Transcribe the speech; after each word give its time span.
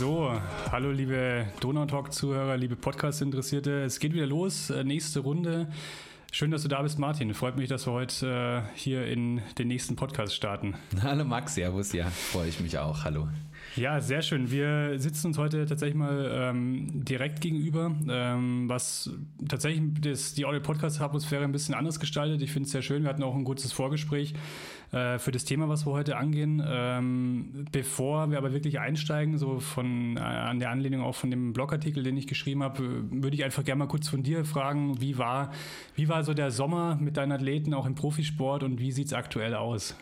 So, 0.00 0.32
hallo 0.72 0.92
liebe 0.92 1.46
Donautalk-Zuhörer, 1.60 2.56
liebe 2.56 2.74
Podcast-Interessierte. 2.74 3.82
Es 3.82 4.00
geht 4.00 4.14
wieder 4.14 4.24
los, 4.24 4.70
äh, 4.70 4.82
nächste 4.82 5.20
Runde. 5.20 5.68
Schön, 6.32 6.50
dass 6.50 6.62
du 6.62 6.68
da 6.68 6.80
bist, 6.80 6.98
Martin. 6.98 7.34
Freut 7.34 7.58
mich, 7.58 7.68
dass 7.68 7.86
wir 7.86 7.92
heute 7.92 8.64
äh, 8.64 8.78
hier 8.78 9.06
in 9.06 9.42
den 9.58 9.68
nächsten 9.68 9.96
Podcast 9.96 10.34
starten. 10.34 10.74
Hallo 11.02 11.26
Max, 11.26 11.54
Servus, 11.54 11.92
ja, 11.92 12.06
freue 12.06 12.48
ich 12.48 12.60
mich 12.60 12.78
auch. 12.78 13.04
Hallo. 13.04 13.28
Ja, 13.76 14.00
sehr 14.00 14.20
schön. 14.22 14.50
Wir 14.50 14.98
sitzen 14.98 15.28
uns 15.28 15.38
heute 15.38 15.64
tatsächlich 15.64 15.96
mal 15.96 16.28
ähm, 16.32 17.04
direkt 17.04 17.40
gegenüber, 17.40 17.94
ähm, 18.08 18.68
was 18.68 19.10
tatsächlich 19.48 19.82
das, 20.00 20.34
die 20.34 20.44
Audio-Podcast-Atmosphäre 20.44 21.44
ein 21.44 21.52
bisschen 21.52 21.76
anders 21.76 22.00
gestaltet. 22.00 22.42
Ich 22.42 22.50
finde 22.50 22.66
es 22.66 22.72
sehr 22.72 22.82
schön. 22.82 23.04
Wir 23.04 23.10
hatten 23.10 23.22
auch 23.22 23.34
ein 23.36 23.44
gutes 23.44 23.70
Vorgespräch 23.70 24.34
äh, 24.90 25.20
für 25.20 25.30
das 25.30 25.44
Thema, 25.44 25.68
was 25.68 25.86
wir 25.86 25.92
heute 25.92 26.16
angehen. 26.16 26.60
Ähm, 26.66 27.66
bevor 27.70 28.32
wir 28.32 28.38
aber 28.38 28.52
wirklich 28.52 28.80
einsteigen, 28.80 29.38
so 29.38 29.60
von 29.60 30.16
äh, 30.16 30.20
an 30.20 30.58
der 30.58 30.70
Anlehnung 30.70 31.02
auch 31.02 31.14
von 31.14 31.30
dem 31.30 31.52
Blogartikel, 31.52 32.02
den 32.02 32.16
ich 32.16 32.26
geschrieben 32.26 32.64
habe, 32.64 33.04
würde 33.08 33.36
ich 33.36 33.44
einfach 33.44 33.62
gerne 33.62 33.78
mal 33.78 33.88
kurz 33.88 34.08
von 34.08 34.24
dir 34.24 34.44
fragen, 34.44 35.00
wie 35.00 35.16
war, 35.16 35.52
wie 35.94 36.08
war 36.08 36.24
so 36.24 36.34
der 36.34 36.50
Sommer 36.50 36.98
mit 37.00 37.16
deinen 37.16 37.30
Athleten 37.30 37.72
auch 37.74 37.86
im 37.86 37.94
Profisport 37.94 38.64
und 38.64 38.80
wie 38.80 38.90
sieht 38.90 39.06
es 39.06 39.12
aktuell 39.12 39.54
aus? 39.54 39.94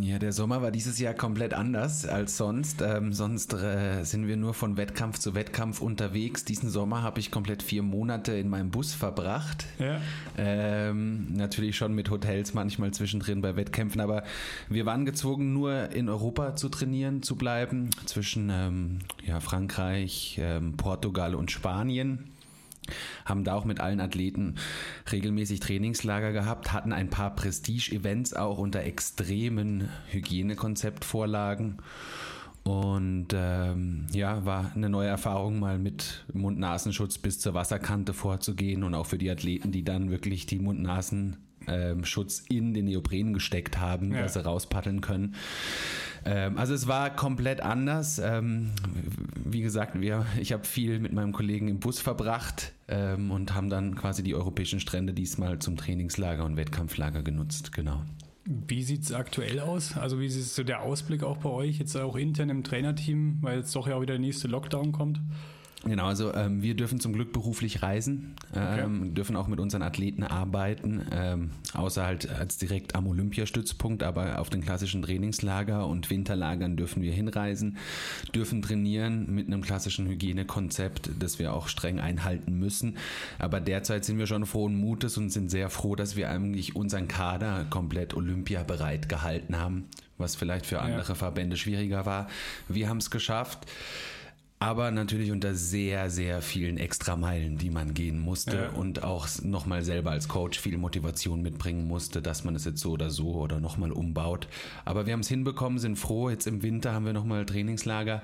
Ja, 0.00 0.18
der 0.18 0.32
Sommer 0.32 0.60
war 0.60 0.70
dieses 0.70 0.98
Jahr 0.98 1.14
komplett 1.14 1.54
anders 1.54 2.06
als 2.06 2.36
sonst. 2.36 2.82
Ähm, 2.82 3.12
sonst 3.12 3.54
äh, 3.54 4.04
sind 4.04 4.26
wir 4.26 4.36
nur 4.36 4.52
von 4.52 4.76
Wettkampf 4.76 5.18
zu 5.18 5.34
Wettkampf 5.34 5.80
unterwegs. 5.80 6.44
Diesen 6.44 6.68
Sommer 6.68 7.02
habe 7.02 7.20
ich 7.20 7.30
komplett 7.30 7.62
vier 7.62 7.82
Monate 7.82 8.32
in 8.32 8.48
meinem 8.48 8.70
Bus 8.70 8.92
verbracht. 8.92 9.64
Ja. 9.78 10.00
Ähm, 10.36 11.32
natürlich 11.32 11.76
schon 11.76 11.94
mit 11.94 12.10
Hotels 12.10 12.52
manchmal 12.52 12.90
zwischendrin 12.90 13.40
bei 13.40 13.56
Wettkämpfen, 13.56 14.00
aber 14.00 14.24
wir 14.68 14.84
waren 14.84 15.06
gezwungen, 15.06 15.54
nur 15.54 15.90
in 15.90 16.08
Europa 16.08 16.54
zu 16.54 16.68
trainieren, 16.68 17.22
zu 17.22 17.36
bleiben, 17.36 17.90
zwischen 18.04 18.50
ähm, 18.50 18.98
ja, 19.24 19.40
Frankreich, 19.40 20.38
ähm, 20.40 20.76
Portugal 20.76 21.34
und 21.34 21.50
Spanien 21.50 22.31
haben 23.24 23.44
da 23.44 23.54
auch 23.54 23.64
mit 23.64 23.80
allen 23.80 24.00
Athleten 24.00 24.56
regelmäßig 25.10 25.60
Trainingslager 25.60 26.32
gehabt, 26.32 26.72
hatten 26.72 26.92
ein 26.92 27.10
paar 27.10 27.34
Prestige-Events 27.34 28.34
auch 28.34 28.58
unter 28.58 28.82
extremen 28.82 29.88
Hygienekonzeptvorlagen. 30.10 31.78
Und 32.64 33.28
ähm, 33.34 34.06
ja, 34.12 34.44
war 34.44 34.70
eine 34.74 34.88
neue 34.88 35.08
Erfahrung, 35.08 35.58
mal 35.58 35.78
mit 35.78 36.24
Mund-Nasenschutz 36.32 37.18
bis 37.18 37.40
zur 37.40 37.54
Wasserkante 37.54 38.12
vorzugehen 38.12 38.84
und 38.84 38.94
auch 38.94 39.06
für 39.06 39.18
die 39.18 39.30
Athleten, 39.30 39.72
die 39.72 39.84
dann 39.84 40.10
wirklich 40.10 40.46
die 40.46 40.60
Mund-Nasen 40.60 41.38
ähm, 41.68 42.04
Schutz 42.04 42.44
in 42.48 42.74
den 42.74 42.86
Neopren 42.86 43.32
gesteckt 43.32 43.78
haben, 43.78 44.12
ja. 44.12 44.22
dass 44.22 44.34
sie 44.34 44.44
rauspaddeln 44.44 45.00
können. 45.00 45.34
Ähm, 46.24 46.58
also 46.58 46.74
es 46.74 46.86
war 46.86 47.10
komplett 47.10 47.60
anders. 47.60 48.18
Ähm, 48.18 48.70
wie 49.44 49.60
gesagt, 49.60 50.00
wir, 50.00 50.26
ich 50.40 50.52
habe 50.52 50.64
viel 50.64 50.98
mit 50.98 51.12
meinem 51.12 51.32
Kollegen 51.32 51.68
im 51.68 51.80
Bus 51.80 52.00
verbracht 52.00 52.72
ähm, 52.88 53.30
und 53.30 53.54
haben 53.54 53.68
dann 53.68 53.94
quasi 53.94 54.22
die 54.22 54.34
europäischen 54.34 54.80
Strände 54.80 55.12
diesmal 55.12 55.58
zum 55.58 55.76
Trainingslager 55.76 56.44
und 56.44 56.56
Wettkampflager 56.56 57.22
genutzt. 57.22 57.72
Genau. 57.72 58.02
Wie 58.44 58.82
sieht 58.82 59.04
es 59.04 59.12
aktuell 59.12 59.60
aus? 59.60 59.96
Also 59.96 60.18
wie 60.18 60.26
ist 60.26 60.54
so 60.54 60.64
der 60.64 60.82
Ausblick 60.82 61.22
auch 61.22 61.36
bei 61.36 61.50
euch, 61.50 61.78
jetzt 61.78 61.96
auch 61.96 62.16
intern 62.16 62.50
im 62.50 62.64
Trainerteam, 62.64 63.38
weil 63.40 63.58
jetzt 63.58 63.74
doch 63.76 63.86
ja 63.86 63.94
auch 63.96 64.02
wieder 64.02 64.14
der 64.14 64.20
nächste 64.20 64.48
Lockdown 64.48 64.90
kommt? 64.90 65.20
Genau, 65.84 66.06
also 66.06 66.32
ähm, 66.32 66.62
wir 66.62 66.74
dürfen 66.74 67.00
zum 67.00 67.12
Glück 67.12 67.32
beruflich 67.32 67.82
reisen, 67.82 68.36
ähm, 68.54 69.00
okay. 69.02 69.10
dürfen 69.14 69.34
auch 69.34 69.48
mit 69.48 69.58
unseren 69.58 69.82
Athleten 69.82 70.22
arbeiten, 70.22 71.02
ähm, 71.10 71.50
außer 71.74 72.06
halt 72.06 72.30
als 72.30 72.56
direkt 72.56 72.94
am 72.94 73.08
Olympiastützpunkt, 73.08 74.04
aber 74.04 74.38
auf 74.38 74.48
den 74.48 74.60
klassischen 74.60 75.02
Trainingslager 75.02 75.88
und 75.88 76.08
Winterlagern 76.08 76.76
dürfen 76.76 77.02
wir 77.02 77.12
hinreisen, 77.12 77.78
dürfen 78.32 78.62
trainieren 78.62 79.34
mit 79.34 79.48
einem 79.48 79.62
klassischen 79.62 80.06
Hygienekonzept, 80.06 81.10
das 81.18 81.40
wir 81.40 81.52
auch 81.52 81.66
streng 81.66 81.98
einhalten 81.98 82.60
müssen. 82.60 82.96
Aber 83.40 83.60
derzeit 83.60 84.04
sind 84.04 84.18
wir 84.18 84.28
schon 84.28 84.46
frohen 84.46 84.76
Mutes 84.76 85.18
und 85.18 85.30
sind 85.30 85.50
sehr 85.50 85.68
froh, 85.68 85.96
dass 85.96 86.14
wir 86.14 86.30
eigentlich 86.30 86.76
unseren 86.76 87.08
Kader 87.08 87.66
komplett 87.70 88.14
Olympia 88.14 88.62
bereit 88.62 89.08
gehalten 89.08 89.58
haben, 89.58 89.86
was 90.16 90.36
vielleicht 90.36 90.66
für 90.66 90.80
andere 90.80 91.08
ja. 91.08 91.14
Verbände 91.16 91.56
schwieriger 91.56 92.06
war. 92.06 92.28
Wir 92.68 92.88
haben 92.88 92.98
es 92.98 93.10
geschafft 93.10 93.66
aber 94.62 94.92
natürlich 94.92 95.32
unter 95.32 95.56
sehr, 95.56 96.08
sehr 96.08 96.40
vielen 96.40 96.78
Extrameilen, 96.78 97.58
die 97.58 97.68
man 97.68 97.94
gehen 97.94 98.20
musste 98.20 98.56
ja. 98.56 98.68
und 98.70 99.02
auch 99.02 99.26
nochmal 99.42 99.82
selber 99.82 100.12
als 100.12 100.28
Coach 100.28 100.60
viel 100.60 100.78
Motivation 100.78 101.42
mitbringen 101.42 101.88
musste, 101.88 102.22
dass 102.22 102.44
man 102.44 102.54
es 102.54 102.64
jetzt 102.64 102.80
so 102.80 102.92
oder 102.92 103.10
so 103.10 103.32
oder 103.32 103.58
nochmal 103.58 103.90
umbaut. 103.90 104.46
Aber 104.84 105.04
wir 105.04 105.14
haben 105.14 105.20
es 105.20 105.28
hinbekommen, 105.28 105.80
sind 105.80 105.96
froh. 105.96 106.30
Jetzt 106.30 106.46
im 106.46 106.62
Winter 106.62 106.92
haben 106.92 107.04
wir 107.04 107.12
nochmal 107.12 107.44
Trainingslager. 107.44 108.22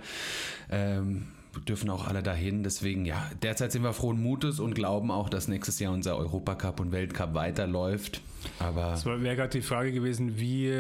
Ähm, 0.70 1.26
dürfen 1.60 1.90
auch 1.90 2.06
alle 2.06 2.22
dahin. 2.22 2.62
Deswegen, 2.62 3.04
ja, 3.04 3.30
derzeit 3.42 3.72
sind 3.72 3.82
wir 3.82 3.92
frohen 3.92 4.22
Mutes 4.22 4.60
und 4.60 4.74
glauben 4.74 5.10
auch, 5.10 5.28
dass 5.28 5.48
nächstes 5.48 5.78
Jahr 5.78 5.92
unser 5.92 6.16
Europacup 6.16 6.80
und 6.80 6.92
Weltcup 6.92 7.34
weiterläuft. 7.34 8.20
Aber 8.58 8.90
das 8.92 9.04
wäre 9.04 9.36
gerade 9.36 9.50
die 9.50 9.62
Frage 9.62 9.92
gewesen, 9.92 10.38
wie, 10.38 10.72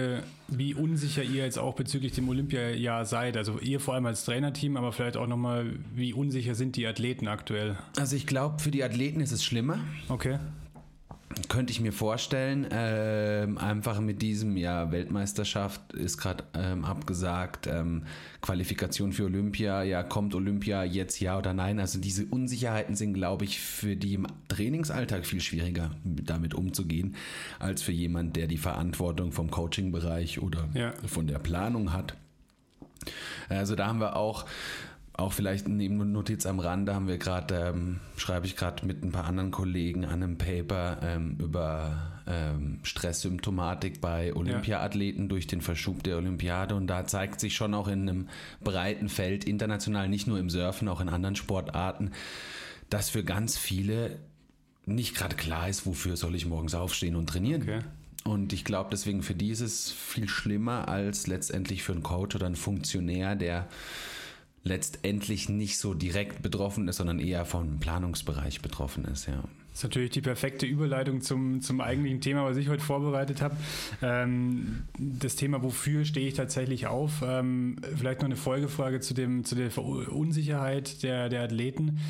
wie 0.46 0.74
unsicher 0.74 1.22
ihr 1.22 1.44
jetzt 1.44 1.58
auch 1.58 1.74
bezüglich 1.74 2.12
dem 2.12 2.28
Olympiajahr 2.28 3.04
seid. 3.04 3.36
Also 3.36 3.58
ihr 3.58 3.80
vor 3.80 3.94
allem 3.94 4.06
als 4.06 4.24
Trainerteam, 4.24 4.76
aber 4.76 4.92
vielleicht 4.92 5.16
auch 5.16 5.26
nochmal, 5.26 5.72
wie 5.94 6.12
unsicher 6.12 6.54
sind 6.54 6.76
die 6.76 6.86
Athleten 6.86 7.28
aktuell? 7.28 7.76
Also 7.98 8.16
ich 8.16 8.26
glaube, 8.26 8.60
für 8.60 8.70
die 8.70 8.84
Athleten 8.84 9.20
ist 9.20 9.32
es 9.32 9.44
schlimmer. 9.44 9.80
Okay 10.08 10.38
könnte 11.48 11.72
ich 11.72 11.80
mir 11.80 11.92
vorstellen. 11.92 12.66
Ähm, 12.70 13.58
einfach 13.58 14.00
mit 14.00 14.22
diesem, 14.22 14.56
ja, 14.56 14.90
Weltmeisterschaft 14.90 15.92
ist 15.92 16.18
gerade 16.18 16.44
ähm, 16.54 16.84
abgesagt, 16.84 17.66
ähm, 17.66 18.04
Qualifikation 18.40 19.12
für 19.12 19.24
Olympia, 19.24 19.82
ja, 19.82 20.02
kommt 20.02 20.34
Olympia 20.34 20.84
jetzt 20.84 21.20
ja 21.20 21.38
oder 21.38 21.54
nein. 21.54 21.80
Also 21.80 21.98
diese 21.98 22.26
Unsicherheiten 22.26 22.94
sind, 22.94 23.14
glaube 23.14 23.44
ich, 23.44 23.60
für 23.60 23.96
die 23.96 24.14
im 24.14 24.26
Trainingsalltag 24.48 25.26
viel 25.26 25.40
schwieriger 25.40 25.90
damit 26.04 26.54
umzugehen, 26.54 27.16
als 27.58 27.82
für 27.82 27.92
jemand, 27.92 28.36
der 28.36 28.46
die 28.46 28.58
Verantwortung 28.58 29.32
vom 29.32 29.50
Coaching-Bereich 29.50 30.40
oder 30.40 30.68
ja. 30.74 30.92
von 31.06 31.26
der 31.26 31.38
Planung 31.38 31.92
hat. 31.92 32.14
Also 33.48 33.74
da 33.74 33.86
haben 33.86 34.00
wir 34.00 34.16
auch 34.16 34.46
auch 35.18 35.32
vielleicht 35.32 35.66
neben 35.66 36.12
Notiz 36.12 36.46
am 36.46 36.60
Rande 36.60 36.94
haben 36.94 37.08
wir 37.08 37.18
gerade, 37.18 37.72
ähm, 37.74 37.98
schreibe 38.16 38.46
ich 38.46 38.54
gerade 38.54 38.86
mit 38.86 39.02
ein 39.02 39.10
paar 39.10 39.24
anderen 39.24 39.50
Kollegen 39.50 40.04
an 40.04 40.22
einem 40.22 40.38
Paper 40.38 40.98
ähm, 41.02 41.36
über 41.40 42.20
ähm, 42.28 42.78
Stresssymptomatik 42.84 44.00
bei 44.00 44.32
Olympiaathleten 44.32 45.24
ja. 45.24 45.28
durch 45.28 45.48
den 45.48 45.60
Verschub 45.60 46.04
der 46.04 46.18
Olympiade 46.18 46.76
und 46.76 46.86
da 46.86 47.04
zeigt 47.04 47.40
sich 47.40 47.56
schon 47.56 47.74
auch 47.74 47.88
in 47.88 48.08
einem 48.08 48.28
breiten 48.62 49.08
Feld 49.08 49.42
international, 49.42 50.08
nicht 50.08 50.28
nur 50.28 50.38
im 50.38 50.50
Surfen, 50.50 50.86
auch 50.86 51.00
in 51.00 51.08
anderen 51.08 51.34
Sportarten, 51.34 52.12
dass 52.88 53.10
für 53.10 53.24
ganz 53.24 53.58
viele 53.58 54.20
nicht 54.86 55.16
gerade 55.16 55.34
klar 55.34 55.68
ist, 55.68 55.84
wofür 55.84 56.16
soll 56.16 56.36
ich 56.36 56.46
morgens 56.46 56.76
aufstehen 56.76 57.16
und 57.16 57.26
trainieren. 57.28 57.62
Okay. 57.62 57.80
Und 58.22 58.52
ich 58.52 58.64
glaube, 58.64 58.90
deswegen 58.92 59.24
für 59.24 59.34
die 59.34 59.50
ist 59.50 59.62
es 59.62 59.90
viel 59.90 60.28
schlimmer 60.28 60.86
als 60.86 61.26
letztendlich 61.26 61.82
für 61.82 61.92
einen 61.92 62.04
Coach 62.04 62.36
oder 62.36 62.46
einen 62.46 62.56
Funktionär, 62.56 63.34
der 63.34 63.66
letztendlich 64.64 65.48
nicht 65.48 65.78
so 65.78 65.94
direkt 65.94 66.42
betroffen 66.42 66.88
ist, 66.88 66.96
sondern 66.96 67.18
eher 67.18 67.44
vom 67.44 67.78
Planungsbereich 67.80 68.60
betroffen 68.60 69.04
ist, 69.04 69.26
ja. 69.26 69.42
Das 69.78 69.84
ist 69.84 69.90
natürlich 69.90 70.10
die 70.10 70.22
perfekte 70.22 70.66
Überleitung 70.66 71.20
zum, 71.20 71.60
zum 71.60 71.80
eigentlichen 71.80 72.20
Thema, 72.20 72.44
was 72.44 72.56
ich 72.56 72.68
heute 72.68 72.82
vorbereitet 72.82 73.40
habe. 73.40 73.56
Ähm, 74.02 74.82
das 74.98 75.36
Thema, 75.36 75.62
wofür 75.62 76.04
stehe 76.04 76.26
ich 76.26 76.34
tatsächlich 76.34 76.88
auf? 76.88 77.22
Ähm, 77.24 77.76
vielleicht 77.96 78.20
noch 78.20 78.26
eine 78.26 78.34
Folgefrage 78.34 78.98
zu, 78.98 79.14
dem, 79.14 79.44
zu 79.44 79.54
der 79.54 79.70
Unsicherheit 79.78 81.04
der, 81.04 81.28
der 81.28 81.44
Athleten. 81.44 82.00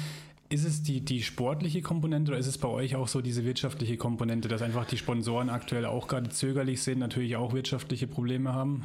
Ist 0.49 0.65
es 0.65 0.83
die, 0.83 1.03
die 1.03 1.23
sportliche 1.23 1.83
Komponente 1.83 2.31
oder 2.31 2.39
ist 2.39 2.47
es 2.47 2.57
bei 2.57 2.69
euch 2.69 2.97
auch 2.97 3.07
so 3.07 3.21
diese 3.21 3.45
wirtschaftliche 3.45 3.99
Komponente, 3.99 4.49
dass 4.49 4.63
einfach 4.63 4.87
die 4.87 4.97
Sponsoren 4.97 5.51
aktuell 5.51 5.85
auch 5.85 6.09
gerade 6.09 6.31
zögerlich 6.31 6.81
sind, 6.81 7.01
natürlich 7.01 7.37
auch 7.37 7.53
wirtschaftliche 7.53 8.07
Probleme 8.07 8.55
haben? 8.55 8.85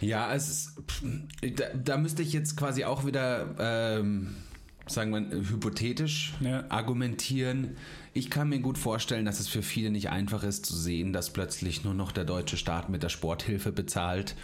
Ja, 0.00 0.32
es 0.34 0.74
da, 1.42 1.64
da 1.74 1.96
müsste 1.96 2.22
ich 2.22 2.32
jetzt 2.32 2.56
quasi 2.56 2.84
auch 2.84 3.04
wieder, 3.04 3.54
ähm, 3.58 4.34
sagen 4.86 5.12
wir, 5.12 5.38
hypothetisch 5.38 6.34
ja. 6.40 6.64
argumentieren. 6.68 7.76
Ich 8.14 8.30
kann 8.30 8.48
mir 8.48 8.60
gut 8.60 8.78
vorstellen, 8.78 9.24
dass 9.24 9.40
es 9.40 9.48
für 9.48 9.62
viele 9.62 9.90
nicht 9.90 10.10
einfach 10.10 10.42
ist 10.42 10.66
zu 10.66 10.76
sehen, 10.76 11.12
dass 11.12 11.30
plötzlich 11.32 11.84
nur 11.84 11.94
noch 11.94 12.12
der 12.12 12.24
deutsche 12.24 12.56
Staat 12.56 12.88
mit 12.88 13.02
der 13.02 13.08
Sporthilfe 13.10 13.72
bezahlt 13.72 14.34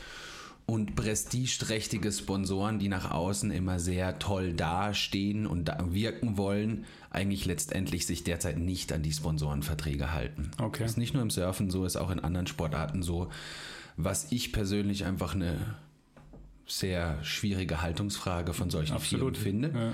und 0.66 0.96
prestigeträchtige 0.96 2.10
Sponsoren, 2.10 2.78
die 2.78 2.88
nach 2.88 3.10
außen 3.10 3.50
immer 3.50 3.78
sehr 3.78 4.18
toll 4.18 4.54
dastehen 4.54 5.46
und 5.46 5.66
da 5.66 5.78
wirken 5.90 6.38
wollen, 6.38 6.86
eigentlich 7.10 7.44
letztendlich 7.44 8.06
sich 8.06 8.24
derzeit 8.24 8.58
nicht 8.58 8.92
an 8.92 9.02
die 9.02 9.12
Sponsorenverträge 9.12 10.12
halten. 10.12 10.50
Okay. 10.58 10.82
Das 10.82 10.92
ist 10.92 10.96
nicht 10.96 11.12
nur 11.12 11.22
im 11.22 11.30
Surfen 11.30 11.70
so, 11.70 11.84
ist 11.84 11.96
auch 11.96 12.10
in 12.10 12.18
anderen 12.18 12.46
Sportarten 12.46 13.02
so 13.02 13.30
was 13.96 14.32
ich 14.32 14.52
persönlich 14.52 15.04
einfach 15.04 15.34
eine 15.34 15.76
sehr 16.66 17.22
schwierige 17.22 17.82
Haltungsfrage 17.82 18.52
von 18.52 18.70
solchen 18.70 18.94
Absolut. 18.94 19.36
Firmen 19.36 19.70
finde. 19.72 19.78
Ja. 19.78 19.92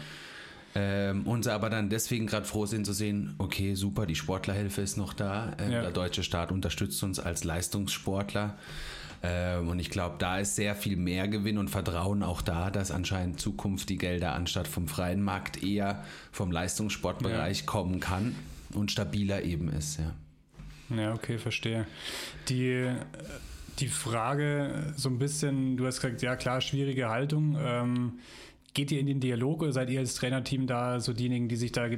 Ähm, 0.73 1.27
und 1.27 1.49
aber 1.49 1.69
dann 1.69 1.91
deswegen 1.91 2.27
gerade 2.27 2.47
froh 2.47 2.65
sind 2.65 2.87
zu 2.87 2.93
sehen, 2.93 3.35
okay, 3.39 3.75
super, 3.75 4.07
die 4.07 4.15
Sportlerhilfe 4.15 4.81
ist 4.83 4.97
noch 4.97 5.13
da. 5.13 5.53
Ähm, 5.59 5.73
ja. 5.73 5.83
Der 5.83 5.91
deutsche 5.91 6.23
Staat 6.23 6.53
unterstützt 6.53 7.03
uns 7.03 7.19
als 7.19 7.43
Leistungssportler. 7.43 8.57
Ähm, 9.23 9.69
und 9.69 9.81
ich 9.81 9.91
glaube, 9.91 10.17
da 10.19 10.39
ist 10.39 10.57
sehr 10.57 10.75
viel 10.77 10.97
mehr 10.97 11.29
Gewinn 11.29 11.59
und 11.59 11.69
Vertrauen 11.69 12.23
auch 12.23 12.41
da, 12.41 12.71
dass 12.71 12.91
anscheinend 12.91 13.41
Zukunft 13.41 13.89
die 13.89 13.99
Gelder 13.99 14.35
anstatt 14.35 14.69
vom 14.69 14.87
freien 14.87 15.23
Markt 15.23 15.63
eher 15.63 16.05
vom 16.31 16.53
Leistungssportbereich 16.53 17.61
ja. 17.61 17.67
kommen 17.67 18.01
kann 18.01 18.35
und 18.73 18.93
stabiler 18.93 19.43
eben 19.43 19.69
ist, 19.69 19.99
ja. 19.99 20.15
Ja, 20.97 21.15
okay, 21.15 21.39
verstehe. 21.39 21.87
Die, 22.49 22.91
die 23.81 23.89
Frage 23.89 24.93
so 24.97 25.09
ein 25.09 25.19
bisschen, 25.19 25.77
du 25.77 25.87
hast 25.87 26.01
gesagt, 26.01 26.23
ja 26.23 26.37
klar, 26.37 26.61
schwierige 26.61 27.09
Haltung. 27.09 27.57
Ähm, 27.61 28.19
Geht 28.73 28.93
ihr 28.93 29.01
in 29.01 29.07
den 29.07 29.21
Dialog 29.21 29.63
oder 29.63 29.73
seid 29.73 29.91
ihr 29.91 29.99
als 29.99 30.15
Trainerteam 30.15 30.67
da 30.67 31.01
so 31.01 31.13
diejenigen, 31.13 31.49
die 31.49 31.57
sich 31.57 31.73
da 31.73 31.89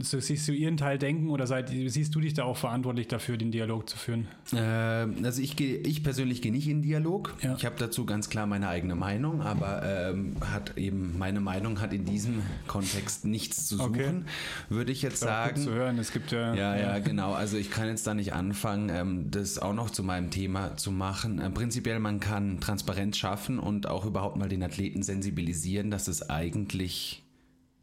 so, 0.00 0.20
sich 0.20 0.42
zu 0.42 0.52
ihren 0.52 0.76
Teil 0.76 0.98
denken 0.98 1.30
oder 1.30 1.46
seid, 1.46 1.70
siehst 1.70 2.14
du 2.14 2.20
dich 2.20 2.34
da 2.34 2.44
auch 2.44 2.56
verantwortlich 2.56 3.08
dafür, 3.08 3.36
den 3.36 3.50
Dialog 3.50 3.88
zu 3.88 3.98
führen? 3.98 4.28
Äh, 4.52 4.58
also 4.58 5.42
ich 5.42 5.56
gehe, 5.56 5.78
ich 5.78 6.04
persönlich 6.04 6.40
gehe 6.40 6.52
nicht 6.52 6.68
in 6.68 6.82
Dialog. 6.82 7.34
Ja. 7.42 7.56
Ich 7.56 7.64
habe 7.64 7.74
dazu 7.78 8.06
ganz 8.06 8.28
klar 8.28 8.46
meine 8.46 8.68
eigene 8.68 8.94
Meinung, 8.94 9.42
aber 9.42 9.82
ähm, 9.84 10.36
hat 10.40 10.76
eben 10.76 11.18
meine 11.18 11.40
Meinung 11.40 11.80
hat 11.80 11.92
in 11.92 12.04
diesem 12.04 12.42
Kontext 12.66 13.24
nichts 13.24 13.66
zu 13.66 13.76
suchen, 13.76 13.90
okay. 13.90 14.22
würde 14.68 14.92
ich 14.92 15.02
jetzt 15.02 15.20
sagen. 15.20 15.56
Gut 15.56 15.64
zu 15.64 15.72
hören, 15.72 15.98
es 15.98 16.12
gibt 16.12 16.30
ja, 16.30 16.54
ja. 16.54 16.76
Ja, 16.76 16.98
genau. 17.00 17.32
Also 17.32 17.56
ich 17.56 17.70
kann 17.70 17.88
jetzt 17.88 18.06
da 18.06 18.14
nicht 18.14 18.32
anfangen, 18.34 18.88
ähm, 18.88 19.30
das 19.30 19.58
auch 19.58 19.74
noch 19.74 19.90
zu 19.90 20.02
meinem 20.02 20.30
Thema 20.30 20.76
zu 20.76 20.92
machen. 20.92 21.40
Ähm, 21.42 21.54
prinzipiell 21.54 21.98
man 21.98 22.20
kann 22.20 22.60
Transparenz 22.60 23.18
schaffen 23.18 23.58
und 23.58 23.88
auch 23.88 24.04
überhaupt 24.04 24.36
mal 24.36 24.48
den 24.48 24.62
Athleten 24.62 25.02
sensibilisieren, 25.02 25.90
dass 25.90 26.08
es 26.08 26.19
eigentlich 26.28 27.22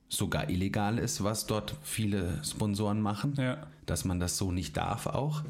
sogar 0.10 0.50
illegal 0.50 0.98
ist, 1.00 1.24
was 1.24 1.48
dort 1.48 1.76
viele 1.84 2.42
Sponsoren 2.44 3.02
machen, 3.02 3.34
ja. 3.38 3.68
dass 3.86 4.06
man 4.06 4.20
das 4.20 4.38
so 4.38 4.52
nicht 4.52 4.78
darf 4.78 5.08
auch. 5.08 5.44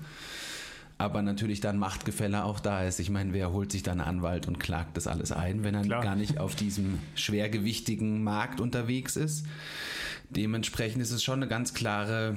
Aber 0.99 1.21
natürlich 1.21 1.59
dann 1.59 1.77
Machtgefälle 1.77 2.43
auch 2.43 2.59
da 2.59 2.83
ist. 2.83 2.99
Ich 2.99 3.11
meine, 3.11 3.31
wer 3.33 3.51
holt 3.51 3.71
sich 3.71 3.83
dann 3.83 4.01
einen 4.01 4.17
Anwalt 4.17 4.47
und 4.47 4.59
klagt 4.59 4.97
das 4.97 5.05
alles 5.05 5.31
ein, 5.31 5.63
wenn 5.63 5.75
er 5.75 5.83
Klar. 5.83 6.01
gar 6.01 6.15
nicht 6.15 6.39
auf 6.39 6.55
diesem 6.55 6.97
schwergewichtigen 7.13 8.23
Markt 8.23 8.59
unterwegs 8.59 9.15
ist? 9.15 9.45
Dementsprechend 10.31 11.01
ist 11.01 11.11
es 11.11 11.23
schon 11.23 11.39
eine 11.39 11.47
ganz 11.47 11.75
klare 11.75 12.35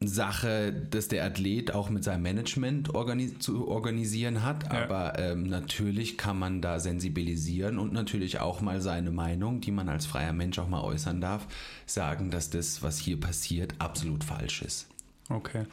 Sache, 0.00 0.72
dass 0.72 1.08
der 1.08 1.24
Athlet 1.24 1.74
auch 1.74 1.88
mit 1.88 2.04
seinem 2.04 2.22
Management 2.22 2.94
organis 2.94 3.38
zu 3.38 3.66
organisieren 3.66 4.42
hat. 4.42 4.64
Ja. 4.64 4.84
Aber 4.84 5.18
ähm, 5.18 5.44
natürlich 5.44 6.18
kann 6.18 6.38
man 6.38 6.60
da 6.60 6.80
sensibilisieren 6.80 7.78
und 7.78 7.92
natürlich 7.92 8.40
auch 8.40 8.60
mal 8.60 8.80
seine 8.80 9.10
Meinung, 9.10 9.60
die 9.60 9.70
man 9.70 9.88
als 9.88 10.04
freier 10.04 10.34
Mensch 10.34 10.58
auch 10.58 10.68
mal 10.68 10.82
äußern 10.82 11.20
darf, 11.20 11.46
sagen, 11.86 12.30
dass 12.30 12.50
das, 12.50 12.82
was 12.82 12.98
hier 12.98 13.18
passiert, 13.18 13.74
absolut 13.78 14.22
falsch 14.22 14.62
ist. 14.62 14.86
Okay. 15.30 15.64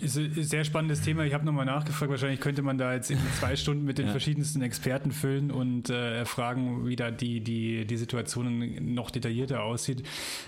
Ist 0.00 0.18
ein 0.18 0.42
sehr 0.42 0.64
spannendes 0.64 1.02
Thema. 1.02 1.24
Ich 1.24 1.34
habe 1.34 1.44
nochmal 1.44 1.66
nachgefragt. 1.66 2.10
Wahrscheinlich 2.10 2.40
könnte 2.40 2.62
man 2.62 2.78
da 2.78 2.92
jetzt 2.94 3.10
in 3.10 3.18
zwei 3.38 3.54
Stunden 3.56 3.84
mit 3.84 3.96
den 3.96 4.06
ja. 4.06 4.10
verschiedensten 4.10 4.60
Experten 4.60 5.12
füllen 5.12 5.50
und 5.50 5.88
äh, 5.88 6.24
fragen, 6.24 6.86
wie 6.86 6.96
da 6.96 7.10
die, 7.10 7.40
die, 7.40 7.86
die 7.86 7.96
Situation 7.96 8.94
noch 8.94 9.10
detaillierter 9.10 9.62
aussieht. 9.62 10.04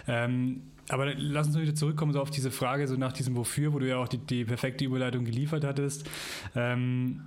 Ähm, 0.09 0.63
aber 0.89 1.15
lass 1.15 1.49
uns 1.49 1.59
wieder 1.59 1.75
zurückkommen 1.75 2.13
so 2.13 2.21
auf 2.21 2.31
diese 2.31 2.51
Frage, 2.51 2.87
so 2.87 2.97
nach 2.97 3.13
diesem 3.13 3.37
Wofür, 3.37 3.73
wo 3.73 3.79
du 3.79 3.89
ja 3.89 3.97
auch 3.97 4.09
die, 4.09 4.19
die 4.19 4.45
perfekte 4.45 4.85
Überleitung 4.85 5.25
geliefert 5.25 5.65
hattest. 5.65 6.09
Ähm, 6.55 7.23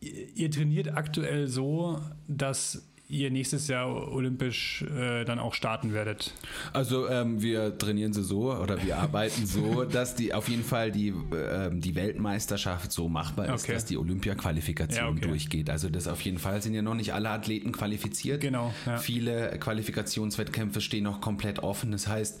ihr 0.00 0.50
trainiert 0.50 0.96
aktuell 0.96 1.46
so, 1.46 2.00
dass 2.28 2.82
ihr 3.12 3.30
nächstes 3.30 3.68
Jahr 3.68 4.10
olympisch 4.10 4.82
äh, 4.82 5.24
dann 5.24 5.38
auch 5.38 5.52
starten 5.52 5.92
werdet? 5.92 6.32
Also 6.72 7.08
ähm, 7.08 7.42
wir 7.42 7.76
trainieren 7.76 8.14
sie 8.14 8.22
so 8.22 8.54
oder 8.54 8.82
wir 8.82 8.96
arbeiten 8.96 9.46
so, 9.46 9.84
dass 9.92 10.14
die 10.14 10.32
auf 10.32 10.48
jeden 10.48 10.64
Fall 10.64 10.90
die, 10.90 11.08
ähm, 11.34 11.80
die 11.80 11.94
Weltmeisterschaft 11.94 12.90
so 12.90 13.08
machbar 13.08 13.54
ist, 13.54 13.64
okay. 13.64 13.74
dass 13.74 13.84
die 13.84 13.98
Olympia-Qualifikation 13.98 15.04
ja, 15.04 15.10
okay. 15.10 15.28
durchgeht. 15.28 15.68
Also 15.68 15.90
das 15.90 16.08
auf 16.08 16.22
jeden 16.22 16.38
Fall 16.38 16.62
sind 16.62 16.72
ja 16.72 16.80
noch 16.80 16.94
nicht 16.94 17.12
alle 17.12 17.28
Athleten 17.28 17.72
qualifiziert. 17.72 18.40
Genau. 18.40 18.72
Ja. 18.86 18.96
Viele 18.96 19.58
Qualifikationswettkämpfe 19.58 20.80
stehen 20.80 21.04
noch 21.04 21.20
komplett 21.20 21.58
offen. 21.58 21.92
Das 21.92 22.08
heißt, 22.08 22.40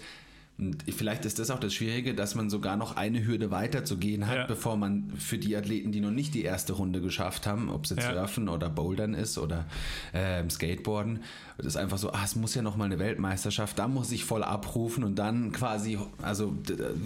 und 0.62 0.84
vielleicht 0.94 1.24
ist 1.24 1.40
das 1.40 1.50
auch 1.50 1.58
das 1.58 1.74
Schwierige, 1.74 2.14
dass 2.14 2.36
man 2.36 2.50
sogar 2.50 2.76
noch 2.76 2.96
eine 2.96 3.26
Hürde 3.26 3.50
weiter 3.50 3.84
zu 3.84 3.96
gehen 3.96 4.28
hat, 4.28 4.36
ja. 4.36 4.46
bevor 4.46 4.76
man 4.76 5.10
für 5.18 5.36
die 5.36 5.56
Athleten, 5.56 5.90
die 5.90 6.00
noch 6.00 6.10
nicht 6.12 6.34
die 6.34 6.44
erste 6.44 6.74
Runde 6.74 7.00
geschafft 7.00 7.46
haben, 7.48 7.68
ob 7.68 7.84
es 7.84 7.90
jetzt 7.90 8.04
ja. 8.04 8.14
Surfen 8.14 8.48
oder 8.48 8.70
Bouldern 8.70 9.14
ist 9.14 9.38
oder 9.38 9.66
äh, 10.12 10.48
Skateboarden, 10.48 11.20
das 11.56 11.66
ist 11.66 11.76
einfach 11.76 11.98
so, 11.98 12.12
ah, 12.12 12.22
es 12.24 12.36
muss 12.36 12.54
ja 12.54 12.62
noch 12.62 12.76
mal 12.76 12.84
eine 12.84 12.98
Weltmeisterschaft, 13.00 13.78
da 13.78 13.88
muss 13.88 14.12
ich 14.12 14.24
voll 14.24 14.44
abrufen 14.44 15.02
und 15.02 15.16
dann 15.16 15.50
quasi, 15.50 15.98
also 16.22 16.54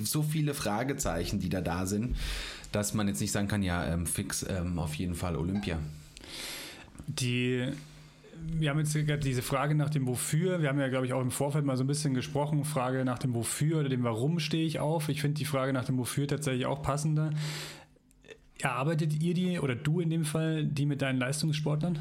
so 0.04 0.22
viele 0.22 0.52
Fragezeichen, 0.52 1.40
die 1.40 1.48
da 1.48 1.62
da 1.62 1.86
sind, 1.86 2.16
dass 2.72 2.92
man 2.92 3.08
jetzt 3.08 3.20
nicht 3.20 3.32
sagen 3.32 3.48
kann, 3.48 3.62
ja, 3.62 3.86
ähm, 3.86 4.06
fix 4.06 4.44
ähm, 4.48 4.78
auf 4.78 4.94
jeden 4.94 5.14
Fall 5.14 5.36
Olympia. 5.36 5.78
Die 7.06 7.72
wir 8.52 8.70
haben 8.70 8.78
jetzt 8.78 8.94
diese 9.24 9.42
Frage 9.42 9.74
nach 9.74 9.90
dem 9.90 10.06
Wofür. 10.06 10.62
Wir 10.62 10.68
haben 10.68 10.80
ja, 10.80 10.88
glaube 10.88 11.06
ich, 11.06 11.12
auch 11.12 11.20
im 11.20 11.30
Vorfeld 11.30 11.64
mal 11.64 11.76
so 11.76 11.84
ein 11.84 11.86
bisschen 11.86 12.14
gesprochen. 12.14 12.64
Frage 12.64 13.04
nach 13.04 13.18
dem 13.18 13.34
Wofür 13.34 13.80
oder 13.80 13.88
dem 13.88 14.04
Warum 14.04 14.38
stehe 14.38 14.66
ich 14.66 14.78
auf. 14.78 15.08
Ich 15.08 15.20
finde 15.20 15.38
die 15.38 15.44
Frage 15.44 15.72
nach 15.72 15.84
dem 15.84 15.98
Wofür 15.98 16.28
tatsächlich 16.28 16.66
auch 16.66 16.82
passender. 16.82 17.30
Erarbeitet 18.58 19.22
ihr 19.22 19.34
die 19.34 19.58
oder 19.58 19.74
du 19.74 20.00
in 20.00 20.10
dem 20.10 20.24
Fall 20.24 20.64
die 20.64 20.86
mit 20.86 21.02
deinen 21.02 21.18
Leistungssportlern? 21.18 21.98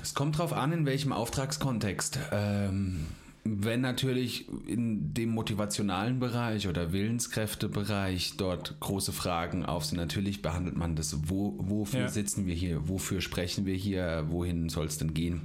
Es 0.00 0.14
kommt 0.14 0.38
drauf 0.38 0.52
an, 0.52 0.72
in 0.72 0.86
welchem 0.86 1.12
Auftragskontext. 1.12 2.18
Ähm, 2.32 3.06
wenn 3.44 3.80
natürlich 3.80 4.46
in 4.68 5.14
dem 5.14 5.30
motivationalen 5.30 6.20
Bereich 6.20 6.68
oder 6.68 6.92
Willenskräftebereich 6.92 8.34
dort 8.36 8.78
große 8.78 9.12
Fragen 9.12 9.64
auf 9.64 9.84
sind, 9.84 9.98
natürlich 9.98 10.42
behandelt 10.42 10.76
man 10.76 10.94
das, 10.94 11.28
wo, 11.28 11.56
wofür 11.58 12.02
ja. 12.02 12.08
sitzen 12.08 12.46
wir 12.46 12.54
hier, 12.54 12.88
wofür 12.88 13.20
sprechen 13.20 13.66
wir 13.66 13.74
hier, 13.74 14.26
wohin 14.28 14.68
soll 14.68 14.86
es 14.86 14.98
denn 14.98 15.12
gehen. 15.12 15.42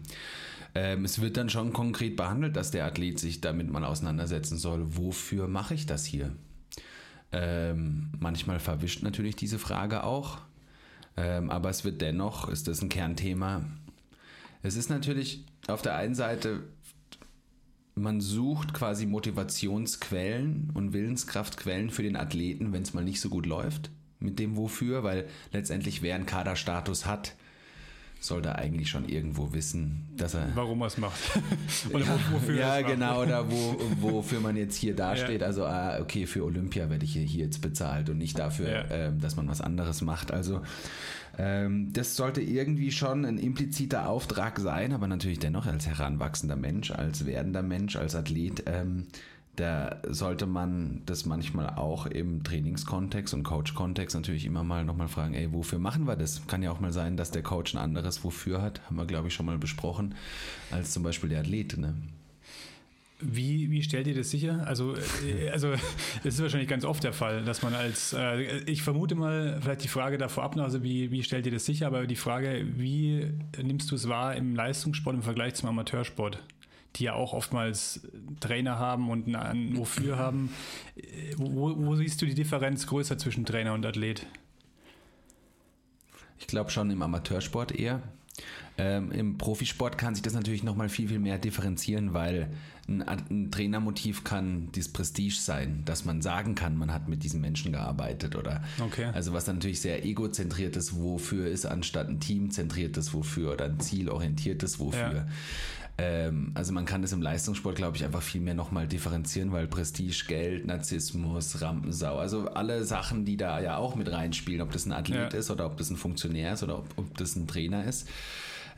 Ähm, 0.76 1.06
es 1.06 1.22
wird 1.22 1.38
dann 1.38 1.50
schon 1.50 1.74
konkret 1.74 2.16
behandelt, 2.16 2.56
dass 2.56 2.70
der 2.70 2.86
Athlet 2.86 3.18
sich 3.20 3.42
damit 3.42 3.68
mal 3.68 3.84
auseinandersetzen 3.84 4.58
soll, 4.58 4.96
wofür 4.96 5.48
mache 5.48 5.74
ich 5.74 5.88
das 5.88 6.06
hier? 6.06 6.36
Ähm, 7.32 8.12
manchmal 8.20 8.60
verwischt 8.60 9.02
natürlich 9.02 9.36
diese 9.36 9.58
Frage 9.58 10.04
auch, 10.04 10.38
ähm, 11.18 11.50
aber 11.50 11.72
es 11.72 11.84
wird 11.84 12.02
dennoch, 12.02 12.48
ist 12.48 12.68
das 12.68 12.84
ein 12.84 12.90
Kernthema. 12.90 13.66
Es 14.62 14.76
ist 14.76 14.90
natürlich 14.90 15.46
auf 15.68 15.82
der 15.82 15.96
einen 15.96 16.16
Seite 16.16 16.64
man 17.98 18.22
sucht 18.22 18.74
quasi 18.74 19.06
Motivationsquellen 19.06 20.72
und 20.74 20.94
Willenskraftquellen 20.94 21.90
für 21.90 22.04
den 22.04 22.16
Athleten, 22.16 22.74
wenn 22.74 22.84
es 22.84 22.94
mal 22.94 23.04
nicht 23.04 23.22
so 23.22 23.30
gut 23.30 23.46
läuft 23.46 23.90
mit 24.20 24.40
dem 24.40 24.58
Wofür, 24.58 25.04
weil 25.04 25.28
letztendlich 25.52 26.02
wer 26.02 26.16
einen 26.16 26.26
Kaderstatus 26.26 27.06
hat, 27.06 27.36
sollte 28.20 28.56
eigentlich 28.56 28.90
schon 28.90 29.08
irgendwo 29.08 29.54
wissen, 29.54 30.08
dass 30.16 30.34
er. 30.34 30.48
Warum 30.56 30.82
er 30.82 30.88
es 30.88 30.98
macht. 30.98 31.20
oder 31.94 32.06
ja, 32.06 32.20
wofür 32.32 32.56
ja 32.56 32.82
genau, 32.82 33.22
oder 33.22 33.50
wo, 33.52 33.80
wofür 34.02 34.40
man 34.40 34.58
jetzt 34.58 34.76
hier 34.76 34.96
dasteht. 34.96 35.42
Ja. 35.42 35.48
Also, 35.48 35.66
ah, 35.66 36.00
okay, 36.02 36.26
für 36.26 36.44
Olympia 36.44 36.90
werde 36.90 37.06
ich 37.06 37.14
hier, 37.14 37.24
jetzt 37.24 37.62
bezahlt 37.62 38.10
und 38.10 38.18
nicht 38.18 38.40
dafür, 38.40 38.70
ja. 38.70 38.86
ähm, 38.90 39.22
dass 39.22 39.36
man 39.36 39.48
was 39.48 39.62
anderes 39.62 40.02
macht. 40.02 40.32
Also, 40.32 40.62
ähm, 41.38 41.94
das 41.94 42.16
sollte 42.16 42.42
irgendwie 42.42 42.92
schon 42.92 43.26
ein 43.26 43.38
impliziter 43.38 44.10
Auftrag 44.10 44.60
sein, 44.60 44.92
aber 44.92 45.08
natürlich 45.08 45.40
dennoch 45.40 45.66
als 45.66 45.88
heranwachsender 45.88 46.56
Mensch, 46.56 46.92
als 46.92 47.26
werdender 47.26 47.62
Mensch, 47.62 47.96
als 47.96 48.16
Athlet. 48.16 48.64
Ähm, 48.66 49.08
da 49.56 50.02
sollte 50.08 50.46
man 50.46 51.02
das 51.08 51.26
manchmal 51.26 51.72
auch 51.72 52.06
im 52.06 52.44
Trainingskontext 52.44 53.34
und 53.34 53.42
Coach-Kontext 53.42 54.16
natürlich 54.16 54.46
immer 54.46 54.64
mal 54.64 54.86
nochmal 54.86 55.08
fragen, 55.08 55.34
ey, 55.34 55.52
wofür 55.52 55.80
machen 55.80 56.06
wir 56.06 56.16
das? 56.16 56.46
Kann 56.46 56.62
ja 56.62 56.72
auch 56.72 56.80
mal 56.80 56.94
sein, 56.94 57.18
dass 57.18 57.32
der 57.32 57.42
Coach 57.42 57.74
ein 57.74 57.80
anderes 57.80 58.24
Wofür 58.24 58.62
hat, 58.62 58.82
haben 58.86 58.98
wir, 58.98 59.08
glaube 59.08 59.30
ich, 59.30 59.34
schon 59.34 59.48
mal 59.48 59.58
besprochen, 59.58 60.14
als 60.70 60.92
zum 60.92 61.02
Beispiel 61.02 61.30
der 61.30 61.40
Athlet. 61.40 61.76
Ne? 61.78 61.96
Wie, 63.20 63.72
wie 63.72 63.82
stellt 63.82 64.06
ihr 64.06 64.14
das 64.14 64.30
sicher? 64.30 64.66
Also, 64.68 64.96
äh, 64.96 65.50
also 65.50 65.72
das 66.24 66.36
ist 66.36 66.42
wahrscheinlich 66.42 66.70
ganz 66.70 66.86
oft 66.86 67.04
der 67.04 67.14
Fall, 67.14 67.44
dass 67.44 67.64
man 67.64 67.74
als, 67.74 68.14
äh, 68.14 68.60
ich 68.70 68.84
vermute 68.84 69.16
mal, 69.16 69.60
vielleicht 69.62 69.84
die 69.84 69.88
Frage 69.88 70.18
davor 70.18 70.44
ab, 70.44 70.58
also 70.58 70.84
wie, 70.84 71.12
wie 71.12 71.24
stellt 71.24 71.46
ihr 71.46 71.52
das 71.52 71.66
sicher, 71.66 71.88
aber 71.88 72.06
die 72.06 72.16
Frage, 72.16 72.66
wie 72.76 73.32
nimmst 73.62 73.90
du 73.90 73.96
es 73.96 74.08
wahr 74.08 74.36
im 74.36 74.56
Leistungssport 74.56 75.16
im 75.16 75.24
Vergleich 75.24 75.56
zum 75.56 75.70
Amateursport? 75.70 76.44
die 76.96 77.04
ja 77.04 77.14
auch 77.14 77.34
oftmals 77.34 78.08
Trainer 78.40 78.80
haben 78.80 79.12
und 79.12 79.36
ein 79.36 79.78
Wofür 79.78 80.18
haben. 80.18 80.50
Wo, 81.36 81.76
wo 81.78 81.96
siehst 81.96 82.22
du 82.22 82.26
die 82.26 82.34
Differenz 82.34 82.88
größer 82.88 83.18
zwischen 83.20 83.46
Trainer 83.46 83.74
und 83.74 83.86
Athlet? 83.86 84.26
Ich 86.40 86.48
glaube 86.48 86.72
schon 86.72 86.90
im 86.90 87.02
Amateursport 87.02 87.72
eher. 87.72 88.02
Ähm, 88.78 89.12
Im 89.12 89.38
Profisport 89.38 89.98
kann 89.98 90.14
sich 90.14 90.22
das 90.22 90.34
natürlich 90.34 90.64
nochmal 90.64 90.90
viel, 90.90 91.08
viel 91.08 91.20
mehr 91.20 91.40
differenzieren, 91.40 92.14
weil 92.14 92.50
ein, 92.88 93.02
ein, 93.02 93.52
Trainermotiv 93.52 94.24
kann 94.24 94.70
das 94.74 94.88
Prestige 94.88 95.36
sein, 95.36 95.84
dass 95.86 96.06
man 96.06 96.22
sagen 96.22 96.56
kann, 96.56 96.78
man 96.78 96.94
hat 96.94 97.10
mit 97.10 97.24
diesen 97.24 97.42
Menschen 97.42 97.72
gearbeitet 97.74 98.36
oder 98.36 98.64
okay. 98.80 99.06
also 99.14 99.34
was 99.34 99.48
natürlich 99.48 99.82
sehr 99.82 100.06
egozentriertes 100.06 100.96
Wofür 100.96 101.48
ist, 101.48 101.66
anstatt 101.66 102.08
ein 102.08 102.20
teamzentriertes 102.20 103.14
Wofür 103.14 103.54
oder 103.54 103.66
ein 103.66 103.80
zielorientiertes 103.80 104.80
Wofür. 104.80 105.14
Ja. 105.14 105.26
Ähm, 105.98 106.52
also 106.54 106.74
man 106.74 106.86
kann 106.86 107.02
das 107.02 107.12
im 107.12 107.22
Leistungssport, 107.22 107.76
glaube 107.76 107.98
ich, 107.98 108.06
einfach 108.06 108.22
viel 108.22 108.42
mehr 108.42 108.54
nochmal 108.54 108.88
differenzieren, 108.88 109.52
weil 109.52 109.68
Prestige, 109.68 110.26
Geld, 110.28 110.66
Narzissmus, 110.68 111.62
Rampensau, 111.62 112.18
also 112.18 112.48
alle 112.50 112.84
Sachen, 112.86 113.26
die 113.26 113.36
da 113.36 113.60
ja 113.60 113.78
auch 113.78 113.96
mit 113.96 114.12
reinspielen, 114.12 114.62
ob 114.62 114.72
das 114.72 114.86
ein 114.86 114.94
Athlet 114.94 115.34
ja. 115.34 115.40
ist 115.40 115.50
oder 115.50 115.66
ob 115.66 115.78
das 115.78 115.90
ein 115.90 115.98
Funktionär 115.98 116.54
ist 116.54 116.64
oder 116.64 116.78
ob, 116.78 116.88
ob 116.98 117.18
das 117.18 117.36
ein 117.36 117.48
Trainer 117.48 117.84
ist. 117.84 118.08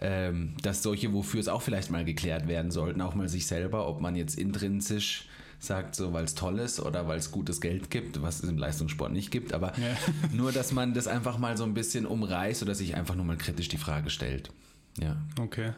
Ähm, 0.01 0.53
dass 0.61 0.81
solche, 0.81 1.13
wofür 1.13 1.39
es 1.39 1.47
auch 1.49 1.61
vielleicht 1.61 1.91
mal 1.91 2.05
geklärt 2.05 2.47
werden 2.47 2.71
sollten, 2.71 3.01
auch 3.01 3.15
mal 3.15 3.27
sich 3.27 3.47
selber, 3.47 3.87
ob 3.87 3.99
man 3.99 4.15
jetzt 4.15 4.37
intrinsisch 4.37 5.27
sagt, 5.59 5.95
so 5.95 6.13
weil 6.13 6.23
es 6.23 6.35
toll 6.35 6.59
ist 6.59 6.79
oder 6.79 7.07
weil 7.07 7.17
es 7.17 7.31
gutes 7.31 7.59
Geld 7.59 7.89
gibt, 7.89 8.21
was 8.21 8.41
es 8.41 8.49
im 8.49 8.57
Leistungssport 8.57 9.11
nicht 9.11 9.29
gibt, 9.29 9.53
aber 9.53 9.73
ja. 9.77 9.97
nur, 10.31 10.51
dass 10.53 10.71
man 10.71 10.93
das 10.93 11.07
einfach 11.07 11.37
mal 11.37 11.57
so 11.57 11.65
ein 11.65 11.73
bisschen 11.73 12.05
umreißt 12.05 12.63
oder 12.63 12.75
sich 12.75 12.95
einfach 12.95 13.15
nur 13.15 13.25
mal 13.25 13.37
kritisch 13.37 13.67
die 13.67 13.77
Frage 13.77 14.09
stellt. 14.09 14.51
Ja. 14.99 15.17
Okay. 15.39 15.71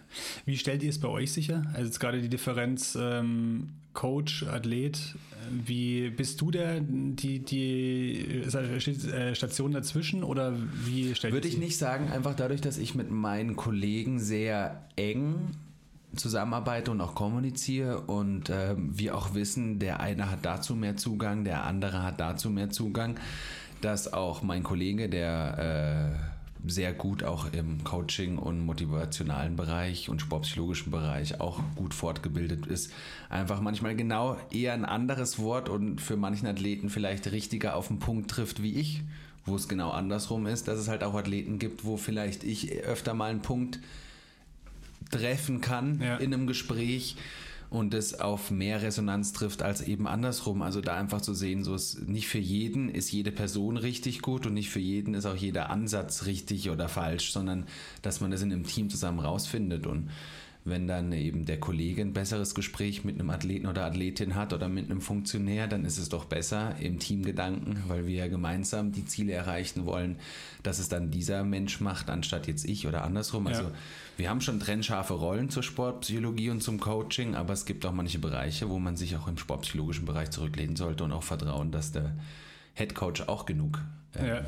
Wie 0.45 0.57
stellt 0.57 0.83
ihr 0.83 0.89
es 0.89 0.99
bei 0.99 1.07
euch 1.07 1.31
sicher? 1.31 1.65
Also 1.73 1.85
jetzt 1.85 1.99
gerade 1.99 2.21
die 2.21 2.29
Differenz 2.29 2.97
ähm, 2.99 3.69
Coach, 3.93 4.43
Athlet. 4.43 5.15
Wie 5.49 6.09
bist 6.09 6.39
du 6.39 6.51
der, 6.51 6.79
die, 6.81 7.39
die 7.39 8.41
äh, 8.43 9.35
Station 9.35 9.71
dazwischen 9.71 10.23
oder 10.23 10.55
wie 10.85 11.13
stellt 11.15 11.33
Würde 11.33 11.47
ich 11.47 11.57
nicht 11.57 11.77
sagen, 11.77 12.09
einfach 12.09 12.35
dadurch, 12.35 12.61
dass 12.61 12.77
ich 12.77 12.95
mit 12.95 13.11
meinen 13.11 13.55
Kollegen 13.55 14.19
sehr 14.19 14.85
eng 14.95 15.35
zusammenarbeite 16.15 16.91
und 16.91 17.01
auch 17.01 17.15
kommuniziere 17.15 18.01
und 18.01 18.49
äh, 18.49 18.75
wir 18.77 19.17
auch 19.17 19.33
wissen, 19.33 19.79
der 19.79 19.99
eine 19.99 20.29
hat 20.29 20.39
dazu 20.43 20.75
mehr 20.75 20.97
Zugang, 20.97 21.43
der 21.43 21.63
andere 21.63 22.03
hat 22.03 22.19
dazu 22.19 22.49
mehr 22.49 22.69
Zugang, 22.69 23.15
dass 23.81 24.11
auch 24.11 24.41
mein 24.41 24.63
Kollege, 24.63 25.09
der 25.09 26.19
äh, 26.27 26.30
sehr 26.65 26.93
gut 26.93 27.23
auch 27.23 27.51
im 27.53 27.83
Coaching 27.83 28.37
und 28.37 28.63
motivationalen 28.65 29.55
Bereich 29.55 30.09
und 30.09 30.21
sportpsychologischen 30.21 30.91
Bereich 30.91 31.39
auch 31.41 31.59
gut 31.75 31.93
fortgebildet 31.93 32.67
ist. 32.67 32.91
Einfach 33.29 33.61
manchmal 33.61 33.95
genau 33.95 34.37
eher 34.51 34.73
ein 34.73 34.85
anderes 34.85 35.39
Wort 35.39 35.69
und 35.69 36.01
für 36.01 36.17
manchen 36.17 36.47
Athleten 36.47 36.89
vielleicht 36.89 37.31
richtiger 37.31 37.75
auf 37.75 37.87
den 37.87 37.99
Punkt 37.99 38.29
trifft 38.29 38.61
wie 38.61 38.75
ich, 38.75 39.01
wo 39.45 39.55
es 39.55 39.67
genau 39.67 39.89
andersrum 39.89 40.45
ist, 40.45 40.67
dass 40.67 40.77
es 40.77 40.87
halt 40.87 41.03
auch 41.03 41.15
Athleten 41.15 41.57
gibt, 41.57 41.83
wo 41.83 41.97
vielleicht 41.97 42.43
ich 42.43 42.71
öfter 42.83 43.13
mal 43.13 43.31
einen 43.31 43.41
Punkt 43.41 43.79
treffen 45.09 45.61
kann 45.61 45.99
ja. 46.01 46.17
in 46.17 46.33
einem 46.33 46.47
Gespräch 46.47 47.15
und 47.71 47.93
es 47.93 48.19
auf 48.19 48.51
mehr 48.51 48.81
Resonanz 48.81 49.31
trifft 49.31 49.63
als 49.63 49.79
eben 49.81 50.05
andersrum. 50.05 50.61
Also 50.61 50.81
da 50.81 50.97
einfach 50.97 51.21
zu 51.21 51.33
sehen, 51.33 51.63
so 51.63 51.73
ist 51.73 52.05
nicht 52.05 52.27
für 52.27 52.37
jeden 52.37 52.89
ist 52.89 53.13
jede 53.13 53.31
Person 53.31 53.77
richtig 53.77 54.21
gut 54.21 54.45
und 54.45 54.53
nicht 54.53 54.69
für 54.69 54.81
jeden 54.81 55.13
ist 55.13 55.25
auch 55.25 55.37
jeder 55.37 55.69
Ansatz 55.69 56.25
richtig 56.25 56.69
oder 56.69 56.89
falsch, 56.89 57.31
sondern 57.31 57.65
dass 58.01 58.19
man 58.19 58.29
das 58.29 58.41
in 58.41 58.51
einem 58.51 58.65
Team 58.65 58.89
zusammen 58.89 59.19
rausfindet 59.19 59.87
und 59.87 60.09
wenn 60.63 60.87
dann 60.87 61.11
eben 61.11 61.45
der 61.45 61.59
Kollege 61.59 62.01
ein 62.03 62.13
besseres 62.13 62.53
Gespräch 62.53 63.03
mit 63.03 63.15
einem 63.15 63.31
Athleten 63.31 63.65
oder 63.65 63.85
Athletin 63.85 64.35
hat 64.35 64.53
oder 64.53 64.67
mit 64.67 64.91
einem 64.91 65.01
Funktionär, 65.01 65.67
dann 65.67 65.85
ist 65.85 65.97
es 65.97 66.09
doch 66.09 66.25
besser 66.25 66.75
im 66.79 66.99
Teamgedanken, 66.99 67.83
weil 67.87 68.05
wir 68.05 68.15
ja 68.15 68.27
gemeinsam 68.27 68.91
die 68.91 69.05
Ziele 69.05 69.33
erreichen 69.33 69.85
wollen, 69.85 70.17
dass 70.61 70.77
es 70.77 70.87
dann 70.87 71.09
dieser 71.09 71.43
Mensch 71.43 71.81
macht, 71.81 72.11
anstatt 72.11 72.45
jetzt 72.45 72.65
ich 72.65 72.85
oder 72.85 73.03
andersrum. 73.03 73.47
Also 73.47 73.63
ja. 73.63 73.71
wir 74.17 74.29
haben 74.29 74.41
schon 74.41 74.59
trennscharfe 74.59 75.15
Rollen 75.15 75.49
zur 75.49 75.63
Sportpsychologie 75.63 76.51
und 76.51 76.61
zum 76.61 76.79
Coaching, 76.79 77.33
aber 77.33 77.53
es 77.53 77.65
gibt 77.65 77.83
auch 77.85 77.93
manche 77.93 78.19
Bereiche, 78.19 78.69
wo 78.69 78.77
man 78.77 78.97
sich 78.97 79.15
auch 79.15 79.27
im 79.27 79.39
sportpsychologischen 79.39 80.05
Bereich 80.05 80.29
zurücklehnen 80.29 80.75
sollte 80.75 81.03
und 81.03 81.11
auch 81.11 81.23
vertrauen, 81.23 81.71
dass 81.71 81.91
der 81.91 82.11
Head 82.75 82.93
Coach 82.93 83.21
auch 83.21 83.47
genug 83.47 83.79
äh, 84.13 84.27
ja, 84.27 84.41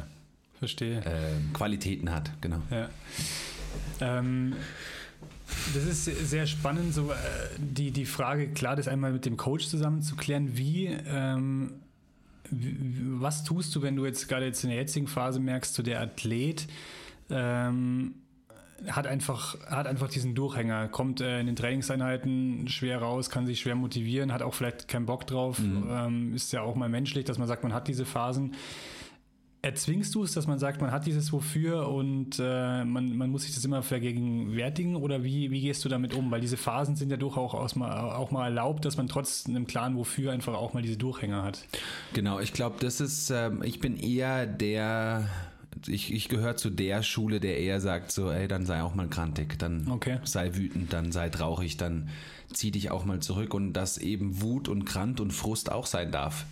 verstehe. 0.60 1.00
Äh, 1.00 1.54
Qualitäten 1.54 2.12
hat. 2.12 2.32
Genau. 2.40 2.62
Ja. 2.70 2.90
Ähm, 4.00 4.56
das 5.74 5.86
ist 5.86 6.06
sehr 6.30 6.48
spannend, 6.48 6.94
so 6.94 7.12
äh, 7.12 7.16
die, 7.58 7.92
die 7.92 8.06
Frage, 8.06 8.50
klar, 8.50 8.76
das 8.76 8.88
einmal 8.88 9.12
mit 9.12 9.26
dem 9.26 9.38
Coach 9.38 9.68
zusammen 9.68 10.02
zu 10.02 10.16
klären, 10.16 10.58
wie, 10.58 10.88
ähm, 10.88 11.74
wie, 12.50 12.76
was 13.22 13.44
tust 13.44 13.76
du, 13.76 13.82
wenn 13.82 13.96
du 13.96 14.06
jetzt 14.06 14.28
gerade 14.28 14.46
jetzt 14.46 14.64
in 14.64 14.70
der 14.70 14.80
jetzigen 14.80 15.08
Phase 15.08 15.40
merkst, 15.40 15.74
so 15.74 15.84
der 15.84 16.02
Athlet 16.02 16.68
ähm, 17.30 18.16
hat 18.88 19.08
einfach, 19.08 19.60
hat 19.70 19.88
einfach 19.88 20.10
diesen 20.10 20.36
Durchhänger, 20.36 20.88
kommt 20.90 21.22
äh, 21.22 21.40
in 21.40 21.46
den 21.46 21.56
Trainingseinheiten 21.56 22.68
schwer 22.68 23.00
raus, 23.00 23.30
kann 23.30 23.46
sich 23.46 23.62
schwer 23.62 23.76
motivieren, 23.76 24.34
hat 24.34 24.42
auch 24.42 24.54
vielleicht 24.54 24.88
keinen 24.88 25.06
Bock 25.06 25.26
drauf, 25.28 25.60
mhm. 25.60 25.88
ähm, 25.90 26.34
ist 26.34 26.52
ja 26.52 26.62
auch 26.62 26.76
mal 26.76 26.90
menschlich, 26.90 27.26
dass 27.26 27.38
man 27.38 27.48
sagt, 27.48 27.64
man 27.64 27.74
hat 27.74 27.88
diese 27.88 28.06
Phasen 28.06 28.56
erzwingst 29.64 30.14
du 30.14 30.24
es, 30.24 30.34
dass 30.34 30.46
man 30.46 30.60
sagt, 30.60 30.82
man 30.82 30.92
hat 30.92 31.06
dieses 31.06 31.32
Wofür 31.32 31.88
und 31.88 32.38
äh, 32.38 32.84
man, 32.84 33.16
man 33.16 33.30
muss 33.30 33.44
sich 33.44 33.56
das 33.56 33.64
immer 33.64 33.82
vergegenwärtigen 33.82 34.98
oder 34.98 35.24
wie, 35.24 35.52
wie 35.52 35.62
gehst 35.62 35.84
du 35.86 35.90
damit 35.90 36.14
um? 36.14 36.30
Weil 36.32 36.42
diese 36.42 36.58
Phasen 36.58 36.98
sind 36.98 37.10
ja 37.10 37.18
durchaus 37.18 37.76
mal, 37.76 38.12
auch 38.14 38.30
mal 38.30 38.44
erlaubt, 38.44 38.84
dass 38.84 38.98
man 38.98 39.08
trotz 39.08 39.46
einem 39.48 39.66
klaren 39.66 39.96
Wofür 39.96 40.34
einfach 40.34 40.54
auch 40.54 40.74
mal 40.74 40.84
diese 40.84 40.98
Durchhänger 40.98 41.44
hat. 41.44 41.66
Genau, 42.12 42.40
ich 42.40 42.52
glaube, 42.52 42.76
das 42.82 43.00
ist, 43.00 43.30
ähm, 43.30 43.64
ich 43.64 43.80
bin 43.80 43.96
eher 43.96 44.46
der, 44.48 45.30
ich, 45.88 46.14
ich 46.14 46.28
gehöre 46.28 46.58
zu 46.58 46.70
der 46.70 47.02
Schule, 47.02 47.40
der 47.40 47.58
eher 47.58 47.80
sagt 47.80 48.12
so, 48.12 48.30
ey, 48.30 48.50
dann 48.50 48.66
sei 48.66 48.84
auch 48.84 48.96
mal 48.96 49.08
krantig, 49.08 49.58
dann 49.60 49.90
okay. 49.90 50.20
sei 50.26 50.56
wütend, 50.56 50.92
dann 50.92 51.14
sei 51.14 51.30
traurig, 51.30 51.78
dann 51.78 52.10
zieh 52.52 52.72
dich 52.72 52.92
auch 52.92 53.06
mal 53.06 53.22
zurück 53.22 53.54
und 53.54 53.72
dass 53.72 53.98
eben 53.98 54.42
Wut 54.42 54.68
und 54.68 54.84
Krant 54.84 55.22
und 55.22 55.32
Frust 55.32 55.72
auch 55.72 55.86
sein 55.86 56.12
darf 56.12 56.46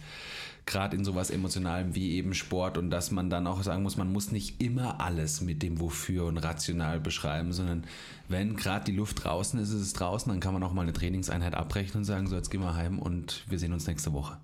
gerade 0.66 0.96
in 0.96 1.04
sowas 1.04 1.32
Emotionalem 1.32 1.96
wie 1.96 2.12
eben 2.12 2.34
Sport 2.34 2.78
und 2.78 2.90
dass 2.90 3.12
man 3.12 3.30
dann 3.30 3.48
auch 3.48 3.64
sagen 3.64 3.84
muss, 3.84 3.98
man 3.98 4.12
muss 4.12 4.32
nicht 4.32 4.62
immer 4.62 5.02
alles 5.02 5.42
mit 5.42 5.64
dem 5.64 5.80
Wofür 5.80 6.26
und 6.26 6.38
rational 6.38 7.00
beschreiben, 7.00 7.52
sondern 7.52 7.84
wenn 8.30 8.56
gerade 8.56 8.86
die 8.86 8.96
Luft 8.96 9.24
draußen 9.24 9.60
ist, 9.60 9.70
ist 9.70 9.82
es 9.82 9.94
draußen, 9.94 10.32
dann 10.32 10.40
kann 10.40 10.54
man 10.54 10.64
auch 10.64 10.74
mal 10.74 10.84
eine 10.84 10.94
Trainingseinheit 10.94 11.56
abrechnen 11.56 12.00
und 12.00 12.06
sagen, 12.06 12.28
so 12.28 12.36
jetzt 12.36 12.50
gehen 12.50 12.62
wir 12.62 12.76
heim 12.76 13.00
und 13.00 13.44
wir 13.50 13.60
sehen 13.60 13.74
uns 13.74 13.88
nächste 13.88 14.14
Woche. 14.14 14.38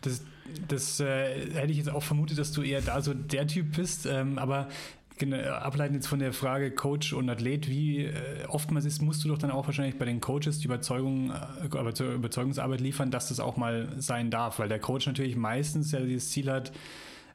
Das, 0.00 0.22
das 0.66 0.98
äh, 1.00 1.52
hätte 1.52 1.70
ich 1.70 1.78
jetzt 1.78 1.90
auch 1.90 2.02
vermutet, 2.02 2.38
dass 2.38 2.50
du 2.52 2.62
eher 2.62 2.80
da 2.80 3.00
so 3.00 3.14
der 3.14 3.46
Typ 3.46 3.76
bist, 3.76 4.06
ähm, 4.06 4.38
aber 4.38 4.68
Genau, 5.22 5.36
ableiten 5.36 5.94
jetzt 5.94 6.08
von 6.08 6.18
der 6.18 6.32
Frage 6.32 6.72
Coach 6.72 7.12
und 7.12 7.30
Athlet, 7.30 7.68
wie 7.68 8.06
äh, 8.06 8.12
oftmals 8.48 8.84
ist, 8.84 9.02
musst 9.02 9.22
du 9.22 9.28
doch 9.28 9.38
dann 9.38 9.52
auch 9.52 9.66
wahrscheinlich 9.66 9.96
bei 9.96 10.04
den 10.04 10.20
Coaches 10.20 10.58
die 10.58 10.64
Überzeugung, 10.64 11.30
äh, 11.30 12.14
Überzeugungsarbeit 12.14 12.80
liefern, 12.80 13.12
dass 13.12 13.28
das 13.28 13.38
auch 13.38 13.56
mal 13.56 13.86
sein 13.98 14.32
darf, 14.32 14.58
weil 14.58 14.68
der 14.68 14.80
Coach 14.80 15.06
natürlich 15.06 15.36
meistens 15.36 15.92
ja 15.92 16.00
dieses 16.00 16.30
Ziel 16.30 16.50
hat, 16.50 16.72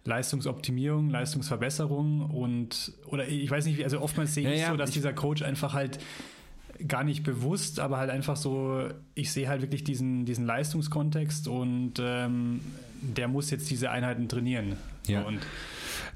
Leistungsoptimierung, 0.03 1.10
Leistungsverbesserung 1.10 2.29
und 2.29 2.91
oder 3.06 3.25
ich 3.25 3.50
weiß 3.50 3.65
nicht, 3.65 3.82
also 3.82 4.01
oftmals 4.01 4.34
sehe 4.34 4.53
ich 4.53 4.60
ja, 4.60 4.72
so, 4.72 4.75
dass 4.75 4.91
dieser 4.91 5.13
Coach 5.13 5.41
einfach 5.41 5.74
halt 5.74 6.00
gar 6.89 7.06
nicht 7.06 7.24
bewusst, 7.24 7.79
aber 7.79 8.00
halt 8.00 8.10
einfach 8.10 8.36
so, 8.36 8.89
ich 9.15 9.32
sehe 9.32 9.48
halt 9.48 9.62
wirklich 9.62 9.86
diesen, 9.86 10.25
diesen 10.25 10.46
Leistungskontext 10.46 11.48
und 11.48 11.94
ähm, 12.01 12.60
der 13.01 13.29
muss 13.29 13.50
jetzt 13.50 13.70
diese 13.70 13.91
Einheiten 13.91 14.27
trainieren. 14.27 14.75
Ja. 15.08 15.22
Und 15.22 15.39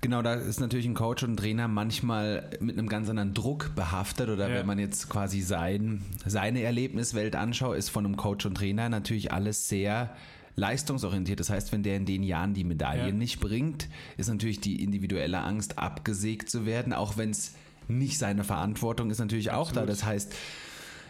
Genau, 0.01 0.21
da 0.21 0.33
ist 0.33 0.59
natürlich 0.59 0.85
ein 0.85 0.93
Coach 0.93 1.23
und 1.23 1.33
ein 1.33 1.37
Trainer 1.37 1.67
manchmal 1.67 2.49
mit 2.59 2.77
einem 2.77 2.87
ganz 2.87 3.09
anderen 3.09 3.33
Druck 3.33 3.71
behaftet 3.75 4.29
oder 4.29 4.49
ja. 4.49 4.55
wenn 4.55 4.65
man 4.65 4.79
jetzt 4.79 5.09
quasi 5.09 5.41
sein, 5.41 6.01
seine 6.25 6.61
Erlebniswelt 6.61 7.35
anschaut, 7.35 7.77
ist 7.77 7.89
von 7.89 8.05
einem 8.05 8.17
Coach 8.17 8.45
und 8.45 8.55
Trainer 8.55 8.89
natürlich 8.89 9.31
alles 9.31 9.67
sehr 9.67 10.15
leistungsorientiert. 10.55 11.39
Das 11.39 11.49
heißt, 11.49 11.71
wenn 11.71 11.83
der 11.83 11.95
in 11.95 12.05
den 12.05 12.23
Jahren 12.23 12.53
die 12.53 12.63
Medaillen 12.63 13.07
ja. 13.07 13.13
nicht 13.13 13.39
bringt, 13.39 13.87
ist 14.17 14.29
natürlich 14.29 14.59
die 14.59 14.83
individuelle 14.83 15.41
Angst 15.41 15.77
abgesägt 15.77 16.49
zu 16.49 16.65
werden, 16.65 16.93
auch 16.93 17.17
wenn 17.17 17.31
es 17.31 17.55
nicht 17.87 18.17
seine 18.17 18.43
Verantwortung 18.43 19.09
ist 19.11 19.19
natürlich 19.19 19.51
Absolut. 19.51 19.67
auch 19.67 19.71
da. 19.73 19.85
Das 19.85 20.03
heißt, 20.03 20.33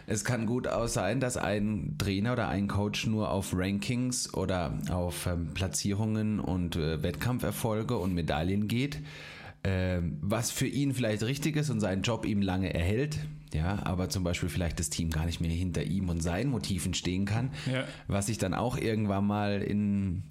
es 0.06 0.24
kann 0.24 0.46
gut 0.46 0.66
aus 0.68 0.94
sein, 0.94 1.20
dass 1.20 1.36
ein 1.36 1.96
Trainer 1.98 2.32
oder 2.32 2.48
ein 2.48 2.68
Coach 2.68 3.06
nur 3.06 3.30
auf 3.30 3.52
Rankings 3.54 4.34
oder 4.34 4.78
auf 4.90 5.26
ähm, 5.26 5.50
Platzierungen 5.54 6.40
und 6.40 6.76
äh, 6.76 7.02
Wettkampferfolge 7.02 7.96
und 7.96 8.14
Medaillen 8.14 8.68
geht, 8.68 9.00
äh, 9.62 10.00
was 10.20 10.50
für 10.50 10.66
ihn 10.66 10.94
vielleicht 10.94 11.22
richtig 11.22 11.56
ist 11.56 11.70
und 11.70 11.80
seinen 11.80 12.02
Job 12.02 12.26
ihm 12.26 12.42
lange 12.42 12.72
erhält. 12.74 13.18
Ja, 13.54 13.80
aber 13.84 14.08
zum 14.08 14.24
Beispiel 14.24 14.48
vielleicht 14.48 14.80
das 14.80 14.88
Team 14.88 15.10
gar 15.10 15.26
nicht 15.26 15.40
mehr 15.40 15.50
hinter 15.50 15.82
ihm 15.82 16.08
und 16.08 16.22
seinen 16.22 16.50
Motiven 16.50 16.94
stehen 16.94 17.26
kann, 17.26 17.50
ja. 17.70 17.84
was 18.08 18.26
sich 18.26 18.38
dann 18.38 18.54
auch 18.54 18.78
irgendwann 18.78 19.26
mal 19.26 19.60
in 19.60 20.22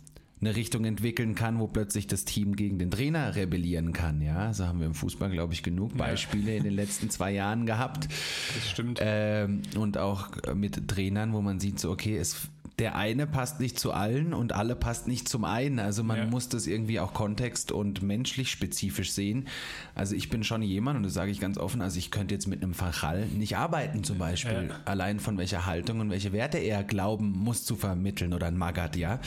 eine 0.42 0.56
Richtung 0.56 0.86
entwickeln 0.86 1.36
kann, 1.36 1.60
wo 1.60 1.68
plötzlich 1.68 2.08
das 2.08 2.26
Team 2.26 2.56
gegen 2.56 2.80
den 2.80 2.90
Trainer 2.90 3.36
rebellieren 3.36 3.94
kann. 3.94 4.22
Ja, 4.22 4.54
so 4.54 4.66
haben 4.66 4.80
wir 4.80 4.88
im 4.88 4.96
Fußball, 4.96 5.30
glaube 5.30 5.54
ich, 5.54 5.62
genug 5.62 5.96
Beispiele 5.96 6.52
ja. 6.52 6.58
in 6.58 6.64
den 6.64 6.74
letzten 6.74 7.10
zwei 7.12 7.32
Jahren 7.32 7.66
gehabt. 7.68 8.08
Das 8.56 8.70
stimmt. 8.70 9.00
Ähm, 9.02 9.62
und 9.78 9.98
auch 9.98 10.30
mit 10.56 10.88
Trainern, 10.88 11.34
wo 11.34 11.42
man 11.42 11.60
sieht, 11.60 11.80
so, 11.80 11.92
okay, 11.92 12.18
es 12.18 12.50
der 12.82 12.96
eine 12.96 13.28
passt 13.28 13.60
nicht 13.60 13.80
zu 13.80 13.94
allen 13.94 14.34
und 14.34 14.54
alle 14.54 14.76
passt 14.76 15.08
nicht 15.08 15.30
zum 15.30 15.46
einen. 15.46 15.78
Also 15.78 16.04
man 16.04 16.18
ja. 16.18 16.26
muss 16.26 16.50
das 16.50 16.66
irgendwie 16.66 17.00
auch 17.00 17.14
kontext- 17.14 17.72
und 17.72 18.02
menschlich 18.02 18.50
spezifisch 18.50 19.12
sehen. 19.12 19.48
Also 19.94 20.16
ich 20.16 20.32
bin 20.32 20.44
schon 20.44 20.64
jemand, 20.64 20.98
und 20.98 21.04
das 21.04 21.14
sage 21.14 21.30
ich 21.30 21.40
ganz 21.40 21.60
offen, 21.60 21.84
also 21.84 22.00
ich 22.00 22.10
könnte 22.10 22.34
jetzt 22.34 22.48
mit 22.48 22.64
einem 22.64 22.74
Fachal 22.74 23.28
nicht 23.28 23.56
arbeiten 23.56 24.04
zum 24.04 24.18
Beispiel. 24.18 24.70
Ja. 24.70 24.80
Allein 24.86 25.20
von 25.20 25.38
welcher 25.38 25.68
Haltung 25.68 26.00
und 26.00 26.10
welche 26.10 26.34
Werte 26.34 26.58
er 26.58 26.84
glauben 26.84 27.30
muss 27.30 27.66
zu 27.66 27.76
vermitteln 27.76 28.34
oder 28.34 28.48
ein 28.48 28.58
Magat, 28.58 28.96
ja. 28.96 29.20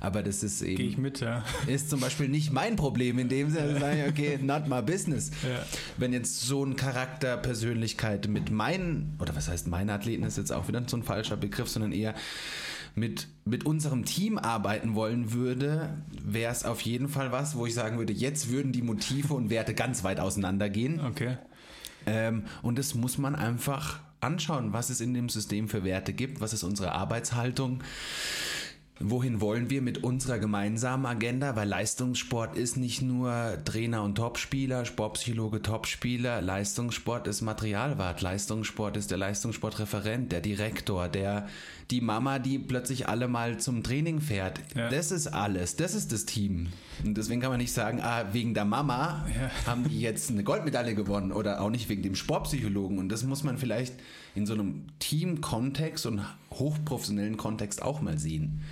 Aber 0.00 0.22
das 0.22 0.42
ist 0.42 0.62
eben... 0.62 0.76
Gehe 0.76 0.88
ich 0.88 0.96
mit, 0.96 1.20
ja. 1.20 1.44
Ist 1.66 1.90
zum 1.90 2.00
Beispiel 2.00 2.30
nicht 2.30 2.50
mein 2.50 2.76
Problem 2.76 3.18
in 3.18 3.28
dem 3.28 3.50
Sinne, 3.50 3.78
sage 3.78 4.04
ich, 4.04 4.08
okay, 4.08 4.38
not 4.40 4.68
my 4.68 4.80
business. 4.80 5.32
Ja. 5.42 5.66
Wenn 5.98 6.14
jetzt 6.14 6.40
so 6.40 6.64
ein 6.64 6.76
Charakter, 6.76 7.36
Persönlichkeit 7.36 8.26
mit 8.28 8.50
meinen, 8.50 9.18
oder 9.20 9.36
was 9.36 9.50
heißt 9.50 9.68
meine 9.68 9.92
Athleten, 9.92 10.24
ist 10.24 10.38
jetzt 10.38 10.50
auch 10.50 10.66
wieder 10.66 10.82
so 10.86 10.96
ein 10.96 11.02
falscher 11.02 11.36
Begriff, 11.36 11.68
sondern 11.68 11.92
eher 11.92 12.14
mit, 12.94 13.28
mit 13.44 13.64
unserem 13.64 14.04
Team 14.04 14.38
arbeiten 14.38 14.94
wollen 14.94 15.32
würde, 15.32 16.02
wäre 16.22 16.52
es 16.52 16.64
auf 16.64 16.80
jeden 16.82 17.08
Fall 17.08 17.32
was, 17.32 17.56
wo 17.56 17.66
ich 17.66 17.74
sagen 17.74 17.98
würde, 17.98 18.12
jetzt 18.12 18.50
würden 18.50 18.72
die 18.72 18.82
Motive 18.82 19.34
und 19.34 19.50
Werte 19.50 19.74
ganz 19.74 20.04
weit 20.04 20.20
auseinandergehen. 20.20 21.00
Okay. 21.00 21.38
Ähm, 22.06 22.44
und 22.62 22.78
das 22.78 22.94
muss 22.94 23.18
man 23.18 23.34
einfach 23.34 24.00
anschauen, 24.20 24.72
was 24.72 24.90
es 24.90 25.00
in 25.00 25.14
dem 25.14 25.28
System 25.28 25.68
für 25.68 25.84
Werte 25.84 26.12
gibt, 26.12 26.40
was 26.40 26.52
ist 26.52 26.62
unsere 26.62 26.92
Arbeitshaltung 26.92 27.82
wohin 29.02 29.40
wollen 29.40 29.70
wir 29.70 29.82
mit 29.82 30.02
unserer 30.02 30.38
gemeinsamen 30.38 31.06
Agenda? 31.06 31.56
Weil 31.56 31.68
Leistungssport 31.68 32.56
ist 32.56 32.76
nicht 32.76 33.02
nur 33.02 33.58
Trainer 33.64 34.02
und 34.02 34.14
Topspieler, 34.14 34.84
Sportpsychologe, 34.84 35.62
Topspieler. 35.62 36.40
Leistungssport 36.40 37.26
ist 37.26 37.42
Materialwart. 37.42 38.20
Leistungssport 38.20 38.96
ist 38.96 39.10
der 39.10 39.18
Leistungssportreferent, 39.18 40.32
der 40.32 40.40
Direktor, 40.40 41.08
der 41.08 41.48
die 41.92 42.00
Mama, 42.00 42.38
die 42.38 42.58
plötzlich 42.58 43.08
alle 43.08 43.28
mal 43.28 43.58
zum 43.58 43.82
Training 43.82 44.20
fährt. 44.20 44.60
Ja. 44.74 44.88
Das 44.88 45.12
ist 45.12 45.26
alles. 45.26 45.76
Das 45.76 45.94
ist 45.94 46.10
das 46.10 46.24
Team. 46.24 46.68
Und 47.04 47.18
deswegen 47.18 47.42
kann 47.42 47.50
man 47.50 47.60
nicht 47.60 47.72
sagen, 47.72 48.00
ah, 48.00 48.32
wegen 48.32 48.54
der 48.54 48.64
Mama 48.64 49.26
ja. 49.28 49.50
haben 49.70 49.86
die 49.88 50.00
jetzt 50.00 50.30
eine 50.30 50.42
Goldmedaille 50.42 50.94
gewonnen 50.94 51.32
oder 51.32 51.60
auch 51.60 51.68
nicht 51.68 51.90
wegen 51.90 52.02
dem 52.02 52.14
Sportpsychologen. 52.14 52.98
Und 52.98 53.10
das 53.10 53.24
muss 53.24 53.44
man 53.44 53.58
vielleicht 53.58 53.94
in 54.34 54.46
so 54.46 54.54
einem 54.54 54.86
Team-Kontext 55.00 56.06
und 56.06 56.22
hochprofessionellen 56.50 57.36
Kontext 57.36 57.82
auch 57.82 58.00
mal 58.00 58.18
sehen. 58.18 58.62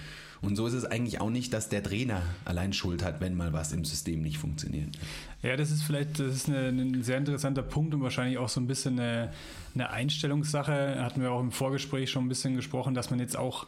Und 0.40 0.56
so 0.56 0.66
ist 0.66 0.72
es 0.72 0.86
eigentlich 0.86 1.20
auch 1.20 1.28
nicht, 1.28 1.52
dass 1.52 1.68
der 1.68 1.82
Trainer 1.82 2.22
allein 2.46 2.72
Schuld 2.72 3.04
hat, 3.04 3.20
wenn 3.20 3.36
mal 3.36 3.52
was 3.52 3.72
im 3.72 3.84
System 3.84 4.22
nicht 4.22 4.38
funktioniert. 4.38 4.96
Ja, 5.42 5.56
das 5.56 5.70
ist 5.70 5.82
vielleicht 5.82 6.18
das 6.18 6.34
ist 6.34 6.48
eine, 6.48 6.68
ein 6.68 7.02
sehr 7.02 7.16
interessanter 7.16 7.62
Punkt 7.62 7.94
und 7.94 8.02
wahrscheinlich 8.02 8.38
auch 8.38 8.48
so 8.48 8.60
ein 8.60 8.66
bisschen 8.66 9.00
eine, 9.00 9.32
eine 9.74 9.90
Einstellungssache. 9.90 11.02
Hatten 11.02 11.22
wir 11.22 11.32
auch 11.32 11.40
im 11.40 11.52
Vorgespräch 11.52 12.10
schon 12.10 12.26
ein 12.26 12.28
bisschen 12.28 12.56
gesprochen, 12.56 12.94
dass 12.94 13.10
man 13.10 13.20
jetzt 13.20 13.36
auch 13.36 13.66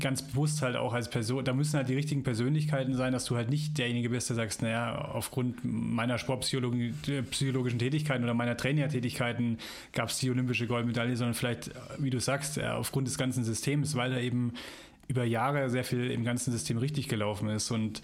ganz 0.00 0.22
bewusst 0.22 0.62
halt 0.62 0.76
auch 0.76 0.92
als 0.92 1.08
Person, 1.08 1.44
da 1.44 1.52
müssen 1.54 1.76
halt 1.76 1.88
die 1.88 1.94
richtigen 1.94 2.22
Persönlichkeiten 2.24 2.94
sein, 2.94 3.12
dass 3.12 3.24
du 3.24 3.36
halt 3.36 3.50
nicht 3.50 3.78
derjenige 3.78 4.10
bist, 4.10 4.28
der 4.28 4.36
sagst, 4.36 4.60
naja, 4.62 4.96
aufgrund 5.12 5.60
meiner 5.64 6.18
sportpsychologischen 6.18 7.78
Tätigkeiten 7.78 8.24
oder 8.24 8.34
meiner 8.34 8.56
Trainertätigkeiten 8.56 9.58
gab 9.92 10.08
es 10.08 10.18
die 10.18 10.30
olympische 10.30 10.66
Goldmedaille, 10.66 11.16
sondern 11.16 11.34
vielleicht, 11.34 11.70
wie 11.98 12.10
du 12.10 12.18
sagst, 12.18 12.60
aufgrund 12.60 13.06
des 13.06 13.16
ganzen 13.16 13.44
Systems, 13.44 13.94
weil 13.94 14.10
da 14.10 14.18
eben 14.18 14.54
über 15.08 15.24
Jahre 15.24 15.70
sehr 15.70 15.84
viel 15.84 16.10
im 16.10 16.24
ganzen 16.24 16.52
System 16.52 16.78
richtig 16.78 17.08
gelaufen 17.08 17.48
ist. 17.48 17.70
Und 17.70 18.02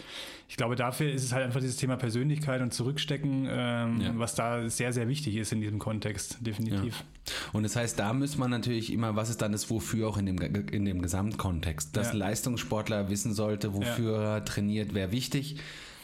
ich 0.49 0.56
glaube, 0.56 0.76
dafür 0.76 1.12
ist 1.12 1.25
es 1.25 1.32
halt 1.32 1.44
einfach 1.44 1.61
dieses 1.61 1.76
Thema 1.76 1.97
Persönlichkeit 1.97 2.61
und 2.61 2.73
Zurückstecken, 2.73 3.49
ähm, 3.50 4.00
ja. 4.00 4.12
was 4.14 4.35
da 4.35 4.68
sehr, 4.68 4.92
sehr 4.92 5.09
wichtig 5.09 5.37
ist 5.37 5.52
in 5.52 5.61
diesem 5.61 5.78
Kontext, 5.78 6.38
definitiv. 6.40 7.00
Ja. 7.00 7.35
Und 7.52 7.62
das 7.64 7.76
heißt, 7.76 7.99
da 7.99 8.12
muss 8.12 8.37
man 8.37 8.50
natürlich 8.50 8.92
immer, 8.92 9.16
was 9.16 9.30
ist 9.30 9.42
dann 9.42 9.52
das 9.52 9.71
Wofür 9.71 10.09
auch 10.09 10.18
in 10.18 10.26
dem, 10.26 10.38
in 10.38 10.85
dem 10.85 11.02
Gesamtkontext? 11.02 11.97
Dass 11.97 12.09
ja. 12.09 12.18
Leistungssportler 12.18 13.11
wissen 13.11 13.35
sollte, 13.35 13.75
wofür 13.75 14.18
er 14.18 14.44
trainiert, 14.44 14.94
wäre 14.94 15.12
wichtig 15.12 15.56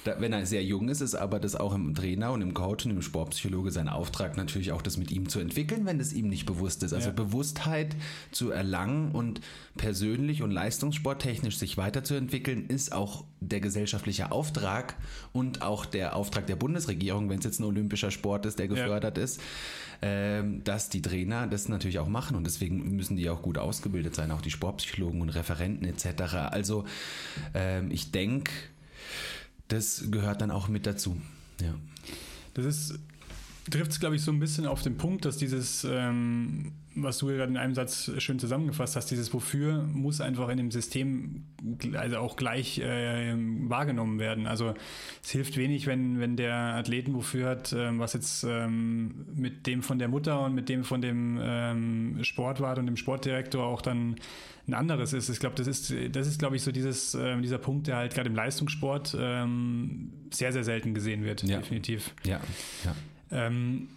wenn 0.05 0.33
er 0.33 0.47
sehr 0.47 0.65
jung 0.65 0.89
ist, 0.89 1.01
ist 1.01 1.15
aber 1.15 1.41
das 1.41 1.57
auch 1.57 1.75
im 1.75 1.95
Trainer 1.95 2.33
und 2.33 2.43
im 2.43 2.55
Coach 2.55 2.87
und 2.87 2.93
im 2.93 3.03
Sportpsychologe 3.03 3.71
sein 3.71 3.89
Auftrag 3.89 4.37
natürlich 4.37 4.73
auch 4.73 4.83
das 4.83 4.97
mit 4.97 5.11
ihm 5.11 5.29
zu 5.29 5.41
entwickeln, 5.41 5.87
wenn 5.87 6.01
es 6.01 6.13
ihm 6.13 6.29
nicht 6.29 6.47
bewusst 6.47 6.83
ist. 6.83 6.93
Also 6.93 7.09
ja. 7.09 7.15
Bewusstheit 7.15 7.97
zu 8.31 8.51
erlangen 8.51 9.13
und 9.13 9.41
persönlich 9.77 10.43
und 10.43 10.51
leistungssporttechnisch 10.51 11.59
sich 11.59 11.77
weiterzuentwickeln, 11.77 12.67
ist 12.67 12.93
auch 12.93 13.25
der 13.41 13.61
gesellschaftliche 13.61 14.33
Auftrag 14.33 14.97
und 15.33 15.63
auch 15.63 15.85
der 15.85 16.17
Auftrag 16.17 16.47
der 16.47 16.57
Bundesregierung, 16.57 17.29
wenn 17.29 17.39
es 17.39 17.45
jetzt 17.45 17.61
ein 17.61 17.65
olympischer 17.65 18.11
Sport 18.11 18.47
ist, 18.47 18.59
der 18.59 18.69
gefördert 18.69 19.17
ja. 19.17 19.25
ist, 19.25 19.41
ähm, 20.03 20.63
dass 20.65 20.89
die 20.89 21.03
Trainer 21.03 21.47
das 21.47 21.69
natürlich 21.69 21.99
auch 21.99 22.09
machen 22.09 22.37
und 22.37 22.45
deswegen 22.45 22.97
müssen 22.97 23.17
die 23.17 23.29
auch 23.31 23.43
gut 23.43 23.59
ausgebildet 23.59 24.15
sein, 24.15 24.31
auch 24.31 24.41
die 24.41 24.51
Sportpsychologen 24.51 25.21
und 25.21 25.31
Referenten 25.31 25.85
etc. 25.87 26.35
Also 26.51 26.85
ähm, 27.55 27.91
ich 27.91 28.11
denke, 28.11 28.53
das 29.69 30.05
gehört 30.11 30.41
dann 30.41 30.51
auch 30.51 30.69
mit 30.69 30.87
dazu. 30.87 31.17
Ja. 31.61 31.75
Das 32.55 32.65
ist 32.65 32.99
trifft 33.71 33.93
es, 33.93 34.01
glaube 34.01 34.17
ich, 34.17 34.23
so 34.23 34.33
ein 34.33 34.39
bisschen 34.39 34.67
auf 34.67 34.83
den 34.83 34.97
Punkt, 34.97 35.25
dass 35.25 35.37
dieses, 35.37 35.85
ähm, 35.89 36.73
was 37.03 37.19
du 37.19 37.27
gerade 37.27 37.51
in 37.51 37.57
einem 37.57 37.75
Satz 37.75 38.11
schön 38.19 38.39
zusammengefasst 38.39 38.97
hast, 38.97 39.11
dieses 39.11 39.33
Wofür 39.33 39.83
muss 39.83 40.21
einfach 40.21 40.49
in 40.49 40.57
dem 40.57 40.71
System 40.71 41.45
also 41.95 42.19
auch 42.19 42.37
gleich 42.37 42.79
äh, 42.79 43.35
wahrgenommen 43.69 44.19
werden. 44.19 44.47
Also 44.47 44.75
es 45.23 45.31
hilft 45.31 45.57
wenig, 45.57 45.87
wenn, 45.87 46.21
wenn 46.21 46.37
der 46.37 46.55
Athleten 46.55 47.15
wofür 47.15 47.49
hat, 47.49 47.73
ähm, 47.73 47.99
was 47.99 48.13
jetzt 48.13 48.45
ähm, 48.45 49.27
mit 49.35 49.67
dem 49.67 49.83
von 49.83 49.99
der 49.99 50.09
Mutter 50.09 50.45
und 50.45 50.55
mit 50.55 50.69
dem 50.69 50.85
von 50.85 51.01
dem 51.01 51.39
ähm, 51.43 52.19
Sportwart 52.23 52.79
und 52.79 52.87
dem 52.87 52.97
Sportdirektor 52.97 53.65
auch 53.65 53.83
dann 53.83 54.17
ein 54.67 54.75
anderes 54.75 55.13
ist. 55.13 55.29
Ich 55.29 55.41
glaube, 55.41 55.57
das 55.57 55.67
ist, 55.67 55.95
das 56.13 56.27
ist, 56.27 56.39
glaube 56.39 56.57
ich, 56.57 56.63
so 56.63 56.73
dieses, 56.73 57.15
äh, 57.15 57.41
dieser 57.41 57.59
Punkt, 57.59 57.87
der 57.87 57.97
halt 57.97 58.15
gerade 58.15 58.29
im 58.29 58.37
Leistungssport 58.37 59.17
ähm, 59.19 60.13
sehr, 60.31 60.53
sehr 60.53 60.65
selten 60.65 60.95
gesehen 60.95 61.25
wird, 61.25 61.43
ja. 61.43 61.59
definitiv. 61.59 62.15
Ja, 62.25 62.41
ja. 62.85 62.95
Ähm, 63.31 63.89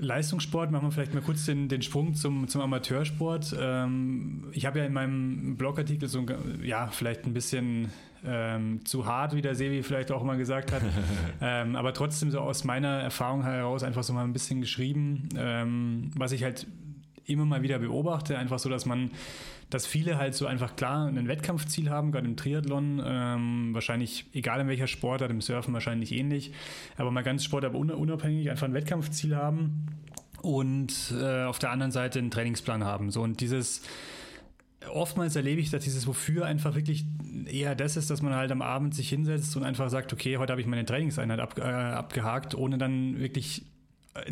Leistungssport, 0.00 0.70
machen 0.70 0.88
wir 0.88 0.92
vielleicht 0.92 1.14
mal 1.14 1.22
kurz 1.22 1.44
den, 1.44 1.68
den 1.68 1.82
Sprung 1.82 2.14
zum, 2.14 2.48
zum 2.48 2.60
Amateursport. 2.62 3.54
Ähm, 3.58 4.44
ich 4.52 4.66
habe 4.66 4.80
ja 4.80 4.86
in 4.86 4.92
meinem 4.92 5.56
Blogartikel 5.56 6.08
so, 6.08 6.24
ja, 6.62 6.88
vielleicht 6.88 7.26
ein 7.26 7.34
bisschen 7.34 7.90
ähm, 8.24 8.84
zu 8.84 9.06
hart, 9.06 9.34
wie 9.34 9.42
der 9.42 9.54
Sevi 9.54 9.82
vielleicht 9.82 10.10
auch 10.10 10.22
mal 10.22 10.36
gesagt 10.36 10.72
hat, 10.72 10.82
ähm, 11.40 11.76
aber 11.76 11.92
trotzdem 11.92 12.30
so 12.30 12.40
aus 12.40 12.64
meiner 12.64 13.00
Erfahrung 13.00 13.42
heraus 13.42 13.82
einfach 13.82 14.02
so 14.02 14.12
mal 14.12 14.24
ein 14.24 14.32
bisschen 14.32 14.60
geschrieben, 14.60 15.28
ähm, 15.36 16.10
was 16.16 16.32
ich 16.32 16.44
halt 16.44 16.66
immer 17.30 17.44
mal 17.44 17.62
wieder 17.62 17.78
beobachte, 17.78 18.38
einfach 18.38 18.58
so, 18.58 18.68
dass 18.68 18.86
man 18.86 19.10
dass 19.70 19.86
viele 19.86 20.18
halt 20.18 20.34
so 20.34 20.46
einfach 20.46 20.74
klar 20.76 21.06
ein 21.06 21.28
Wettkampfziel 21.28 21.90
haben, 21.90 22.10
gerade 22.10 22.26
im 22.26 22.36
Triathlon, 22.36 23.00
ähm, 23.04 23.70
wahrscheinlich, 23.72 24.26
egal 24.34 24.60
in 24.60 24.68
welcher 24.68 24.88
Sportart, 24.88 25.30
im 25.30 25.40
Surfen 25.40 25.72
wahrscheinlich 25.72 26.12
ähnlich, 26.12 26.52
aber 26.96 27.10
mal 27.12 27.22
ganz 27.22 27.44
Sport, 27.44 27.64
aber 27.64 27.78
unabhängig 27.78 28.50
einfach 28.50 28.66
ein 28.66 28.74
Wettkampfziel 28.74 29.36
haben 29.36 29.86
und 30.42 31.14
äh, 31.16 31.44
auf 31.44 31.60
der 31.60 31.70
anderen 31.70 31.92
Seite 31.92 32.18
einen 32.18 32.32
Trainingsplan 32.32 32.84
haben. 32.84 33.10
So 33.10 33.22
und 33.22 33.40
dieses 33.40 33.82
oftmals 34.88 35.36
erlebe 35.36 35.60
ich, 35.60 35.70
dass 35.70 35.84
dieses 35.84 36.06
Wofür 36.06 36.46
einfach 36.46 36.74
wirklich 36.74 37.04
eher 37.46 37.74
das 37.74 37.96
ist, 37.96 38.10
dass 38.10 38.22
man 38.22 38.34
halt 38.34 38.50
am 38.50 38.62
Abend 38.62 38.94
sich 38.94 39.08
hinsetzt 39.08 39.56
und 39.56 39.62
einfach 39.62 39.90
sagt, 39.90 40.12
okay, 40.12 40.38
heute 40.38 40.52
habe 40.52 40.60
ich 40.60 40.66
meine 40.66 40.84
Trainingseinheit 40.84 41.38
ab, 41.38 41.58
äh, 41.58 41.62
abgehakt, 41.62 42.54
ohne 42.54 42.78
dann 42.78 43.18
wirklich 43.20 43.64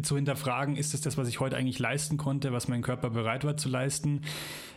zu 0.02 0.16
hinterfragen, 0.16 0.76
ist 0.76 0.94
es 0.94 1.00
das, 1.00 1.16
was 1.16 1.28
ich 1.28 1.40
heute 1.40 1.56
eigentlich 1.56 1.78
leisten 1.78 2.16
konnte, 2.16 2.52
was 2.52 2.68
mein 2.68 2.82
Körper 2.82 3.10
bereit 3.10 3.44
war 3.44 3.56
zu 3.56 3.68
leisten? 3.68 4.22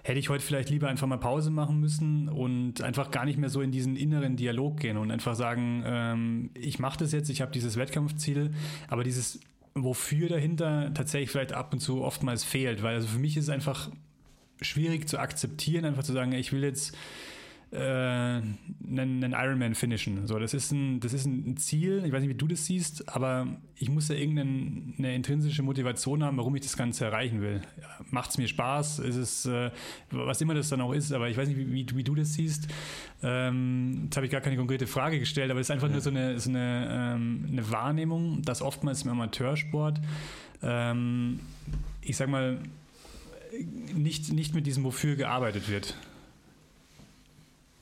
Hätte 0.04 0.19
ich 0.19 0.30
heute 0.30 0.43
vielleicht 0.43 0.69
lieber 0.69 0.88
einfach 0.88 1.08
mal 1.08 1.17
Pause 1.17 1.52
machen 1.52 1.80
müssen 1.80 2.30
und 2.30 2.82
einfach 2.82 3.12
gar 3.12 3.26
nicht 3.26 3.38
mehr 3.38 3.50
so 3.50 3.62
in 3.62 3.71
diesen 3.71 3.95
inneren 3.95 4.36
Dialog 4.36 4.80
gehen 4.80 4.97
und 4.97 5.12
einfach 5.12 5.36
sagen, 5.36 5.84
ähm, 5.86 6.50
ich 6.54 6.80
mache 6.80 7.00
das 7.00 7.12
jetzt, 7.12 7.30
ich 7.30 7.41
habe 7.41 7.52
dieses 7.52 7.78
Wettkampfziel, 7.78 8.52
aber 8.88 9.04
dieses 9.04 9.39
Wofür 9.74 10.28
dahinter 10.28 10.93
tatsächlich 10.93 11.30
vielleicht 11.30 11.54
ab 11.54 11.71
und 11.71 11.80
zu 11.80 12.04
oftmals 12.04 12.43
fehlt, 12.43 12.84
weil 12.84 12.95
also 12.95 13.08
für 13.08 13.19
mich 13.19 13.38
ist 13.38 13.45
es 13.45 13.50
einfach 13.50 13.89
schwierig 14.62 15.08
zu 15.08 15.17
akzeptieren, 15.17 15.86
einfach 15.86 16.04
zu 16.04 16.12
sagen, 16.12 16.34
ich 16.34 16.52
will 16.52 16.63
jetzt 16.63 16.95
äh, 17.71 17.77
einen, 17.77 18.53
einen 18.89 19.34
Ironman 19.34 19.75
finishen. 19.75 20.27
So, 20.27 20.38
das 20.39 20.53
ist 20.53 20.71
ein, 20.71 20.99
das 20.99 21.13
ist 21.13 21.25
ein 21.25 21.55
Ziel. 21.55 22.03
Ich 22.05 22.12
weiß 22.12 22.19
nicht, 22.21 22.29
wie 22.29 22.38
du 22.38 22.47
das 22.47 22.65
siehst, 22.65 23.07
aber 23.07 23.47
ich 23.77 23.89
muss 23.89 24.10
ja 24.10 24.15
irgendeine 24.15 25.15
intrinsische 25.15 25.63
Motivation 25.63 26.23
haben, 26.23 26.38
warum 26.38 26.53
ich 26.55 26.63
das 26.63 26.75
Ganze 26.75 27.05
erreichen 27.05 27.41
will. 27.41 27.62
Macht 28.10 28.31
es 28.31 28.38
mir 28.38 28.49
Spaß? 28.49 28.99
Ist 28.99 29.15
es, 29.15 29.45
äh, 29.45 29.71
was 30.10 30.41
immer 30.41 30.53
das 30.53 30.69
dann 30.69 30.81
auch 30.81 30.91
ist, 30.91 31.13
aber 31.13 31.29
ich 31.29 31.38
weiß 31.38 31.47
nicht, 31.47 31.57
wie, 31.57 31.71
wie, 31.71 31.88
wie 31.95 32.03
du 32.03 32.13
das 32.13 32.34
siehst. 32.34 32.67
Ähm, 33.23 34.01
jetzt 34.05 34.17
habe 34.17 34.25
ich 34.25 34.31
gar 34.31 34.41
keine 34.41 34.57
konkrete 34.57 34.86
Frage 34.86 35.19
gestellt, 35.19 35.49
aber 35.49 35.62
es 35.62 35.67
ist 35.67 35.71
einfach 35.71 35.88
ja. 35.88 35.93
nur 35.93 36.01
so 36.01 36.10
eine, 36.10 36.39
so 36.39 36.49
eine, 36.49 37.15
ähm, 37.15 37.47
eine 37.49 37.71
Wahrnehmung, 37.71 38.41
dass 38.41 38.62
oftmals 38.62 39.03
im 39.03 39.12
Amateursport, 39.12 40.01
ähm, 40.62 41.39
ich 42.01 42.17
sag 42.17 42.27
mal, 42.27 42.60
nicht, 43.95 44.34
nicht 44.34 44.53
mit 44.53 44.67
diesem 44.67 44.84
Wofür 44.84 45.15
gearbeitet 45.15 45.69
wird. 45.69 45.95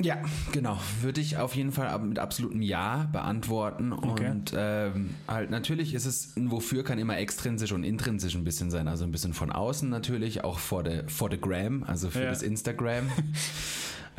Ja, 0.02 0.18
genau. 0.54 0.80
Würde 1.02 1.20
ich 1.20 1.38
auf 1.38 1.56
jeden 1.56 1.74
Fall 1.74 2.00
mit 2.00 2.20
absolutem 2.20 2.62
Ja 2.62 3.10
beantworten. 3.12 3.92
Okay. 3.92 4.30
Und 4.30 4.54
ähm, 4.56 5.16
halt 5.28 5.50
natürlich 5.50 5.94
ist 5.94 6.06
es, 6.06 6.38
ein 6.38 6.52
Wofür 6.52 6.86
kann 6.86 7.00
immer 7.00 7.18
extrinsisch 7.18 7.74
und 7.74 7.84
intrinsisch 7.84 8.36
ein 8.36 8.46
bisschen 8.46 8.72
sein. 8.72 8.88
Also 8.88 9.04
ein 9.04 9.12
bisschen 9.12 9.34
von 9.34 9.52
außen 9.52 9.90
natürlich, 9.90 10.44
auch 10.46 10.60
vor 10.60 10.84
der 10.84 11.10
vor 11.10 11.30
the 11.30 11.40
Gram, 11.40 11.84
also 11.84 12.10
für 12.10 12.24
ja. 12.24 12.30
das 12.30 12.44
Instagram. 12.44 13.10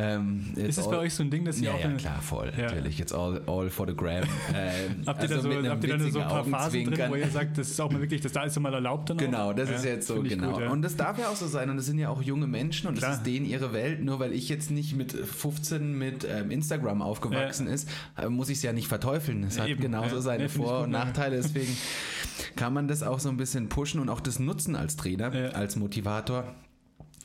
Ähm, 0.01 0.45
ist 0.57 0.79
es 0.79 0.89
bei 0.89 0.99
euch 0.99 1.15
so 1.15 1.23
ein 1.23 1.31
Ding, 1.31 1.45
dass 1.45 1.61
ihr 1.61 1.69
ja, 1.69 1.75
auch... 1.75 1.81
Ja, 1.81 1.93
klar, 1.93 2.23
voll. 2.23 2.53
Ja. 2.57 2.65
Natürlich, 2.65 2.99
jetzt 2.99 3.13
all, 3.13 3.43
all 3.47 3.69
for 3.69 3.87
the 3.87 3.95
gram. 3.95 4.23
Ähm, 4.53 5.03
habt, 5.07 5.23
ihr 5.23 5.31
also 5.31 5.49
da 5.49 5.63
so, 5.63 5.69
habt 5.69 5.85
ihr 5.85 5.97
da 5.97 6.11
so 6.11 6.21
ein 6.21 6.29
paar 6.29 6.45
Phasen 6.45 6.85
drin, 6.85 7.11
wo 7.11 7.15
ihr 7.15 7.29
sagt, 7.29 7.57
das 7.57 7.71
ist 7.71 7.81
auch 7.81 7.91
mal 7.91 8.01
wirklich, 8.01 8.21
das 8.21 8.33
da 8.33 8.43
ist 8.43 8.59
mal 8.59 8.73
erlaubt 8.73 9.11
dann 9.11 9.17
Genau, 9.17 9.53
das 9.53 9.69
ja, 9.69 9.77
ist 9.77 9.85
jetzt 9.85 10.07
so, 10.07 10.23
genau. 10.23 10.53
Gut, 10.53 10.63
und 10.69 10.83
das 10.83 10.97
darf 10.97 11.19
ja 11.19 11.29
auch 11.29 11.37
so 11.37 11.47
sein 11.47 11.71
und 11.71 11.77
das 11.77 11.87
sind 11.87 11.99
ja 11.99 12.09
auch 12.09 12.23
junge 12.23 12.47
Menschen 12.47 12.89
und 12.89 12.99
klar. 12.99 13.11
das 13.11 13.19
ist 13.19 13.27
denen 13.27 13.47
ihre 13.47 13.73
Welt. 13.73 14.03
Nur 14.03 14.19
weil 14.19 14.33
ich 14.33 14.49
jetzt 14.49 14.71
nicht 14.71 14.97
mit 14.97 15.13
15 15.13 15.97
mit 15.97 16.27
ähm, 16.29 16.51
Instagram 16.51 17.03
aufgewachsen 17.03 17.67
ist, 17.67 17.89
äh, 18.19 18.29
muss 18.29 18.49
ich 18.49 18.59
es 18.59 18.63
ja 18.63 18.73
nicht 18.73 18.89
verteufeln. 18.89 19.45
Es 19.45 19.59
hat 19.59 19.69
Eben, 19.69 19.81
genauso 19.81 20.21
seine 20.21 20.49
Vor- 20.49 20.83
und 20.83 20.91
Nachteile, 20.91 21.37
deswegen 21.43 21.77
kann 22.57 22.73
man 22.73 22.89
das 22.89 23.03
auch 23.03 23.21
so 23.21 23.29
ein 23.29 23.37
bisschen 23.37 23.69
pushen 23.69 24.01
und 24.01 24.09
auch 24.09 24.21
das 24.21 24.39
nutzen 24.39 24.75
als 24.75 24.97
Trainer, 24.97 25.55
als 25.55 25.77
Motivator. 25.77 26.45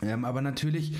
Ähm, 0.01 0.25
aber 0.25 0.41
natürlich 0.41 0.93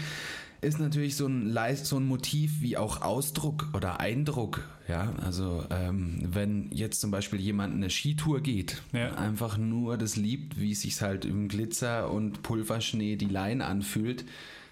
ist 0.66 0.80
natürlich 0.80 1.16
so 1.16 1.28
ein, 1.28 1.58
so 1.84 1.98
ein 1.98 2.06
Motiv 2.06 2.62
wie 2.62 2.78
auch 2.78 3.02
Ausdruck 3.02 3.70
oder 3.74 4.00
Eindruck. 4.00 4.68
Ja, 4.88 5.14
also 5.24 5.64
ähm, 5.70 6.20
wenn 6.26 6.70
jetzt 6.72 7.02
zum 7.02 7.12
Beispiel 7.12 7.40
jemand 7.40 7.74
eine 7.74 7.90
Skitour 7.90 8.42
geht, 8.42 8.82
ja. 8.92 9.16
einfach 9.16 9.58
nur 9.58 9.98
das 9.98 10.16
liebt, 10.16 10.60
wie 10.60 10.72
es 10.72 10.82
sich 10.82 11.02
halt 11.02 11.26
im 11.26 11.48
Glitzer 11.48 12.12
und 12.12 12.44
Pulverschnee 12.44 13.16
die 13.16 13.26
Line 13.26 13.66
anfühlt, 13.66 14.26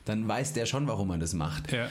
dann 0.06 0.27
weiß 0.27 0.53
der 0.53 0.65
schon, 0.65 0.88
warum 0.88 1.08
man 1.08 1.19
das 1.19 1.34
macht. 1.34 1.71
Ja. 1.71 1.88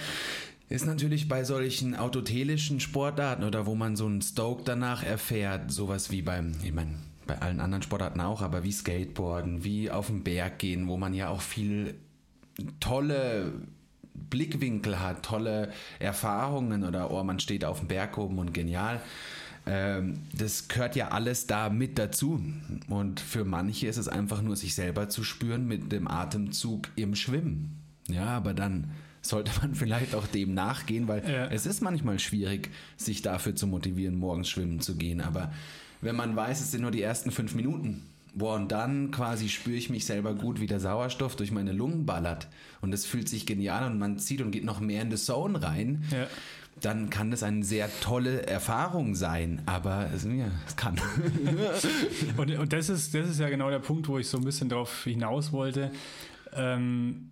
Ist 0.68 0.86
natürlich 0.86 1.28
bei 1.28 1.44
solchen 1.44 1.94
autotelischen 1.96 2.80
Sportarten 2.80 3.44
oder 3.44 3.66
wo 3.66 3.74
man 3.74 3.96
so 3.96 4.06
einen 4.06 4.22
Stoke 4.22 4.62
danach 4.64 5.02
erfährt, 5.02 5.70
sowas 5.70 6.10
wie 6.10 6.22
beim, 6.22 6.52
ich 6.62 6.72
meine, 6.72 6.94
bei 7.26 7.40
allen 7.40 7.60
anderen 7.60 7.82
Sportarten 7.82 8.20
auch, 8.20 8.42
aber 8.42 8.64
wie 8.64 8.72
Skateboarden, 8.72 9.64
wie 9.64 9.90
auf 9.90 10.06
den 10.06 10.24
Berg 10.24 10.58
gehen, 10.58 10.88
wo 10.88 10.96
man 10.96 11.14
ja 11.14 11.28
auch 11.28 11.40
viel 11.40 11.94
tolle 12.80 13.52
Blickwinkel 14.14 15.00
hat, 15.00 15.24
tolle 15.24 15.72
Erfahrungen 15.98 16.84
oder 16.84 17.10
oh, 17.10 17.22
man 17.22 17.40
steht 17.40 17.64
auf 17.64 17.80
dem 17.80 17.88
Berg 17.88 18.18
oben 18.18 18.38
und 18.38 18.52
genial. 18.52 19.00
Ähm, 19.66 20.20
das 20.32 20.68
gehört 20.68 20.96
ja 20.96 21.08
alles 21.08 21.46
da 21.46 21.70
mit 21.70 21.98
dazu. 21.98 22.42
Und 22.88 23.20
für 23.20 23.44
manche 23.44 23.86
ist 23.86 23.96
es 23.96 24.08
einfach 24.08 24.42
nur, 24.42 24.56
sich 24.56 24.74
selber 24.74 25.08
zu 25.08 25.24
spüren 25.24 25.66
mit 25.66 25.92
dem 25.92 26.08
Atemzug 26.08 26.88
im 26.96 27.14
Schwimmen. 27.14 27.78
Ja, 28.08 28.26
aber 28.26 28.54
dann 28.54 28.90
sollte 29.20 29.52
man 29.60 29.74
vielleicht 29.74 30.14
auch 30.14 30.26
dem 30.26 30.54
nachgehen, 30.54 31.08
weil 31.08 31.28
ja. 31.28 31.46
es 31.46 31.66
ist 31.66 31.80
manchmal 31.80 32.18
schwierig, 32.18 32.70
sich 32.96 33.22
dafür 33.22 33.54
zu 33.54 33.66
motivieren, 33.66 34.16
morgens 34.16 34.48
schwimmen 34.48 34.80
zu 34.80 34.96
gehen. 34.96 35.20
Aber 35.20 35.52
wenn 36.00 36.16
man 36.16 36.34
weiß, 36.34 36.60
es 36.60 36.72
sind 36.72 36.82
nur 36.82 36.90
die 36.90 37.02
ersten 37.02 37.30
fünf 37.30 37.54
Minuten, 37.54 38.02
Boah, 38.34 38.54
und 38.54 38.72
dann 38.72 39.10
quasi 39.10 39.48
spüre 39.48 39.76
ich 39.76 39.90
mich 39.90 40.06
selber 40.06 40.34
gut, 40.34 40.60
wie 40.60 40.66
der 40.66 40.80
Sauerstoff 40.80 41.36
durch 41.36 41.52
meine 41.52 41.72
Lungen 41.72 42.06
ballert. 42.06 42.48
Und 42.80 42.94
es 42.94 43.04
fühlt 43.04 43.28
sich 43.28 43.44
genial 43.44 43.90
und 43.90 43.98
man 43.98 44.18
zieht 44.18 44.40
und 44.40 44.52
geht 44.52 44.64
noch 44.64 44.80
mehr 44.80 45.02
in 45.02 45.10
the 45.10 45.22
Zone 45.22 45.62
rein. 45.62 46.04
Ja. 46.10 46.26
Dann 46.80 47.10
kann 47.10 47.30
das 47.30 47.42
eine 47.42 47.62
sehr 47.62 47.90
tolle 48.00 48.46
Erfahrung 48.46 49.14
sein, 49.14 49.60
aber 49.66 50.08
es, 50.14 50.24
ja, 50.24 50.50
es 50.66 50.76
kann. 50.76 50.98
und, 52.38 52.50
und 52.50 52.72
das, 52.72 52.88
ist, 52.88 53.14
das 53.14 53.28
ist 53.28 53.38
ja 53.38 53.50
genau 53.50 53.68
der 53.68 53.78
Punkt, 53.78 54.08
wo 54.08 54.18
ich 54.18 54.26
so 54.26 54.38
ein 54.38 54.44
bisschen 54.44 54.70
darauf 54.70 55.04
hinaus 55.04 55.52
wollte. 55.52 55.90
Ähm, 56.54 57.28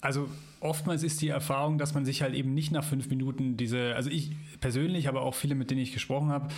also 0.00 0.28
oftmals 0.64 1.02
ist 1.02 1.20
die 1.20 1.28
Erfahrung, 1.28 1.76
dass 1.76 1.94
man 1.94 2.04
sich 2.04 2.22
halt 2.22 2.34
eben 2.34 2.54
nicht 2.54 2.72
nach 2.72 2.84
fünf 2.84 3.08
Minuten 3.10 3.56
diese, 3.56 3.94
also 3.94 4.08
ich 4.08 4.32
persönlich, 4.60 5.08
aber 5.08 5.20
auch 5.20 5.34
viele, 5.34 5.54
mit 5.54 5.70
denen 5.70 5.82
ich 5.82 5.92
gesprochen 5.92 6.30
habe, 6.30 6.48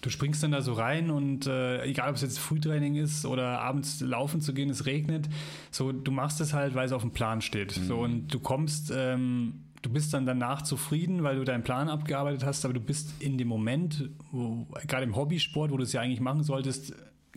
du 0.00 0.10
springst 0.10 0.42
dann 0.42 0.50
da 0.50 0.62
so 0.62 0.72
rein 0.72 1.10
und 1.10 1.46
äh, 1.46 1.84
egal, 1.84 2.10
ob 2.10 2.16
es 2.16 2.22
jetzt 2.22 2.40
Frühtraining 2.40 2.96
ist 2.96 3.24
oder 3.24 3.60
abends 3.60 4.00
laufen 4.00 4.40
zu 4.40 4.52
gehen, 4.52 4.68
es 4.68 4.84
regnet, 4.84 5.28
so 5.70 5.92
du 5.92 6.10
machst 6.10 6.40
es 6.40 6.52
halt, 6.52 6.74
weil 6.74 6.86
es 6.86 6.92
auf 6.92 7.02
dem 7.02 7.12
Plan 7.12 7.40
steht. 7.40 7.78
Mhm. 7.78 7.84
So 7.84 7.98
und 7.98 8.34
du 8.34 8.40
kommst, 8.40 8.92
ähm, 8.94 9.60
du 9.80 9.90
bist 9.90 10.12
dann 10.12 10.26
danach 10.26 10.62
zufrieden, 10.62 11.22
weil 11.22 11.36
du 11.36 11.44
deinen 11.44 11.62
Plan 11.62 11.88
abgearbeitet 11.88 12.44
hast, 12.44 12.64
aber 12.64 12.74
du 12.74 12.80
bist 12.80 13.14
in 13.20 13.38
dem 13.38 13.46
Moment, 13.46 14.10
wo, 14.32 14.66
gerade 14.88 15.04
im 15.04 15.14
Hobbysport, 15.14 15.70
wo 15.70 15.76
du 15.76 15.84
es 15.84 15.92
ja 15.92 16.00
eigentlich 16.00 16.20
machen 16.20 16.42
solltest, 16.42 16.94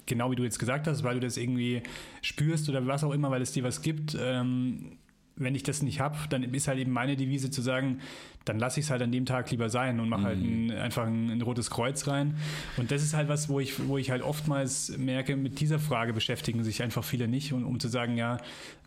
genau 0.07 0.31
wie 0.31 0.35
du 0.35 0.43
jetzt 0.43 0.57
gesagt 0.57 0.87
hast, 0.87 1.03
weil 1.03 1.15
du 1.15 1.21
das 1.21 1.37
irgendwie 1.37 1.83
spürst 2.23 2.67
oder 2.67 2.85
was 2.87 3.03
auch 3.03 3.11
immer, 3.11 3.29
weil 3.29 3.43
es 3.43 3.51
dir 3.51 3.63
was 3.63 3.83
gibt. 3.83 4.17
Ähm, 4.19 4.97
wenn 5.37 5.55
ich 5.55 5.63
das 5.63 5.81
nicht 5.81 5.99
habe, 5.99 6.17
dann 6.29 6.43
ist 6.43 6.67
halt 6.67 6.79
eben 6.79 6.91
meine 6.91 7.15
Devise 7.15 7.51
zu 7.51 7.61
sagen, 7.61 7.99
dann 8.45 8.59
lasse 8.59 8.79
ich 8.79 8.85
es 8.85 8.91
halt 8.91 9.01
an 9.01 9.11
dem 9.11 9.25
Tag 9.25 9.51
lieber 9.51 9.69
sein 9.69 9.99
und 9.99 10.07
mache 10.07 10.23
halt 10.23 10.39
mhm. 10.39 10.69
ein, 10.69 10.77
einfach 10.77 11.05
ein, 11.05 11.29
ein, 11.29 11.41
rotes 11.41 11.69
Kreuz 11.69 12.07
rein. 12.07 12.35
Und 12.77 12.91
das 12.91 13.03
ist 13.03 13.13
halt 13.13 13.27
was, 13.27 13.49
wo 13.49 13.59
ich, 13.59 13.87
wo 13.87 13.97
ich 13.97 14.11
halt 14.11 14.21
oftmals 14.21 14.97
merke, 14.97 15.35
mit 15.35 15.59
dieser 15.59 15.79
Frage 15.79 16.13
beschäftigen 16.13 16.63
sich 16.63 16.81
einfach 16.83 17.03
viele 17.03 17.27
nicht, 17.27 17.51
um, 17.53 17.65
um 17.65 17.79
zu 17.79 17.87
sagen, 17.87 18.17
ja, 18.17 18.37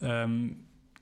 ähm, 0.01 0.57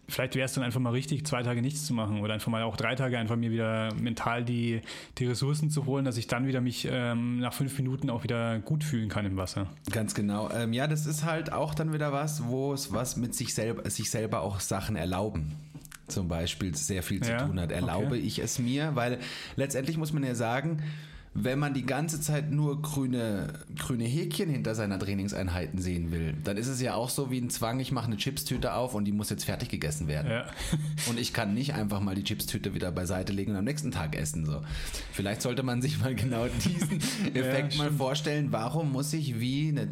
vielleicht 0.08 0.34
wäre 0.34 0.46
es 0.46 0.52
dann 0.52 0.64
einfach 0.64 0.80
mal 0.80 0.90
richtig, 0.90 1.26
zwei 1.26 1.42
Tage 1.42 1.62
nichts 1.62 1.86
zu 1.86 1.94
machen 1.94 2.20
oder 2.20 2.34
einfach 2.34 2.50
mal 2.50 2.62
auch 2.62 2.76
drei 2.76 2.94
Tage 2.94 3.18
einfach 3.18 3.36
mir 3.36 3.50
wieder 3.50 3.92
mental 3.94 4.44
die, 4.44 4.80
die 5.18 5.26
Ressourcen 5.26 5.70
zu 5.70 5.86
holen, 5.86 6.04
dass 6.04 6.16
ich 6.16 6.26
dann 6.26 6.46
wieder 6.46 6.60
mich 6.60 6.88
ähm, 6.90 7.40
nach 7.40 7.52
fünf 7.52 7.76
Minuten 7.78 8.10
auch 8.10 8.22
wieder 8.22 8.58
gut 8.60 8.84
fühlen 8.84 9.08
kann 9.08 9.26
im 9.26 9.36
Wasser. 9.36 9.66
Ganz 9.90 10.14
genau. 10.14 10.50
Ähm, 10.50 10.72
ja, 10.72 10.86
das 10.86 11.06
ist 11.06 11.24
halt 11.24 11.52
auch 11.52 11.74
dann 11.74 11.92
wieder 11.92 12.12
was, 12.12 12.44
wo 12.44 12.72
es 12.72 12.92
was 12.92 13.16
mit 13.16 13.34
sich 13.34 13.54
selber, 13.54 13.88
sich 13.90 14.10
selber 14.10 14.42
auch 14.42 14.60
Sachen 14.60 14.96
erlauben 14.96 15.56
zum 16.08 16.28
Beispiel 16.28 16.74
sehr 16.76 17.02
viel 17.02 17.20
zu 17.20 17.32
ja, 17.32 17.44
tun 17.44 17.58
hat. 17.60 17.72
Erlaube 17.72 18.14
okay. 18.14 18.18
ich 18.18 18.38
es 18.38 18.58
mir, 18.60 18.94
weil 18.94 19.18
letztendlich 19.56 19.96
muss 19.96 20.12
man 20.12 20.22
ja 20.22 20.36
sagen, 20.36 20.82
wenn 21.38 21.58
man 21.58 21.74
die 21.74 21.84
ganze 21.84 22.20
Zeit 22.20 22.50
nur 22.50 22.80
grüne, 22.80 23.52
grüne 23.76 24.04
Häkchen 24.04 24.48
hinter 24.48 24.74
seiner 24.74 24.98
Trainingseinheiten 24.98 25.78
sehen 25.78 26.10
will, 26.10 26.34
dann 26.44 26.56
ist 26.56 26.68
es 26.68 26.80
ja 26.80 26.94
auch 26.94 27.10
so 27.10 27.30
wie 27.30 27.38
ein 27.38 27.50
Zwang, 27.50 27.78
ich 27.78 27.92
mache 27.92 28.06
eine 28.06 28.16
Chipstüte 28.16 28.72
auf 28.74 28.94
und 28.94 29.04
die 29.04 29.12
muss 29.12 29.28
jetzt 29.30 29.44
fertig 29.44 29.68
gegessen 29.68 30.08
werden. 30.08 30.30
Ja. 30.30 30.46
und 31.08 31.20
ich 31.20 31.32
kann 31.32 31.54
nicht 31.54 31.74
einfach 31.74 32.00
mal 32.00 32.14
die 32.14 32.24
Chipstüte 32.24 32.74
wieder 32.74 32.90
beiseite 32.90 33.32
legen 33.32 33.52
und 33.52 33.58
am 33.58 33.64
nächsten 33.64 33.90
Tag 33.90 34.16
essen. 34.16 34.46
So. 34.46 34.62
Vielleicht 35.12 35.42
sollte 35.42 35.62
man 35.62 35.82
sich 35.82 36.00
mal 36.00 36.14
genau 36.14 36.46
diesen 36.64 37.00
Effekt 37.34 37.74
ja, 37.74 37.84
mal 37.84 37.92
vorstellen. 37.92 38.52
Warum 38.52 38.92
muss 38.92 39.12
ich 39.12 39.38
wie 39.38 39.68
eine 39.68 39.88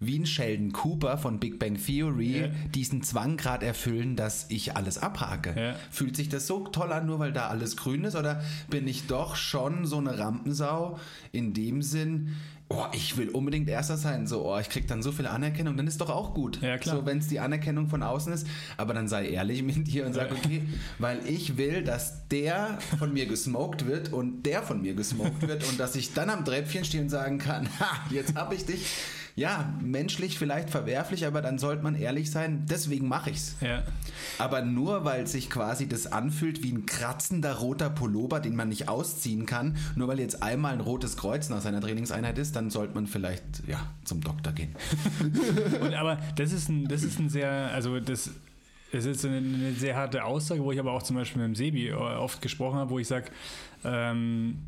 wie 0.00 0.18
ein 0.18 0.26
Sheldon 0.26 0.72
Cooper 0.72 1.18
von 1.18 1.40
Big 1.40 1.58
Bang 1.58 1.76
Theory 1.76 2.40
ja. 2.40 2.46
diesen 2.74 3.02
Zwang 3.02 3.36
gerade 3.36 3.66
erfüllen, 3.66 4.16
dass 4.16 4.46
ich 4.48 4.76
alles 4.76 4.98
abhake. 4.98 5.54
Ja. 5.56 5.76
Fühlt 5.90 6.16
sich 6.16 6.28
das 6.28 6.46
so 6.46 6.66
toll 6.68 6.92
an, 6.92 7.06
nur 7.06 7.18
weil 7.18 7.32
da 7.32 7.48
alles 7.48 7.76
grün 7.76 8.04
ist? 8.04 8.14
Oder 8.14 8.42
bin 8.70 8.86
ich 8.86 9.06
doch 9.06 9.36
schon 9.36 9.86
so 9.86 9.98
eine 9.98 10.18
Rampensau 10.18 10.98
in 11.32 11.52
dem 11.52 11.82
Sinn, 11.82 12.36
oh, 12.68 12.84
ich 12.92 13.16
will 13.16 13.30
unbedingt 13.30 13.68
Erster 13.68 13.96
sein, 13.96 14.26
so, 14.26 14.46
oh, 14.46 14.58
ich 14.58 14.68
krieg 14.68 14.86
dann 14.86 15.02
so 15.02 15.10
viel 15.10 15.26
Anerkennung, 15.26 15.76
dann 15.76 15.86
ist 15.86 16.00
doch 16.00 16.10
auch 16.10 16.34
gut. 16.34 16.60
Ja, 16.60 16.76
klar. 16.76 16.96
So, 16.96 17.06
wenn 17.06 17.18
es 17.18 17.28
die 17.28 17.40
Anerkennung 17.40 17.88
von 17.88 18.02
außen 18.02 18.32
ist, 18.32 18.46
aber 18.76 18.94
dann 18.94 19.08
sei 19.08 19.28
ehrlich 19.28 19.62
mit 19.64 19.88
dir 19.88 20.06
und 20.06 20.12
sag, 20.12 20.30
okay, 20.30 20.62
weil 20.98 21.26
ich 21.26 21.56
will, 21.56 21.82
dass 21.82 22.28
der 22.28 22.78
von 22.98 23.12
mir 23.12 23.26
gesmoked 23.26 23.86
wird 23.86 24.12
und 24.12 24.44
der 24.44 24.62
von 24.62 24.82
mir 24.82 24.94
gesmoked 24.94 25.48
wird 25.48 25.68
und 25.68 25.80
dass 25.80 25.96
ich 25.96 26.12
dann 26.12 26.30
am 26.30 26.44
Treppchen 26.44 26.84
stehen 26.84 27.02
und 27.02 27.08
sagen 27.10 27.38
kann, 27.38 27.68
ha, 27.80 28.04
jetzt 28.10 28.34
hab 28.34 28.52
ich 28.52 28.66
dich 28.66 28.86
ja, 29.38 29.72
menschlich 29.80 30.36
vielleicht 30.36 30.68
verwerflich, 30.68 31.24
aber 31.24 31.40
dann 31.40 31.58
sollte 31.58 31.84
man 31.84 31.94
ehrlich 31.94 32.30
sein, 32.32 32.66
deswegen 32.68 33.06
mache 33.06 33.30
ich's. 33.30 33.56
Ja. 33.60 33.84
Aber 34.38 34.62
nur 34.62 35.04
weil 35.04 35.28
sich 35.28 35.48
quasi 35.48 35.88
das 35.88 36.08
anfühlt 36.08 36.64
wie 36.64 36.72
ein 36.72 36.86
kratzender 36.86 37.54
roter 37.54 37.88
Pullover, 37.88 38.40
den 38.40 38.56
man 38.56 38.68
nicht 38.68 38.88
ausziehen 38.88 39.46
kann, 39.46 39.76
nur 39.94 40.08
weil 40.08 40.18
jetzt 40.18 40.42
einmal 40.42 40.72
ein 40.72 40.80
rotes 40.80 41.16
Kreuz 41.16 41.50
nach 41.50 41.60
seiner 41.60 41.80
Trainingseinheit 41.80 42.36
ist, 42.36 42.56
dann 42.56 42.70
sollte 42.70 42.94
man 42.94 43.06
vielleicht 43.06 43.62
ja 43.68 43.78
zum 44.02 44.22
Doktor 44.22 44.52
gehen. 44.52 44.74
Und, 45.80 45.94
aber 45.94 46.18
das 46.34 46.52
ist 46.52 46.68
ein, 46.68 46.88
das 46.88 47.04
ist 47.04 47.20
ein 47.20 47.28
sehr, 47.28 47.70
also 47.72 48.00
das 48.00 48.30
es 48.90 49.04
ist 49.04 49.24
eine, 49.24 49.36
eine, 49.36 49.72
sehr 49.74 49.94
harte 49.96 50.24
Aussage, 50.24 50.64
wo 50.64 50.72
ich 50.72 50.80
aber 50.80 50.92
auch 50.92 51.02
zum 51.02 51.14
Beispiel 51.14 51.42
mit 51.42 51.48
dem 51.48 51.54
Sebi 51.54 51.92
oft 51.92 52.40
gesprochen 52.40 52.78
habe, 52.78 52.90
wo 52.90 52.98
ich 52.98 53.06
sage, 53.06 53.26
ähm, 53.84 54.60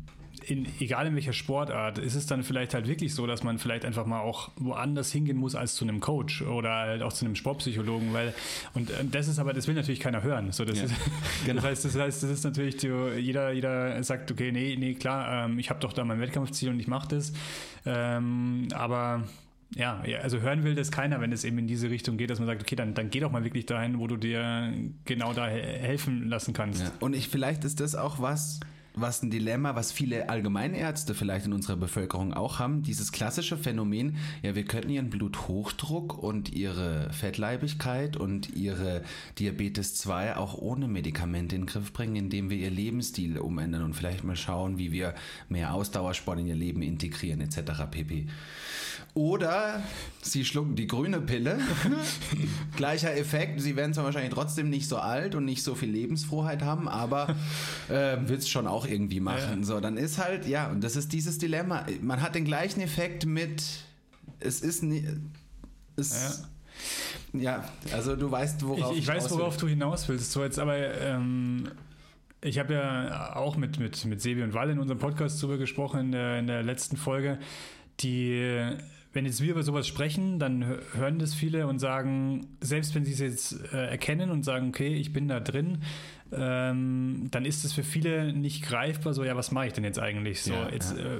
in, 0.43 0.67
egal 0.79 1.07
in 1.07 1.15
welcher 1.15 1.33
Sportart, 1.33 1.97
ist 1.97 2.15
es 2.15 2.25
dann 2.25 2.43
vielleicht 2.43 2.73
halt 2.73 2.87
wirklich 2.87 3.13
so, 3.13 3.27
dass 3.27 3.43
man 3.43 3.59
vielleicht 3.59 3.85
einfach 3.85 4.05
mal 4.05 4.21
auch 4.21 4.51
woanders 4.55 5.11
hingehen 5.11 5.37
muss 5.37 5.55
als 5.55 5.75
zu 5.75 5.85
einem 5.85 5.99
Coach 5.99 6.41
oder 6.41 6.71
halt 6.71 7.01
auch 7.01 7.13
zu 7.13 7.25
einem 7.25 7.35
Sportpsychologen, 7.35 8.13
weil 8.13 8.33
und 8.73 8.89
äh, 8.89 9.05
das 9.09 9.27
ist 9.27 9.39
aber, 9.39 9.53
das 9.53 9.67
will 9.67 9.75
natürlich 9.75 9.99
keiner 9.99 10.23
hören. 10.23 10.51
So, 10.51 10.65
das, 10.65 10.77
ja. 10.77 10.85
ist, 10.85 10.93
genau. 11.45 11.61
das, 11.61 11.65
heißt, 11.65 11.85
das 11.85 11.95
heißt, 11.95 12.23
das 12.23 12.29
ist 12.29 12.43
natürlich 12.43 12.79
so, 12.79 13.09
jeder, 13.09 13.51
jeder 13.51 14.01
sagt, 14.03 14.31
okay, 14.31 14.51
nee, 14.51 14.75
nee, 14.77 14.93
klar, 14.95 15.45
ähm, 15.45 15.59
ich 15.59 15.69
habe 15.69 15.79
doch 15.79 15.93
da 15.93 16.03
mein 16.03 16.19
Wettkampfziel 16.19 16.69
und 16.69 16.79
ich 16.79 16.87
mache 16.87 17.07
das. 17.09 17.33
Ähm, 17.85 18.67
aber 18.73 19.23
ja, 19.75 20.01
also 20.21 20.39
hören 20.41 20.63
will 20.63 20.75
das 20.75 20.91
keiner, 20.91 21.21
wenn 21.21 21.31
es 21.31 21.45
eben 21.45 21.57
in 21.57 21.67
diese 21.67 21.89
Richtung 21.89 22.17
geht, 22.17 22.29
dass 22.29 22.39
man 22.39 22.47
sagt, 22.47 22.61
okay, 22.61 22.75
dann, 22.75 22.93
dann 22.93 23.09
geh 23.09 23.21
doch 23.21 23.31
mal 23.31 23.43
wirklich 23.43 23.65
dahin, 23.65 23.99
wo 23.99 24.07
du 24.07 24.17
dir 24.17 24.73
genau 25.05 25.33
da 25.33 25.47
helfen 25.47 26.27
lassen 26.27 26.53
kannst. 26.53 26.83
Ja. 26.83 26.91
Und 26.99 27.15
ich, 27.15 27.29
vielleicht 27.29 27.63
ist 27.63 27.79
das 27.79 27.95
auch 27.95 28.19
was, 28.19 28.59
was 28.93 29.23
ein 29.23 29.29
Dilemma, 29.29 29.75
was 29.75 29.91
viele 29.91 30.29
Allgemeinärzte 30.29 31.13
vielleicht 31.13 31.45
in 31.45 31.53
unserer 31.53 31.77
Bevölkerung 31.77 32.33
auch 32.33 32.59
haben, 32.59 32.83
dieses 32.83 33.11
klassische 33.11 33.57
Phänomen, 33.57 34.17
ja, 34.41 34.55
wir 34.55 34.65
könnten 34.65 34.89
ihren 34.89 35.09
Bluthochdruck 35.09 36.21
und 36.21 36.53
ihre 36.53 37.11
Fettleibigkeit 37.13 38.17
und 38.17 38.55
ihre 38.55 39.03
Diabetes 39.39 39.95
2 39.95 40.35
auch 40.35 40.57
ohne 40.57 40.87
Medikamente 40.87 41.55
in 41.55 41.61
den 41.61 41.67
Griff 41.67 41.93
bringen, 41.93 42.15
indem 42.15 42.49
wir 42.49 42.57
ihr 42.57 42.71
Lebensstil 42.71 43.37
umändern 43.37 43.83
und 43.83 43.93
vielleicht 43.93 44.23
mal 44.23 44.35
schauen, 44.35 44.77
wie 44.77 44.91
wir 44.91 45.15
mehr 45.47 45.73
Ausdauersport 45.73 46.39
in 46.39 46.47
ihr 46.47 46.55
Leben 46.55 46.81
integrieren, 46.81 47.41
etc. 47.41 47.83
pp. 47.89 48.27
Oder 49.13 49.83
sie 50.21 50.45
schlucken 50.45 50.75
die 50.75 50.87
grüne 50.87 51.19
Pille. 51.19 51.59
Gleicher 52.77 53.15
Effekt. 53.15 53.59
Sie 53.59 53.75
werden 53.75 53.93
zwar 53.93 54.05
wahrscheinlich 54.05 54.33
trotzdem 54.33 54.69
nicht 54.69 54.87
so 54.87 54.97
alt 54.97 55.35
und 55.35 55.43
nicht 55.43 55.63
so 55.63 55.75
viel 55.75 55.89
Lebensfroheit 55.89 56.61
haben, 56.61 56.87
aber 56.87 57.35
äh, 57.89 58.17
wird 58.21 58.39
es 58.39 58.49
schon 58.49 58.67
auch 58.67 58.85
irgendwie 58.85 59.19
machen. 59.19 59.59
Ja. 59.59 59.65
So, 59.65 59.79
dann 59.81 59.97
ist 59.97 60.17
halt, 60.17 60.47
ja, 60.47 60.69
und 60.69 60.81
das 60.81 60.95
ist 60.95 61.11
dieses 61.11 61.37
Dilemma. 61.37 61.85
Man 62.01 62.21
hat 62.21 62.35
den 62.35 62.45
gleichen 62.45 62.79
Effekt 62.79 63.25
mit, 63.25 63.61
es 64.39 64.61
ist 64.61 64.81
nicht, 64.83 65.05
es, 65.97 66.45
ja. 67.33 67.39
ja. 67.41 67.69
also 67.93 68.15
du 68.15 68.31
weißt, 68.31 68.65
worauf 68.65 68.93
ich, 68.93 68.99
ich 68.99 69.07
weiß, 69.07 69.29
worauf 69.31 69.57
du 69.57 69.67
hinaus 69.67 70.07
willst. 70.07 70.31
So 70.31 70.41
jetzt 70.41 70.57
aber, 70.57 70.77
ähm, 70.77 71.69
ich 72.39 72.59
habe 72.59 72.75
ja 72.75 73.35
auch 73.35 73.57
mit, 73.57 73.77
mit, 73.77 74.05
mit 74.05 74.21
Sebi 74.21 74.41
und 74.41 74.53
Wall 74.53 74.69
in 74.69 74.79
unserem 74.79 74.99
Podcast 74.99 75.41
drüber 75.41 75.57
gesprochen 75.57 75.99
in 75.99 76.11
der, 76.13 76.39
in 76.39 76.47
der 76.47 76.63
letzten 76.63 76.95
Folge. 76.95 77.39
Die 77.99 78.73
wenn 79.13 79.25
jetzt 79.25 79.41
wir 79.41 79.51
über 79.51 79.63
sowas 79.63 79.87
sprechen, 79.87 80.39
dann 80.39 80.79
hören 80.93 81.19
das 81.19 81.33
viele 81.33 81.67
und 81.67 81.79
sagen, 81.79 82.47
selbst 82.61 82.95
wenn 82.95 83.03
sie 83.03 83.11
es 83.11 83.19
jetzt 83.19 83.73
äh, 83.73 83.87
erkennen 83.87 84.31
und 84.31 84.43
sagen, 84.43 84.69
okay, 84.69 84.93
ich 84.93 85.11
bin 85.11 85.27
da 85.27 85.39
drin, 85.39 85.79
ähm, 86.31 87.27
dann 87.29 87.43
ist 87.43 87.65
es 87.65 87.73
für 87.73 87.83
viele 87.83 88.31
nicht 88.31 88.63
greifbar, 88.63 89.13
so, 89.13 89.23
ja, 89.23 89.35
was 89.35 89.51
mache 89.51 89.67
ich 89.67 89.73
denn 89.73 89.83
jetzt 89.83 89.99
eigentlich? 89.99 90.41
So, 90.43 90.53
ja, 90.53 90.69
jetzt, 90.69 90.95
ja. 90.97 91.03
Äh, 91.03 91.19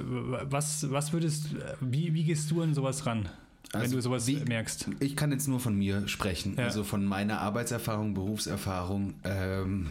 was, 0.50 0.90
was 0.90 1.12
würdest, 1.12 1.48
wie, 1.80 2.14
wie 2.14 2.24
gehst 2.24 2.50
du 2.50 2.62
an 2.62 2.72
sowas 2.72 3.04
ran? 3.04 3.28
Also 3.72 3.84
wenn 3.84 3.90
du 3.92 4.02
sowas 4.02 4.26
wie, 4.26 4.36
merkst. 4.36 4.88
Ich 5.00 5.16
kann 5.16 5.32
jetzt 5.32 5.48
nur 5.48 5.60
von 5.60 5.76
mir 5.76 6.08
sprechen, 6.08 6.56
ja. 6.56 6.64
also 6.64 6.84
von 6.84 7.04
meiner 7.04 7.40
Arbeitserfahrung, 7.40 8.14
Berufserfahrung. 8.14 9.14
Ähm, 9.24 9.90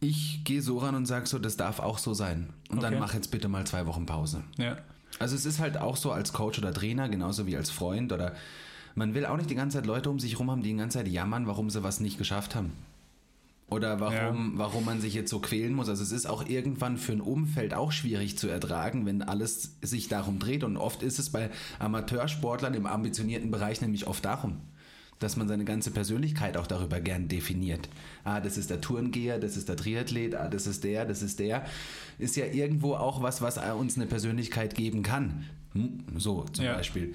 ich 0.00 0.44
gehe 0.44 0.60
so 0.60 0.78
ran 0.78 0.94
und 0.94 1.06
sage 1.06 1.26
so, 1.26 1.38
das 1.38 1.56
darf 1.56 1.78
auch 1.78 1.98
so 1.98 2.12
sein. 2.12 2.50
Und 2.70 2.78
okay. 2.78 2.90
dann 2.90 2.98
mach 2.98 3.14
jetzt 3.14 3.30
bitte 3.30 3.48
mal 3.48 3.66
zwei 3.66 3.86
Wochen 3.86 4.04
Pause. 4.04 4.42
Ja. 4.58 4.76
Also 5.18 5.36
es 5.36 5.46
ist 5.46 5.60
halt 5.60 5.76
auch 5.78 5.96
so 5.96 6.12
als 6.12 6.32
Coach 6.32 6.58
oder 6.58 6.72
Trainer, 6.72 7.08
genauso 7.08 7.46
wie 7.46 7.56
als 7.56 7.70
Freund 7.70 8.12
oder 8.12 8.34
man 8.94 9.14
will 9.14 9.24
auch 9.26 9.36
nicht 9.36 9.50
die 9.50 9.54
ganze 9.54 9.78
Zeit 9.78 9.86
Leute 9.86 10.10
um 10.10 10.18
sich 10.18 10.32
herum 10.32 10.50
haben, 10.50 10.62
die 10.62 10.70
die 10.70 10.76
ganze 10.76 10.98
Zeit 10.98 11.08
jammern, 11.08 11.46
warum 11.46 11.70
sie 11.70 11.82
was 11.82 12.00
nicht 12.00 12.18
geschafft 12.18 12.54
haben. 12.54 12.72
Oder 13.68 14.00
warum, 14.00 14.52
ja. 14.52 14.58
warum 14.58 14.84
man 14.84 15.00
sich 15.00 15.14
jetzt 15.14 15.30
so 15.30 15.38
quälen 15.38 15.72
muss. 15.72 15.88
Also 15.88 16.02
es 16.02 16.12
ist 16.12 16.26
auch 16.26 16.46
irgendwann 16.46 16.98
für 16.98 17.12
ein 17.12 17.22
Umfeld 17.22 17.72
auch 17.72 17.90
schwierig 17.90 18.36
zu 18.36 18.48
ertragen, 18.48 19.06
wenn 19.06 19.22
alles 19.22 19.76
sich 19.80 20.08
darum 20.08 20.38
dreht. 20.38 20.62
Und 20.62 20.76
oft 20.76 21.02
ist 21.02 21.18
es 21.18 21.30
bei 21.30 21.48
Amateursportlern 21.78 22.74
im 22.74 22.84
ambitionierten 22.84 23.50
Bereich 23.50 23.80
nämlich 23.80 24.06
oft 24.06 24.26
darum 24.26 24.58
dass 25.22 25.36
man 25.36 25.48
seine 25.48 25.64
ganze 25.64 25.90
Persönlichkeit 25.90 26.56
auch 26.56 26.66
darüber 26.66 27.00
gern 27.00 27.28
definiert. 27.28 27.88
Ah, 28.24 28.40
das 28.40 28.56
ist 28.58 28.70
der 28.70 28.80
Tourengeher, 28.80 29.38
das 29.38 29.56
ist 29.56 29.68
der 29.68 29.76
Triathlet, 29.76 30.34
ah, 30.34 30.48
das 30.48 30.66
ist 30.66 30.84
der, 30.84 31.04
das 31.04 31.22
ist 31.22 31.38
der. 31.38 31.64
Ist 32.18 32.36
ja 32.36 32.46
irgendwo 32.46 32.94
auch 32.94 33.22
was, 33.22 33.42
was 33.42 33.58
uns 33.74 33.96
eine 33.96 34.06
Persönlichkeit 34.06 34.74
geben 34.74 35.02
kann. 35.02 35.44
Hm, 35.72 36.04
so 36.16 36.44
zum 36.52 36.64
ja. 36.64 36.74
Beispiel. 36.74 37.14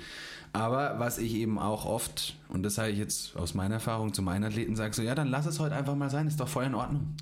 Aber 0.53 0.95
was 0.97 1.17
ich 1.17 1.36
eben 1.36 1.60
auch 1.60 1.86
oft, 1.86 2.36
und 2.49 2.63
das 2.63 2.75
sage 2.75 2.91
ich 2.91 2.97
jetzt 2.97 3.36
aus 3.36 3.53
meiner 3.53 3.75
Erfahrung 3.75 4.13
zu 4.13 4.21
meinen 4.21 4.43
Athleten, 4.43 4.75
sage 4.75 4.93
so, 4.93 5.01
ja, 5.01 5.13
dann 5.13 5.27
lass 5.27 5.45
es 5.45 5.60
heute 5.60 5.75
einfach 5.75 5.95
mal 5.95 6.10
sein, 6.10 6.27
ist 6.27 6.39
doch 6.39 6.47
voll 6.47 6.65
in 6.65 6.73
Ordnung. 6.73 7.15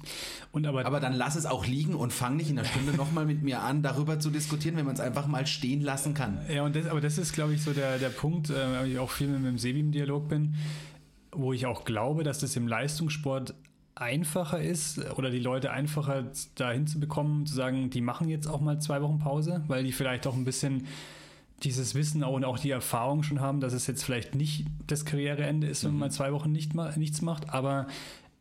Und 0.51 0.65
aber, 0.65 0.85
aber 0.85 0.99
dann 0.99 1.13
lass 1.13 1.35
es 1.35 1.45
auch 1.45 1.65
liegen 1.65 1.95
und 1.95 2.13
fang 2.13 2.37
nicht 2.37 2.49
in 2.49 2.57
einer 2.57 2.67
Stunde 2.67 2.93
nochmal 2.97 3.25
mit 3.25 3.43
mir 3.43 3.61
an, 3.61 3.81
darüber 3.83 4.19
zu 4.19 4.29
diskutieren, 4.29 4.77
wenn 4.77 4.85
man 4.85 4.95
es 4.95 5.01
einfach 5.01 5.27
mal 5.27 5.45
stehen 5.47 5.81
lassen 5.81 6.13
kann. 6.13 6.39
Ja, 6.49 6.63
und 6.63 6.75
das, 6.75 6.87
aber 6.87 7.01
das 7.01 7.17
ist, 7.17 7.33
glaube 7.33 7.53
ich, 7.53 7.61
so 7.61 7.73
der, 7.73 7.97
der 7.97 8.09
Punkt, 8.09 8.49
äh, 8.49 8.85
ich 8.87 8.99
auch 8.99 9.11
viel 9.11 9.27
mit 9.27 9.45
dem 9.45 9.57
Sebi 9.57 9.79
im 9.81 9.91
Dialog 9.91 10.29
bin, 10.29 10.55
wo 11.31 11.51
ich 11.51 11.65
auch 11.65 11.83
glaube, 11.83 12.23
dass 12.23 12.39
das 12.39 12.55
im 12.55 12.67
Leistungssport 12.67 13.53
einfacher 13.95 14.61
ist 14.61 14.99
oder 15.17 15.29
die 15.29 15.39
Leute 15.39 15.71
einfacher 15.71 16.25
dahin 16.55 16.85
zu 16.85 16.99
bekommen, 16.99 17.45
zu 17.45 17.55
sagen, 17.55 17.89
die 17.89 18.01
machen 18.01 18.27
jetzt 18.27 18.47
auch 18.47 18.59
mal 18.59 18.79
zwei 18.79 19.01
Wochen 19.01 19.19
Pause, 19.19 19.63
weil 19.67 19.83
die 19.83 19.93
vielleicht 19.93 20.27
auch 20.27 20.35
ein 20.35 20.43
bisschen 20.43 20.85
dieses 21.63 21.95
Wissen 21.95 22.23
und 22.23 22.45
auch 22.45 22.59
die 22.59 22.71
Erfahrung 22.71 23.23
schon 23.23 23.39
haben, 23.39 23.59
dass 23.59 23.73
es 23.73 23.87
jetzt 23.87 24.03
vielleicht 24.03 24.35
nicht 24.35 24.65
das 24.87 25.05
Karriereende 25.05 25.67
ist, 25.67 25.83
wenn 25.83 25.91
man 25.91 25.95
mhm. 25.95 25.99
mal 26.01 26.11
zwei 26.11 26.33
Wochen 26.33 26.51
nicht 26.51 26.73
mal, 26.73 26.93
nichts 26.97 27.21
macht, 27.21 27.49
aber 27.49 27.87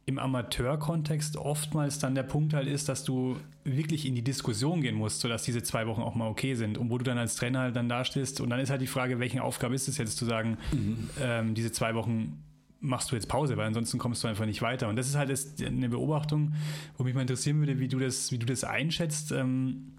im 0.06 0.18
Amateurkontext 0.18 1.36
oftmals 1.38 1.98
dann 1.98 2.14
der 2.14 2.24
Punkt 2.24 2.52
halt 2.52 2.68
ist, 2.68 2.90
dass 2.90 3.04
du 3.04 3.36
wirklich 3.64 4.04
in 4.04 4.14
die 4.14 4.22
Diskussion 4.22 4.82
gehen 4.82 4.96
musst, 4.96 5.20
sodass 5.20 5.44
diese 5.44 5.62
zwei 5.62 5.86
Wochen 5.86 6.02
auch 6.02 6.14
mal 6.14 6.28
okay 6.28 6.54
sind 6.54 6.76
und 6.76 6.90
wo 6.90 6.98
du 6.98 7.04
dann 7.04 7.16
als 7.16 7.36
Trainer 7.36 7.60
halt 7.60 7.76
dann 7.76 7.88
dastehst 7.88 8.40
und 8.40 8.50
dann 8.50 8.60
ist 8.60 8.68
halt 8.68 8.82
die 8.82 8.86
Frage, 8.86 9.18
welche 9.18 9.42
Aufgabe 9.42 9.74
ist 9.74 9.88
es 9.88 9.96
jetzt 9.96 10.18
zu 10.18 10.26
sagen, 10.26 10.58
mhm. 10.72 11.08
ähm, 11.22 11.54
diese 11.54 11.72
zwei 11.72 11.94
Wochen 11.94 12.42
machst 12.80 13.10
du 13.10 13.14
jetzt 13.16 13.28
Pause, 13.28 13.56
weil 13.56 13.66
ansonsten 13.66 13.98
kommst 13.98 14.22
du 14.22 14.28
einfach 14.28 14.44
nicht 14.44 14.60
weiter. 14.60 14.88
Und 14.88 14.96
das 14.96 15.08
ist 15.08 15.16
halt 15.16 15.32
eine 15.64 15.88
Beobachtung, 15.88 16.52
wo 16.98 17.04
mich 17.04 17.14
mal 17.14 17.22
interessieren 17.22 17.58
würde, 17.60 17.80
wie 17.80 17.88
du 17.88 17.98
das, 17.98 18.30
wie 18.30 18.38
du 18.38 18.44
das 18.44 18.62
einschätzt. 18.62 19.32
Ähm, 19.32 19.94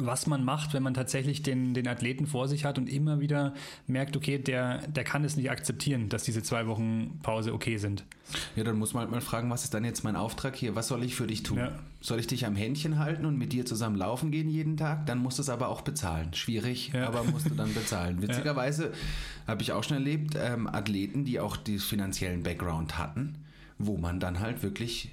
was 0.00 0.28
man 0.28 0.44
macht, 0.44 0.74
wenn 0.74 0.84
man 0.84 0.94
tatsächlich 0.94 1.42
den, 1.42 1.74
den 1.74 1.88
Athleten 1.88 2.28
vor 2.28 2.46
sich 2.46 2.64
hat 2.64 2.78
und 2.78 2.88
immer 2.88 3.18
wieder 3.18 3.54
merkt, 3.88 4.16
okay, 4.16 4.38
der, 4.38 4.86
der 4.86 5.02
kann 5.02 5.24
es 5.24 5.36
nicht 5.36 5.50
akzeptieren, 5.50 6.08
dass 6.08 6.22
diese 6.22 6.40
zwei 6.40 6.68
Wochen 6.68 7.18
Pause 7.24 7.52
okay 7.52 7.78
sind. 7.78 8.04
Ja, 8.54 8.62
dann 8.62 8.78
muss 8.78 8.94
man 8.94 9.02
halt 9.02 9.10
mal 9.10 9.20
fragen, 9.20 9.50
was 9.50 9.64
ist 9.64 9.74
dann 9.74 9.84
jetzt 9.84 10.04
mein 10.04 10.14
Auftrag 10.14 10.54
hier? 10.54 10.76
Was 10.76 10.86
soll 10.86 11.02
ich 11.02 11.16
für 11.16 11.26
dich 11.26 11.42
tun? 11.42 11.58
Ja. 11.58 11.72
Soll 12.00 12.20
ich 12.20 12.28
dich 12.28 12.46
am 12.46 12.54
Händchen 12.54 13.00
halten 13.00 13.26
und 13.26 13.36
mit 13.38 13.52
dir 13.52 13.66
zusammen 13.66 13.96
laufen 13.96 14.30
gehen 14.30 14.48
jeden 14.48 14.76
Tag? 14.76 15.04
Dann 15.06 15.18
musst 15.18 15.38
du 15.38 15.42
es 15.42 15.48
aber 15.48 15.68
auch 15.68 15.80
bezahlen. 15.80 16.32
Schwierig, 16.32 16.92
ja. 16.94 17.08
aber 17.08 17.24
musst 17.24 17.50
du 17.50 17.54
dann 17.56 17.74
bezahlen. 17.74 18.22
Witzigerweise 18.22 18.92
habe 19.48 19.62
ich 19.62 19.72
auch 19.72 19.82
schon 19.82 19.96
erlebt, 19.96 20.36
ähm, 20.40 20.68
Athleten, 20.68 21.24
die 21.24 21.40
auch 21.40 21.56
den 21.56 21.80
finanziellen 21.80 22.44
Background 22.44 22.98
hatten, 22.98 23.34
wo 23.78 23.96
man 23.96 24.20
dann 24.20 24.38
halt 24.38 24.62
wirklich 24.62 25.10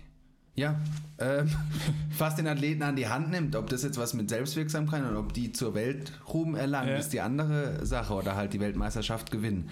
ja, 0.56 0.80
ähm, 1.20 1.50
fast 2.10 2.38
den 2.38 2.48
Athleten 2.48 2.84
an 2.84 2.96
die 2.96 3.08
Hand 3.08 3.30
nimmt. 3.30 3.56
Ob 3.56 3.70
das 3.70 3.84
jetzt 3.84 3.98
was 3.98 4.14
mit 4.14 4.30
Selbstwirksamkeit 4.30 5.04
und 5.04 5.16
ob 5.16 5.34
die 5.34 5.52
zur 5.52 5.76
Weltruhm 5.76 6.56
erlangen, 6.56 6.90
ja. 6.90 6.98
ist 6.98 7.10
die 7.10 7.22
andere 7.22 7.86
Sache 7.86 8.14
oder 8.14 8.36
halt 8.36 8.54
die 8.54 8.60
Weltmeisterschaft 8.60 9.32
gewinnen. 9.32 9.70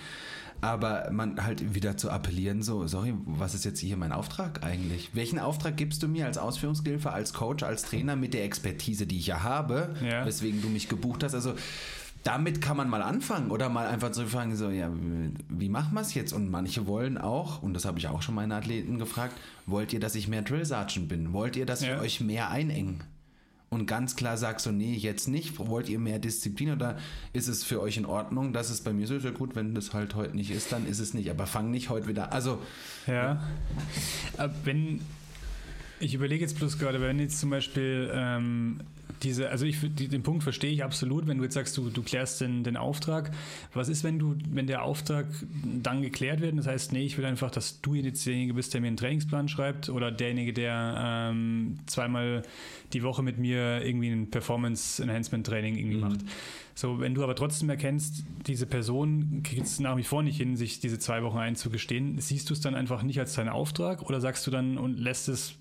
Aber 0.61 1.09
man 1.11 1.43
halt 1.43 1.75
wieder 1.75 1.97
zu 1.97 2.09
appellieren, 2.09 2.63
so, 2.63 2.87
sorry, 2.87 3.13
was 3.25 3.53
ist 3.53 3.65
jetzt 3.65 3.79
hier 3.79 3.97
mein 3.97 4.13
Auftrag 4.13 4.63
eigentlich? 4.63 5.09
Welchen 5.13 5.37
Auftrag 5.37 5.75
gibst 5.75 6.01
du 6.03 6.07
mir 6.07 6.25
als 6.25 6.37
Ausführungsgilfe, 6.37 7.11
als 7.11 7.33
Coach, 7.33 7.63
als 7.63 7.81
Trainer 7.81 8.15
mit 8.15 8.33
der 8.33 8.45
Expertise, 8.45 9.05
die 9.05 9.17
ich 9.17 9.27
ja 9.27 9.43
habe, 9.43 9.93
ja. 10.01 10.25
weswegen 10.25 10.61
du 10.61 10.69
mich 10.69 10.87
gebucht 10.87 11.25
hast? 11.25 11.35
Also 11.35 11.55
damit 12.23 12.62
kann 12.62 12.77
man 12.77 12.89
mal 12.89 13.01
anfangen 13.01 13.51
oder 13.51 13.69
mal 13.69 13.88
einfach 13.88 14.12
zu 14.12 14.25
fragen, 14.27 14.55
so, 14.55 14.69
ja, 14.69 14.89
wie 15.49 15.69
machen 15.69 15.93
wir 15.93 16.01
es 16.01 16.13
jetzt? 16.13 16.31
Und 16.31 16.49
manche 16.49 16.88
wollen 16.88 17.17
auch, 17.17 17.62
und 17.62 17.73
das 17.73 17.86
habe 17.86 17.99
ich 17.99 18.07
auch 18.07 18.21
schon 18.21 18.36
meine 18.36 18.55
Athleten 18.55 18.97
gefragt, 18.97 19.36
wollt 19.65 19.91
ihr, 19.91 19.99
dass 19.99 20.15
ich 20.15 20.27
mehr 20.27 20.41
Drill 20.41 20.63
Sergeant 20.63 21.09
bin? 21.09 21.33
Wollt 21.33 21.55
ihr, 21.57 21.65
dass 21.65 21.81
ja. 21.81 21.95
ich 21.95 22.01
euch 22.01 22.21
mehr 22.21 22.49
einengen? 22.49 23.03
Und 23.73 23.88
ganz 23.88 24.15
klar 24.15 24.38
sagst 24.38 24.65
so, 24.65 24.71
nee, 24.71 24.93
jetzt 24.93 25.27
nicht. 25.27 25.57
Wollt 25.57 25.89
ihr 25.89 25.97
mehr 25.97 26.19
Disziplin 26.19 26.71
oder 26.71 26.95
ist 27.33 27.47
es 27.47 27.63
für 27.63 27.81
euch 27.81 27.97
in 27.97 28.05
Ordnung, 28.05 28.53
dass 28.53 28.69
es 28.69 28.81
bei 28.81 28.93
mir 28.93 29.07
so 29.07 29.15
ist? 29.15 29.23
Ja 29.23 29.31
gut, 29.31 29.55
wenn 29.55 29.73
das 29.73 29.93
halt 29.93 30.13
heute 30.13 30.36
nicht 30.36 30.51
ist, 30.51 30.71
dann 30.71 30.86
ist 30.86 30.99
es 30.99 31.15
nicht. 31.15 31.29
Aber 31.31 31.47
fang 31.47 31.71
nicht 31.71 31.89
heute 31.89 32.07
wieder. 32.07 32.31
Also. 32.31 32.59
Ja. 33.07 33.13
ja. 33.13 34.45
Äh, 34.45 34.49
wenn, 34.63 35.01
ich 36.03 36.13
überlege 36.13 36.41
jetzt 36.41 36.57
bloß 36.57 36.77
gerade, 36.77 37.01
wenn 37.01 37.19
jetzt 37.19 37.39
zum 37.39 37.49
Beispiel 37.49 38.11
ähm, 38.13 38.81
diese, 39.23 39.49
also 39.49 39.65
ich, 39.65 39.77
die, 39.81 40.07
den 40.07 40.21
Punkt 40.21 40.43
verstehe 40.43 40.71
ich 40.71 40.83
absolut, 40.83 41.27
wenn 41.27 41.37
du 41.37 41.43
jetzt 41.43 41.53
sagst, 41.53 41.77
du, 41.77 41.89
du 41.89 42.03
klärst 42.03 42.41
den, 42.41 42.63
den 42.63 42.77
Auftrag. 42.77 43.31
Was 43.73 43.87
ist, 43.87 44.03
wenn 44.03 44.19
du, 44.19 44.35
wenn 44.49 44.67
der 44.67 44.83
Auftrag 44.83 45.27
dann 45.63 46.01
geklärt 46.01 46.41
wird? 46.41 46.57
Das 46.57 46.67
heißt, 46.67 46.91
nee, 46.91 47.05
ich 47.05 47.17
will 47.17 47.25
einfach, 47.25 47.49
dass 47.49 47.81
du 47.81 47.95
jetzt 47.95 48.25
derjenige 48.25 48.53
bist, 48.53 48.73
der 48.73 48.81
mir 48.81 48.87
einen 48.87 48.97
Trainingsplan 48.97 49.47
schreibt 49.47 49.89
oder 49.89 50.11
derjenige, 50.11 50.53
der 50.53 51.29
ähm, 51.31 51.79
zweimal 51.85 52.43
die 52.91 53.03
Woche 53.03 53.23
mit 53.23 53.37
mir 53.37 53.83
irgendwie 53.85 54.09
ein 54.09 54.29
Performance 54.29 55.01
Enhancement 55.01 55.47
Training 55.47 55.77
irgendwie 55.77 55.95
mhm. 55.95 56.01
macht. 56.01 56.19
So, 56.75 56.99
wenn 56.99 57.13
du 57.13 57.23
aber 57.23 57.35
trotzdem 57.35 57.69
erkennst, 57.69 58.25
diese 58.47 58.65
Person 58.65 59.41
kriegt 59.43 59.63
es 59.63 59.79
nach 59.79 59.95
wie 59.95 60.03
vor 60.03 60.23
nicht 60.23 60.37
hin, 60.37 60.57
sich 60.57 60.79
diese 60.79 60.97
zwei 60.99 61.23
Wochen 61.23 61.37
einzugestehen, 61.37 62.19
siehst 62.19 62.49
du 62.49 62.53
es 62.53 62.61
dann 62.61 62.73
einfach 62.73 63.03
nicht 63.03 63.19
als 63.19 63.33
deinen 63.35 63.49
Auftrag 63.49 64.01
oder 64.01 64.19
sagst 64.19 64.45
du 64.47 64.51
dann 64.51 64.77
und 64.77 64.97
lässt 64.97 65.29
es 65.29 65.55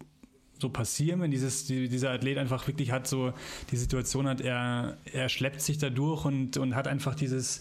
so 0.62 0.70
passieren, 0.70 1.20
wenn 1.20 1.30
dieses, 1.30 1.66
die, 1.66 1.88
dieser 1.88 2.10
Athlet 2.10 2.38
einfach 2.38 2.66
wirklich 2.66 2.90
hat 2.90 3.06
so 3.06 3.34
die 3.70 3.76
Situation 3.76 4.26
hat, 4.26 4.40
er, 4.40 4.96
er 5.12 5.28
schleppt 5.28 5.60
sich 5.60 5.76
da 5.76 5.90
durch 5.90 6.24
und, 6.24 6.56
und 6.56 6.74
hat 6.74 6.88
einfach 6.88 7.14
dieses, 7.14 7.60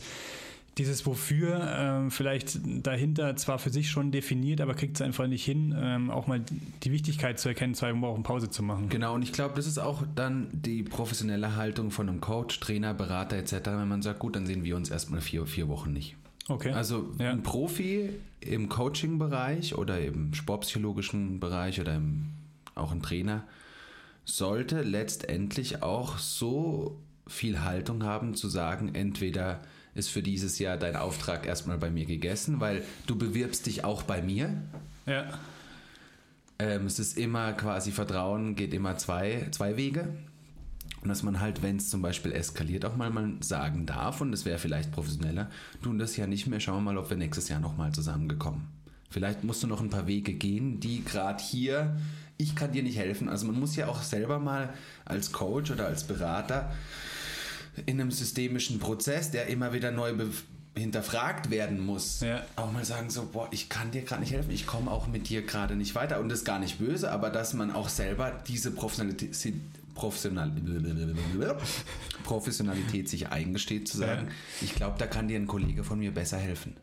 dieses 0.78 1.06
Wofür 1.06 1.70
ähm, 1.78 2.12
vielleicht 2.12 2.60
dahinter 2.64 3.36
zwar 3.36 3.60
für 3.60 3.70
sich 3.70 3.90
schon 3.90 4.12
definiert, 4.12 4.62
aber 4.62 4.74
kriegt 4.74 4.96
es 4.96 5.02
einfach 5.02 5.28
nicht 5.28 5.44
hin, 5.44 5.76
ähm, 5.78 6.10
auch 6.10 6.28
mal 6.28 6.42
die 6.84 6.92
Wichtigkeit 6.92 7.40
zu 7.40 7.50
erkennen, 7.50 7.76
zwei 7.76 8.00
Wochen 8.00 8.24
Pause 8.24 8.50
zu 8.50 8.64
machen. 8.64 8.88
Genau, 8.88 9.16
und 9.16 9.22
ich 9.22 9.34
glaube, 9.34 9.56
das 9.56 9.68
ist 9.68 9.80
auch 9.80 10.04
dann 10.16 10.48
die 10.54 10.84
professionelle 10.84 11.58
Haltung 11.58 11.92
von 11.92 12.08
einem 12.08 12.22
Coach, 12.22 12.62
Trainer, 12.62 12.94
Berater 12.94 13.36
etc., 13.36 13.58
wenn 13.66 13.90
man 13.90 14.02
sagt, 14.02 14.20
gut, 14.20 14.36
dann 14.36 14.46
sehen 14.46 14.64
wir 14.64 14.78
uns 14.78 14.90
erstmal 14.90 15.20
vier, 15.20 15.46
vier 15.46 15.68
Wochen 15.68 15.92
nicht. 15.92 16.16
Okay. 16.48 16.72
Also 16.72 17.12
ja. 17.20 17.32
ein 17.32 17.44
Profi 17.44 18.10
im 18.40 18.70
Coaching-Bereich 18.70 19.76
oder 19.76 20.00
im 20.00 20.34
sportpsychologischen 20.34 21.40
Bereich 21.40 21.80
oder 21.80 21.96
im 21.96 22.30
auch 22.76 22.92
ein 22.92 23.02
Trainer, 23.02 23.44
sollte 24.26 24.82
letztendlich 24.82 25.84
auch 25.84 26.18
so 26.18 27.02
viel 27.28 27.62
Haltung 27.62 28.04
haben 28.04 28.36
zu 28.36 28.50
sagen, 28.50 28.94
entweder 28.94 29.62
ist 29.94 30.10
für 30.10 30.24
dieses 30.24 30.60
Jahr 30.60 30.78
dein 30.78 30.96
Auftrag 30.96 31.46
erstmal 31.46 31.78
bei 31.78 31.90
mir 31.90 32.06
gegessen, 32.06 32.60
weil 32.60 32.84
du 33.08 33.18
bewirbst 33.18 33.66
dich 33.66 33.84
auch 33.84 34.04
bei 34.04 34.22
mir. 34.22 34.62
Ja. 35.06 35.40
Ähm, 36.60 36.86
es 36.86 37.00
ist 37.00 37.18
immer 37.18 37.54
quasi 37.54 37.92
Vertrauen, 37.92 38.56
geht 38.56 38.74
immer 38.74 38.98
zwei, 38.98 39.48
zwei 39.52 39.76
Wege. 39.78 40.08
Und 41.02 41.10
dass 41.10 41.24
man 41.24 41.40
halt, 41.40 41.64
wenn 41.64 41.78
es 41.78 41.90
zum 41.90 42.02
Beispiel 42.02 42.32
eskaliert, 42.32 42.86
auch 42.86 42.96
mal, 42.96 43.10
mal 43.10 43.34
sagen 43.42 43.88
darf, 43.88 44.22
und 44.22 44.32
es 44.34 44.46
wäre 44.46 44.60
vielleicht 44.60 44.92
professioneller, 44.92 45.50
tun 45.82 45.98
das 45.98 46.16
ja 46.16 46.28
nicht 46.28 46.46
mehr, 46.46 46.60
schauen 46.60 46.84
wir 46.84 46.94
mal, 46.94 46.98
ob 46.98 47.10
wir 47.10 47.18
nächstes 47.18 47.50
Jahr 47.50 47.60
nochmal 47.60 47.92
zusammengekommen. 47.92 48.68
Vielleicht 49.10 49.44
musst 49.44 49.64
du 49.64 49.68
noch 49.68 49.82
ein 49.82 49.90
paar 49.90 50.08
Wege 50.08 50.34
gehen, 50.34 50.80
die 50.80 51.04
gerade 51.04 51.44
hier, 51.44 51.98
ich 52.42 52.56
kann 52.56 52.72
dir 52.72 52.84
nicht 52.84 52.98
helfen. 52.98 53.30
Also 53.30 53.46
man 53.46 53.60
muss 53.60 53.76
ja 53.76 53.88
auch 53.88 54.02
selber 54.02 54.40
mal 54.40 54.74
als 55.06 55.32
Coach 55.32 55.72
oder 55.72 55.88
als 55.88 56.04
Berater 56.04 56.74
in 57.86 58.02
einem 58.02 58.12
systemischen 58.12 58.80
Prozess, 58.80 59.32
der 59.32 59.48
immer 59.48 59.74
wieder 59.74 59.92
neu 59.92 60.14
hinterfragt 60.76 61.50
werden 61.50 61.86
muss, 61.86 62.22
ja. 62.22 62.44
auch 62.56 62.72
mal 62.72 62.86
sagen 62.86 63.10
so, 63.10 63.28
boah, 63.32 63.50
ich 63.52 63.68
kann 63.68 63.92
dir 63.92 64.04
gerade 64.04 64.22
nicht 64.22 64.32
helfen, 64.32 64.52
ich 64.52 64.66
komme 64.66 64.90
auch 64.90 65.08
mit 65.08 65.28
dir 65.28 65.42
gerade 65.42 65.76
nicht 65.76 65.96
weiter 65.96 66.20
und 66.22 66.30
das 66.30 66.40
ist 66.40 66.46
gar 66.46 66.60
nicht 66.60 66.80
böse, 66.80 67.12
aber 67.12 67.30
dass 67.30 67.54
man 67.54 67.72
auch 67.72 67.90
selber 67.90 68.32
diese 68.48 68.72
Professionalität, 68.72 69.36
Professional 69.94 70.50
Professionalität 72.24 73.10
sich 73.10 73.28
eingesteht, 73.28 73.90
zu 73.90 73.98
sagen, 73.98 74.28
ja. 74.28 74.34
ich 74.62 74.74
glaube, 74.74 74.98
da 74.98 75.08
kann 75.08 75.28
dir 75.28 75.38
ein 75.38 75.48
Kollege 75.48 75.84
von 75.84 76.00
mir 76.00 76.14
besser 76.14 76.38
helfen. 76.38 76.78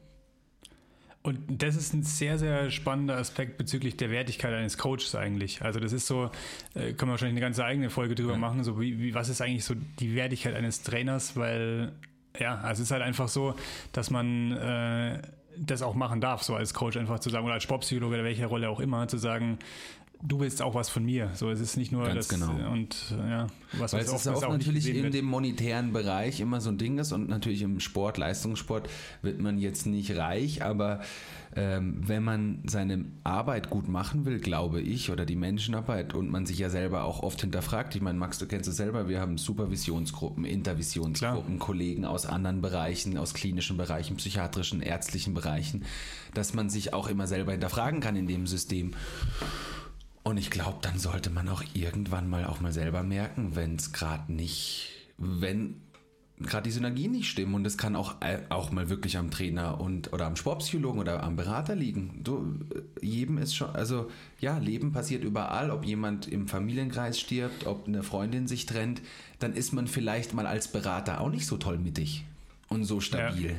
Und 1.28 1.62
das 1.62 1.76
ist 1.76 1.92
ein 1.92 2.04
sehr, 2.04 2.38
sehr 2.38 2.70
spannender 2.70 3.18
Aspekt 3.18 3.58
bezüglich 3.58 3.98
der 3.98 4.10
Wertigkeit 4.10 4.54
eines 4.54 4.78
Coaches 4.78 5.14
eigentlich. 5.14 5.60
Also 5.60 5.78
das 5.78 5.92
ist 5.92 6.06
so, 6.06 6.30
äh, 6.74 6.94
können 6.94 7.10
wir 7.10 7.12
wahrscheinlich 7.12 7.34
eine 7.34 7.40
ganze 7.40 7.66
eigene 7.66 7.90
Folge 7.90 8.14
drüber 8.14 8.32
ja. 8.32 8.38
machen, 8.38 8.64
so 8.64 8.80
wie, 8.80 8.98
wie, 8.98 9.12
was 9.12 9.28
ist 9.28 9.42
eigentlich 9.42 9.66
so 9.66 9.74
die 9.74 10.14
Wertigkeit 10.14 10.54
eines 10.54 10.82
Trainers, 10.82 11.36
weil 11.36 11.92
ja, 12.38 12.54
also 12.54 12.80
es 12.80 12.88
ist 12.88 12.92
halt 12.92 13.02
einfach 13.02 13.28
so, 13.28 13.54
dass 13.92 14.10
man 14.10 14.52
äh, 14.52 15.20
das 15.58 15.82
auch 15.82 15.94
machen 15.94 16.22
darf, 16.22 16.42
so 16.42 16.54
als 16.54 16.72
Coach 16.72 16.96
einfach 16.96 17.18
zu 17.20 17.28
sagen, 17.28 17.44
oder 17.44 17.54
als 17.54 17.64
Sportpsychologe 17.64 18.14
oder 18.14 18.24
welcher 18.24 18.46
Rolle 18.46 18.70
auch 18.70 18.80
immer, 18.80 19.06
zu 19.06 19.18
sagen, 19.18 19.58
du 20.22 20.40
willst 20.40 20.62
auch 20.62 20.74
was 20.74 20.88
von 20.88 21.04
mir. 21.04 21.30
So, 21.34 21.50
es 21.50 21.60
ist 21.60 21.76
nicht 21.76 21.92
nur 21.92 22.04
Ganz 22.04 22.28
das 22.28 22.28
genau. 22.28 22.72
und 22.72 23.14
ja, 23.28 23.46
was 23.78 23.92
Weil 23.92 24.02
es 24.02 24.26
auch, 24.26 24.34
auch, 24.34 24.42
auch 24.44 24.52
natürlich 24.52 24.88
in 24.88 25.04
wird. 25.04 25.14
dem 25.14 25.26
monetären 25.26 25.92
Bereich 25.92 26.40
immer 26.40 26.60
so 26.60 26.70
ein 26.70 26.78
Ding 26.78 26.98
ist 26.98 27.12
und 27.12 27.28
natürlich 27.28 27.62
im 27.62 27.80
Sport, 27.80 28.18
Leistungssport 28.18 28.88
wird 29.22 29.40
man 29.40 29.58
jetzt 29.58 29.86
nicht 29.86 30.16
reich, 30.16 30.62
aber 30.62 31.00
ähm, 31.56 32.00
wenn 32.06 32.22
man 32.24 32.62
seine 32.66 33.04
Arbeit 33.24 33.70
gut 33.70 33.88
machen 33.88 34.24
will, 34.26 34.38
glaube 34.38 34.80
ich, 34.80 35.10
oder 35.10 35.24
die 35.24 35.36
Menschenarbeit 35.36 36.14
und 36.14 36.30
man 36.30 36.46
sich 36.46 36.58
ja 36.58 36.68
selber 36.68 37.04
auch 37.04 37.22
oft 37.22 37.40
hinterfragt. 37.40 37.94
Ich 37.94 38.02
meine, 38.02 38.18
Max, 38.18 38.38
du 38.38 38.46
kennst 38.46 38.68
es 38.68 38.76
selber, 38.76 39.08
wir 39.08 39.20
haben 39.20 39.38
Supervisionsgruppen, 39.38 40.44
Intervisionsgruppen, 40.44 41.56
Klar. 41.56 41.66
Kollegen 41.66 42.04
aus 42.04 42.26
anderen 42.26 42.60
Bereichen, 42.60 43.16
aus 43.16 43.34
klinischen 43.34 43.76
Bereichen, 43.76 44.16
psychiatrischen, 44.16 44.82
ärztlichen 44.82 45.34
Bereichen, 45.34 45.84
dass 46.34 46.54
man 46.54 46.70
sich 46.70 46.92
auch 46.92 47.08
immer 47.08 47.26
selber 47.26 47.52
hinterfragen 47.52 48.00
kann 48.00 48.16
in 48.16 48.26
dem 48.26 48.46
System. 48.46 48.92
Und 50.28 50.36
ich 50.36 50.50
glaube, 50.50 50.76
dann 50.82 50.98
sollte 50.98 51.30
man 51.30 51.48
auch 51.48 51.62
irgendwann 51.72 52.28
mal 52.28 52.44
auch 52.44 52.60
mal 52.60 52.70
selber 52.70 53.02
merken, 53.02 53.56
wenn 53.56 53.76
es 53.76 53.94
gerade 53.94 54.30
nicht, 54.30 54.90
wenn 55.16 55.80
gerade 56.38 56.64
die 56.64 56.70
Synergien 56.70 57.12
nicht 57.12 57.30
stimmen 57.30 57.54
und 57.54 57.66
es 57.66 57.78
kann 57.78 57.96
auch, 57.96 58.20
äh, 58.20 58.40
auch 58.50 58.70
mal 58.70 58.90
wirklich 58.90 59.16
am 59.16 59.30
Trainer 59.30 59.80
und 59.80 60.12
oder 60.12 60.26
am 60.26 60.36
Sportpsychologen 60.36 61.00
oder 61.00 61.22
am 61.22 61.36
Berater 61.36 61.74
liegen. 61.74 62.20
Du, 62.22 62.58
äh, 62.74 63.06
jedem 63.06 63.38
ist 63.38 63.56
schon, 63.56 63.70
also 63.70 64.10
ja, 64.38 64.58
Leben 64.58 64.92
passiert 64.92 65.24
überall, 65.24 65.70
ob 65.70 65.86
jemand 65.86 66.28
im 66.28 66.46
Familienkreis 66.46 67.18
stirbt, 67.18 67.66
ob 67.66 67.88
eine 67.88 68.02
Freundin 68.02 68.46
sich 68.46 68.66
trennt, 68.66 69.00
dann 69.38 69.54
ist 69.54 69.72
man 69.72 69.86
vielleicht 69.86 70.34
mal 70.34 70.46
als 70.46 70.68
Berater 70.68 71.22
auch 71.22 71.30
nicht 71.30 71.46
so 71.46 71.56
toll 71.56 71.78
mittig 71.78 72.26
und 72.68 72.84
so 72.84 73.00
stabil. 73.00 73.52
Ja. 73.52 73.56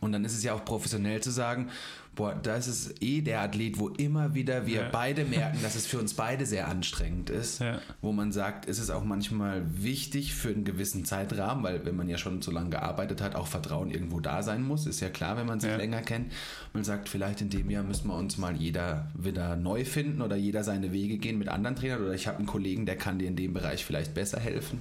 Und 0.00 0.12
dann 0.12 0.24
ist 0.24 0.34
es 0.34 0.42
ja 0.42 0.54
auch 0.54 0.64
professionell 0.64 1.22
zu 1.22 1.30
sagen, 1.30 1.68
boah, 2.16 2.34
da 2.34 2.56
ist 2.56 2.94
eh 3.02 3.20
der 3.20 3.42
Athlet, 3.42 3.78
wo 3.78 3.88
immer 3.90 4.34
wieder 4.34 4.66
wir 4.66 4.80
ja. 4.80 4.88
beide 4.90 5.24
merken, 5.24 5.58
dass 5.62 5.76
es 5.76 5.86
für 5.86 5.98
uns 5.98 6.14
beide 6.14 6.46
sehr 6.46 6.66
anstrengend 6.66 7.30
ist. 7.30 7.60
Ja. 7.60 7.80
Wo 8.00 8.10
man 8.10 8.32
sagt, 8.32 8.64
ist 8.64 8.78
es 8.78 8.90
auch 8.90 9.04
manchmal 9.04 9.62
wichtig 9.82 10.34
für 10.34 10.48
einen 10.48 10.64
gewissen 10.64 11.04
Zeitrahmen, 11.04 11.62
weil 11.62 11.84
wenn 11.84 11.94
man 11.94 12.08
ja 12.08 12.16
schon 12.16 12.42
so 12.42 12.50
lange 12.50 12.70
gearbeitet 12.70 13.20
hat, 13.20 13.34
auch 13.34 13.46
Vertrauen 13.46 13.90
irgendwo 13.90 14.18
da 14.18 14.42
sein 14.42 14.62
muss. 14.62 14.86
Ist 14.86 15.00
ja 15.00 15.10
klar, 15.10 15.36
wenn 15.36 15.46
man 15.46 15.60
sich 15.60 15.70
ja. 15.70 15.76
länger 15.76 16.00
kennt. 16.00 16.32
Man 16.72 16.84
sagt, 16.84 17.08
vielleicht 17.08 17.42
in 17.42 17.50
dem 17.50 17.70
Jahr 17.70 17.84
müssen 17.84 18.08
wir 18.08 18.16
uns 18.16 18.38
mal 18.38 18.56
jeder 18.56 19.10
wieder 19.14 19.54
neu 19.54 19.84
finden 19.84 20.22
oder 20.22 20.36
jeder 20.36 20.64
seine 20.64 20.92
Wege 20.92 21.18
gehen 21.18 21.38
mit 21.38 21.48
anderen 21.48 21.76
Trainern 21.76 22.02
oder 22.02 22.14
ich 22.14 22.26
habe 22.26 22.38
einen 22.38 22.46
Kollegen, 22.46 22.86
der 22.86 22.96
kann 22.96 23.18
dir 23.18 23.28
in 23.28 23.36
dem 23.36 23.52
Bereich 23.52 23.84
vielleicht 23.84 24.14
besser 24.14 24.40
helfen. 24.40 24.80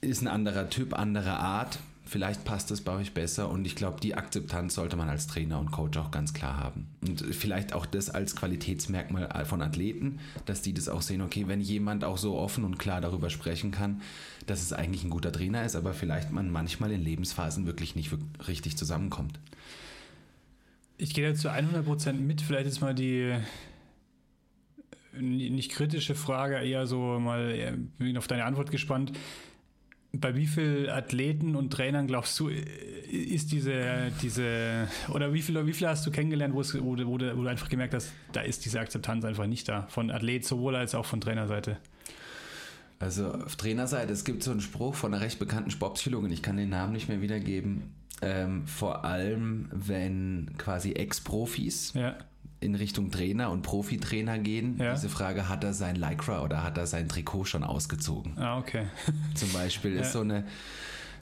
Ist 0.00 0.22
ein 0.22 0.28
anderer 0.28 0.70
Typ, 0.70 0.96
andere 0.96 1.32
Art 1.32 1.78
vielleicht 2.04 2.44
passt 2.44 2.70
es 2.70 2.80
bei 2.80 2.92
euch 2.92 3.14
besser 3.14 3.48
und 3.48 3.64
ich 3.66 3.76
glaube, 3.76 4.00
die 4.00 4.14
Akzeptanz 4.14 4.74
sollte 4.74 4.96
man 4.96 5.08
als 5.08 5.26
Trainer 5.26 5.58
und 5.58 5.70
Coach 5.70 5.96
auch 5.98 6.10
ganz 6.10 6.34
klar 6.34 6.56
haben. 6.56 6.86
Und 7.06 7.20
vielleicht 7.34 7.72
auch 7.72 7.86
das 7.86 8.10
als 8.10 8.36
Qualitätsmerkmal 8.36 9.44
von 9.44 9.62
Athleten, 9.62 10.18
dass 10.44 10.62
die 10.62 10.74
das 10.74 10.88
auch 10.88 11.02
sehen, 11.02 11.22
okay, 11.22 11.44
wenn 11.46 11.60
jemand 11.60 12.04
auch 12.04 12.18
so 12.18 12.36
offen 12.36 12.64
und 12.64 12.78
klar 12.78 13.00
darüber 13.00 13.30
sprechen 13.30 13.70
kann, 13.70 14.02
dass 14.46 14.62
es 14.62 14.72
eigentlich 14.72 15.04
ein 15.04 15.10
guter 15.10 15.32
Trainer 15.32 15.64
ist, 15.64 15.76
aber 15.76 15.94
vielleicht 15.94 16.32
man 16.32 16.50
manchmal 16.50 16.90
in 16.90 17.02
Lebensphasen 17.02 17.66
wirklich 17.66 17.94
nicht 17.94 18.12
richtig 18.48 18.76
zusammenkommt. 18.76 19.38
Ich 20.98 21.14
gehe 21.14 21.28
da 21.28 21.34
zu 21.34 21.50
100% 21.50 22.12
mit, 22.14 22.42
vielleicht 22.42 22.66
ist 22.66 22.80
mal 22.80 22.94
die 22.94 23.34
nicht 25.18 25.70
kritische 25.70 26.14
Frage, 26.14 26.56
eher 26.56 26.86
so 26.86 27.18
mal 27.20 27.76
bin 27.98 28.16
auf 28.16 28.26
deine 28.26 28.44
Antwort 28.44 28.70
gespannt 28.70 29.12
bei 30.12 30.34
wie 30.34 30.46
vielen 30.46 30.90
Athleten 30.90 31.56
und 31.56 31.72
Trainern 31.72 32.06
glaubst 32.06 32.38
du, 32.38 32.48
ist 32.48 33.50
diese, 33.52 34.12
diese 34.20 34.88
oder 35.08 35.32
wie 35.32 35.42
viele, 35.42 35.66
wie 35.66 35.72
viele 35.72 35.90
hast 35.90 36.06
du 36.06 36.10
kennengelernt, 36.10 36.54
wo, 36.54 36.60
es, 36.60 36.74
wo, 36.82 36.94
du, 36.96 37.06
wo, 37.06 37.12
wo 37.12 37.18
du 37.18 37.46
einfach 37.46 37.68
gemerkt 37.68 37.94
hast, 37.94 38.12
da 38.32 38.42
ist 38.42 38.64
diese 38.64 38.80
Akzeptanz 38.80 39.24
einfach 39.24 39.46
nicht 39.46 39.68
da, 39.68 39.86
von 39.88 40.10
Athlet 40.10 40.44
sowohl 40.44 40.76
als 40.76 40.94
auch 40.94 41.06
von 41.06 41.20
Trainerseite? 41.20 41.78
Also 42.98 43.32
auf 43.32 43.56
Trainerseite, 43.56 44.12
es 44.12 44.24
gibt 44.24 44.42
so 44.42 44.50
einen 44.50 44.60
Spruch 44.60 44.94
von 44.94 45.12
einer 45.12 45.22
recht 45.22 45.38
bekannten 45.38 45.70
Sportpsychologin, 45.70 46.30
ich 46.30 46.42
kann 46.42 46.56
den 46.56 46.68
Namen 46.68 46.92
nicht 46.92 47.08
mehr 47.08 47.22
wiedergeben, 47.22 47.94
ähm, 48.20 48.66
vor 48.66 49.04
allem 49.04 49.68
wenn 49.72 50.50
quasi 50.58 50.92
Ex-Profis 50.92 51.94
ja 51.94 52.16
in 52.62 52.74
Richtung 52.74 53.10
Trainer 53.10 53.50
und 53.50 53.62
Profitrainer 53.62 54.38
gehen. 54.38 54.76
Ja. 54.78 54.94
Diese 54.94 55.08
Frage, 55.08 55.48
hat 55.48 55.64
er 55.64 55.72
sein 55.72 55.96
Lycra 55.96 56.42
oder 56.42 56.62
hat 56.62 56.78
er 56.78 56.86
sein 56.86 57.08
Trikot 57.08 57.44
schon 57.44 57.64
ausgezogen? 57.64 58.38
Ah, 58.38 58.58
okay. 58.58 58.86
Zum 59.34 59.52
Beispiel 59.52 59.94
ja. 59.94 60.02
ist 60.02 60.12
so 60.12 60.20
eine 60.20 60.44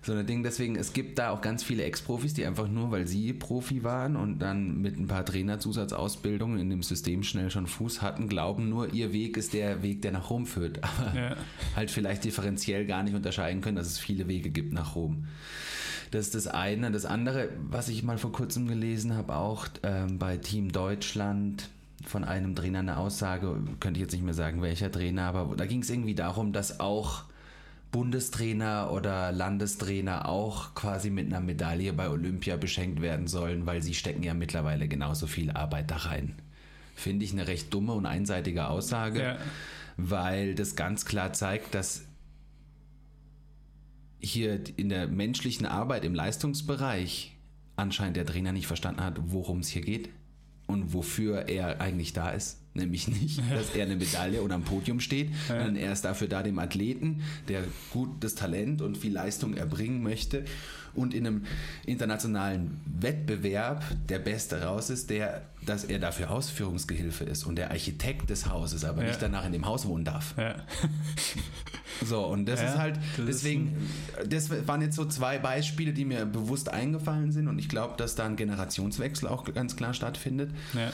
so 0.02 0.14
ein 0.14 0.26
Ding. 0.26 0.42
Deswegen, 0.42 0.76
es 0.76 0.92
gibt 0.92 1.18
da 1.18 1.30
auch 1.30 1.40
ganz 1.40 1.62
viele 1.62 1.84
Ex-Profis, 1.84 2.34
die 2.34 2.46
einfach 2.46 2.68
nur, 2.68 2.90
weil 2.90 3.06
sie 3.06 3.32
Profi 3.32 3.84
waren 3.84 4.16
und 4.16 4.38
dann 4.38 4.80
mit 4.80 4.98
ein 4.98 5.06
paar 5.06 5.24
Trainerzusatzausbildungen 5.24 6.58
in 6.58 6.70
dem 6.70 6.82
System 6.82 7.22
schnell 7.22 7.50
schon 7.50 7.66
Fuß 7.66 8.00
hatten, 8.02 8.28
glauben 8.28 8.68
nur, 8.68 8.92
ihr 8.94 9.12
Weg 9.12 9.36
ist 9.36 9.52
der 9.52 9.82
Weg, 9.82 10.02
der 10.02 10.12
nach 10.12 10.30
Rom 10.30 10.46
führt. 10.46 10.82
Aber 10.84 11.18
ja. 11.18 11.36
halt 11.76 11.90
vielleicht 11.90 12.24
differenziell 12.24 12.86
gar 12.86 13.02
nicht 13.02 13.14
unterscheiden 13.14 13.60
können, 13.60 13.76
dass 13.76 13.88
es 13.88 13.98
viele 13.98 14.28
Wege 14.28 14.50
gibt 14.50 14.72
nach 14.72 14.94
Rom. 14.94 15.26
Das 16.10 16.26
ist 16.26 16.34
das 16.34 16.46
eine. 16.48 16.90
Das 16.90 17.06
andere, 17.06 17.50
was 17.70 17.88
ich 17.88 18.02
mal 18.02 18.18
vor 18.18 18.32
kurzem 18.32 18.66
gelesen 18.66 19.14
habe, 19.14 19.36
auch 19.36 19.68
ähm, 19.82 20.18
bei 20.18 20.36
Team 20.36 20.72
Deutschland 20.72 21.68
von 22.04 22.24
einem 22.24 22.54
Trainer 22.54 22.80
eine 22.80 22.96
Aussage, 22.96 23.56
könnte 23.78 23.98
ich 23.98 24.02
jetzt 24.02 24.12
nicht 24.12 24.24
mehr 24.24 24.34
sagen, 24.34 24.62
welcher 24.62 24.90
Trainer, 24.90 25.24
aber 25.24 25.54
da 25.56 25.66
ging 25.66 25.82
es 25.82 25.90
irgendwie 25.90 26.14
darum, 26.14 26.52
dass 26.52 26.80
auch 26.80 27.24
Bundestrainer 27.92 28.90
oder 28.92 29.32
Landestrainer 29.32 30.28
auch 30.28 30.74
quasi 30.74 31.10
mit 31.10 31.26
einer 31.26 31.40
Medaille 31.40 31.92
bei 31.92 32.08
Olympia 32.08 32.56
beschenkt 32.56 33.02
werden 33.02 33.26
sollen, 33.26 33.66
weil 33.66 33.82
sie 33.82 33.94
stecken 33.94 34.22
ja 34.22 34.32
mittlerweile 34.32 34.88
genauso 34.88 35.26
viel 35.26 35.50
Arbeit 35.50 35.90
da 35.90 35.96
rein. 35.96 36.34
Finde 36.94 37.24
ich 37.24 37.32
eine 37.32 37.48
recht 37.48 37.72
dumme 37.74 37.92
und 37.92 38.06
einseitige 38.06 38.68
Aussage, 38.68 39.22
ja. 39.22 39.36
weil 39.96 40.54
das 40.54 40.76
ganz 40.76 41.04
klar 41.04 41.32
zeigt, 41.32 41.74
dass 41.74 42.04
hier 44.20 44.60
in 44.76 44.88
der 44.88 45.08
menschlichen 45.08 45.66
Arbeit 45.66 46.04
im 46.04 46.14
Leistungsbereich 46.14 47.36
anscheinend 47.76 48.16
der 48.16 48.26
Trainer 48.26 48.52
nicht 48.52 48.66
verstanden 48.66 49.02
hat, 49.02 49.18
worum 49.26 49.60
es 49.60 49.68
hier 49.68 49.82
geht 49.82 50.10
und 50.66 50.92
wofür 50.92 51.48
er 51.48 51.80
eigentlich 51.80 52.12
da 52.12 52.30
ist. 52.30 52.58
Nämlich 52.74 53.08
nicht, 53.08 53.40
dass 53.50 53.74
er 53.74 53.84
eine 53.84 53.96
Medaille 53.96 54.42
oder 54.42 54.54
am 54.54 54.62
Podium 54.62 55.00
steht, 55.00 55.30
sondern 55.48 55.76
er 55.76 55.92
ist 55.92 56.04
dafür 56.04 56.28
da, 56.28 56.42
dem 56.42 56.58
Athleten, 56.58 57.22
der 57.48 57.64
gutes 57.90 58.36
Talent 58.36 58.80
und 58.80 58.96
viel 58.96 59.12
Leistung 59.12 59.54
erbringen 59.54 60.02
möchte 60.02 60.44
und 60.94 61.14
in 61.14 61.26
einem 61.26 61.44
internationalen 61.86 62.80
Wettbewerb 63.00 63.84
der 64.08 64.18
Beste 64.18 64.62
raus 64.62 64.90
ist, 64.90 65.10
der, 65.10 65.42
dass 65.64 65.84
er 65.84 65.98
dafür 65.98 66.30
Ausführungsgehilfe 66.30 67.24
ist 67.24 67.44
und 67.44 67.56
der 67.56 67.70
Architekt 67.70 68.30
des 68.30 68.46
Hauses, 68.46 68.84
aber 68.84 69.02
ja. 69.02 69.08
nicht 69.08 69.22
danach 69.22 69.44
in 69.46 69.52
dem 69.52 69.66
Haus 69.66 69.86
wohnen 69.86 70.04
darf. 70.04 70.34
Ja. 70.36 70.56
So, 72.02 72.24
und 72.24 72.46
das 72.46 72.62
ja, 72.62 72.68
ist 72.68 72.78
halt, 72.78 72.96
das 73.16 73.26
deswegen, 73.26 73.76
das 74.26 74.50
waren 74.66 74.80
jetzt 74.80 74.96
so 74.96 75.04
zwei 75.04 75.38
Beispiele, 75.38 75.92
die 75.92 76.04
mir 76.04 76.24
bewusst 76.24 76.70
eingefallen 76.70 77.32
sind 77.32 77.48
und 77.48 77.58
ich 77.58 77.68
glaube, 77.68 77.94
dass 77.96 78.14
da 78.14 78.24
ein 78.24 78.36
Generationswechsel 78.36 79.28
auch 79.28 79.44
ganz 79.52 79.76
klar 79.76 79.92
stattfindet. 79.92 80.50
Ja. 80.72 80.92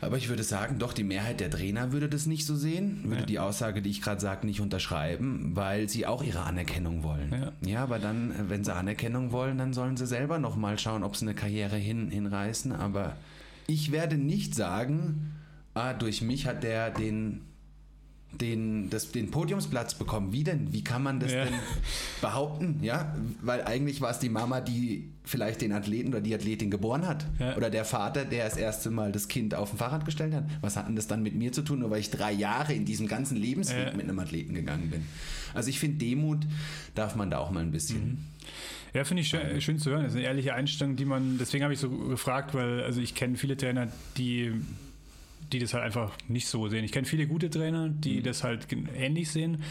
Aber 0.00 0.16
ich 0.16 0.28
würde 0.28 0.44
sagen, 0.44 0.78
doch, 0.78 0.92
die 0.92 1.02
Mehrheit 1.02 1.40
der 1.40 1.50
Trainer 1.50 1.90
würde 1.92 2.08
das 2.08 2.26
nicht 2.26 2.46
so 2.46 2.54
sehen, 2.54 3.00
würde 3.04 3.20
Ja. 3.20 3.26
die 3.26 3.38
Aussage, 3.40 3.82
die 3.82 3.90
ich 3.90 4.00
gerade 4.00 4.20
sage, 4.20 4.46
nicht 4.46 4.60
unterschreiben, 4.60 5.50
weil 5.56 5.88
sie 5.88 6.06
auch 6.06 6.22
ihre 6.22 6.42
Anerkennung 6.42 7.02
wollen. 7.02 7.32
Ja. 7.32 7.52
Ja, 7.68 7.82
aber 7.82 7.98
dann, 7.98 8.30
äh, 8.30 8.34
wenn 8.48 8.62
sie 8.64 8.72
Anerkennung 8.74 9.32
wollen, 9.32 9.58
dann 9.58 9.72
sollen 9.72 9.96
sie 9.96 10.06
selber 10.06 10.38
nochmal 10.38 10.78
schauen, 10.78 11.02
ob 11.02 11.16
sie 11.16 11.24
eine 11.24 11.34
Karriere 11.34 11.76
hin, 11.76 12.10
hinreißen. 12.10 12.72
Aber 12.72 13.16
ich 13.66 13.90
werde 13.90 14.16
nicht 14.16 14.54
sagen, 14.54 15.32
ah, 15.74 15.94
durch 15.94 16.22
mich 16.22 16.46
hat 16.46 16.62
der 16.62 16.90
den, 16.90 17.40
den, 18.32 18.90
das, 18.90 19.10
den 19.10 19.30
Podiumsplatz 19.30 19.94
bekommen. 19.94 20.32
Wie 20.32 20.44
denn? 20.44 20.72
Wie 20.72 20.84
kann 20.84 21.02
man 21.02 21.18
das 21.18 21.32
Ja. 21.32 21.44
denn 21.46 21.54
behaupten? 22.20 22.78
Ja, 22.82 23.16
weil 23.42 23.62
eigentlich 23.64 24.00
war 24.00 24.10
es 24.10 24.18
die 24.18 24.28
Mama, 24.28 24.60
die 24.60 25.08
vielleicht 25.24 25.60
den 25.62 25.72
Athleten 25.72 26.08
oder 26.10 26.20
die 26.20 26.34
Athletin 26.34 26.70
geboren 26.70 27.06
hat. 27.06 27.26
Ja. 27.38 27.56
Oder 27.56 27.70
der 27.70 27.84
Vater, 27.84 28.24
der 28.24 28.44
das 28.44 28.56
erste 28.56 28.90
Mal 28.90 29.12
das 29.12 29.28
Kind 29.28 29.54
auf 29.54 29.70
dem 29.70 29.78
Fahrrad 29.78 30.04
gestellt 30.04 30.34
hat. 30.34 30.44
Was 30.60 30.76
hat 30.76 30.88
denn 30.88 30.96
das 30.96 31.06
dann 31.06 31.22
mit 31.22 31.34
mir 31.34 31.52
zu 31.52 31.62
tun, 31.62 31.80
nur 31.80 31.90
weil 31.90 32.00
ich 32.00 32.10
drei 32.10 32.32
Jahre 32.32 32.74
in 32.74 32.84
diesem 32.84 33.08
ganzen 33.08 33.36
Lebensweg 33.36 33.86
Ja. 33.88 33.92
mit 33.94 34.02
einem 34.04 34.18
Athleten 34.18 34.54
gegangen 34.54 34.90
bin? 34.90 35.02
Also 35.54 35.70
ich 35.70 35.78
finde, 35.78 35.98
Demut 35.98 36.46
darf 36.94 37.16
man 37.16 37.30
da 37.30 37.38
auch 37.38 37.50
mal 37.50 37.60
ein 37.60 37.70
bisschen. 37.72 38.26
Ja, 38.94 39.04
finde 39.04 39.22
ich 39.22 39.28
schön, 39.28 39.60
schön 39.60 39.78
zu 39.78 39.90
hören. 39.90 40.02
Das 40.04 40.12
ist 40.12 40.16
eine 40.18 40.26
ehrliche 40.26 40.54
Einstellung, 40.54 40.96
die 40.96 41.04
man, 41.04 41.36
deswegen 41.38 41.62
habe 41.64 41.74
ich 41.74 41.80
so 41.80 41.90
gefragt, 41.90 42.54
weil 42.54 42.82
also 42.82 43.00
ich 43.00 43.14
kenne 43.14 43.36
viele 43.36 43.56
Trainer, 43.56 43.88
die, 44.16 44.52
die 45.52 45.58
das 45.58 45.74
halt 45.74 45.84
einfach 45.84 46.12
nicht 46.28 46.46
so 46.48 46.68
sehen. 46.68 46.84
Ich 46.84 46.92
kenne 46.92 47.06
viele 47.06 47.26
gute 47.26 47.50
Trainer, 47.50 47.88
die 47.88 48.22
das 48.22 48.44
halt 48.44 48.66
ähnlich 48.96 49.30
sehen, 49.30 49.62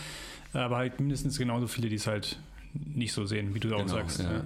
aber 0.53 0.78
halt 0.78 0.99
mindestens 0.99 1.38
genauso 1.38 1.67
viele, 1.67 1.89
die 1.89 1.95
es 1.95 2.07
halt 2.07 2.39
nicht 2.73 3.13
so 3.13 3.25
sehen, 3.25 3.55
wie 3.55 3.59
du 3.59 3.73
auch 3.73 3.80
Genau, 3.80 3.88
sagst. 3.93 4.19
ja, 4.19 4.32
ja. 4.32 4.38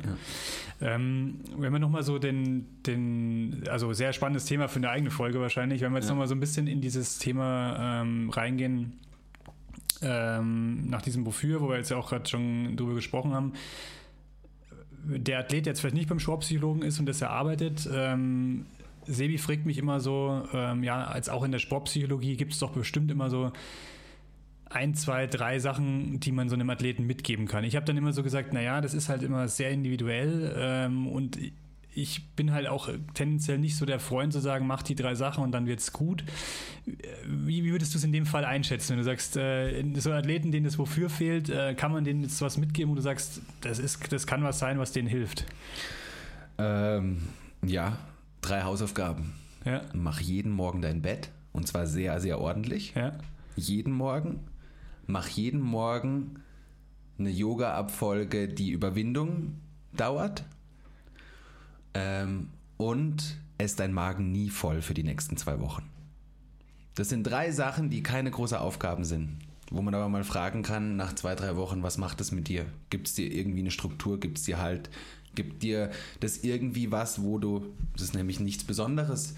ja. 0.81 0.95
Ähm, 0.95 1.35
wenn 1.57 1.71
wir 1.73 1.79
nochmal 1.79 2.03
so 2.03 2.17
den, 2.17 2.65
den, 2.87 3.63
also 3.69 3.91
sehr 3.93 4.13
spannendes 4.13 4.45
Thema 4.45 4.67
für 4.67 4.77
eine 4.77 4.89
eigene 4.89 5.11
Folge 5.11 5.39
wahrscheinlich, 5.41 5.81
wenn 5.81 5.91
wir 5.91 5.97
jetzt 5.99 6.07
Ja. 6.07 6.11
nochmal 6.13 6.27
so 6.27 6.35
ein 6.35 6.39
bisschen 6.39 6.67
in 6.67 6.81
dieses 6.81 7.17
Thema 7.19 8.01
ähm, 8.01 8.29
reingehen, 8.29 8.93
ähm, 10.01 10.87
nach 10.89 11.01
diesem 11.01 11.25
Wofür, 11.25 11.61
wo 11.61 11.69
wir 11.69 11.77
jetzt 11.77 11.91
ja 11.91 11.97
auch 11.97 12.09
gerade 12.09 12.27
schon 12.27 12.75
drüber 12.75 12.95
gesprochen 12.95 13.33
haben, 13.33 13.53
der 15.03 15.39
Athlet, 15.39 15.65
der 15.65 15.71
jetzt 15.71 15.79
vielleicht 15.81 15.95
nicht 15.95 16.09
beim 16.09 16.19
Sportpsychologen 16.19 16.83
ist 16.83 16.99
und 16.99 17.05
das 17.07 17.21
erarbeitet, 17.21 17.87
ähm, 17.91 18.65
Sebi 19.05 19.37
fragt 19.37 19.65
mich 19.65 19.77
immer 19.77 19.99
so, 19.99 20.43
ähm, 20.53 20.83
ja, 20.83 21.03
als 21.03 21.29
auch 21.29 21.43
in 21.43 21.51
der 21.51 21.59
Sportpsychologie 21.59 22.37
gibt 22.37 22.53
es 22.53 22.59
doch 22.59 22.71
bestimmt 22.71 23.11
immer 23.11 23.29
so 23.29 23.51
ein, 24.69 24.95
zwei, 24.95 25.27
drei 25.27 25.59
Sachen, 25.59 26.19
die 26.19 26.31
man 26.31 26.49
so 26.49 26.55
einem 26.55 26.69
Athleten 26.69 27.05
mitgeben 27.05 27.47
kann. 27.47 27.63
Ich 27.63 27.75
habe 27.75 27.85
dann 27.85 27.97
immer 27.97 28.13
so 28.13 28.23
gesagt, 28.23 28.53
naja, 28.53 28.81
das 28.81 28.93
ist 28.93 29.09
halt 29.09 29.23
immer 29.23 29.47
sehr 29.47 29.71
individuell 29.71 30.55
ähm, 30.57 31.07
und 31.07 31.37
ich 31.93 32.35
bin 32.35 32.53
halt 32.53 32.67
auch 32.67 32.89
tendenziell 33.13 33.57
nicht 33.57 33.75
so 33.75 33.85
der 33.85 33.99
Freund 33.99 34.31
zu 34.31 34.39
sagen, 34.39 34.65
mach 34.65 34.81
die 34.81 34.95
drei 34.95 35.13
Sachen 35.13 35.43
und 35.43 35.51
dann 35.51 35.65
wird's 35.65 35.91
gut. 35.91 36.23
Wie, 37.25 37.65
wie 37.65 37.71
würdest 37.71 37.93
du 37.93 37.97
es 37.97 38.03
in 38.05 38.13
dem 38.13 38.25
Fall 38.25 38.45
einschätzen, 38.45 38.91
wenn 38.91 38.97
du 38.99 39.03
sagst, 39.03 39.35
äh, 39.35 39.83
so 39.95 40.13
Athleten, 40.13 40.51
denen 40.51 40.63
das 40.63 40.79
wofür 40.79 41.09
fehlt, 41.09 41.49
äh, 41.49 41.73
kann 41.75 41.91
man 41.91 42.05
denen 42.05 42.23
jetzt 42.23 42.41
was 42.41 42.57
mitgeben, 42.57 42.91
wo 42.91 42.95
du 42.95 43.01
sagst, 43.01 43.41
das, 43.59 43.77
ist, 43.77 44.11
das 44.11 44.25
kann 44.25 44.41
was 44.43 44.59
sein, 44.59 44.79
was 44.79 44.93
denen 44.93 45.09
hilft? 45.09 45.45
Ähm, 46.57 47.17
ja, 47.65 47.97
drei 48.41 48.63
Hausaufgaben. 48.63 49.33
Ja, 49.65 49.81
Mach 49.93 50.19
jeden 50.19 50.51
Morgen 50.51 50.81
dein 50.81 51.01
Bett 51.01 51.29
und 51.53 51.67
zwar 51.67 51.85
sehr, 51.87 52.19
sehr 52.19 52.39
ordentlich. 52.39 52.93
ja, 52.95 53.13
Jeden 53.55 53.93
Morgen. 53.93 54.39
Mach 55.07 55.27
jeden 55.27 55.59
Morgen 55.61 56.35
eine 57.19 57.29
Yoga-Abfolge, 57.29 58.47
die 58.47 58.71
Überwindung 58.71 59.55
dauert. 59.93 60.43
Ähm, 61.93 62.49
und 62.77 63.37
ess 63.57 63.75
dein 63.75 63.93
Magen 63.93 64.31
nie 64.31 64.49
voll 64.49 64.81
für 64.81 64.93
die 64.93 65.03
nächsten 65.03 65.37
zwei 65.37 65.59
Wochen. 65.59 65.83
Das 66.95 67.09
sind 67.09 67.23
drei 67.23 67.51
Sachen, 67.51 67.89
die 67.89 68.01
keine 68.03 68.31
große 68.31 68.59
Aufgaben 68.59 69.03
sind. 69.03 69.39
Wo 69.69 69.81
man 69.81 69.93
aber 69.93 70.09
mal 70.09 70.23
fragen 70.23 70.63
kann, 70.63 70.97
nach 70.97 71.13
zwei, 71.15 71.35
drei 71.35 71.55
Wochen, 71.55 71.81
was 71.83 71.97
macht 71.97 72.19
das 72.19 72.31
mit 72.31 72.47
dir? 72.49 72.65
Gibt 72.89 73.07
es 73.07 73.13
dir 73.13 73.31
irgendwie 73.31 73.59
eine 73.61 73.71
Struktur? 73.71 74.19
Gibt 74.19 74.37
es 74.37 74.43
dir 74.43 74.57
halt, 74.57 74.89
gibt 75.35 75.63
dir 75.63 75.91
das 76.19 76.43
irgendwie 76.43 76.91
was, 76.91 77.21
wo 77.21 77.37
du, 77.39 77.65
das 77.93 78.03
ist 78.03 78.15
nämlich 78.15 78.39
nichts 78.39 78.63
Besonderes. 78.63 79.35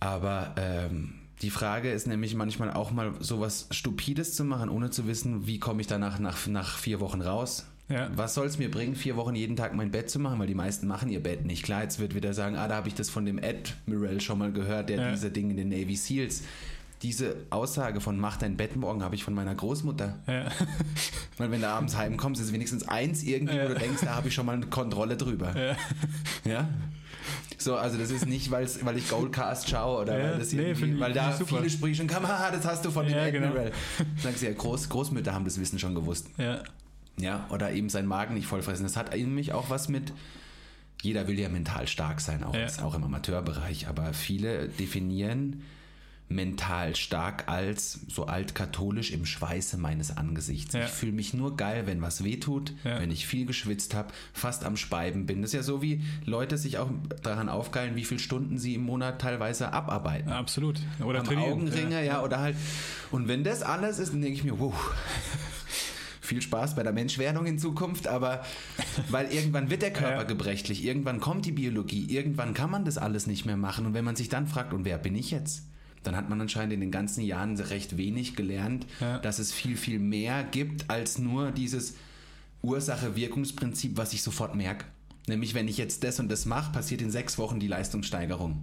Aber 0.00 0.54
ähm, 0.56 1.14
die 1.42 1.50
Frage 1.50 1.90
ist 1.90 2.06
nämlich 2.06 2.34
manchmal 2.34 2.72
auch 2.72 2.90
mal 2.90 3.14
sowas 3.20 3.68
Stupides 3.70 4.34
zu 4.34 4.44
machen, 4.44 4.68
ohne 4.68 4.90
zu 4.90 5.06
wissen, 5.06 5.46
wie 5.46 5.58
komme 5.58 5.80
ich 5.80 5.86
danach 5.86 6.18
nach, 6.18 6.46
nach 6.46 6.78
vier 6.78 7.00
Wochen 7.00 7.20
raus. 7.20 7.66
Ja. 7.88 8.10
Was 8.16 8.34
soll 8.34 8.46
es 8.46 8.58
mir 8.58 8.68
bringen, 8.70 8.96
vier 8.96 9.16
Wochen 9.16 9.36
jeden 9.36 9.54
Tag 9.54 9.72
mein 9.74 9.92
Bett 9.92 10.10
zu 10.10 10.18
machen? 10.18 10.40
Weil 10.40 10.48
die 10.48 10.56
meisten 10.56 10.88
machen 10.88 11.08
ihr 11.08 11.22
Bett 11.22 11.44
nicht. 11.44 11.62
Klar, 11.62 11.82
jetzt 11.84 12.00
wird 12.00 12.14
wieder 12.16 12.34
sagen, 12.34 12.56
ah, 12.56 12.66
da 12.66 12.76
habe 12.76 12.88
ich 12.88 12.94
das 12.94 13.10
von 13.10 13.24
dem 13.24 13.38
Admiral 13.38 14.20
schon 14.20 14.38
mal 14.38 14.50
gehört, 14.50 14.88
der 14.88 14.98
Ja. 14.98 15.10
diese 15.12 15.30
Dinge 15.30 15.52
in 15.52 15.56
den 15.56 15.68
Navy 15.68 15.94
Seals. 15.94 16.42
Diese 17.02 17.36
Aussage 17.50 18.00
von 18.00 18.18
mach 18.18 18.36
dein 18.38 18.56
Bett 18.56 18.74
morgen 18.76 19.02
habe 19.02 19.14
ich 19.14 19.22
von 19.24 19.34
meiner 19.34 19.54
Großmutter. 19.54 20.18
ja, 20.26 20.46
Weil 21.38 21.50
wenn 21.50 21.60
du 21.60 21.68
abends 21.68 21.96
heimkommst, 21.96 22.40
ist 22.40 22.52
wenigstens 22.52 22.88
eins 22.88 23.22
irgendwie, 23.22 23.58
wo 23.62 23.68
du 23.68 23.74
denkst, 23.74 24.02
da 24.02 24.14
habe 24.14 24.28
ich 24.28 24.34
schon 24.34 24.46
mal 24.46 24.54
eine 24.54 24.66
Kontrolle 24.66 25.16
drüber. 25.16 25.54
ja. 25.54 25.76
Ja. 26.50 26.68
So, 27.58 27.76
also 27.76 27.98
das 27.98 28.10
ist 28.10 28.26
nicht, 28.26 28.50
weil's, 28.50 28.84
weil 28.84 28.96
ich 28.98 29.08
Goldcast 29.08 29.68
schaue 29.68 30.02
oder 30.02 30.16
Ja, 30.18 30.30
weil, 30.32 30.38
das 30.38 30.52
nee, 30.52 30.72
ich- 30.72 31.00
weil 31.00 31.12
da 31.12 31.32
viele 31.32 31.68
Sprüche 31.68 31.96
schon 31.96 32.06
kamen, 32.06 32.28
haha, 32.28 32.50
das 32.50 32.64
hast 32.64 32.84
du 32.84 32.90
von 32.90 33.04
dem 33.06 33.16
Ja, 33.16 33.30
genau. 33.30 33.48
Admiral. 33.48 33.72
Sagst 34.22 34.42
du 34.42 34.46
ja, 34.46 34.52
Groß, 34.52 34.88
Großmütter 34.88 35.32
haben 35.34 35.44
das 35.44 35.58
Wissen 35.60 35.78
schon 35.78 35.94
gewusst. 35.94 36.28
ja. 36.38 36.62
Ja, 37.18 37.46
oder 37.50 37.72
eben 37.72 37.88
seinen 37.88 38.06
Magen 38.08 38.34
nicht 38.34 38.46
vollfressen. 38.46 38.84
Das 38.84 38.94
hat 38.96 39.14
nämlich 39.16 39.54
auch 39.54 39.70
was 39.70 39.88
mit, 39.88 40.12
jeder 41.00 41.26
will 41.28 41.38
ja 41.40 41.48
mental 41.48 41.88
stark 41.88 42.20
sein, 42.20 42.44
auch, 42.44 42.54
Ja. 42.54 42.66
auch 42.84 42.94
im 42.94 43.04
Amateurbereich, 43.04 43.88
aber 43.88 44.12
viele 44.12 44.68
definieren 44.68 45.62
mental 46.28 46.96
stark 46.96 47.44
als 47.48 48.00
so 48.08 48.26
altkatholisch 48.26 49.12
im 49.12 49.24
Schweiße 49.26 49.76
meines 49.78 50.16
Angesichts. 50.16 50.74
Ja. 50.74 50.84
Ich 50.86 50.90
fühle 50.90 51.12
mich 51.12 51.34
nur 51.34 51.56
geil, 51.56 51.84
wenn 51.86 52.02
was 52.02 52.24
wehtut, 52.24 52.72
Ja. 52.82 52.98
wenn 53.00 53.12
ich 53.12 53.26
viel 53.28 53.46
geschwitzt 53.46 53.94
habe, 53.94 54.12
fast 54.32 54.64
am 54.64 54.76
Speiben 54.76 55.26
bin. 55.26 55.42
Das 55.42 55.50
ist 55.50 55.54
ja 55.54 55.62
so, 55.62 55.82
wie 55.82 56.02
Leute 56.24 56.58
sich 56.58 56.78
auch 56.78 56.90
daran 57.22 57.48
aufgeilen, 57.48 57.94
wie 57.94 58.04
viele 58.04 58.18
Stunden 58.18 58.58
sie 58.58 58.74
im 58.74 58.82
Monat 58.82 59.20
teilweise 59.20 59.72
abarbeiten. 59.72 60.30
Absolut. 60.32 60.80
Oder 61.04 61.20
Am 61.20 61.26
trainieren. 61.26 61.52
Augenringe, 61.52 62.04
ja. 62.04 62.22
oder 62.24 62.40
halt. 62.40 62.56
Und 63.12 63.28
wenn 63.28 63.44
das 63.44 63.62
alles 63.62 63.98
ist, 64.00 64.12
dann 64.12 64.20
denke 64.22 64.36
ich 64.36 64.42
mir, 64.44 64.58
wow. 64.58 64.74
Viel 66.20 66.42
Spaß 66.42 66.74
bei 66.74 66.82
der 66.82 66.92
Menschwerdung 66.92 67.46
in 67.46 67.56
Zukunft, 67.56 68.08
aber 68.08 68.44
weil 69.10 69.32
irgendwann 69.32 69.70
wird 69.70 69.82
der 69.82 69.92
Körper 69.92 70.16
Ja. 70.16 70.22
gebrechlich, 70.24 70.84
irgendwann 70.84 71.20
kommt 71.20 71.46
die 71.46 71.52
Biologie, 71.52 72.04
irgendwann 72.12 72.52
kann 72.52 72.68
man 72.68 72.84
das 72.84 72.98
alles 72.98 73.28
nicht 73.28 73.46
mehr 73.46 73.56
machen. 73.56 73.86
Und 73.86 73.94
wenn 73.94 74.04
man 74.04 74.16
sich 74.16 74.28
dann 74.28 74.48
fragt, 74.48 74.72
und 74.74 74.84
wer 74.84 74.98
bin 74.98 75.14
ich 75.14 75.30
jetzt? 75.30 75.62
Dann 76.06 76.16
hat 76.16 76.28
man 76.28 76.40
anscheinend 76.40 76.72
in 76.72 76.80
den 76.80 76.90
ganzen 76.92 77.22
Jahren 77.22 77.56
recht 77.58 77.96
wenig 77.96 78.36
gelernt, 78.36 78.86
Ja. 79.00 79.18
dass 79.18 79.38
es 79.38 79.52
viel, 79.52 79.76
viel 79.76 79.98
mehr 79.98 80.44
gibt 80.44 80.88
als 80.88 81.18
nur 81.18 81.50
dieses 81.50 81.94
Ursache-Wirkungsprinzip, 82.62 83.96
was 83.96 84.12
ich 84.12 84.22
sofort 84.22 84.54
merke. 84.54 84.84
Nämlich, 85.28 85.54
wenn 85.54 85.66
ich 85.68 85.76
jetzt 85.76 86.04
das 86.04 86.20
und 86.20 86.30
das 86.30 86.46
mache, 86.46 86.72
passiert 86.72 87.02
in 87.02 87.10
sechs 87.10 87.38
Wochen 87.38 87.58
die 87.58 87.66
Leistungssteigerung. 87.66 88.62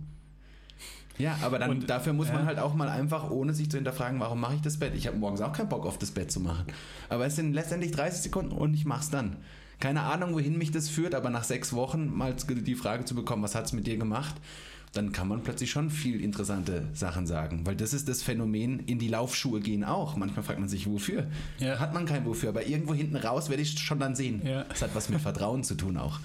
Ja, 1.17 1.37
aber 1.41 1.59
dann 1.59 1.69
Und, 1.69 1.89
dafür 1.89 2.13
muss 2.13 2.29
man 2.29 2.39
ja. 2.39 2.45
halt 2.45 2.59
auch 2.59 2.73
mal 2.73 2.89
einfach, 2.89 3.29
ohne 3.29 3.53
sich 3.53 3.69
zu 3.69 3.77
hinterfragen, 3.77 4.19
warum 4.19 4.39
mache 4.39 4.55
ich 4.55 4.61
das 4.61 4.77
Bett? 4.77 4.95
Ich 4.95 5.05
habe 5.05 5.17
morgens 5.17 5.41
auch 5.41 5.53
keinen 5.53 5.69
Bock 5.69 5.85
auf 5.85 5.99
das 5.99 6.11
Bett 6.11 6.31
zu 6.31 6.39
machen. 6.39 6.65
Aber 7.09 7.25
es 7.25 7.35
sind 7.35 7.53
letztendlich 7.53 7.91
30 7.91 8.21
Sekunden 8.21 8.51
und 8.51 8.73
ich 8.73 8.85
mach's 8.85 9.09
dann. 9.09 9.37
Keine 9.79 10.01
Ahnung, 10.01 10.33
wohin 10.33 10.57
mich 10.57 10.71
das 10.71 10.89
führt, 10.89 11.13
aber 11.13 11.29
nach 11.29 11.43
sechs 11.43 11.73
Wochen 11.73 12.07
mal 12.15 12.33
die 12.33 12.75
Frage 12.75 13.05
zu 13.05 13.13
bekommen, 13.15 13.43
was 13.43 13.53
hat's 13.53 13.73
mit 13.73 13.85
dir 13.85 13.97
gemacht? 13.97 14.35
Dann 14.93 15.11
kann 15.11 15.27
man 15.27 15.41
plötzlich 15.41 15.71
schon 15.71 15.89
viel 15.89 16.21
interessante 16.21 16.87
Sachen 16.93 17.25
sagen. 17.25 17.65
Weil 17.65 17.75
das 17.75 17.93
ist 17.93 18.07
das 18.07 18.21
Phänomen, 18.21 18.79
in 18.79 18.99
die 18.99 19.07
Laufschuhe 19.07 19.59
gehen 19.59 19.83
auch. 19.83 20.15
Manchmal 20.15 20.43
fragt 20.43 20.59
man 20.59 20.69
sich, 20.69 20.87
wofür? 20.87 21.27
Ja. 21.57 21.79
Hat 21.79 21.93
man 21.93 22.05
kein 22.05 22.25
Wofür, 22.25 22.49
aber 22.49 22.67
irgendwo 22.67 22.93
hinten 22.93 23.15
raus 23.15 23.49
werde 23.49 23.63
ich 23.63 23.79
schon 23.79 23.99
dann 23.99 24.15
sehen. 24.15 24.41
Ja. 24.45 24.63
Das 24.65 24.81
hat 24.83 24.93
was 24.93 25.09
mit 25.09 25.19
Vertrauen 25.19 25.63
zu 25.63 25.75
tun 25.75 25.97
auch. 25.97 26.19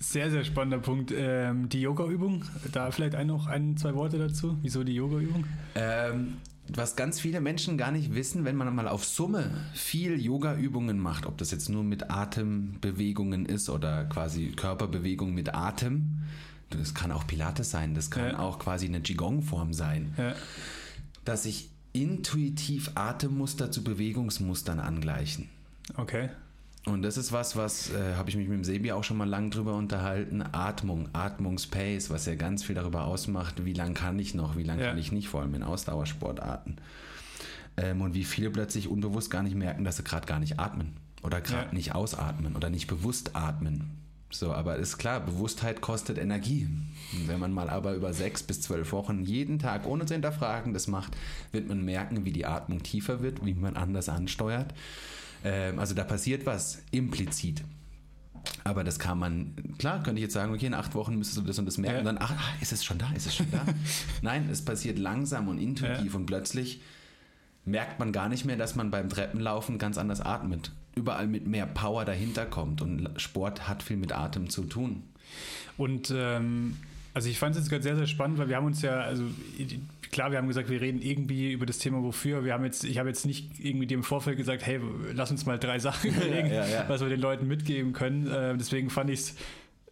Sehr, 0.00 0.30
sehr 0.30 0.44
spannender 0.44 0.78
Punkt. 0.78 1.12
Ähm, 1.16 1.68
die 1.68 1.80
Yoga-Übung, 1.80 2.44
da 2.72 2.90
vielleicht 2.90 3.16
ein, 3.16 3.26
noch 3.26 3.48
ein, 3.48 3.76
zwei 3.76 3.94
Worte 3.94 4.18
dazu. 4.18 4.56
Wieso 4.62 4.84
die 4.84 4.94
Yoga-Übung? 4.94 5.44
Ähm, 5.74 6.36
was 6.68 6.96
ganz 6.96 7.18
viele 7.18 7.40
Menschen 7.40 7.78
gar 7.78 7.90
nicht 7.90 8.14
wissen, 8.14 8.44
wenn 8.44 8.54
man 8.54 8.72
mal 8.74 8.86
auf 8.86 9.04
Summe 9.04 9.50
viel 9.72 10.20
Yoga-Übungen 10.20 11.00
macht, 11.00 11.26
ob 11.26 11.38
das 11.38 11.50
jetzt 11.50 11.68
nur 11.68 11.82
mit 11.82 12.10
Atembewegungen 12.10 13.46
ist 13.46 13.70
oder 13.70 14.04
quasi 14.04 14.52
Körperbewegung 14.54 15.34
mit 15.34 15.54
Atem, 15.54 16.20
das 16.70 16.94
kann 16.94 17.12
auch 17.12 17.26
Pilates 17.26 17.70
sein, 17.70 17.94
das 17.94 18.10
kann 18.10 18.30
Ja. 18.32 18.38
auch 18.38 18.58
quasi 18.58 18.86
eine 18.86 19.00
Qigong-Form 19.00 19.72
sein, 19.72 20.14
Ja, 20.16 20.34
dass 21.24 21.44
sich 21.44 21.70
intuitiv 21.92 22.90
Atemmuster 22.94 23.70
zu 23.70 23.82
Bewegungsmustern 23.84 24.80
angleichen. 24.80 25.48
okay. 25.96 26.28
Und 26.86 27.02
das 27.02 27.18
ist 27.18 27.32
was, 27.32 27.54
was 27.54 27.90
äh, 27.90 28.14
habe 28.14 28.30
ich 28.30 28.36
mich 28.36 28.48
mit 28.48 28.56
dem 28.56 28.64
Sebi 28.64 28.92
auch 28.92 29.04
schon 29.04 29.18
mal 29.18 29.28
lang 29.28 29.50
drüber 29.50 29.74
unterhalten. 29.74 30.42
Atmung, 30.52 31.08
Atmungspace, 31.12 32.08
was 32.08 32.24
ja 32.24 32.34
ganz 32.34 32.62
viel 32.64 32.74
darüber 32.76 33.04
ausmacht, 33.04 33.62
wie 33.66 33.74
lang 33.74 33.92
kann 33.92 34.18
ich 34.18 34.32
noch, 34.34 34.56
wie 34.56 34.62
lang 34.62 34.78
Ja. 34.78 34.88
kann 34.90 34.98
ich 34.98 35.12
nicht, 35.12 35.28
vor 35.28 35.42
allem 35.42 35.54
in 35.54 35.62
Ausdauersportarten. 35.64 36.76
Ähm, 37.76 38.00
und 38.00 38.14
wie 38.14 38.24
viele 38.24 38.48
plötzlich 38.50 38.88
unbewusst 38.88 39.30
gar 39.30 39.42
nicht 39.42 39.54
merken, 39.56 39.84
dass 39.84 39.98
sie 39.98 40.04
gerade 40.04 40.26
gar 40.26 40.38
nicht 40.38 40.58
atmen 40.58 40.94
oder 41.22 41.42
gerade 41.42 41.66
Ja. 41.66 41.72
nicht 41.74 41.94
ausatmen 41.94 42.56
oder 42.56 42.70
nicht 42.70 42.86
bewusst 42.86 43.36
atmen. 43.36 43.90
So, 44.30 44.52
aber 44.52 44.76
ist 44.76 44.98
klar, 44.98 45.20
Bewusstheit 45.20 45.80
kostet 45.80 46.18
Energie. 46.18 46.68
Und 47.14 47.28
wenn 47.28 47.40
man 47.40 47.52
mal 47.52 47.70
aber 47.70 47.94
über 47.94 48.12
sechs 48.12 48.42
bis 48.42 48.60
zwölf 48.60 48.92
Wochen 48.92 49.24
jeden 49.24 49.58
Tag 49.58 49.86
ohne 49.86 50.04
zu 50.04 50.14
hinterfragen 50.14 50.74
das 50.74 50.86
macht, 50.86 51.16
wird 51.50 51.68
man 51.68 51.82
merken, 51.82 52.24
wie 52.24 52.32
die 52.32 52.44
Atmung 52.44 52.82
tiefer 52.82 53.22
wird, 53.22 53.44
wie 53.44 53.54
man 53.54 53.76
anders 53.76 54.08
ansteuert. 54.08 54.74
Ähm, 55.44 55.78
also 55.78 55.94
da 55.94 56.04
passiert 56.04 56.44
was 56.44 56.82
implizit. 56.90 57.64
Aber 58.64 58.84
das 58.84 58.98
kann 58.98 59.18
man, 59.18 59.54
klar, 59.78 60.02
könnte 60.02 60.20
ich 60.20 60.24
jetzt 60.24 60.34
sagen, 60.34 60.52
okay, 60.52 60.66
in 60.66 60.74
acht 60.74 60.94
Wochen 60.94 61.16
müsstest 61.16 61.38
du 61.38 61.42
das 61.42 61.58
und 61.58 61.66
das 61.66 61.78
merken. 61.78 61.94
Ja. 61.94 62.00
Und 62.00 62.06
dann, 62.06 62.18
ach, 62.20 62.32
ah, 62.32 62.62
ist 62.62 62.72
es 62.72 62.84
schon 62.84 62.98
da, 62.98 63.10
ist 63.12 63.26
es 63.26 63.34
schon 63.34 63.50
da? 63.50 63.64
Nein, 64.22 64.48
es 64.50 64.62
passiert 64.64 64.98
langsam 64.98 65.48
und 65.48 65.58
intuitiv 65.58 66.12
ja. 66.12 66.18
und 66.18 66.26
plötzlich 66.26 66.80
merkt 67.64 67.98
man 67.98 68.12
gar 68.12 68.28
nicht 68.28 68.44
mehr, 68.44 68.56
dass 68.56 68.74
man 68.74 68.90
beim 68.90 69.08
Treppenlaufen 69.08 69.78
ganz 69.78 69.98
anders 69.98 70.20
atmet. 70.20 70.72
Überall 70.98 71.26
mit 71.26 71.46
mehr 71.46 71.66
Power 71.66 72.04
dahinter 72.04 72.46
kommt. 72.46 72.82
Und 72.82 73.08
Sport 73.16 73.68
hat 73.68 73.82
viel 73.82 73.96
mit 73.96 74.12
Atem 74.12 74.50
zu 74.50 74.64
tun. 74.64 75.02
Und 75.76 76.12
ähm, 76.14 76.76
also 77.14 77.28
ich 77.28 77.38
fand 77.38 77.54
es 77.54 77.62
jetzt 77.62 77.70
gerade 77.70 77.82
sehr, 77.82 77.96
sehr 77.96 78.06
spannend, 78.06 78.38
weil 78.38 78.48
wir 78.48 78.56
haben 78.56 78.66
uns 78.66 78.82
ja, 78.82 79.00
also 79.00 79.24
klar, 80.10 80.30
wir 80.30 80.38
haben 80.38 80.48
gesagt, 80.48 80.70
wir 80.70 80.80
reden 80.80 81.00
irgendwie 81.00 81.52
über 81.52 81.66
das 81.66 81.78
Thema 81.78 82.02
wofür. 82.02 82.44
Wir 82.44 82.52
haben 82.52 82.64
jetzt, 82.64 82.84
ich 82.84 82.98
habe 82.98 83.08
jetzt 83.08 83.26
nicht 83.26 83.58
irgendwie 83.58 83.86
dem 83.86 84.02
Vorfeld 84.02 84.36
gesagt, 84.36 84.66
hey, 84.66 84.80
lass 85.14 85.30
uns 85.30 85.46
mal 85.46 85.58
drei 85.58 85.78
Sachen 85.78 86.10
überlegen, 86.10 86.48
ja, 86.48 86.66
ja, 86.66 86.68
ja. 86.68 86.84
was 86.88 87.00
wir 87.00 87.08
den 87.08 87.20
Leuten 87.20 87.46
mitgeben 87.46 87.92
können. 87.92 88.30
Äh, 88.30 88.56
deswegen 88.56 88.90
fand 88.90 89.10
ich 89.10 89.20
es 89.20 89.34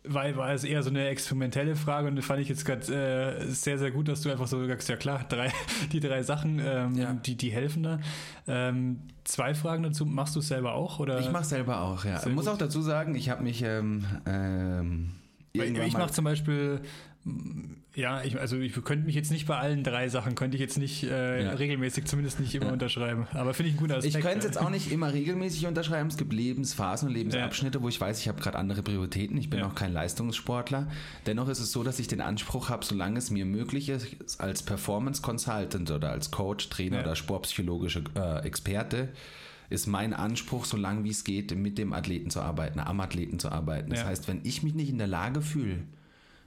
weil 0.09 0.37
war 0.37 0.53
es 0.53 0.65
eher 0.65 0.83
so 0.83 0.91
eine 0.91 1.09
experimentelle 1.09 1.77
Frage 1.77 2.09
und 2.09 2.17
das 2.17 2.25
fand 2.25 2.41
ich 2.41 2.49
jetzt 2.49 2.65
gerade 2.65 3.41
äh, 3.41 3.47
sehr, 3.49 3.79
sehr 3.79 3.91
gut, 3.91 4.09
dass 4.09 4.23
du 4.23 4.31
einfach 4.31 4.47
so 4.47 4.67
sagst, 4.67 4.89
ja 4.89 4.97
klar, 4.97 5.25
drei, 5.29 5.53
die 5.93 6.01
drei 6.01 6.23
Sachen, 6.23 6.61
ähm, 6.65 6.95
ja. 6.95 7.13
die, 7.15 7.37
die 7.37 7.51
helfen 7.51 7.83
da. 7.83 7.99
Ähm, 8.47 9.01
zwei 9.25 9.55
Fragen 9.55 9.83
dazu, 9.83 10.07
machst 10.07 10.37
du 10.37 10.41
es 10.41 10.49
selber 10.49 10.75
auch? 10.75 10.99
Oder? 10.99 11.21
Ich 11.21 11.31
mache 11.31 11.45
selber 11.45 11.81
auch, 11.81 12.05
ja. 12.05 12.21
Ich 12.25 12.33
muss 12.33 12.49
auch 12.49 12.59
dazu 12.59 12.81
sagen, 12.81 13.15
ich 13.15 13.31
habe 13.31 13.43
mich 13.43 13.63
ähm, 13.63 14.05
ähm, 14.27 15.13
ich 15.65 15.97
mache 15.97 16.13
zum 16.13 16.25
Beispiel 16.25 16.81
ja, 17.95 18.23
ich, 18.23 18.39
also 18.39 18.59
ich 18.59 18.73
könnte 18.85 19.07
mich 19.07 19.15
jetzt 19.15 19.31
nicht 19.31 19.47
bei 19.47 19.57
allen 19.57 19.83
drei 19.83 20.09
Sachen, 20.09 20.35
könnte 20.35 20.57
ich 20.57 20.61
jetzt 20.61 20.77
nicht 20.77 21.03
äh, 21.05 21.45
ja. 21.45 21.53
regelmäßig, 21.53 22.05
zumindest 22.05 22.39
nicht 22.39 22.55
immer 22.55 22.67
ja. 22.67 22.73
unterschreiben. 22.73 23.27
Aber 23.33 23.55
finde 23.55 23.71
ich 23.71 23.77
ein 23.77 23.81
guter 23.81 23.97
Aspekt. 23.97 24.17
Ich 24.17 24.23
könnte 24.23 24.39
es 24.41 24.45
jetzt 24.45 24.61
auch 24.61 24.69
nicht 24.69 24.93
immer 24.93 25.13
regelmäßig 25.13 25.67
unterschreiben. 25.67 26.09
Es 26.09 26.19
gibt 26.19 26.33
Lebensphasen 26.33 27.09
und 27.09 27.15
Lebensabschnitte, 27.15 27.79
ja. 27.79 27.83
wo 27.83 27.89
ich 27.89 28.01
weiß, 28.01 28.21
ich 28.21 28.29
habe 28.29 28.41
gerade 28.41 28.59
andere 28.59 28.83
Prioritäten. 28.83 29.37
Ich 29.39 29.51
bin 29.51 29.63
auch 29.63 29.75
kein 29.75 29.93
Leistungssportler. 29.93 30.89
Dennoch 31.25 31.49
ist 31.49 31.59
es 31.59 31.73
so, 31.73 31.83
dass 31.83 31.99
ich 31.99 32.07
den 32.07 32.21
Anspruch 32.21 32.69
habe, 32.69 32.85
solange 32.85 33.19
es 33.19 33.31
mir 33.31 33.47
möglich 33.47 33.89
ist, 33.89 34.41
als 34.41 34.63
Performance 34.63 35.23
Consultant 35.23 35.91
oder 35.91 36.11
als 36.11 36.31
Coach, 36.31 36.69
Trainer 36.69 37.01
oder 37.01 37.17
sportpsychologische 37.17 38.05
äh, 38.15 38.45
Experte, 38.47 39.09
ist 39.71 39.87
mein 39.87 40.13
Anspruch, 40.13 40.65
so 40.67 40.77
lange 40.77 41.03
wie 41.03 41.11
es 41.11 41.25
geht, 41.25 41.57
mit 41.57 41.79
dem 41.79 41.93
Athleten 41.93 42.31
zu 42.31 42.41
arbeiten, 42.41 42.79
am 42.79 43.01
Athleten 43.01 43.39
zu 43.39 43.51
arbeiten. 43.51 43.91
Das 43.91 44.05
heißt, 44.05 44.29
wenn 44.29 44.41
ich 44.45 44.63
mich 44.63 44.75
nicht 44.75 44.91
in 44.91 44.99
der 44.99 45.09
Lage 45.09 45.41
fühle, 45.41 45.79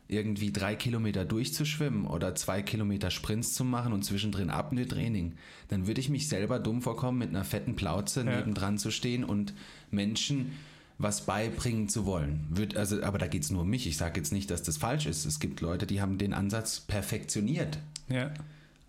irgendwie 0.10 0.52
drei 0.52 0.76
Kilometer 0.76 1.24
durchzuschwimmen 1.24 2.06
oder 2.06 2.34
zwei 2.34 2.64
Kilometer 2.64 3.12
Sprints 3.12 3.54
zu 3.54 3.64
machen 3.64 3.94
und 3.94 4.04
zwischendrin 4.04 4.50
Apnoe-Training, 4.50 5.34
dann 5.68 5.86
würde 5.86 6.02
ich 6.02 6.10
mich 6.10 6.28
selber 6.28 6.60
dumm 6.60 6.82
vorkommen, 6.82 7.20
mit 7.20 7.30
einer 7.30 7.44
fetten 7.44 7.76
Plauze 7.76 8.26
ja. 8.26 8.38
nebendran 8.38 8.80
zu 8.80 8.90
stehen 8.90 9.24
und 9.24 9.54
Menschen 9.92 10.52
was 10.98 11.26
beibringen 11.26 11.88
zu 11.88 12.06
wollen. 12.06 12.46
Wird, 12.50 12.76
also, 12.76 13.02
aber 13.04 13.20
da 13.20 13.28
geht 13.28 13.44
es 13.44 13.52
nur 13.52 13.62
um 13.62 13.70
mich. 13.70 13.88
Ich 13.88 13.98
sage 13.98 14.20
jetzt 14.20 14.34
nicht, 14.34 14.50
dass 14.50 14.64
das 14.64 14.78
falsch 14.78 15.06
ist. 15.06 15.26
Es 15.26 15.40
gibt 15.40 15.62
Leute, 15.62 15.86
die 15.86 16.02
haben 16.02 16.18
den 16.18 16.34
Ansatz 16.34 16.82
perfektioniert. 16.82 17.78
Ja. 18.10 18.34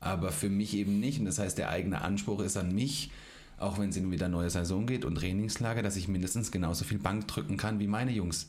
Aber 0.01 0.33
für 0.33 0.49
mich 0.49 0.75
eben 0.75 0.99
nicht. 0.99 1.21
Und 1.21 1.27
das 1.27 1.39
heißt, 1.39 1.59
der 1.59 1.69
eigene 1.69 2.01
Anspruch 2.01 2.41
ist 2.41 2.57
an 2.57 2.75
mich, 2.75 3.13
auch 3.59 3.79
wenn 3.79 3.91
es 3.91 3.97
in 3.97 4.11
wieder 4.11 4.29
neue 4.29 4.51
Saison 4.51 4.87
geht 4.87 5.05
und 5.05 5.17
Trainingslager, 5.17 5.83
dass 5.83 5.97
ich 5.97 6.09
mindestens 6.09 6.51
genauso 6.51 6.85
viel 6.85 6.99
Bank 6.99 7.29
drücken 7.29 7.59
kann 7.59 7.79
wie 7.79 7.87
meine 7.87 8.11
Jungs 8.11 8.49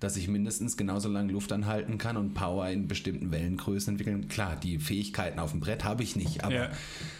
dass 0.00 0.16
ich 0.16 0.28
mindestens 0.28 0.76
genauso 0.76 1.08
lange 1.08 1.32
Luft 1.32 1.52
anhalten 1.52 1.98
kann 1.98 2.16
und 2.16 2.34
Power 2.34 2.68
in 2.68 2.86
bestimmten 2.86 3.32
Wellengrößen 3.32 3.94
entwickeln. 3.94 4.28
Klar, 4.28 4.56
die 4.56 4.78
Fähigkeiten 4.78 5.38
auf 5.38 5.50
dem 5.50 5.60
Brett 5.60 5.84
habe 5.84 6.02
ich 6.02 6.16
nicht, 6.16 6.44
aber 6.44 6.54
ja. 6.54 6.68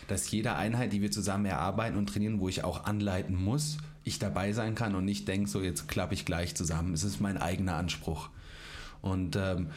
dass 0.07 0.31
jede 0.31 0.55
Einheit, 0.55 0.93
die 0.93 1.03
wir 1.03 1.11
zusammen 1.11 1.47
erarbeiten 1.47 1.97
und 1.97 2.09
trainieren, 2.09 2.41
wo 2.41 2.49
ich 2.49 2.64
auch 2.64 2.85
anleiten 2.85 3.35
muss, 3.37 3.79
ich 4.05 4.18
dabei 4.18 4.53
sein 4.53 4.74
kann 4.74 4.95
und 4.95 5.05
nicht 5.05 5.26
denke, 5.29 5.49
so 5.49 5.61
jetzt 5.61 5.89
klappe 5.89 6.14
ich 6.14 6.24
gleich 6.24 6.55
zusammen. 6.55 6.95
Es 6.95 7.05
ist 7.05 7.20
mein 7.20 7.37
eigener 7.37 7.76
Anspruch. 7.76 8.31
Und 9.03 9.37
ähm, 9.37 9.68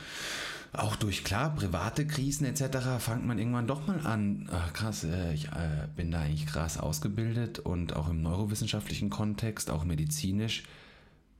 auch 0.73 0.95
durch 0.95 1.23
klar 1.23 1.53
private 1.53 2.07
Krisen 2.07 2.45
etc. 2.45 2.77
fängt 2.99 3.25
man 3.25 3.37
irgendwann 3.37 3.67
doch 3.67 3.87
mal 3.87 3.99
an. 4.05 4.49
Ach, 4.51 4.71
krass, 4.73 5.03
äh, 5.03 5.33
ich 5.33 5.47
äh, 5.47 5.87
bin 5.95 6.11
da 6.11 6.21
eigentlich 6.21 6.45
krass 6.45 6.77
ausgebildet 6.77 7.59
und 7.59 7.95
auch 7.95 8.09
im 8.09 8.21
neurowissenschaftlichen 8.21 9.09
Kontext, 9.09 9.69
auch 9.69 9.83
medizinisch 9.83 10.63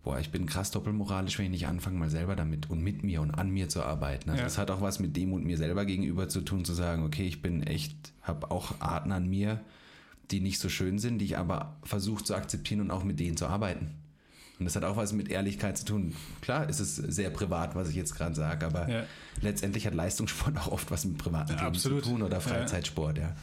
boah, 0.03 0.19
ich 0.19 0.31
bin 0.31 0.45
krass 0.45 0.71
doppelmoralisch, 0.71 1.37
wenn 1.37 1.45
ich 1.45 1.51
nicht 1.51 1.67
anfange, 1.67 1.97
mal 1.97 2.09
selber 2.09 2.35
damit 2.35 2.69
und 2.69 2.81
mit 2.81 3.03
mir 3.03 3.21
und 3.21 3.31
an 3.31 3.49
mir 3.49 3.69
zu 3.69 3.83
arbeiten. 3.83 4.29
Also 4.29 4.39
ja. 4.39 4.45
das 4.45 4.57
hat 4.57 4.71
auch 4.71 4.81
was 4.81 4.99
mit 4.99 5.15
dem 5.15 5.33
und 5.33 5.45
mir 5.45 5.57
selber 5.57 5.85
gegenüber 5.85 6.27
zu 6.27 6.41
tun, 6.41 6.65
zu 6.65 6.73
sagen, 6.73 7.03
okay, 7.03 7.27
ich 7.27 7.41
bin 7.41 7.63
echt, 7.63 8.13
habe 8.21 8.49
auch 8.51 8.79
Arten 8.79 9.11
an 9.11 9.29
mir, 9.29 9.61
die 10.31 10.39
nicht 10.39 10.59
so 10.59 10.69
schön 10.69 10.97
sind, 10.97 11.19
die 11.19 11.25
ich 11.25 11.37
aber 11.37 11.77
versuche 11.83 12.23
zu 12.23 12.35
akzeptieren 12.35 12.81
und 12.81 12.91
auch 12.91 13.03
mit 13.03 13.19
denen 13.19 13.37
zu 13.37 13.47
arbeiten. 13.47 13.91
Und 14.57 14.65
das 14.65 14.75
hat 14.75 14.83
auch 14.83 14.95
was 14.95 15.11
mit 15.11 15.29
Ehrlichkeit 15.29 15.77
zu 15.77 15.85
tun. 15.85 16.15
Klar 16.41 16.69
ist 16.69 16.79
es 16.79 16.95
sehr 16.95 17.31
privat, 17.31 17.75
was 17.75 17.89
ich 17.89 17.95
jetzt 17.95 18.15
gerade 18.15 18.35
sage, 18.35 18.65
aber 18.65 18.87
ja. 18.87 19.03
letztendlich 19.41 19.87
hat 19.87 19.95
Leistungssport 19.95 20.57
auch 20.59 20.71
oft 20.71 20.91
was 20.91 21.05
mit 21.05 21.17
privaten 21.17 21.53
ja, 21.53 21.73
zu 21.73 21.99
tun 21.99 22.21
oder 22.21 22.41
Freizeitsport, 22.41 23.17
ja. 23.17 23.35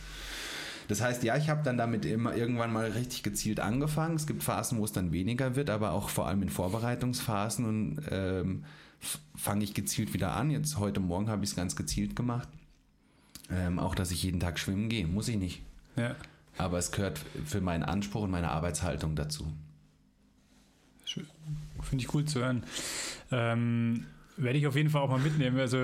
Das 0.89 1.03
heißt, 1.03 1.23
ja, 1.23 1.37
ich 1.37 1.51
habe 1.51 1.63
dann 1.63 1.77
damit 1.77 2.07
immer 2.07 2.35
irgendwann 2.35 2.73
mal 2.73 2.91
richtig 2.91 3.23
gezielt 3.23 3.61
angefangen. 3.61 4.17
Es 4.17 4.27
gibt 4.27 4.43
Phasen, 4.43 4.79
wo 4.79 4.85
es 4.85 4.93
dann 4.93 5.13
weniger 5.13 5.55
wird, 5.55 5.69
aber 5.69 5.93
auch 5.93 6.09
vor 6.09 6.27
allem 6.27 6.43
in 6.43 6.49
Vorbereitungsphasen 6.49 7.65
und 7.67 8.01
ähm, 8.11 8.65
fange 9.37 9.65
ich 9.65 9.75
gezielt 9.75 10.15
wieder 10.15 10.35
an. 10.35 10.51
Jetzt 10.51 10.79
heute 10.79 11.01
Morgen 11.01 11.29
habe 11.29 11.45
ich 11.45 11.51
es 11.51 11.57
ganz 11.57 11.77
gezielt 11.77 12.17
gemacht. 12.17 12.49
Ähm, 13.51 13.79
auch, 13.79 13.95
dass 13.95 14.11
ich 14.11 14.23
jeden 14.23 14.41
Tag 14.41 14.59
schwimmen 14.59 14.89
gehe, 14.89 15.07
muss 15.07 15.29
ich 15.29 15.37
nicht. 15.37 15.63
Ja. 15.97 16.17
Aber 16.57 16.79
es 16.79 16.91
gehört 16.91 17.21
für 17.45 17.61
meinen 17.61 17.83
Anspruch 17.83 18.23
und 18.23 18.31
meine 18.31 18.51
Arbeitshaltung 18.51 19.15
dazu. 19.15 19.47
Finde 21.83 22.05
ich 22.05 22.15
cool 22.15 22.25
zu 22.25 22.41
hören. 22.41 22.65
Ähm, 23.31 24.07
werde 24.39 24.59
ich 24.59 24.67
auf 24.67 24.77
jeden 24.77 24.91
Fall 24.91 25.03
auch 25.03 25.11
mal 25.11 25.19
mitnehmen. 25.19 25.59
Also 25.59 25.77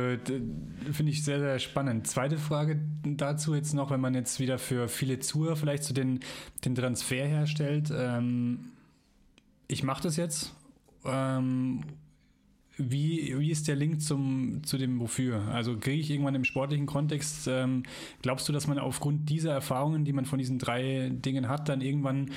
finde 0.93 1.13
ich 1.13 1.25
sehr, 1.25 1.41
sehr 1.41 1.59
spannend. 1.59 2.07
Zweite 2.07 2.39
Frage 2.39 2.81
dazu 3.03 3.55
jetzt 3.55 3.75
noch, 3.75 3.91
wenn 3.91 4.01
man 4.01 4.15
jetzt 4.15 4.41
wieder 4.41 4.59
für 4.59 4.89
viele 4.89 5.19
Zuhörer 5.19 5.57
vielleicht 5.57 5.85
so 5.85 5.93
den, 5.93 6.21
den 6.65 6.75
Transfer 6.75 7.27
herstellt. 7.27 7.93
Ähm, 7.95 8.71
ich 9.67 9.83
mache 9.83 10.03
das 10.03 10.17
jetzt. 10.17 10.55
Ähm, 11.05 11.83
wie, 12.77 13.35
wie 13.39 13.51
ist 13.51 13.69
der 13.69 13.77
Link 13.77 14.03
zum, 14.03 14.63
zu 14.65 14.79
dem 14.79 14.99
Wofür? 15.01 15.43
Also 15.53 15.77
kriege 15.77 16.01
ich 16.01 16.11
irgendwann 16.11 16.35
im 16.35 16.45
sportlichen 16.45 16.87
Kontext, 16.87 17.47
ähm, 17.47 17.85
glaubst 18.23 18.49
du, 18.49 18.53
dass 18.53 18.67
man 18.67 18.79
aufgrund 18.79 19.31
dieser 19.31 19.53
Erfahrungen, 19.53 20.05
die 20.05 20.13
man 20.13 20.25
von 20.25 20.39
diesen 20.39 20.59
drei 20.59 21.11
Dingen 21.13 21.49
hat, 21.49 21.69
dann 21.69 21.81
irgendwann 21.81 22.31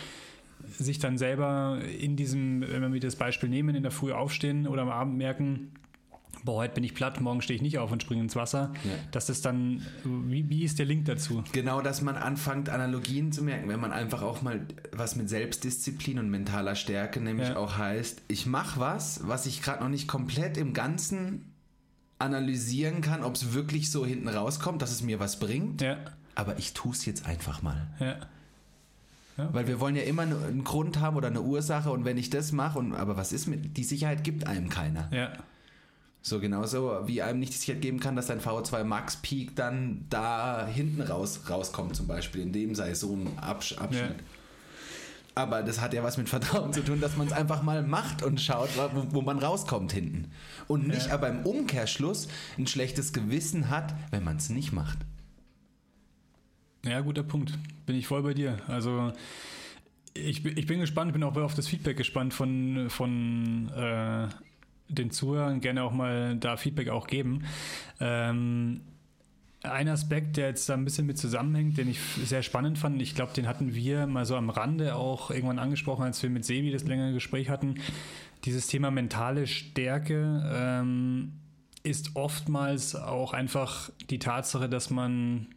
sich 0.67 0.99
dann 0.99 1.17
selber 1.17 1.79
in 1.99 2.15
diesem, 2.15 2.61
wenn 2.61 2.93
wir 2.93 2.99
das 2.99 3.15
Beispiel 3.15 3.49
nehmen, 3.49 3.75
in 3.75 3.83
der 3.83 3.91
Früh 3.91 4.11
aufstehen 4.11 4.67
oder 4.67 4.83
am 4.83 4.89
Abend 4.89 5.17
merken, 5.17 5.71
boah, 6.43 6.57
heute 6.57 6.75
bin 6.75 6.83
ich 6.83 6.93
platt, 6.93 7.19
morgen 7.21 7.41
stehe 7.41 7.55
ich 7.55 7.61
nicht 7.61 7.77
auf 7.77 7.91
und 7.91 8.01
springe 8.01 8.21
ins 8.21 8.35
Wasser. 8.35 8.73
Ja. 8.83 8.91
Das 9.11 9.41
dann, 9.41 9.85
wie, 10.03 10.49
wie 10.49 10.63
ist 10.63 10.79
der 10.79 10.85
Link 10.85 11.05
dazu? 11.05 11.43
Genau, 11.51 11.81
dass 11.81 12.01
man 12.01 12.15
anfängt, 12.15 12.69
Analogien 12.69 13.31
zu 13.31 13.43
merken, 13.43 13.69
wenn 13.69 13.79
man 13.79 13.91
einfach 13.91 14.21
auch 14.21 14.41
mal 14.41 14.65
was 14.91 15.15
mit 15.15 15.29
Selbstdisziplin 15.29 16.19
und 16.19 16.29
mentaler 16.29 16.75
Stärke 16.75 17.19
nämlich 17.19 17.49
ja. 17.49 17.57
auch 17.57 17.77
heißt, 17.77 18.21
ich 18.27 18.45
mache 18.45 18.79
was, 18.79 19.27
was 19.27 19.45
ich 19.45 19.61
gerade 19.61 19.83
noch 19.83 19.89
nicht 19.89 20.07
komplett 20.07 20.57
im 20.57 20.73
Ganzen 20.73 21.53
analysieren 22.19 23.01
kann, 23.01 23.23
ob 23.23 23.35
es 23.35 23.53
wirklich 23.53 23.91
so 23.91 24.05
hinten 24.05 24.27
rauskommt, 24.27 24.81
dass 24.81 24.91
es 24.91 25.03
mir 25.03 25.19
was 25.19 25.39
bringt. 25.39 25.81
Ja. 25.81 25.97
Aber 26.35 26.57
ich 26.57 26.73
tue 26.73 26.91
es 26.91 27.05
jetzt 27.05 27.25
einfach 27.25 27.61
mal. 27.61 27.87
Ja. 27.99 28.17
Ja. 29.37 29.53
Weil 29.53 29.67
wir 29.67 29.79
wollen 29.79 29.95
ja 29.95 30.01
immer 30.01 30.23
einen 30.23 30.63
Grund 30.63 30.99
haben 30.99 31.15
oder 31.15 31.27
eine 31.27 31.41
Ursache 31.41 31.91
und 31.91 32.05
wenn 32.05 32.17
ich 32.17 32.29
das 32.29 32.51
mache, 32.51 32.79
und 32.79 32.95
aber 32.95 33.17
was 33.17 33.31
ist 33.31 33.47
mit, 33.47 33.77
die 33.77 33.83
Sicherheit 33.83 34.23
gibt 34.23 34.47
einem 34.47 34.69
keiner. 34.69 35.09
Ja. 35.11 35.31
So 36.27 36.41
genauso 36.41 37.03
wie 37.05 37.21
einem 37.21 37.39
nicht 37.39 37.53
die 37.53 37.57
Sicherheit 37.57 37.81
geben 37.81 38.01
kann, 38.01 38.17
dass 38.17 38.27
dein 38.27 38.41
VO2 38.41 38.83
Max 38.83 39.15
Peak 39.15 39.55
dann 39.55 40.03
da 40.09 40.67
hinten 40.67 41.01
raus 41.01 41.39
rauskommt, 41.49 41.95
zum 41.95 42.05
Beispiel, 42.05 42.41
in 42.41 42.51
dem 42.51 42.75
sei 42.75 42.93
so 42.95 43.15
ein 43.15 43.39
Absch 43.39 43.77
Abschnitt. 43.77 44.17
Ja. 44.17 45.35
Aber 45.35 45.63
das 45.63 45.79
hat 45.79 45.93
ja 45.93 46.03
was 46.03 46.17
mit 46.17 46.27
Vertrauen 46.27 46.73
zu 46.73 46.83
tun, 46.83 46.99
dass 46.99 47.15
man 47.15 47.27
es 47.27 47.33
einfach 47.33 47.63
mal 47.63 47.81
macht 47.81 48.23
und 48.23 48.41
schaut, 48.41 48.67
wo, 48.75 49.05
wo 49.11 49.21
man 49.21 49.39
rauskommt 49.39 49.93
hinten. 49.93 50.29
Und 50.67 50.89
nicht 50.89 51.07
ja. 51.07 51.13
aber 51.13 51.29
im 51.29 51.45
Umkehrschluss 51.45 52.27
ein 52.57 52.67
schlechtes 52.67 53.13
Gewissen 53.13 53.69
hat, 53.69 53.95
wenn 54.11 54.25
man 54.25 54.35
es 54.35 54.49
nicht 54.49 54.73
macht. 54.73 54.97
Ja, 56.83 56.99
guter 56.99 57.23
Punkt. 57.23 57.57
Bin 57.85 57.95
ich 57.95 58.05
voll 58.05 58.23
bei 58.23 58.33
dir. 58.33 58.57
Also 58.67 59.13
ich, 60.13 60.43
ich 60.45 60.65
bin 60.65 60.81
gespannt, 60.81 61.13
bin 61.13 61.23
auch 61.23 61.37
auf 61.37 61.53
das 61.53 61.69
Feedback 61.69 61.95
gespannt 61.95 62.33
von, 62.33 62.89
von 62.89 63.69
äh, 63.69 64.27
den 64.89 65.11
Zuhörern 65.11 65.61
gerne 65.61 65.83
auch 65.83 65.91
mal 65.91 66.35
da 66.37 66.57
Feedback 66.57 66.89
auch 66.89 67.07
geben. 67.07 67.43
Ähm, 67.99 68.81
ein 69.63 69.87
Aspekt, 69.87 70.37
der 70.37 70.47
jetzt 70.47 70.69
da 70.69 70.75
ein 70.75 70.85
bisschen 70.85 71.07
mit 71.07 71.17
zusammenhängt, 71.17 71.77
den 71.77 71.89
ich 71.89 71.99
sehr 71.99 72.43
spannend 72.43 72.77
fand, 72.77 73.01
ich 73.01 73.15
glaube, 73.15 73.33
den 73.33 73.47
hatten 73.47 73.73
wir 73.73 74.07
mal 74.07 74.25
so 74.25 74.35
am 74.35 74.49
Rande 74.49 74.95
auch 74.95 75.31
irgendwann 75.31 75.59
angesprochen, 75.59 76.03
als 76.03 76.21
wir 76.21 76.29
mit 76.29 76.45
Sebi 76.45 76.71
das 76.71 76.83
längere 76.83 77.13
Gespräch 77.13 77.49
hatten. 77.49 77.75
Dieses 78.45 78.67
Thema 78.67 78.91
mentale 78.91 79.47
Stärke 79.47 80.43
ähm, 80.53 81.33
ist 81.83 82.15
oftmals 82.15 82.95
auch 82.95 83.33
einfach 83.33 83.89
die 84.09 84.19
Tatsache, 84.19 84.69
dass 84.69 84.89
man 84.89 85.47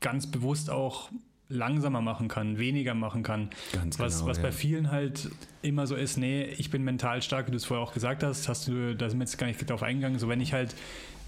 ganz 0.00 0.26
bewusst 0.30 0.70
auch 0.70 1.10
langsamer 1.48 2.00
machen 2.00 2.28
kann, 2.28 2.58
weniger 2.58 2.94
machen 2.94 3.22
kann. 3.22 3.50
Ganz 3.72 3.98
was 3.98 4.16
genau, 4.16 4.30
was 4.30 4.38
ja. 4.38 4.42
bei 4.44 4.52
vielen 4.52 4.90
halt 4.90 5.30
immer 5.62 5.86
so 5.86 5.94
ist, 5.94 6.16
nee, 6.16 6.44
ich 6.44 6.70
bin 6.70 6.82
mental 6.82 7.22
stark, 7.22 7.46
wie 7.46 7.50
du 7.50 7.56
es 7.56 7.64
vorher 7.64 7.84
auch 7.84 7.92
gesagt 7.92 8.22
hast, 8.22 8.48
hast 8.48 8.68
du, 8.68 8.94
da 8.94 9.10
sind 9.10 9.18
wir 9.18 9.24
jetzt 9.24 9.36
gar 9.38 9.46
nicht 9.46 9.68
drauf 9.68 9.82
eingegangen, 9.82 10.18
so 10.18 10.28
wenn 10.28 10.40
ich 10.40 10.52
halt 10.52 10.74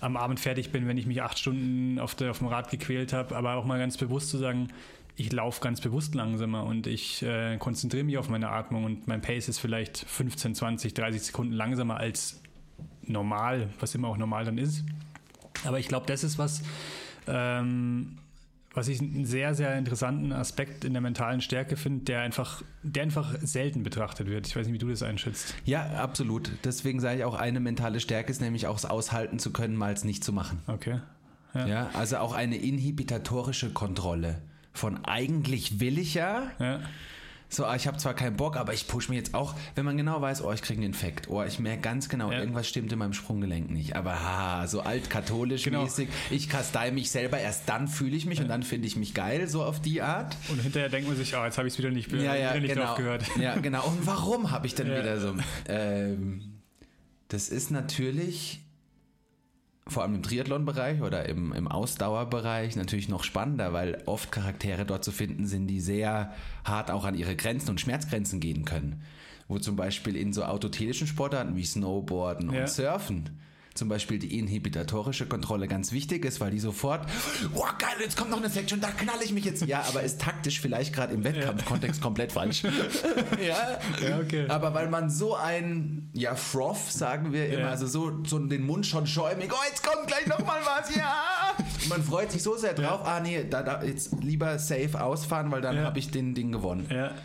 am 0.01 0.17
Abend 0.17 0.41
fertig 0.41 0.73
bin, 0.73 0.89
wenn 0.89 0.99
ich 0.99 1.07
mich 1.07 1.23
acht 1.23 1.39
Stunden 1.39 1.99
auf, 1.99 2.15
der, 2.15 2.31
auf 2.31 2.39
dem 2.39 2.49
Rad 2.49 2.71
gequält 2.71 3.13
habe, 3.13 3.37
aber 3.37 3.55
auch 3.55 3.65
mal 3.65 3.79
ganz 3.79 3.97
bewusst 3.97 4.31
zu 4.31 4.39
sagen, 4.39 4.69
ich 5.17 5.33
laufe 5.33 5.63
ganz 5.63 5.81
bewusst 5.81 6.15
langsamer 6.15 6.65
und 6.65 6.87
ich 6.87 7.23
äh, 7.23 7.57
konzentriere 7.57 8.05
mich 8.05 8.19
auf 8.19 8.29
meine 8.29 8.51
Atmung 8.51 8.85
und 8.85 9.09
mein 9.09 9.23
Pace 9.23 9.49
ist 9.49 9.59
vielleicht 9.59 9.99
15, 9.99 10.55
20, 10.55 10.93
30 10.93 11.23
Sekunden 11.23 11.53
langsamer 11.53 11.97
als 11.97 12.43
normal, 13.03 13.71
was 13.81 13.95
immer 13.95 14.09
auch 14.09 14.19
normal 14.19 14.45
dann 14.45 14.59
ist. 14.59 14.85
Aber 15.65 15.79
ich 15.79 15.89
glaube, 15.89 16.05
das 16.07 16.23
ist 16.23 16.37
was, 16.37 16.63
ähm, 17.27 18.19
was 18.77 18.89
ich 18.89 19.01
einen 19.01 19.25
sehr, 19.25 19.55
sehr 19.55 19.77
interessanten 19.79 20.33
Aspekt 20.33 20.85
in 20.85 20.93
der 20.93 21.01
mentalen 21.01 21.41
Stärke 21.41 21.77
finde, 21.77 22.05
der 22.05 22.21
einfach, 22.21 22.63
der 22.83 23.05
einfach 23.05 23.35
selten 23.41 23.83
betrachtet 23.83 24.29
wird. 24.29 24.47
Ich 24.47 24.55
weiß 24.55 24.67
nicht, 24.67 24.75
wie 24.75 24.79
du 24.79 24.91
das 24.91 25.03
einschätzt. 25.03 25.55
Ja, 25.65 25.83
absolut. 25.97 26.51
Deswegen 26.63 27.01
sage 27.01 27.19
ich 27.19 27.25
auch, 27.25 27.35
eine 27.35 27.59
mentale 27.59 28.01
Stärke 28.01 28.31
ist 28.31 28.43
nämlich 28.43 28.67
auch 28.67 28.77
es 28.77 28.85
aushalten 28.85 29.39
zu 29.39 29.51
können, 29.51 29.77
mal 29.77 29.95
es 29.95 30.05
nicht 30.05 30.23
zu 30.23 30.33
machen. 30.33 30.61
Okay. 30.67 31.01
Ja. 31.55 31.89
also 31.95 32.19
auch 32.19 32.35
eine 32.35 32.59
inhibitatorische 32.59 33.71
Kontrolle 33.71 34.43
von 34.75 35.03
eigentlich 35.07 35.81
will 35.81 35.99
ich 35.99 36.13
ja. 36.13 36.51
Ja. 36.59 36.81
So, 37.49 37.65
ah, 37.65 37.77
ich 37.77 37.87
habe 37.87 37.97
zwar 37.97 38.15
keinen 38.15 38.37
Bock, 38.37 38.57
aber 38.57 38.75
ich 38.75 38.89
push 38.89 39.09
mich 39.09 39.19
jetzt 39.19 39.33
auch, 39.35 39.55
wenn 39.77 39.85
man 39.85 39.97
genau 39.97 40.21
weiß, 40.21 40.43
oh, 40.43 40.53
ich 40.53 40.63
kriege 40.63 40.79
einen 40.81 40.89
Infekt, 40.93 41.29
oh, 41.29 41.45
ich 41.45 41.61
merke 41.61 41.81
ganz 41.81 42.09
genau, 42.09 42.33
Ja. 42.33 42.41
irgendwas 42.41 42.69
stimmt 42.69 42.93
in 42.93 42.99
meinem 42.99 43.13
Sprunggelenk 43.13 43.71
nicht. 43.71 43.95
Aber 43.95 44.21
ha, 44.21 44.67
so 44.67 44.81
altkatholisch 44.81 45.63
Genau. 45.63 45.85
mäßig, 45.85 46.09
ich 46.31 46.49
kastei 46.49 46.91
mich 46.91 47.11
selber, 47.11 47.39
erst 47.39 47.69
dann 47.69 47.87
fühle 47.87 48.17
ich 48.17 48.27
mich 48.27 48.41
und 48.41 48.49
dann 48.49 48.65
finde 48.65 48.89
ich 48.89 48.97
mich 48.97 49.15
geil, 49.15 49.47
so 49.49 49.63
auf 49.63 49.81
die 49.81 50.03
Art. 50.03 50.37
Und 50.49 50.61
hinterher 50.61 50.89
denkt 50.89 51.07
man 51.09 51.17
sich, 51.17 51.37
oh, 51.37 51.45
jetzt 51.45 51.57
habe 51.57 51.69
ich 51.69 51.75
es 51.75 51.79
wieder 51.79 51.91
nicht, 51.93 52.13
wieder 52.13 52.59
nicht 52.61 52.69
genau. 52.75 52.87
drauf 52.87 52.97
gehört. 52.97 53.25
Ja, 53.39 53.55
genau. 53.57 53.87
Und 53.87 54.05
warum 54.07 54.51
habe 54.51 54.67
ich 54.67 54.75
denn 54.75 54.89
Ja. 54.91 54.99
wieder 54.99 55.21
so? 55.21 55.35
Ähm, 55.69 56.43
das 57.29 57.49
ist 57.49 57.71
natürlich 57.71 58.61
vor 59.89 60.03
allem 60.03 60.17
im 60.17 60.23
Triathlon-Bereich 60.23 61.01
oder 61.01 61.29
im, 61.29 61.53
im 61.53 61.69
Ausdauerbereich 61.69 62.75
natürlich 62.77 63.09
noch 63.09 63.23
spannender, 63.23 63.73
weil 63.73 64.03
oft 64.07 64.33
Charaktere 64.33 64.85
dort 64.85 65.05
zu 65.05 65.13
finden 65.13 65.47
sind, 65.47 65.69
die 65.69 65.81
sehr 65.81 66.33
hart 66.65 66.91
auch 66.91 67.05
an 67.05 67.15
ihre 67.15 67.37
Grenzen 67.37 67.71
und 67.71 67.81
Schmerzgrenzen 67.81 68.41
gehen 68.41 68.65
können. 68.65 69.03
Wo 69.49 69.59
zum 69.61 69.77
Beispiel 69.77 70.17
in 70.17 70.33
so 70.33 70.43
autotelischen 70.45 71.07
Sportarten 71.07 71.55
wie 71.55 71.65
Snowboarden 71.65 72.53
Ja. 72.53 72.63
und 72.63 72.69
Surfen 72.69 73.31
zum 73.77 73.89
Beispiel 73.89 74.19
die 74.19 74.39
inhibitorische 74.39 75.27
Kontrolle 75.27 75.69
ganz 75.69 75.93
wichtig 75.93 76.25
ist, 76.25 76.41
weil 76.41 76.51
die 76.51 76.59
sofort, 76.61 77.07
oh 77.55 77.65
geil, 77.79 77.97
jetzt 78.01 78.17
kommt 78.17 78.31
noch 78.31 78.39
eine 78.39 78.51
Section, 78.51 78.81
da 78.81 78.89
knall 78.91 79.23
ich 79.23 79.33
mich 79.33 79.45
jetzt. 79.45 79.65
Ja, 79.67 79.85
aber 79.89 80.03
ist 80.03 80.21
taktisch 80.21 80.61
vielleicht 80.61 80.95
gerade 80.95 81.15
im 81.15 81.25
Wettkampfkontext 81.25 82.01
komplett 82.01 82.33
falsch. 82.33 82.63
ja, 83.47 83.79
Ja, 84.09 84.19
okay. 84.21 84.47
aber 84.49 84.75
weil 84.75 84.89
man 84.89 85.11
so 85.11 85.37
ein, 85.37 86.11
ja, 86.13 86.35
Froth, 86.35 86.91
sagen 86.91 87.33
wir 87.33 87.47
immer, 87.49 87.59
Ja. 87.61 87.69
also 87.71 87.87
so, 87.87 88.25
so 88.25 88.39
den 88.39 88.65
Mund 88.67 88.87
schon 88.87 89.07
schäumig, 89.07 89.51
oh, 89.53 89.57
jetzt 89.69 89.83
kommt 89.83 90.07
gleich 90.07 90.27
nochmal 90.27 90.61
was, 90.65 90.95
ja. 90.95 91.15
Man 91.89 92.03
freut 92.03 92.33
sich 92.33 92.43
so 92.43 92.57
sehr 92.57 92.75
drauf, 92.75 93.01
ah 93.05 93.21
nee, 93.21 93.45
da, 93.49 93.63
da 93.63 93.83
jetzt 93.83 94.13
lieber 94.23 94.59
safe 94.59 95.01
ausfahren, 95.01 95.51
weil 95.51 95.61
dann 95.61 95.77
Ja. 95.77 95.85
habe 95.85 95.99
ich 95.99 96.11
den 96.11 96.35
Ding 96.35 96.53
gewonnen. 96.53 96.87
Ja. 96.91 97.11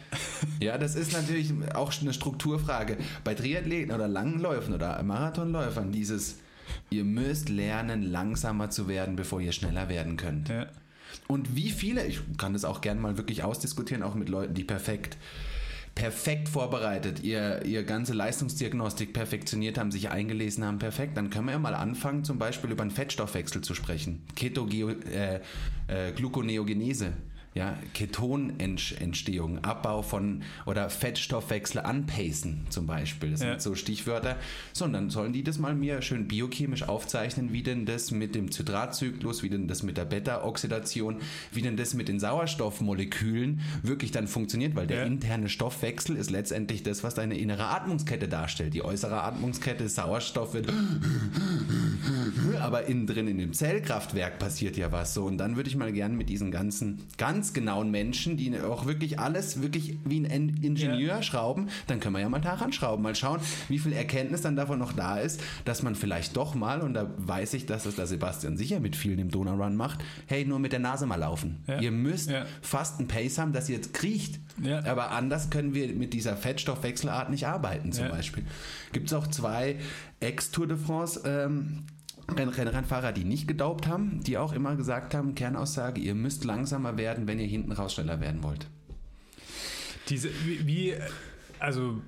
Ja, 0.59 0.77
das 0.77 0.93
ist 0.95 1.13
natürlich 1.13 1.51
auch 1.73 1.91
eine 2.01 2.13
Strukturfrage. 2.13 2.97
Bei 3.23 3.33
Triathleten 3.33 3.91
oder 3.93 4.07
Langläufen 4.07 4.75
oder 4.75 5.01
Marathonläufern, 5.01 5.91
dieses, 5.91 6.35
ihr 6.91 7.03
müsst 7.03 7.49
lernen, 7.49 8.03
langsamer 8.03 8.69
zu 8.69 8.87
werden, 8.87 9.15
bevor 9.15 9.41
ihr 9.41 9.51
schneller 9.53 9.89
werden 9.89 10.17
könnt. 10.17 10.49
ja. 10.49 10.67
Und 11.27 11.55
wie 11.55 11.71
viele, 11.71 12.05
ich 12.05 12.19
kann 12.37 12.53
das 12.53 12.63
auch 12.63 12.79
gerne 12.81 13.01
mal 13.01 13.17
wirklich 13.17 13.43
ausdiskutieren, 13.43 14.01
auch 14.03 14.15
mit 14.15 14.29
Leuten, 14.29 14.53
die 14.53 14.63
perfekt, 14.63 15.17
perfekt 15.95 16.49
vorbereitet, 16.49 17.23
ihr, 17.23 17.65
ihr 17.65 17.83
ganze 17.83 18.13
Leistungsdiagnostik 18.13 19.13
perfektioniert 19.13 19.77
haben, 19.77 19.91
sich 19.91 20.09
eingelesen 20.09 20.63
haben, 20.63 20.79
perfekt, 20.79 21.17
dann 21.17 21.29
können 21.29 21.45
wir 21.45 21.53
ja 21.53 21.59
mal 21.59 21.75
anfangen, 21.75 22.23
zum 22.23 22.37
Beispiel 22.39 22.71
über 22.71 22.81
einen 22.81 22.91
Fettstoffwechsel 22.91 23.61
zu 23.61 23.75
sprechen. 23.75 24.23
Ketogeo, 24.35 24.89
äh, 24.89 25.41
äh. 25.87 26.13
Ja, 27.53 27.77
Ketonentstehung, 27.93 29.61
Abbau 29.65 30.03
von 30.03 30.41
oder 30.65 30.89
Fettstoffwechsel 30.89 31.81
anpacen 31.81 32.61
zum 32.69 32.87
Beispiel. 32.87 33.31
Das 33.31 33.41
Ja. 33.41 33.49
sind 33.49 33.61
so 33.61 33.75
Stichwörter. 33.75 34.37
So, 34.71 34.85
und 34.85 34.93
dann 34.93 35.09
sollen 35.09 35.33
die 35.33 35.43
das 35.43 35.59
mal 35.59 35.75
mir 35.75 36.01
schön 36.01 36.29
biochemisch 36.29 36.83
aufzeichnen, 36.83 37.51
wie 37.51 37.61
denn 37.61 37.85
das 37.85 38.11
mit 38.11 38.35
dem 38.35 38.51
Zitratzyklus, 38.51 39.43
wie 39.43 39.49
denn 39.49 39.67
das 39.67 39.83
mit 39.83 39.97
der 39.97 40.05
Beta-Oxidation, 40.05 41.17
wie 41.51 41.61
denn 41.61 41.75
das 41.75 41.93
mit 41.93 42.07
den 42.07 42.21
Sauerstoffmolekülen 42.21 43.59
wirklich 43.83 44.11
dann 44.11 44.27
funktioniert, 44.27 44.75
weil 44.75 44.87
der 44.87 44.99
Ja. 44.99 45.03
interne 45.03 45.49
Stoffwechsel 45.49 46.15
ist 46.15 46.29
letztendlich 46.29 46.83
das, 46.83 47.03
was 47.03 47.15
deine 47.15 47.37
innere 47.37 47.67
Atmungskette 47.67 48.29
darstellt. 48.29 48.73
Die 48.73 48.83
äußere 48.85 49.23
Atmungskette, 49.23 49.89
Sauerstoff 49.89 50.53
wird 50.53 50.71
aber 52.61 52.85
innen 52.85 53.07
drin 53.07 53.27
in 53.27 53.37
dem 53.39 53.53
Zellkraftwerk 53.53 54.39
passiert 54.39 54.77
ja 54.77 54.91
was 54.91 55.13
so. 55.13 55.25
Und 55.25 55.37
dann 55.37 55.55
würde 55.57 55.69
ich 55.69 55.75
mal 55.75 55.91
gerne 55.91 56.15
mit 56.15 56.29
diesen 56.29 56.51
ganzen 56.51 56.99
ganz 57.17 57.40
genauen 57.53 57.91
Menschen, 57.91 58.37
die 58.37 58.57
auch 58.59 58.85
wirklich 58.85 59.19
alles 59.19 59.61
wirklich 59.61 59.97
wie 60.05 60.19
ein 60.19 60.25
En- 60.25 60.57
Ingenieur 60.63 61.21
schrauben, 61.23 61.67
dann 61.87 61.99
können 61.99 62.15
wir 62.15 62.21
ja 62.21 62.29
mal 62.29 62.39
daran 62.39 62.71
schrauben, 62.71 63.03
mal 63.03 63.15
schauen, 63.15 63.39
wie 63.67 63.79
viel 63.79 63.93
Erkenntnis 63.93 64.41
dann 64.41 64.55
davon 64.55 64.79
noch 64.79 64.93
da 64.93 65.17
ist, 65.17 65.41
dass 65.65 65.83
man 65.83 65.95
vielleicht 65.95 66.35
doch 66.37 66.55
mal, 66.55 66.81
und 66.81 66.93
da 66.93 67.09
weiß 67.17 67.53
ich, 67.55 67.65
dass 67.65 67.85
es 67.85 67.95
der 67.95 68.07
Sebastian 68.07 68.55
sicher 68.57 68.79
mit 68.79 68.95
vielen 68.95 69.19
im 69.19 69.29
Donau-Run 69.29 69.75
macht, 69.75 69.99
hey, 70.27 70.45
nur 70.45 70.59
mit 70.59 70.71
der 70.71 70.79
Nase 70.79 71.05
mal 71.05 71.15
laufen. 71.17 71.63
Ja. 71.67 71.79
Ihr 71.79 71.91
müsst 71.91 72.29
Ja. 72.29 72.45
fast 72.61 72.99
einen 72.99 73.07
Pace 73.07 73.37
haben, 73.37 73.51
dass 73.53 73.67
ihr 73.69 73.75
jetzt 73.75 73.93
kriecht. 73.93 74.39
Ja. 74.61 74.83
Aber 74.85 75.11
anders 75.11 75.49
können 75.49 75.73
wir 75.73 75.87
mit 75.93 76.13
dieser 76.13 76.35
Fettstoffwechselart 76.37 77.29
nicht 77.29 77.47
arbeiten, 77.47 77.91
zum 77.91 78.05
Ja. 78.05 78.11
Beispiel. 78.11 78.43
Gibt 78.91 79.07
es 79.07 79.13
auch 79.13 79.27
zwei 79.27 79.77
Ex-Tour 80.19 80.67
de 80.67 80.77
France 80.77 81.21
ähm, 81.25 81.83
Renn- 82.37 82.49
Rennradfahrer, 82.49 83.11
die 83.11 83.23
nicht 83.23 83.47
gedaubt 83.47 83.87
haben, 83.87 84.21
die 84.23 84.37
auch 84.37 84.53
immer 84.53 84.75
gesagt 84.75 85.13
haben, 85.13 85.35
Kernaussage, 85.35 86.01
ihr 86.01 86.15
müsst 86.15 86.43
langsamer 86.45 86.97
werden, 86.97 87.27
wenn 87.27 87.39
ihr 87.39 87.47
hinten 87.47 87.71
raus 87.71 87.93
schneller 87.93 88.19
werden 88.19 88.43
wollt. 88.43 88.67
Diese, 90.09 90.29
wie, 90.45 90.65
wie, 90.65 90.93
also 91.59 92.01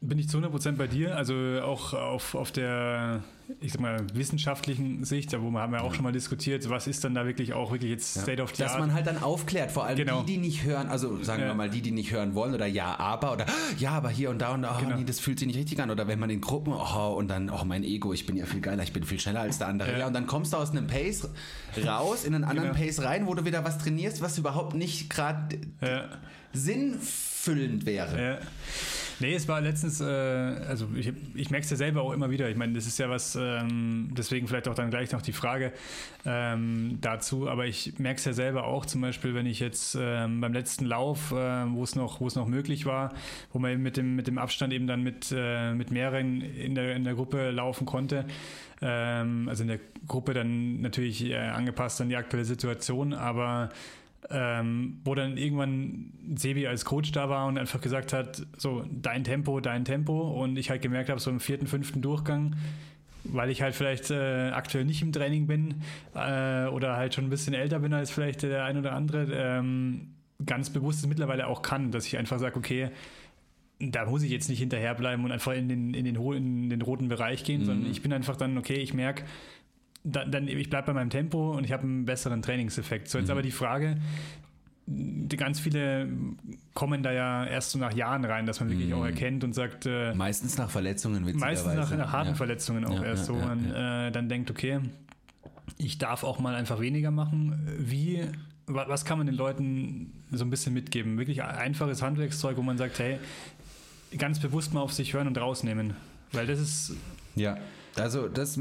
bin 0.00 0.18
ich 0.18 0.28
zu 0.28 0.38
100% 0.38 0.72
bei 0.72 0.86
dir, 0.86 1.16
also 1.16 1.34
auch 1.62 1.92
auf, 1.94 2.34
auf 2.34 2.50
der, 2.52 3.22
ich 3.60 3.72
sag 3.72 3.80
mal, 3.80 4.04
wissenschaftlichen 4.14 5.04
Sicht, 5.04 5.32
da 5.32 5.42
wo 5.42 5.50
wir 5.50 5.60
haben 5.60 5.72
ja 5.74 5.80
auch 5.82 5.94
schon 5.94 6.02
mal 6.04 6.12
diskutiert, 6.12 6.68
was 6.70 6.86
ist 6.86 7.04
dann 7.04 7.14
da 7.14 7.26
wirklich 7.26 7.52
auch 7.52 7.70
wirklich 7.72 7.90
jetzt 7.90 8.20
State 8.20 8.42
of 8.42 8.54
the 8.54 8.62
Dass 8.62 8.72
Art? 8.72 8.80
man 8.80 8.94
halt 8.94 9.06
dann 9.06 9.22
aufklärt, 9.22 9.70
vor 9.70 9.84
allem 9.84 9.96
Genau. 9.96 10.22
die, 10.22 10.32
die 10.34 10.38
nicht 10.38 10.64
hören, 10.64 10.88
also 10.88 11.22
sagen 11.22 11.42
Ja. 11.42 11.48
wir 11.48 11.54
mal, 11.54 11.70
die, 11.70 11.80
die 11.82 11.90
nicht 11.90 12.10
hören 12.12 12.34
wollen 12.34 12.54
oder 12.54 12.66
ja, 12.66 12.98
aber 12.98 13.32
oder 13.32 13.46
ja, 13.78 13.90
aber 13.92 14.10
hier 14.10 14.30
und 14.30 14.38
da 14.40 14.52
und 14.54 14.62
da, 14.62 14.76
oh, 14.78 14.80
Genau. 14.84 14.96
nee, 14.96 15.04
das 15.04 15.20
fühlt 15.20 15.38
sich 15.38 15.46
nicht 15.46 15.56
richtig 15.58 15.80
an. 15.80 15.90
Oder 15.90 16.06
wenn 16.08 16.18
man 16.18 16.30
in 16.30 16.40
Gruppen, 16.40 16.72
oh, 16.72 17.14
und 17.16 17.28
dann, 17.28 17.50
oh, 17.50 17.64
mein 17.64 17.84
Ego, 17.84 18.12
ich 18.12 18.26
bin 18.26 18.36
ja 18.36 18.46
viel 18.46 18.60
geiler, 18.60 18.82
ich 18.82 18.92
bin 18.92 19.04
viel 19.04 19.20
schneller 19.20 19.40
als 19.40 19.58
der 19.58 19.68
andere. 19.68 19.92
Ja. 19.92 19.98
Ja, 19.98 20.06
und 20.06 20.14
dann 20.14 20.26
kommst 20.26 20.52
du 20.52 20.56
aus 20.56 20.70
einem 20.70 20.86
Pace 20.86 21.28
raus, 21.84 22.24
in 22.24 22.34
einen 22.34 22.44
anderen 22.44 22.72
Genau. 22.72 22.84
Pace 22.84 23.02
rein, 23.02 23.26
wo 23.26 23.34
du 23.34 23.44
wieder 23.44 23.64
was 23.64 23.78
trainierst, 23.78 24.22
was 24.22 24.38
überhaupt 24.38 24.74
nicht 24.74 25.08
gerade 25.10 25.58
ja. 25.80 26.08
sinnfüllend 26.52 27.86
wäre. 27.86 28.22
Ja. 28.22 28.38
Nee, 29.22 29.34
es 29.34 29.46
war 29.46 29.60
letztens, 29.60 30.00
äh, 30.00 30.04
also 30.04 30.88
ich, 30.96 31.12
ich 31.36 31.48
merke 31.50 31.62
es 31.62 31.70
ja 31.70 31.76
selber 31.76 32.02
auch 32.02 32.12
immer 32.12 32.30
wieder. 32.30 32.50
Ich 32.50 32.56
meine, 32.56 32.72
das 32.72 32.88
ist 32.88 32.98
ja 32.98 33.08
was, 33.08 33.38
ähm, 33.40 34.08
deswegen 34.10 34.48
vielleicht 34.48 34.66
auch 34.66 34.74
dann 34.74 34.90
gleich 34.90 35.12
noch 35.12 35.22
die 35.22 35.32
Frage 35.32 35.72
ähm, 36.26 36.98
dazu, 37.00 37.48
aber 37.48 37.66
ich 37.66 38.00
merke 38.00 38.18
es 38.18 38.24
ja 38.24 38.32
selber 38.32 38.64
auch, 38.64 38.84
zum 38.84 39.00
Beispiel, 39.00 39.32
wenn 39.36 39.46
ich 39.46 39.60
jetzt 39.60 39.96
ähm, 39.98 40.40
beim 40.40 40.52
letzten 40.52 40.86
Lauf, 40.86 41.30
äh, 41.30 41.34
wo 41.34 41.84
es 41.84 41.94
noch, 41.94 42.18
noch 42.18 42.48
möglich 42.48 42.84
war, 42.84 43.14
wo 43.52 43.60
man 43.60 43.70
eben 43.70 43.82
mit 43.84 43.96
dem, 43.96 44.16
mit 44.16 44.26
dem 44.26 44.38
Abstand 44.38 44.72
eben 44.72 44.88
dann 44.88 45.04
mit, 45.04 45.32
äh, 45.32 45.72
mit 45.72 45.92
mehreren 45.92 46.40
in 46.40 46.74
der, 46.74 46.96
in 46.96 47.04
der 47.04 47.14
Gruppe 47.14 47.52
laufen 47.52 47.86
konnte, 47.86 48.24
ähm, 48.80 49.48
also 49.48 49.62
in 49.62 49.68
der 49.68 49.78
Gruppe 50.08 50.34
dann 50.34 50.80
natürlich 50.80 51.24
äh, 51.26 51.36
angepasst 51.36 52.00
an 52.00 52.08
die 52.08 52.16
aktuelle 52.16 52.44
Situation, 52.44 53.12
aber 53.12 53.70
ähm, 54.30 55.00
wo 55.04 55.14
dann 55.14 55.36
irgendwann 55.36 56.12
Sebi 56.36 56.66
als 56.66 56.84
Coach 56.84 57.12
da 57.12 57.28
war 57.28 57.46
und 57.46 57.58
einfach 57.58 57.80
gesagt 57.80 58.12
hat, 58.12 58.46
so 58.56 58.84
dein 58.90 59.24
Tempo, 59.24 59.60
dein 59.60 59.84
Tempo. 59.84 60.42
Und 60.42 60.56
ich 60.56 60.70
halt 60.70 60.82
gemerkt 60.82 61.10
habe, 61.10 61.20
so 61.20 61.30
im 61.30 61.40
vierten, 61.40 61.66
fünften 61.66 62.02
Durchgang, 62.02 62.56
weil 63.24 63.50
ich 63.50 63.62
halt 63.62 63.74
vielleicht 63.74 64.10
äh, 64.10 64.50
aktuell 64.50 64.84
nicht 64.84 65.02
im 65.02 65.12
Training 65.12 65.46
bin 65.46 65.82
äh, 66.14 66.66
oder 66.66 66.96
halt 66.96 67.14
schon 67.14 67.24
ein 67.24 67.30
bisschen 67.30 67.54
älter 67.54 67.80
bin 67.80 67.92
als 67.92 68.10
vielleicht 68.10 68.42
der 68.42 68.64
ein 68.64 68.78
oder 68.78 68.92
andere, 68.92 69.26
ähm, 69.32 70.14
ganz 70.44 70.70
bewusst 70.70 71.00
es 71.00 71.06
mittlerweile 71.06 71.46
auch 71.46 71.62
kann, 71.62 71.90
dass 71.90 72.06
ich 72.06 72.18
einfach 72.18 72.38
sage, 72.38 72.56
okay, 72.56 72.90
da 73.78 74.06
muss 74.06 74.22
ich 74.22 74.30
jetzt 74.30 74.48
nicht 74.48 74.60
hinterherbleiben 74.60 75.24
und 75.24 75.32
einfach 75.32 75.52
in 75.52 75.68
den, 75.68 75.94
in 75.94 76.04
den, 76.04 76.16
in 76.16 76.70
den 76.70 76.82
roten 76.82 77.08
Bereich 77.08 77.42
gehen, 77.42 77.64
sondern 77.64 77.90
ich 77.90 78.02
bin 78.02 78.12
einfach 78.12 78.36
dann, 78.36 78.56
okay, 78.56 78.76
ich 78.76 78.94
merke, 78.94 79.24
dann, 80.04 80.30
dann 80.32 80.48
ich 80.48 80.68
bleibe 80.70 80.86
bei 80.88 80.92
meinem 80.94 81.10
Tempo 81.10 81.52
und 81.52 81.64
ich 81.64 81.72
habe 81.72 81.84
einen 81.84 82.04
besseren 82.04 82.42
Trainingseffekt. 82.42 83.08
So 83.08 83.18
jetzt 83.18 83.28
Mhm. 83.28 83.32
aber 83.32 83.42
die 83.42 83.50
Frage, 83.52 83.96
die 84.86 85.36
ganz 85.36 85.60
viele 85.60 86.08
kommen 86.74 87.02
da 87.04 87.12
ja 87.12 87.44
erst 87.46 87.70
so 87.70 87.78
nach 87.78 87.94
Jahren 87.94 88.24
rein, 88.24 88.46
dass 88.46 88.58
man 88.60 88.68
wirklich 88.68 88.88
Mhm. 88.88 88.94
auch 88.94 89.04
erkennt 89.04 89.44
und 89.44 89.54
sagt, 89.54 89.86
äh, 89.86 90.12
Meistens 90.14 90.58
nach 90.58 90.70
Verletzungen, 90.70 91.22
meistens 91.38 91.74
nach, 91.74 91.96
nach 91.96 92.12
harten 92.12 92.30
ja. 92.30 92.34
Verletzungen 92.34 92.84
auch 92.84 93.00
Ja, 93.00 93.04
erst 93.04 93.28
ja, 93.28 93.34
so, 93.34 93.40
man 93.40 93.70
Äh, 93.72 94.10
dann 94.10 94.28
denkt, 94.28 94.50
okay, 94.50 94.80
ich 95.78 95.98
darf 95.98 96.24
auch 96.24 96.40
mal 96.40 96.54
einfach 96.56 96.80
weniger 96.80 97.10
machen. 97.12 97.60
Wie, 97.78 98.22
wa- 98.66 98.86
was 98.88 99.04
kann 99.04 99.18
man 99.18 99.26
den 99.28 99.36
Leuten 99.36 100.12
so 100.32 100.44
ein 100.44 100.50
bisschen 100.50 100.74
mitgeben? 100.74 101.16
Wirklich 101.16 101.42
einfaches 101.44 102.02
Handwerkszeug, 102.02 102.56
wo 102.56 102.62
man 102.62 102.76
sagt, 102.76 102.98
hey, 102.98 103.18
ganz 104.18 104.40
bewusst 104.40 104.74
mal 104.74 104.80
auf 104.80 104.92
sich 104.92 105.14
hören 105.14 105.28
und 105.28 105.38
rausnehmen. 105.38 105.94
Weil 106.32 106.46
das 106.48 106.58
ist, 106.58 106.92
Ja, 107.36 107.56
also 107.96 108.28
das, 108.28 108.58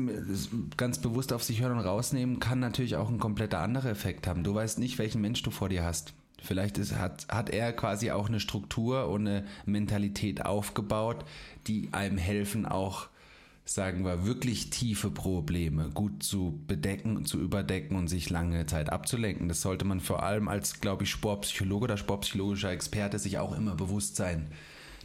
ganz 0.77 0.99
bewusst 0.99 1.33
auf 1.33 1.43
sich 1.43 1.61
hören 1.61 1.77
und 1.77 1.85
rausnehmen 1.85 2.39
kann 2.39 2.59
natürlich 2.59 2.95
auch 2.95 3.09
ein 3.09 3.19
kompletter 3.19 3.59
anderer 3.59 3.89
Effekt 3.89 4.27
haben. 4.27 4.43
Du 4.43 4.53
weißt 4.53 4.79
nicht, 4.79 4.97
welchen 4.97 5.21
Mensch 5.21 5.41
du 5.43 5.51
vor 5.51 5.69
dir 5.69 5.83
hast. 5.83 6.13
Vielleicht 6.41 6.77
ist, 6.77 6.97
hat, 6.97 7.27
hat 7.29 7.49
er 7.51 7.71
quasi 7.71 8.11
auch 8.11 8.27
eine 8.27 8.39
Struktur 8.39 9.07
und 9.07 9.27
eine 9.27 9.45
Mentalität 9.65 10.43
aufgebaut, 10.45 11.23
die 11.67 11.89
einem 11.91 12.17
helfen, 12.17 12.65
auch, 12.65 13.07
sagen 13.63 14.03
wir, 14.03 14.25
wirklich 14.25 14.71
tiefe 14.71 15.11
Probleme 15.11 15.91
gut 15.93 16.23
zu 16.23 16.59
bedecken 16.67 17.15
und 17.15 17.27
zu 17.27 17.39
überdecken 17.39 17.95
und 17.95 18.07
sich 18.07 18.31
lange 18.31 18.65
Zeit 18.65 18.89
abzulenken. 18.89 19.49
Das 19.49 19.61
sollte 19.61 19.85
man 19.85 19.99
vor 19.99 20.23
allem 20.23 20.47
als, 20.47 20.81
glaube 20.81 21.03
ich, 21.03 21.11
Sportpsychologe 21.11 21.83
oder 21.83 21.97
sportpsychologischer 21.97 22.71
Experte 22.71 23.19
sich 23.19 23.37
auch 23.37 23.55
immer 23.55 23.75
bewusst 23.75 24.15
sein, 24.15 24.47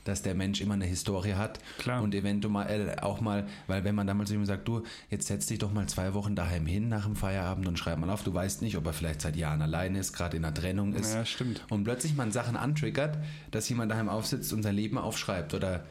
dass 0.08 0.22
der 0.22 0.34
Mensch 0.34 0.60
immer 0.60 0.74
eine 0.74 0.84
Historie 0.86 1.34
hat 1.34 1.58
Klar. 1.78 2.02
und 2.02 2.14
eventuell 2.14 2.98
auch 3.00 3.20
mal, 3.20 3.46
weil 3.66 3.84
wenn 3.84 3.94
man 3.94 4.06
damals 4.06 4.30
ihm 4.30 4.44
sagt, 4.44 4.66
du, 4.68 4.82
jetzt 5.10 5.26
setz 5.26 5.46
dich 5.46 5.58
doch 5.58 5.72
mal 5.72 5.86
zwei 5.88 6.14
Wochen 6.14 6.34
daheim 6.34 6.66
hin 6.66 6.88
nach 6.88 7.04
dem 7.04 7.16
Feierabend 7.16 7.66
und 7.68 7.78
schreib 7.78 7.98
mal 7.98 8.10
auf, 8.10 8.22
du 8.22 8.32
weißt 8.32 8.62
nicht, 8.62 8.76
ob 8.76 8.86
er 8.86 8.92
vielleicht 8.92 9.20
seit 9.20 9.36
Jahren 9.36 9.62
alleine 9.62 9.98
ist, 9.98 10.12
gerade 10.12 10.36
in 10.36 10.44
einer 10.44 10.54
Trennung 10.54 10.94
ist. 10.94 11.14
Ja, 11.14 11.24
stimmt. 11.24 11.62
Und 11.70 11.84
plötzlich 11.84 12.14
man 12.14 12.32
Sachen 12.32 12.56
antriggert, 12.56 13.18
dass 13.50 13.68
jemand 13.68 13.90
daheim 13.92 14.08
aufsitzt 14.08 14.52
und 14.52 14.62
sein 14.62 14.74
Leben 14.74 14.98
aufschreibt 14.98 15.54
oder 15.54 15.84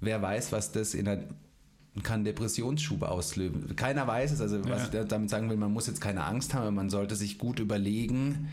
wer 0.00 0.20
weiß, 0.22 0.52
was 0.52 0.72
das 0.72 0.94
in 0.94 1.08
einer 1.08 1.22
kann 2.02 2.24
Depressionsschub 2.24 3.02
auslösen. 3.02 3.74
Keiner 3.74 4.06
weiß 4.06 4.32
es, 4.32 4.40
also 4.42 4.62
was 4.68 4.92
Ja. 4.92 5.00
ich 5.02 5.08
damit 5.08 5.30
sagen 5.30 5.48
will, 5.48 5.56
man 5.56 5.72
muss 5.72 5.86
jetzt 5.86 6.00
keine 6.02 6.24
Angst 6.24 6.52
haben, 6.52 6.74
man 6.76 6.90
sollte 6.90 7.16
sich 7.16 7.38
gut 7.38 7.58
überlegen, 7.58 8.48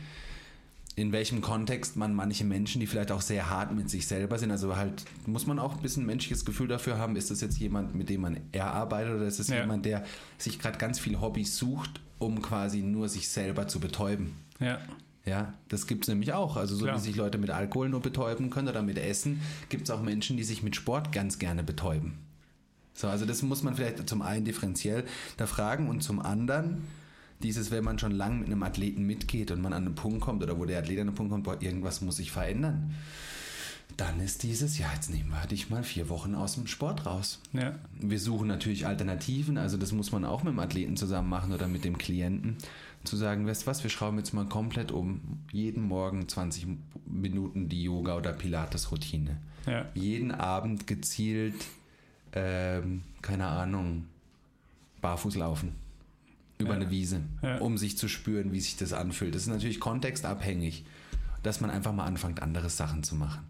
in 0.96 1.12
welchem 1.12 1.42
Kontext 1.42 1.96
man 1.96 2.14
manche 2.14 2.44
Menschen, 2.44 2.80
die 2.80 2.86
vielleicht 2.88 3.12
auch 3.12 3.22
sehr 3.22 3.50
hart 3.50 3.74
mit 3.74 3.90
sich 3.90 4.06
selber 4.06 4.38
sind, 4.38 4.52
also 4.52 4.76
halt 4.76 5.06
muss 5.26 5.48
man 5.48 5.58
auch 5.58 5.76
ein 5.76 5.82
bisschen 5.82 6.06
menschliches 6.06 6.46
Gefühl 6.46 6.68
dafür 6.68 6.98
haben, 7.00 7.16
ist 7.16 7.32
das 7.32 7.42
jetzt 7.42 7.58
jemand, 7.58 7.96
mit 7.96 8.10
dem 8.10 8.22
man 8.22 8.38
eher 8.52 8.72
arbeitet 8.72 9.16
oder 9.16 9.26
ist 9.26 9.40
es 9.40 9.48
Ja. 9.48 9.62
jemand, 9.62 9.86
der 9.86 10.06
sich 10.38 10.60
gerade 10.60 10.78
ganz 10.78 11.00
viel 11.00 11.20
Hobbys 11.20 11.58
sucht, 11.58 12.00
um 12.20 12.42
quasi 12.42 12.82
nur 12.82 13.10
sich 13.10 13.28
selber 13.30 13.68
zu 13.68 13.80
betäuben. 13.80 14.34
ja, 14.60 14.80
Ja, 15.26 15.54
das 15.70 15.88
gibt 15.88 16.04
es 16.04 16.10
nämlich 16.10 16.34
auch. 16.34 16.58
Also 16.58 16.76
so 16.76 16.84
Klar. 16.84 16.98
wie 16.98 17.02
sich 17.02 17.16
Leute 17.16 17.38
mit 17.38 17.50
Alkohol 17.50 17.88
nur 17.90 18.02
betäuben 18.02 18.50
können 18.50 18.68
oder 18.68 18.82
mit 18.82 18.98
Essen, 18.98 19.42
gibt 19.70 19.84
es 19.86 19.90
auch 19.90 20.02
Menschen, 20.02 20.36
die 20.38 20.44
sich 20.44 20.64
mit 20.64 20.76
Sport 20.76 21.12
ganz 21.14 21.40
gerne 21.40 21.64
betäuben. 21.64 22.20
So, 22.94 23.08
also 23.08 23.26
das 23.26 23.42
muss 23.42 23.64
man 23.64 23.74
vielleicht 23.74 24.08
zum 24.10 24.22
einen 24.22 24.44
differenziell 24.46 25.06
da 25.38 25.48
fragen 25.48 25.88
und 25.90 26.04
zum 26.04 26.20
anderen 26.22 26.84
dieses, 27.44 27.72
wenn 27.72 27.84
man 27.84 28.00
schon 28.00 28.12
lange 28.12 28.38
mit 28.38 28.48
einem 28.48 28.64
Athleten 28.64 29.04
mitgeht 29.06 29.52
und 29.52 29.62
man 29.62 29.74
an 29.74 29.86
einen 29.86 29.96
Punkt 29.96 30.22
kommt 30.22 30.42
oder 30.44 30.58
wo 30.58 30.66
der 30.66 30.80
Athlet 30.80 31.00
an 31.00 31.08
einen 31.08 31.16
Punkt 31.16 31.32
kommt, 31.32 31.44
boah, 31.44 31.62
irgendwas 31.62 32.02
muss 32.02 32.18
sich 32.18 32.32
verändern, 32.32 32.94
dann 33.98 34.20
ist 34.20 34.42
dieses, 34.44 34.80
ja, 34.80 34.88
jetzt 34.94 35.12
nehmen 35.12 35.30
wir 35.30 35.46
dich 35.48 35.70
mal 35.70 35.84
vier 35.84 36.10
Wochen 36.10 36.34
aus 36.34 36.56
dem 36.56 36.66
Sport 36.68 37.06
raus. 37.06 37.40
ja, 37.52 37.76
Wir 38.00 38.20
suchen 38.20 38.48
natürlich 38.48 38.88
Alternativen, 38.88 39.58
also 39.58 39.78
das 39.78 39.92
muss 39.92 40.12
man 40.12 40.26
auch 40.26 40.44
mit 40.44 40.54
dem 40.54 40.60
Athleten 40.60 40.98
zusammen 40.98 41.30
machen 41.30 41.54
oder 41.54 41.68
mit 41.68 41.84
dem 41.84 41.98
Klienten, 41.98 42.58
zu 43.04 43.18
sagen, 43.18 43.46
weißt 43.46 43.64
du 43.64 43.68
was, 43.68 43.84
wir 43.84 43.90
schrauben 43.90 44.18
jetzt 44.18 44.34
mal 44.34 44.46
komplett 44.46 44.92
um, 44.92 45.20
jeden 45.52 45.84
Morgen 45.84 46.28
20 46.28 46.68
Minuten 47.06 47.68
die 47.70 47.84
Yoga- 47.84 48.16
oder 48.16 48.32
Pilates-Routine. 48.32 49.38
ja, 49.68 49.86
Jeden 49.94 50.32
Abend 50.32 50.88
gezielt, 50.88 51.56
ähm, 52.32 53.04
keine 53.22 53.48
Ahnung, 53.48 54.06
barfuß 55.02 55.36
laufen. 55.36 55.76
Über 56.64 56.74
Ja. 56.74 56.82
eine 56.82 56.90
Wiese, 56.92 57.22
Ja. 57.42 57.58
um 57.60 57.78
sich 57.78 57.98
zu 57.98 58.08
spüren, 58.08 58.52
wie 58.52 58.60
sich 58.62 58.76
das 58.78 58.94
anfühlt. 58.94 59.36
Das 59.36 59.44
ist 59.44 59.48
natürlich 59.50 59.80
kontextabhängig, 59.80 60.86
dass 61.44 61.62
man 61.62 61.70
einfach 61.70 61.94
mal 61.94 62.06
anfängt, 62.06 62.42
andere 62.42 62.70
Sachen 62.70 63.04
zu 63.04 63.16
machen. 63.16 63.44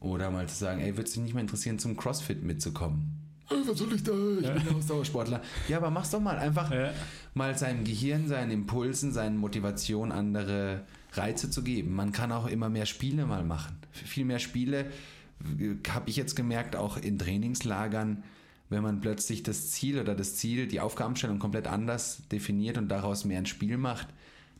Oder 0.00 0.30
mal 0.30 0.48
zu 0.48 0.56
sagen, 0.56 0.80
ey, 0.80 0.96
würdest 0.96 1.14
du 1.16 1.20
dich 1.20 1.24
nicht 1.26 1.34
mehr 1.34 1.42
interessieren, 1.42 1.78
zum 1.78 1.96
CrossFit 1.96 2.42
mitzukommen? 2.42 3.16
Äh, 3.50 3.54
Was 3.66 3.78
soll 3.78 3.92
ich 3.94 4.02
da? 4.02 4.12
Ich 4.40 4.46
Ja. 4.46 4.54
bin 4.54 4.74
Ausdauersportler. 4.74 5.42
Ja, 5.68 5.76
aber 5.76 5.90
mach's 5.90 6.10
doch 6.10 6.20
mal 6.20 6.38
einfach 6.38 6.72
mal 7.34 7.56
seinem 7.58 7.84
Gehirn, 7.84 8.26
seinen 8.28 8.50
Impulsen, 8.50 9.12
seinen 9.12 9.36
Motivationen 9.36 10.12
andere 10.12 10.84
Reize 11.12 11.50
zu 11.50 11.62
geben. 11.62 11.94
Man 11.94 12.12
kann 12.12 12.32
auch 12.32 12.46
immer 12.46 12.68
mehr 12.68 12.86
Spiele 12.86 13.26
mal 13.26 13.44
machen. 13.44 13.76
Viel 13.92 14.24
mehr 14.24 14.38
Spiele 14.38 14.86
habe 15.92 16.08
ich 16.08 16.16
jetzt 16.16 16.36
gemerkt, 16.36 16.76
auch 16.76 16.96
in 16.96 17.18
Trainingslagern, 17.18 18.22
wenn 18.70 18.82
man 18.82 19.00
plötzlich 19.00 19.42
das 19.42 19.70
Ziel 19.70 20.00
oder 20.00 20.14
das 20.14 20.36
Ziel, 20.36 20.66
die 20.66 20.80
Aufgabenstellung 20.80 21.38
komplett 21.38 21.66
anders 21.66 22.22
definiert 22.32 22.78
und 22.78 22.88
daraus 22.88 23.24
mehr 23.24 23.38
ein 23.38 23.46
Spiel 23.46 23.76
macht, 23.76 24.08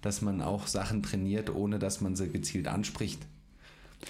dass 0.03 0.21
man 0.21 0.43
auch 0.43 0.67
Sachen 0.67 1.03
trainiert, 1.03 1.55
ohne 1.55 1.79
dass 1.79 2.01
man 2.01 2.17
sie 2.17 2.29
gezielt 2.29 2.69
anspricht. 2.69 3.25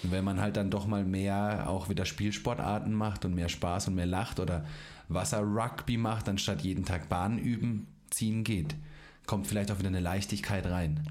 Und 0.03 0.11
wenn 0.11 0.23
man 0.23 0.41
halt 0.41 0.57
dann 0.57 0.71
doch 0.71 0.87
mal 0.87 1.05
mehr 1.05 1.69
auch 1.69 1.89
wieder 1.89 2.05
Spielsportarten 2.05 2.93
macht 2.93 3.25
und 3.25 3.35
mehr 3.35 3.49
Spaß 3.49 3.89
und 3.89 3.95
mehr 3.95 4.05
lacht 4.05 4.39
oder 4.39 4.65
Wasser-Rugby 5.09 5.97
macht, 5.97 6.29
anstatt 6.29 6.61
jeden 6.61 6.85
Tag 6.85 7.09
Bahn 7.09 7.37
üben, 7.37 7.87
ziehen 8.09 8.43
geht, 8.43 8.75
kommt 9.27 9.47
vielleicht 9.47 9.71
auch 9.71 9.79
wieder 9.79 9.89
eine 9.89 9.99
Leichtigkeit 9.99 10.65
rein. 10.65 11.01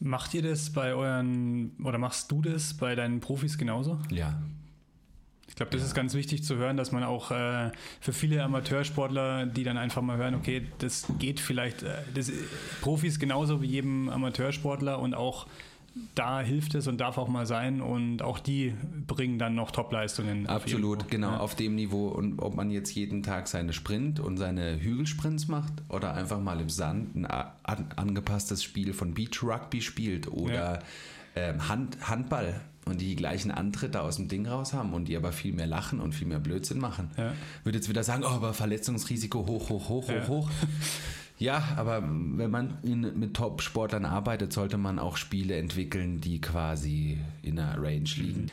Macht 0.00 0.34
ihr 0.34 0.42
das 0.42 0.70
bei 0.70 0.94
euren, 0.94 1.72
oder 1.82 1.96
machst 1.98 2.30
du 2.30 2.42
das 2.42 2.74
bei 2.74 2.96
deinen 2.96 3.20
Profis 3.20 3.56
genauso? 3.56 4.00
Ja. 4.10 4.42
Ich 5.52 5.56
glaube, 5.56 5.70
das 5.70 5.82
ist 5.82 5.94
ganz 5.94 6.14
wichtig 6.14 6.42
zu 6.44 6.56
hören, 6.56 6.78
dass 6.78 6.92
man 6.92 7.04
auch 7.04 7.30
äh, 7.30 7.70
für 8.00 8.14
viele 8.14 8.42
Amateursportler, 8.42 9.44
die 9.44 9.64
dann 9.64 9.76
einfach 9.76 10.00
mal 10.00 10.16
hören, 10.16 10.34
okay, 10.34 10.66
das 10.78 11.04
geht 11.18 11.40
vielleicht, 11.40 11.82
äh, 11.82 11.90
das, 12.14 12.32
Profis 12.80 13.18
genauso 13.18 13.60
wie 13.60 13.66
jedem 13.66 14.08
Amateursportler 14.08 14.98
und 14.98 15.14
auch 15.14 15.46
da 16.14 16.40
hilft 16.40 16.74
es 16.74 16.86
und 16.88 17.02
darf 17.02 17.18
auch 17.18 17.28
mal 17.28 17.44
sein 17.44 17.82
und 17.82 18.22
auch 18.22 18.38
die 18.38 18.72
bringen 19.06 19.38
dann 19.38 19.54
noch 19.54 19.72
Topleistungen. 19.72 20.46
auf 20.46 20.62
Absolut, 20.62 21.00
Niveau. 21.00 21.08
genau, 21.10 21.30
Ja. 21.32 21.40
auf 21.40 21.54
dem 21.54 21.74
Niveau. 21.74 22.08
Und 22.08 22.38
ob 22.38 22.54
man 22.54 22.70
jetzt 22.70 22.94
jeden 22.94 23.22
Tag 23.22 23.46
seine 23.46 23.74
Sprint 23.74 24.18
und 24.18 24.38
seine 24.38 24.80
Hügelsprints 24.80 25.48
macht 25.48 25.74
oder 25.90 26.14
einfach 26.14 26.40
mal 26.40 26.58
im 26.62 26.70
Sand 26.70 27.14
ein 27.14 27.92
angepasstes 27.96 28.64
Spiel 28.64 28.94
von 28.94 29.12
Beach 29.12 29.42
Rugby 29.42 29.82
spielt 29.82 30.28
oder 30.28 30.78
ähm, 31.36 31.68
Hand, 31.68 31.98
Handball 32.08 32.58
und 32.84 33.00
die 33.00 33.14
gleichen 33.16 33.50
Antritte 33.50 34.00
aus 34.02 34.16
dem 34.16 34.28
Ding 34.28 34.46
raus 34.46 34.72
haben 34.72 34.92
und 34.92 35.06
die 35.06 35.16
aber 35.16 35.32
viel 35.32 35.52
mehr 35.52 35.66
lachen 35.66 36.00
und 36.00 36.14
viel 36.14 36.26
mehr 36.26 36.40
Blödsinn 36.40 36.78
machen. 36.78 37.10
Ja. 37.16 37.32
Würde 37.64 37.78
jetzt 37.78 37.88
wieder 37.88 38.02
sagen, 38.02 38.24
oh, 38.24 38.28
aber 38.30 38.54
Verletzungsrisiko 38.54 39.46
hoch, 39.46 39.68
hoch, 39.70 39.88
hoch, 39.88 40.08
Ja. 40.08 40.22
hoch, 40.22 40.28
hoch. 40.28 40.50
Ja, 41.38 41.74
aber 41.76 42.02
wenn 42.04 42.50
man 42.52 42.78
in, 42.84 43.18
mit 43.18 43.34
Top-Sportlern 43.34 44.04
arbeitet, 44.04 44.52
sollte 44.52 44.78
man 44.78 45.00
auch 45.00 45.16
Spiele 45.16 45.56
entwickeln, 45.56 46.20
die 46.20 46.40
quasi 46.40 47.18
in 47.42 47.58
einer 47.58 47.82
Range 47.82 48.08
liegen. 48.16 48.46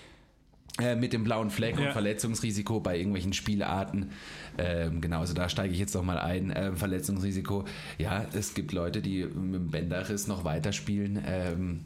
Äh, 0.82 0.96
mit 0.96 1.14
dem 1.14 1.24
blauen 1.24 1.52
Fleck 1.52 1.78
Ja. 1.78 1.88
und 1.88 1.92
Verletzungsrisiko 1.94 2.80
bei 2.80 2.98
irgendwelchen 2.98 3.34
Spielarten. 3.34 4.10
Ähm, 4.58 5.02
genau, 5.02 5.20
also 5.20 5.36
da 5.36 5.50
steige 5.50 5.72
ich 5.74 5.80
jetzt 5.80 5.94
noch 5.94 6.04
mal 6.04 6.18
ein. 6.18 6.52
Ähm, 6.56 6.78
Verletzungsrisiko. 6.78 7.66
Ja, 8.00 8.26
es 8.34 8.56
gibt 8.56 8.72
Leute, 8.72 9.02
die 9.04 9.24
mit 9.26 9.54
dem 9.56 9.68
Bänderriss 9.68 10.26
noch 10.28 10.44
weiterspielen, 10.44 11.22
ähm, 11.28 11.82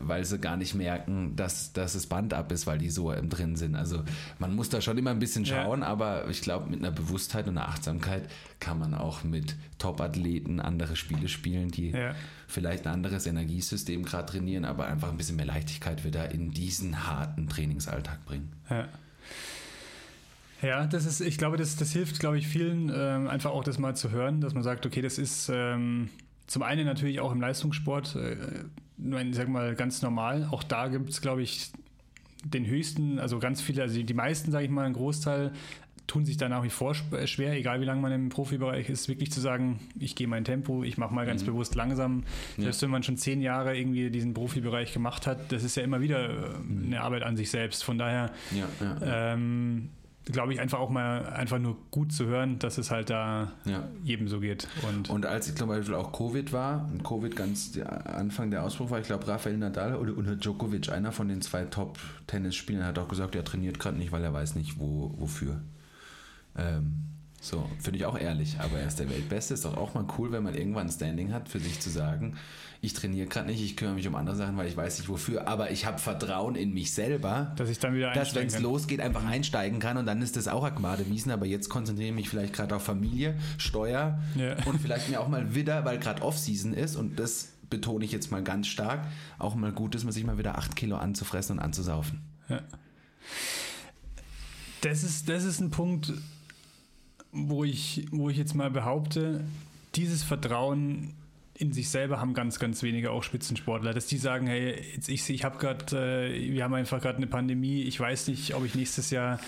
weil 0.00 0.24
sie 0.24 0.38
gar 0.38 0.56
nicht 0.56 0.74
merken, 0.74 1.36
dass, 1.36 1.72
dass 1.72 1.92
das 1.92 2.06
Band 2.06 2.34
ab 2.34 2.50
ist, 2.52 2.66
weil 2.66 2.78
die 2.78 2.90
so 2.90 3.12
drin 3.12 3.56
sind. 3.56 3.74
Also 3.76 4.02
man 4.38 4.54
muss 4.54 4.68
da 4.68 4.80
schon 4.80 4.96
immer 4.98 5.10
ein 5.10 5.18
bisschen 5.18 5.44
Ja. 5.44 5.62
schauen, 5.64 5.82
aber 5.82 6.28
ich 6.28 6.40
glaube, 6.40 6.70
mit 6.70 6.80
einer 6.80 6.90
Bewusstheit 6.90 7.46
und 7.48 7.56
einer 7.58 7.68
Achtsamkeit 7.68 8.22
kann 8.58 8.78
man 8.78 8.94
auch 8.94 9.24
mit 9.24 9.56
Top-Athleten 9.78 10.60
andere 10.60 10.96
Spiele 10.96 11.28
spielen, 11.28 11.70
die 11.70 11.90
Ja. 11.90 12.14
vielleicht 12.46 12.86
ein 12.86 12.92
anderes 12.92 13.26
Energiesystem 13.26 14.04
gerade 14.04 14.30
trainieren, 14.32 14.64
aber 14.64 14.86
einfach 14.86 15.10
ein 15.10 15.16
bisschen 15.16 15.36
mehr 15.36 15.46
Leichtigkeit 15.46 16.04
wieder 16.04 16.30
in 16.32 16.50
diesen 16.50 17.06
harten 17.06 17.48
Trainingsalltag 17.48 18.24
bringen. 18.24 18.52
Ja. 18.68 18.88
Ja, 20.62 20.86
das 20.86 21.06
ist, 21.06 21.20
ich 21.22 21.38
glaube, 21.38 21.56
das, 21.56 21.76
das 21.76 21.90
hilft, 21.92 22.18
glaube 22.20 22.36
ich, 22.38 22.46
vielen, 22.46 22.92
ähm, 22.94 23.28
einfach 23.28 23.50
auch 23.50 23.64
das 23.64 23.78
mal 23.78 23.96
zu 23.96 24.10
hören, 24.10 24.42
dass 24.42 24.52
man 24.52 24.62
sagt, 24.62 24.84
okay, 24.84 25.00
das 25.00 25.16
ist 25.16 25.50
ähm, 25.50 26.10
zum 26.46 26.62
einen 26.62 26.84
natürlich 26.84 27.20
auch 27.20 27.32
im 27.32 27.40
Leistungssport, 27.40 28.14
äh, 28.16 28.36
ich 29.02 29.36
sag 29.36 29.48
mal, 29.48 29.74
ganz 29.74 30.02
normal. 30.02 30.48
Auch 30.50 30.62
da 30.62 30.88
gibt 30.88 31.10
es, 31.10 31.20
glaube 31.20 31.42
ich, 31.42 31.70
den 32.44 32.66
höchsten, 32.66 33.18
also 33.18 33.38
ganz 33.38 33.60
viele, 33.60 33.82
also 33.82 34.02
die, 34.02 34.14
meisten, 34.14 34.50
sage 34.50 34.64
ich 34.64 34.70
mal, 34.70 34.86
ein 34.86 34.92
Großteil 34.94 35.52
tun 36.06 36.24
sich 36.24 36.36
da 36.36 36.48
nach 36.48 36.64
wie 36.64 36.70
vor 36.70 36.94
schwer, 36.94 37.52
egal 37.52 37.80
wie 37.80 37.84
lange 37.84 38.00
man 38.00 38.10
im 38.10 38.30
Profibereich 38.30 38.88
ist, 38.88 39.08
wirklich 39.08 39.30
zu 39.30 39.40
sagen, 39.40 39.78
ich 39.96 40.16
gehe 40.16 40.26
mein 40.26 40.44
Tempo, 40.44 40.82
ich 40.82 40.98
mache 40.98 41.14
mal 41.14 41.24
ganz 41.24 41.44
bewusst 41.44 41.76
langsam. 41.76 42.24
Selbst 42.58 42.82
wenn 42.82 42.90
man 42.90 43.04
schon 43.04 43.16
zehn 43.16 43.40
Jahre 43.40 43.78
irgendwie 43.78 44.10
diesen 44.10 44.34
Profibereich 44.34 44.92
gemacht 44.92 45.28
hat, 45.28 45.52
das 45.52 45.62
ist 45.62 45.76
ja 45.76 45.84
immer 45.84 46.00
wieder 46.00 46.28
äh, 46.28 46.86
eine 46.86 47.00
Arbeit 47.00 47.22
an 47.22 47.36
sich 47.36 47.50
selbst. 47.50 47.84
Von 47.84 47.96
daher 47.96 48.32
Ja, 48.50 48.68
ja. 48.80 49.34
ähm, 49.34 49.90
glaube 50.32 50.52
ich, 50.52 50.60
einfach 50.60 50.78
auch 50.78 50.90
mal 50.90 51.26
einfach 51.26 51.58
nur 51.58 51.76
gut 51.90 52.12
zu 52.12 52.26
hören, 52.26 52.58
dass 52.58 52.78
es 52.78 52.90
halt 52.90 53.10
da 53.10 53.52
Ja. 53.64 53.88
jedem 54.02 54.28
so 54.28 54.40
geht. 54.40 54.68
Und, 54.88 55.10
Und 55.10 55.26
als 55.26 55.48
ich 55.48 55.54
zum 55.56 55.68
Beispiel 55.68 55.94
auch 55.94 56.12
Covid 56.12 56.52
war, 56.52 56.88
und 56.92 57.02
Covid 57.04 57.34
ganz 57.36 57.72
der 57.72 58.14
Anfang 58.16 58.50
der 58.50 58.64
Ausbruch 58.64 58.90
war, 58.90 59.00
ich 59.00 59.06
glaube 59.06 59.26
Rafael 59.28 59.56
Nadal 59.58 59.94
oder, 59.96 60.16
oder 60.16 60.36
Djokovic, 60.36 60.90
einer 60.90 61.12
von 61.12 61.28
den 61.28 61.40
zwei 61.42 61.64
Top-Tennisspielern, 61.64 62.84
hat 62.84 62.98
auch 62.98 63.08
gesagt, 63.08 63.34
er 63.34 63.44
trainiert 63.44 63.78
gerade 63.78 63.96
nicht, 63.98 64.12
weil 64.12 64.22
er 64.24 64.32
weiß 64.32 64.54
nicht, 64.54 64.78
wo, 64.80 65.14
wofür. 65.18 65.60
Ähm, 66.56 67.04
so, 67.42 67.68
finde 67.78 67.98
ich 67.98 68.04
auch 68.04 68.18
ehrlich, 68.18 68.56
aber 68.60 68.78
er 68.80 68.86
ist 68.86 68.98
der 68.98 69.08
Weltbeste. 69.08 69.54
Ist 69.54 69.64
doch 69.64 69.76
auch 69.76 69.94
mal 69.94 70.04
cool, 70.18 70.30
wenn 70.30 70.42
man 70.42 70.54
irgendwann 70.54 70.88
ein 70.88 70.92
Standing 70.92 71.32
hat, 71.32 71.48
für 71.48 71.58
sich 71.58 71.80
zu 71.80 71.88
sagen, 71.88 72.36
ich 72.82 72.92
trainiere 72.92 73.26
gerade 73.28 73.46
nicht, 73.48 73.62
ich 73.62 73.76
kümmere 73.76 73.94
mich 73.94 74.06
um 74.06 74.14
andere 74.14 74.36
Sachen, 74.36 74.56
weil 74.56 74.68
ich 74.68 74.76
weiß 74.76 74.98
nicht 74.98 75.08
wofür, 75.08 75.48
aber 75.48 75.70
ich 75.70 75.86
habe 75.86 75.98
Vertrauen 75.98 76.54
in 76.54 76.72
mich 76.74 76.92
selber, 76.92 77.52
dass 77.56 77.68
ich 77.68 77.78
dann 77.78 77.94
wieder 77.94 78.12
dass 78.12 78.34
wenn 78.34 78.46
es 78.46 78.58
losgeht, 78.58 79.00
einfach 79.00 79.24
einsteigen 79.24 79.80
kann 79.80 79.96
und 79.96 80.06
dann 80.06 80.20
ist 80.22 80.36
das 80.36 80.48
auch 80.48 80.64
Agmade 80.64 81.06
Wiesen, 81.08 81.32
aber 81.32 81.46
jetzt 81.46 81.68
konzentriere 81.68 82.08
ich 82.10 82.14
mich 82.14 82.28
vielleicht 82.28 82.52
gerade 82.52 82.76
auf 82.76 82.82
Familie, 82.82 83.34
Steuer 83.58 84.18
Ja. 84.36 84.56
und 84.64 84.80
vielleicht 84.80 85.08
mir 85.08 85.20
auch 85.20 85.28
mal 85.28 85.54
wieder, 85.54 85.84
weil 85.84 85.98
gerade 85.98 86.22
Off-Season 86.22 86.72
ist 86.72 86.96
und 86.96 87.18
das 87.18 87.48
betone 87.68 88.04
ich 88.04 88.12
jetzt 88.12 88.30
mal 88.30 88.42
ganz 88.42 88.66
stark, 88.66 89.06
auch 89.38 89.54
mal 89.54 89.72
gut 89.72 89.94
ist, 89.94 90.04
man 90.04 90.12
sich 90.12 90.24
mal 90.24 90.38
wieder 90.38 90.58
acht 90.58 90.74
Kilo 90.76 90.96
anzufressen 90.96 91.58
und 91.58 91.64
anzusaufen. 91.64 92.20
Ja. 92.48 92.60
Das 94.80 95.02
ist, 95.04 95.28
das 95.28 95.44
ist 95.44 95.60
ein 95.60 95.70
Punkt, 95.70 96.12
wo 97.32 97.64
ich, 97.64 98.06
wo 98.10 98.30
ich 98.30 98.36
jetzt 98.36 98.54
mal 98.54 98.70
behaupte, 98.70 99.44
dieses 99.94 100.22
Vertrauen 100.22 101.14
in 101.60 101.74
sich 101.74 101.90
selber 101.90 102.20
haben 102.20 102.32
ganz, 102.32 102.58
ganz 102.58 102.82
wenige 102.82 103.10
auch 103.10 103.22
Spitzensportler, 103.22 103.92
dass 103.92 104.06
die 104.06 104.16
sagen, 104.16 104.46
hey, 104.46 104.82
jetzt 104.94 105.10
ich, 105.10 105.28
ich 105.28 105.44
habe 105.44 105.58
gerade, 105.58 106.30
äh, 106.30 106.52
wir 106.52 106.64
haben 106.64 106.72
einfach 106.72 107.02
gerade 107.02 107.18
eine 107.18 107.26
Pandemie, 107.26 107.82
ich 107.82 108.00
weiß 108.00 108.28
nicht, 108.28 108.54
ob 108.54 108.64
ich 108.64 108.74
nächstes 108.74 109.10
Jahr 109.10 109.38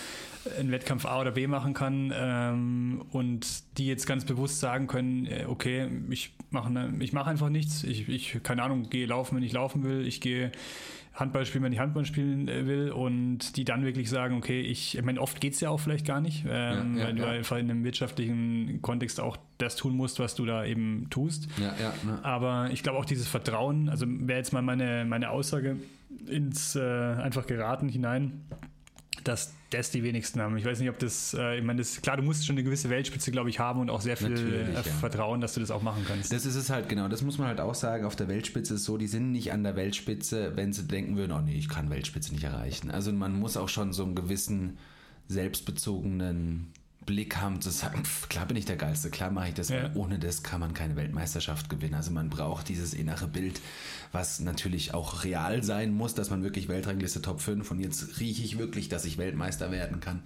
einen 0.59 0.71
Wettkampf 0.71 1.07
A 1.07 1.21
oder 1.21 1.31
B 1.31 1.47
machen 1.47 1.73
kann 1.73 2.13
ähm, 2.15 3.03
und 3.13 3.79
die 3.79 3.87
jetzt 3.87 4.07
ganz 4.07 4.27
bewusst 4.27 4.61
sagen 4.61 4.89
können, 4.89 5.27
äh, 5.27 5.47
okay, 5.49 5.89
ich 6.11 6.35
mache 6.51 6.93
ich 7.01 7.15
mach 7.15 7.27
einfach 7.27 7.49
nichts, 7.49 7.83
ich, 7.83 8.09
ich, 8.11 8.43
keine 8.43 8.63
Ahnung, 8.63 8.91
gehe 8.91 9.07
laufen, 9.07 9.37
wenn 9.37 9.43
ich 9.43 9.53
laufen 9.53 9.83
will, 9.83 10.07
ich 10.07 10.21
gehe 10.21 10.53
Handball 11.15 11.45
spielen, 11.45 11.65
wenn 11.65 11.73
ich 11.73 11.79
Handball 11.79 12.05
spielen 12.05 12.49
äh, 12.49 12.67
will 12.67 12.91
und 12.91 13.57
die 13.57 13.65
dann 13.65 13.85
wirklich 13.85 14.09
sagen, 14.09 14.37
okay, 14.37 14.61
ich, 14.61 14.97
ich 14.97 15.05
meine, 15.05 15.21
oft 15.21 15.41
geht 15.41 15.55
es 15.55 15.61
ja 15.61 15.71
auch 15.71 15.81
vielleicht 15.81 16.07
gar 16.07 16.21
nicht, 16.21 16.45
ähm, 16.49 16.97
Ja, 16.97 17.01
ja, 17.01 17.07
weil 17.07 17.15
du 17.15 17.23
ja. 17.23 17.29
einfach 17.31 17.59
in 17.59 17.71
einem 17.71 17.85
wirtschaftlichen 17.85 18.81
Kontext 18.83 19.21
auch 19.21 19.37
das 19.59 19.77
tun 19.77 19.95
musst, 19.97 20.19
was 20.19 20.35
du 20.35 20.47
da 20.47 20.65
eben 20.65 21.09
tust. 21.11 21.49
Ja, 21.59 21.75
ja, 21.81 21.95
ne. 22.05 22.19
Aber 22.23 22.71
ich 22.73 22.83
glaube 22.83 22.99
auch 22.99 23.05
dieses 23.05 23.29
Vertrauen, 23.29 23.89
also 23.89 24.07
wäre 24.09 24.39
jetzt 24.39 24.53
mal 24.53 24.63
meine, 24.63 25.05
meine 25.05 25.31
Aussage 25.31 25.77
ins 26.27 26.77
äh, 26.77 26.81
einfach 26.81 27.47
geraten 27.47 27.89
hinein, 27.89 28.43
dass 29.25 29.55
das 29.75 29.91
die 29.91 30.03
wenigsten 30.03 30.41
haben. 30.41 30.57
Ich 30.57 30.65
weiß 30.65 30.79
nicht, 30.81 30.91
ob 30.91 30.99
das, 30.99 31.35
äh, 31.35 31.59
ich 31.59 31.65
meine, 31.65 31.79
das, 31.79 32.01
klar, 32.01 32.17
du 32.17 32.23
musst 32.23 32.47
schon 32.47 32.55
eine 32.55 32.65
gewisse 32.65 32.91
Weltspitze, 32.91 33.31
glaube 33.31 33.51
ich, 33.51 33.59
haben 33.59 33.81
und 33.81 33.91
auch 33.91 34.01
sehr 34.01 34.17
viel 34.17 34.67
äh, 34.69 34.75
ja. 34.75 34.83
Vertrauen, 34.83 35.41
dass 35.41 35.55
du 35.55 35.61
das 35.61 35.71
auch 35.71 35.83
machen 35.83 36.05
kannst. 36.07 36.33
Das 36.33 36.47
ist 36.47 36.55
es 36.55 36.71
halt, 36.71 36.89
genau. 36.89 37.09
Das 37.09 37.23
muss 37.23 37.39
man 37.39 37.49
halt 37.49 37.61
auch 37.61 37.75
sagen. 37.75 38.05
Auf 38.05 38.17
der 38.17 38.29
Weltspitze 38.29 38.75
ist 38.75 38.85
so, 38.85 38.97
die 38.97 39.07
sind 39.07 39.33
nicht 39.33 39.53
an 39.53 39.65
der 39.65 39.77
Weltspitze, 39.77 40.53
wenn 40.57 40.73
sie 40.73 40.85
denken 40.85 41.17
würden, 41.17 41.33
oh 41.33 41.41
nee, 41.41 41.57
ich 41.57 41.69
kann 41.69 41.91
Weltspitze 41.91 42.33
nicht 42.33 42.45
erreichen. 42.45 42.91
Also 42.91 43.13
man 43.13 43.39
muss 43.39 43.57
auch 43.57 43.69
schon 43.69 43.93
so 43.93 44.05
einen 44.05 44.15
gewissen 44.15 44.79
selbstbezogenen 45.29 46.73
Blick 47.07 47.37
haben, 47.37 47.61
zu 47.61 47.71
sagen, 47.71 48.05
pff, 48.05 48.29
klar 48.29 48.47
bin 48.47 48.57
ich 48.57 48.65
der 48.65 48.77
Geilste, 48.77 49.11
klar 49.11 49.31
mache 49.31 49.49
ich 49.49 49.55
das, 49.55 49.69
Ja. 49.69 49.83
weil 49.85 49.91
ohne 49.97 50.19
das 50.19 50.43
kann 50.43 50.61
man 50.61 50.73
keine 50.75 50.97
Weltmeisterschaft 50.97 51.69
gewinnen. 51.69 51.95
Also 51.95 52.11
man 52.11 52.31
braucht 52.31 52.69
dieses 52.69 52.95
innere 52.95 53.27
Bild, 53.27 53.61
was 54.13 54.41
natürlich 54.41 54.95
auch 54.95 55.25
real 55.25 55.63
sein 55.63 55.93
muss, 55.93 56.15
dass 56.15 56.31
man 56.31 56.43
wirklich 56.43 56.69
Weltrangliste 56.69 57.21
Top 57.23 57.41
5 57.41 57.71
und 57.71 57.81
jetzt 57.81 58.21
rieche 58.21 58.43
ich 58.43 58.59
wirklich, 58.59 58.89
dass 58.89 59.05
ich 59.05 59.19
Weltmeister 59.19 59.71
werden 59.71 60.01
kann. 60.01 60.23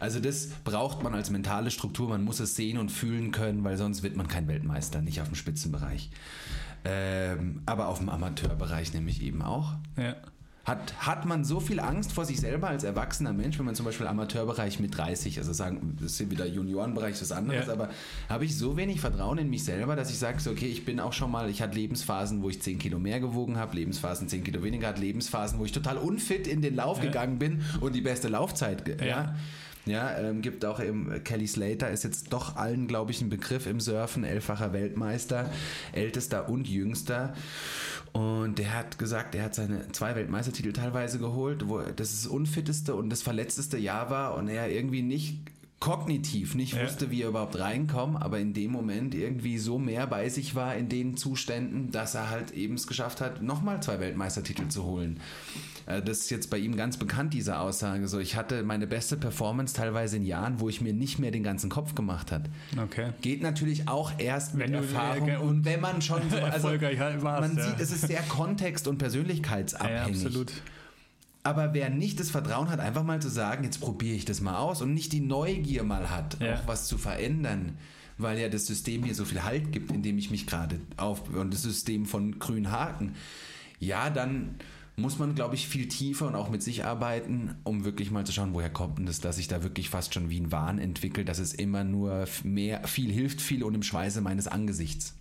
Also 0.00 0.20
das 0.20 0.48
braucht 0.64 1.02
man 1.02 1.14
als 1.14 1.30
mentale 1.30 1.70
Struktur, 1.70 2.08
man 2.08 2.22
muss 2.24 2.40
es 2.40 2.56
sehen 2.56 2.78
und 2.78 2.90
fühlen 2.90 3.30
können, 3.32 3.64
weil 3.64 3.76
sonst 3.76 4.02
wird 4.02 4.16
man 4.16 4.28
kein 4.28 4.48
Weltmeister, 4.48 5.00
nicht 5.02 5.20
auf 5.20 5.28
dem 5.28 5.36
Spitzenbereich. 5.36 6.10
Ähm, 6.84 7.62
aber 7.66 7.88
auf 7.88 7.98
dem 7.98 8.08
Amateurbereich 8.08 8.92
nämlich 8.94 9.22
eben 9.22 9.42
auch. 9.42 9.74
Ja. 9.96 10.14
Hat, 10.66 10.94
hat 11.06 11.24
man 11.26 11.44
so 11.44 11.60
viel 11.60 11.78
Angst 11.78 12.12
vor 12.12 12.24
sich 12.24 12.40
selber 12.40 12.66
als 12.68 12.82
erwachsener 12.82 13.32
Mensch, 13.32 13.56
wenn 13.58 13.66
man 13.66 13.76
zum 13.76 13.86
Beispiel 13.86 14.06
Amateurbereich 14.08 14.80
mit 14.80 14.96
30, 14.98 15.38
also 15.38 15.52
sagen, 15.52 15.96
das 16.02 16.18
ist 16.20 16.30
wieder 16.30 16.44
Juniorenbereich, 16.44 17.16
das 17.20 17.30
anderes, 17.30 17.68
Ja. 17.68 17.72
aber 17.72 17.88
habe 18.28 18.44
ich 18.44 18.58
so 18.58 18.76
wenig 18.76 19.00
Vertrauen 19.00 19.38
in 19.38 19.48
mich 19.48 19.62
selber, 19.62 19.94
dass 19.94 20.10
ich 20.10 20.18
sage, 20.18 20.40
so, 20.40 20.50
okay, 20.50 20.66
ich 20.66 20.84
bin 20.84 20.98
auch 20.98 21.12
schon 21.12 21.30
mal, 21.30 21.48
ich 21.50 21.62
hatte 21.62 21.76
Lebensphasen, 21.76 22.42
wo 22.42 22.48
ich 22.50 22.60
10 22.60 22.80
Kilo 22.80 22.98
mehr 22.98 23.20
gewogen 23.20 23.56
habe, 23.58 23.76
Lebensphasen 23.76 24.28
10 24.28 24.42
Kilo 24.42 24.62
weniger 24.64 24.88
hatte, 24.88 25.00
Lebensphasen, 25.00 25.60
wo 25.60 25.64
ich 25.64 25.70
total 25.72 25.98
unfit 25.98 26.48
in 26.48 26.62
den 26.62 26.74
Lauf 26.74 26.98
Ja. 26.98 27.04
gegangen 27.04 27.38
bin 27.38 27.62
und 27.80 27.94
die 27.94 28.00
beste 28.00 28.26
Laufzeit, 28.26 28.88
ja. 29.00 29.06
Ja. 29.06 29.34
Ja, 29.88 30.18
ähm, 30.18 30.42
gibt 30.42 30.64
auch 30.64 30.80
eben, 30.80 31.12
äh, 31.12 31.20
Kelly 31.20 31.46
Slater 31.46 31.88
ist 31.92 32.02
jetzt 32.02 32.32
doch 32.32 32.56
allen, 32.56 32.88
glaube 32.88 33.12
ich, 33.12 33.20
ein 33.20 33.28
Begriff 33.28 33.66
im 33.68 33.78
Surfen, 33.78 34.24
elffacher 34.24 34.72
Weltmeister, 34.72 35.48
ältester 35.92 36.48
und 36.48 36.66
jüngster. 36.66 37.34
Und 38.16 38.58
der 38.58 38.72
hat 38.72 38.98
gesagt, 38.98 39.34
er 39.34 39.44
hat 39.44 39.54
seine 39.54 39.92
zwei 39.92 40.14
Weltmeistertitel 40.14 40.72
teilweise 40.72 41.18
geholt, 41.18 41.68
wo 41.68 41.80
das 41.80 41.94
das 41.96 42.26
unfitteste 42.26 42.94
und 42.94 43.10
das 43.10 43.20
verletzteste 43.20 43.76
Jahr 43.76 44.08
war 44.08 44.36
und 44.36 44.48
er 44.48 44.70
irgendwie 44.70 45.02
nicht 45.02 45.38
kognitiv 45.86 46.56
nicht 46.56 46.74
Ja. 46.74 46.82
wusste, 46.84 47.12
wie 47.12 47.22
er 47.22 47.28
überhaupt 47.28 47.56
reinkommt, 47.60 48.20
aber 48.20 48.40
in 48.40 48.52
dem 48.54 48.72
Moment 48.72 49.14
irgendwie 49.14 49.56
so 49.56 49.78
mehr 49.78 50.08
bei 50.08 50.28
sich 50.28 50.56
war 50.56 50.74
in 50.74 50.88
den 50.88 51.16
Zuständen, 51.16 51.92
dass 51.92 52.16
er 52.16 52.28
halt 52.28 52.50
eben 52.50 52.74
es 52.74 52.88
geschafft 52.88 53.20
hat, 53.20 53.40
nochmal 53.40 53.80
zwei 53.84 54.00
Weltmeistertitel 54.00 54.66
zu 54.66 54.82
holen. 54.84 55.20
Äh, 55.86 56.02
Das 56.02 56.18
ist 56.22 56.30
jetzt 56.30 56.50
bei 56.50 56.58
ihm 56.58 56.76
ganz 56.76 56.96
bekannt, 56.96 57.34
diese 57.34 57.60
Aussage. 57.60 58.08
So, 58.08 58.18
ich 58.18 58.34
hatte 58.34 58.64
meine 58.64 58.88
beste 58.88 59.16
Performance 59.16 59.74
teilweise 59.76 60.16
in 60.16 60.24
Jahren, 60.24 60.58
wo 60.58 60.68
ich 60.68 60.80
mir 60.80 60.92
nicht 60.92 61.20
mehr 61.20 61.30
den 61.30 61.44
ganzen 61.44 61.70
Kopf 61.70 61.94
gemacht 61.94 62.32
hat. 62.32 62.50
Okay. 62.76 63.10
Geht 63.20 63.42
natürlich 63.42 63.86
auch 63.86 64.10
erst 64.18 64.54
mit 64.54 64.64
Wenn 64.64 64.72
du, 64.72 64.78
Erfahrung 64.78 65.28
äh, 65.28 65.36
und 65.36 65.64
wenn 65.64 65.80
man 65.80 66.02
schon 66.02 66.28
so, 66.28 66.36
also 66.38 66.46
Erfolgreich 66.68 66.98
halt 66.98 67.22
warst, 67.22 67.48
man 67.54 67.56
ja. 67.56 67.70
sieht, 67.70 67.78
es 67.80 67.92
ist 67.92 68.08
sehr 68.08 68.22
kontexт- 68.24 68.88
und 68.88 68.98
persönlichkeitsabhängig. 68.98 70.20
Ja, 70.20 70.26
absolut. 70.26 70.52
Aber 71.46 71.74
wer 71.74 71.90
nicht 71.90 72.18
das 72.18 72.30
Vertrauen 72.30 72.70
hat, 72.70 72.80
einfach 72.80 73.04
mal 73.04 73.22
zu 73.22 73.28
sagen, 73.28 73.62
jetzt 73.62 73.80
probiere 73.80 74.16
ich 74.16 74.24
das 74.24 74.40
mal 74.40 74.56
aus 74.58 74.82
und 74.82 74.92
nicht 74.94 75.12
die 75.12 75.20
Neugier 75.20 75.84
mal 75.84 76.10
hat, 76.10 76.40
Ja. 76.40 76.54
auch 76.56 76.66
was 76.66 76.88
zu 76.88 76.98
verändern, 76.98 77.78
weil 78.18 78.36
ja 78.40 78.48
das 78.48 78.66
System 78.66 79.04
hier 79.04 79.14
so 79.14 79.24
viel 79.24 79.44
Halt 79.44 79.70
gibt, 79.70 79.92
in 79.92 80.02
dem 80.02 80.18
ich 80.18 80.32
mich 80.32 80.48
gerade 80.48 80.80
auf 80.96 81.28
und 81.30 81.54
das 81.54 81.62
System 81.62 82.04
von 82.04 82.40
grünen 82.40 82.72
Haken. 82.72 83.14
Ja, 83.78 84.10
dann 84.10 84.56
muss 84.96 85.18
man, 85.20 85.36
glaube 85.36 85.54
ich, 85.54 85.68
viel 85.68 85.86
tiefer 85.86 86.26
und 86.26 86.34
auch 86.34 86.50
mit 86.50 86.64
sich 86.64 86.84
arbeiten, 86.84 87.54
um 87.62 87.84
wirklich 87.84 88.10
mal 88.10 88.24
zu 88.26 88.32
schauen, 88.32 88.52
woher 88.54 88.70
kommt 88.70 88.98
denn 88.98 89.06
das, 89.06 89.20
dass 89.20 89.38
ich 89.38 89.46
da 89.46 89.62
wirklich 89.62 89.88
fast 89.88 90.14
schon 90.14 90.30
wie 90.30 90.40
ein 90.40 90.50
Wahn 90.50 90.78
entwickle, 90.80 91.24
dass 91.24 91.38
es 91.38 91.52
immer 91.52 91.84
nur 91.84 92.26
mehr, 92.42 92.88
viel 92.88 93.12
hilft 93.12 93.40
viel 93.40 93.62
und 93.62 93.74
im 93.74 93.82
Schweiße 93.84 94.20
meines 94.20 94.48
Angesichts. 94.48 95.14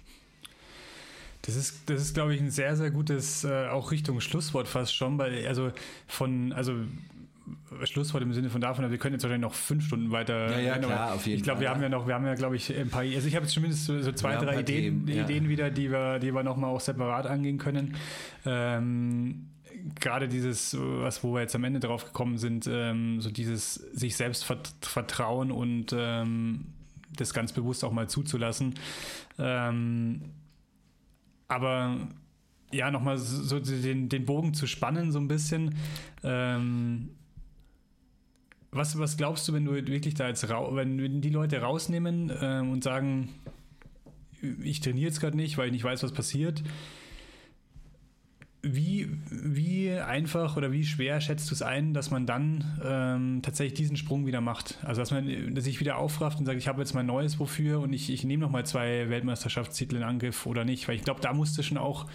Das 1.45 1.55
ist, 1.55 1.89
das 1.89 2.01
ist, 2.01 2.13
glaube 2.15 2.33
ich, 2.33 2.41
ein 2.41 2.49
sehr, 2.49 2.75
sehr 2.75 2.89
gutes, 2.89 3.43
äh, 3.43 3.67
auch 3.67 3.91
Richtung 3.91 4.19
Schlusswort 4.19 4.67
fast 4.67 4.95
schon, 4.95 5.17
weil, 5.17 5.45
also 5.47 5.71
von, 6.07 6.51
also 6.53 6.73
Schlusswort 7.83 8.23
im 8.23 8.33
Sinne 8.33 8.49
von 8.49 8.61
davon, 8.61 8.83
aber 8.83 8.91
wir 8.91 8.97
können 8.97 9.13
jetzt 9.13 9.23
wahrscheinlich 9.23 9.47
noch 9.47 9.53
fünf 9.53 9.85
Stunden 9.85 10.11
weiter. 10.11 10.51
Ja, 10.51 10.59
ja, 10.59 10.73
aber 10.75 10.87
klar, 10.87 11.13
auf 11.13 11.25
jeden 11.27 11.37
Ich 11.37 11.43
glaube, 11.43 11.61
wir 11.61 11.69
haben 11.69 11.81
ja 11.81 11.89
noch, 11.89 12.07
wir 12.07 12.15
haben 12.15 12.25
ja, 12.25 12.33
glaube 12.33 12.55
ich, 12.55 12.75
ein 12.75 12.89
paar, 12.89 13.01
also 13.01 13.27
ich 13.27 13.35
habe 13.35 13.45
jetzt 13.45 13.53
zumindest 13.53 13.85
so, 13.85 14.01
so 14.01 14.11
zwei, 14.11 14.37
drei 14.37 14.61
Ideen, 14.61 15.05
Themen, 15.05 15.07
ja. 15.07 15.23
Ideen 15.23 15.49
wieder, 15.49 15.69
die 15.69 15.91
wir, 15.91 16.17
die 16.17 16.33
wir 16.33 16.41
nochmal 16.41 16.71
auch 16.71 16.79
separat 16.79 17.27
angehen 17.27 17.59
können. 17.59 17.95
Ähm, 18.45 19.49
gerade 19.99 20.27
dieses, 20.27 20.75
was, 20.79 21.23
wo 21.23 21.35
wir 21.35 21.41
jetzt 21.41 21.55
am 21.55 21.63
Ende 21.63 21.79
drauf 21.79 22.05
gekommen 22.05 22.39
sind, 22.39 22.67
ähm, 22.67 23.21
so 23.21 23.29
dieses 23.29 23.75
sich 23.75 24.15
selbst 24.15 24.45
vert 24.45 24.73
vertrauen 24.81 25.51
und 25.51 25.93
ähm, 25.95 26.65
das 27.15 27.33
ganz 27.33 27.53
bewusst 27.53 27.83
auch 27.83 27.91
mal 27.91 28.09
zuzulassen. 28.09 28.73
Ähm, 29.37 30.21
aber 31.47 32.07
ja, 32.71 32.91
nochmal 32.91 33.17
so 33.17 33.59
den, 33.59 34.09
den 34.09 34.25
Bogen 34.25 34.53
zu 34.53 34.67
spannen, 34.67 35.11
so 35.11 35.19
ein 35.19 35.27
bisschen. 35.27 35.75
Ähm, 36.23 37.09
was, 38.71 38.99
was 38.99 39.15
glaubst 39.15 39.47
du, 39.47 39.53
wenn 39.53 39.65
du 39.65 39.73
wirklich 39.73 40.15
da 40.15 40.27
jetzt 40.27 40.47
wenn 40.75 41.21
die 41.21 41.29
Leute 41.29 41.61
rausnehmen 41.61 42.31
ähm, 42.41 42.71
und 42.71 42.83
sagen, 42.83 43.29
ich 44.61 44.81
trainiere 44.81 45.07
jetzt 45.07 45.21
gerade 45.21 45.37
nicht, 45.37 45.57
weil 45.57 45.67
ich 45.67 45.71
nicht 45.71 45.83
weiß, 45.83 46.03
was 46.03 46.11
passiert. 46.11 46.61
Wie, 48.67 49.07
wie 49.29 49.91
einfach 49.91 50.57
oder 50.57 50.71
wie 50.71 50.83
schwer 50.83 51.21
schätzt 51.21 51.51
du 51.51 51.53
es 51.53 51.61
ein, 51.61 51.93
dass 51.93 52.09
man 52.09 52.25
dann 52.25 52.63
ähm, 52.83 53.41
tatsächlich 53.43 53.75
diesen 53.75 53.95
Sprung 53.95 54.25
wieder 54.25 54.41
macht? 54.41 54.79
Also 54.83 55.01
dass 55.01 55.11
man 55.11 55.53
dass 55.53 55.65
sich 55.65 55.79
wieder 55.79 55.97
aufrafft 55.97 56.39
und 56.39 56.45
sagt, 56.45 56.57
ich 56.57 56.67
habe 56.67 56.81
jetzt 56.81 56.95
mein 56.95 57.05
neues 57.05 57.39
Wofür 57.39 57.79
und 57.79 57.93
ich, 57.93 58.09
ich 58.09 58.23
nehme 58.23 58.41
nochmal 58.41 58.65
zwei 58.65 59.07
Weltmeisterschaftstitel 59.09 59.97
in 59.97 60.03
Angriff 60.03 60.47
oder 60.47 60.65
nicht, 60.65 60.87
weil 60.87 60.95
ich 60.95 61.03
glaube, 61.03 61.21
da 61.21 61.31
musst 61.31 61.57
du 61.57 61.61
schon 61.61 61.77
auch 61.77 62.07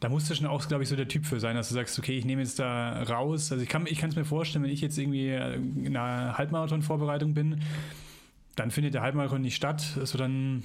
da 0.00 0.08
musst 0.08 0.28
du 0.28 0.34
schon 0.34 0.48
auch, 0.48 0.66
glaube 0.66 0.82
ich, 0.82 0.88
so 0.88 0.96
der 0.96 1.06
Typ 1.06 1.24
für 1.26 1.38
sein, 1.38 1.54
dass 1.54 1.68
du 1.68 1.74
sagst, 1.74 1.96
okay, 1.96 2.18
ich 2.18 2.24
nehme 2.24 2.42
jetzt 2.42 2.58
da 2.58 3.04
raus. 3.04 3.52
Also 3.52 3.62
ich 3.62 3.68
kann 3.68 3.86
es 3.86 4.16
mir 4.16 4.24
vorstellen, 4.24 4.64
wenn 4.64 4.72
ich 4.72 4.80
jetzt 4.80 4.98
irgendwie 4.98 5.28
in 5.28 5.96
einer 5.96 6.36
Halbmarathon-Vorbereitung 6.36 7.34
bin, 7.34 7.60
dann 8.56 8.72
findet 8.72 8.94
der 8.94 9.02
Halbmarathon 9.02 9.42
nicht 9.42 9.54
statt. 9.54 9.96
Also 10.00 10.18
dann 10.18 10.64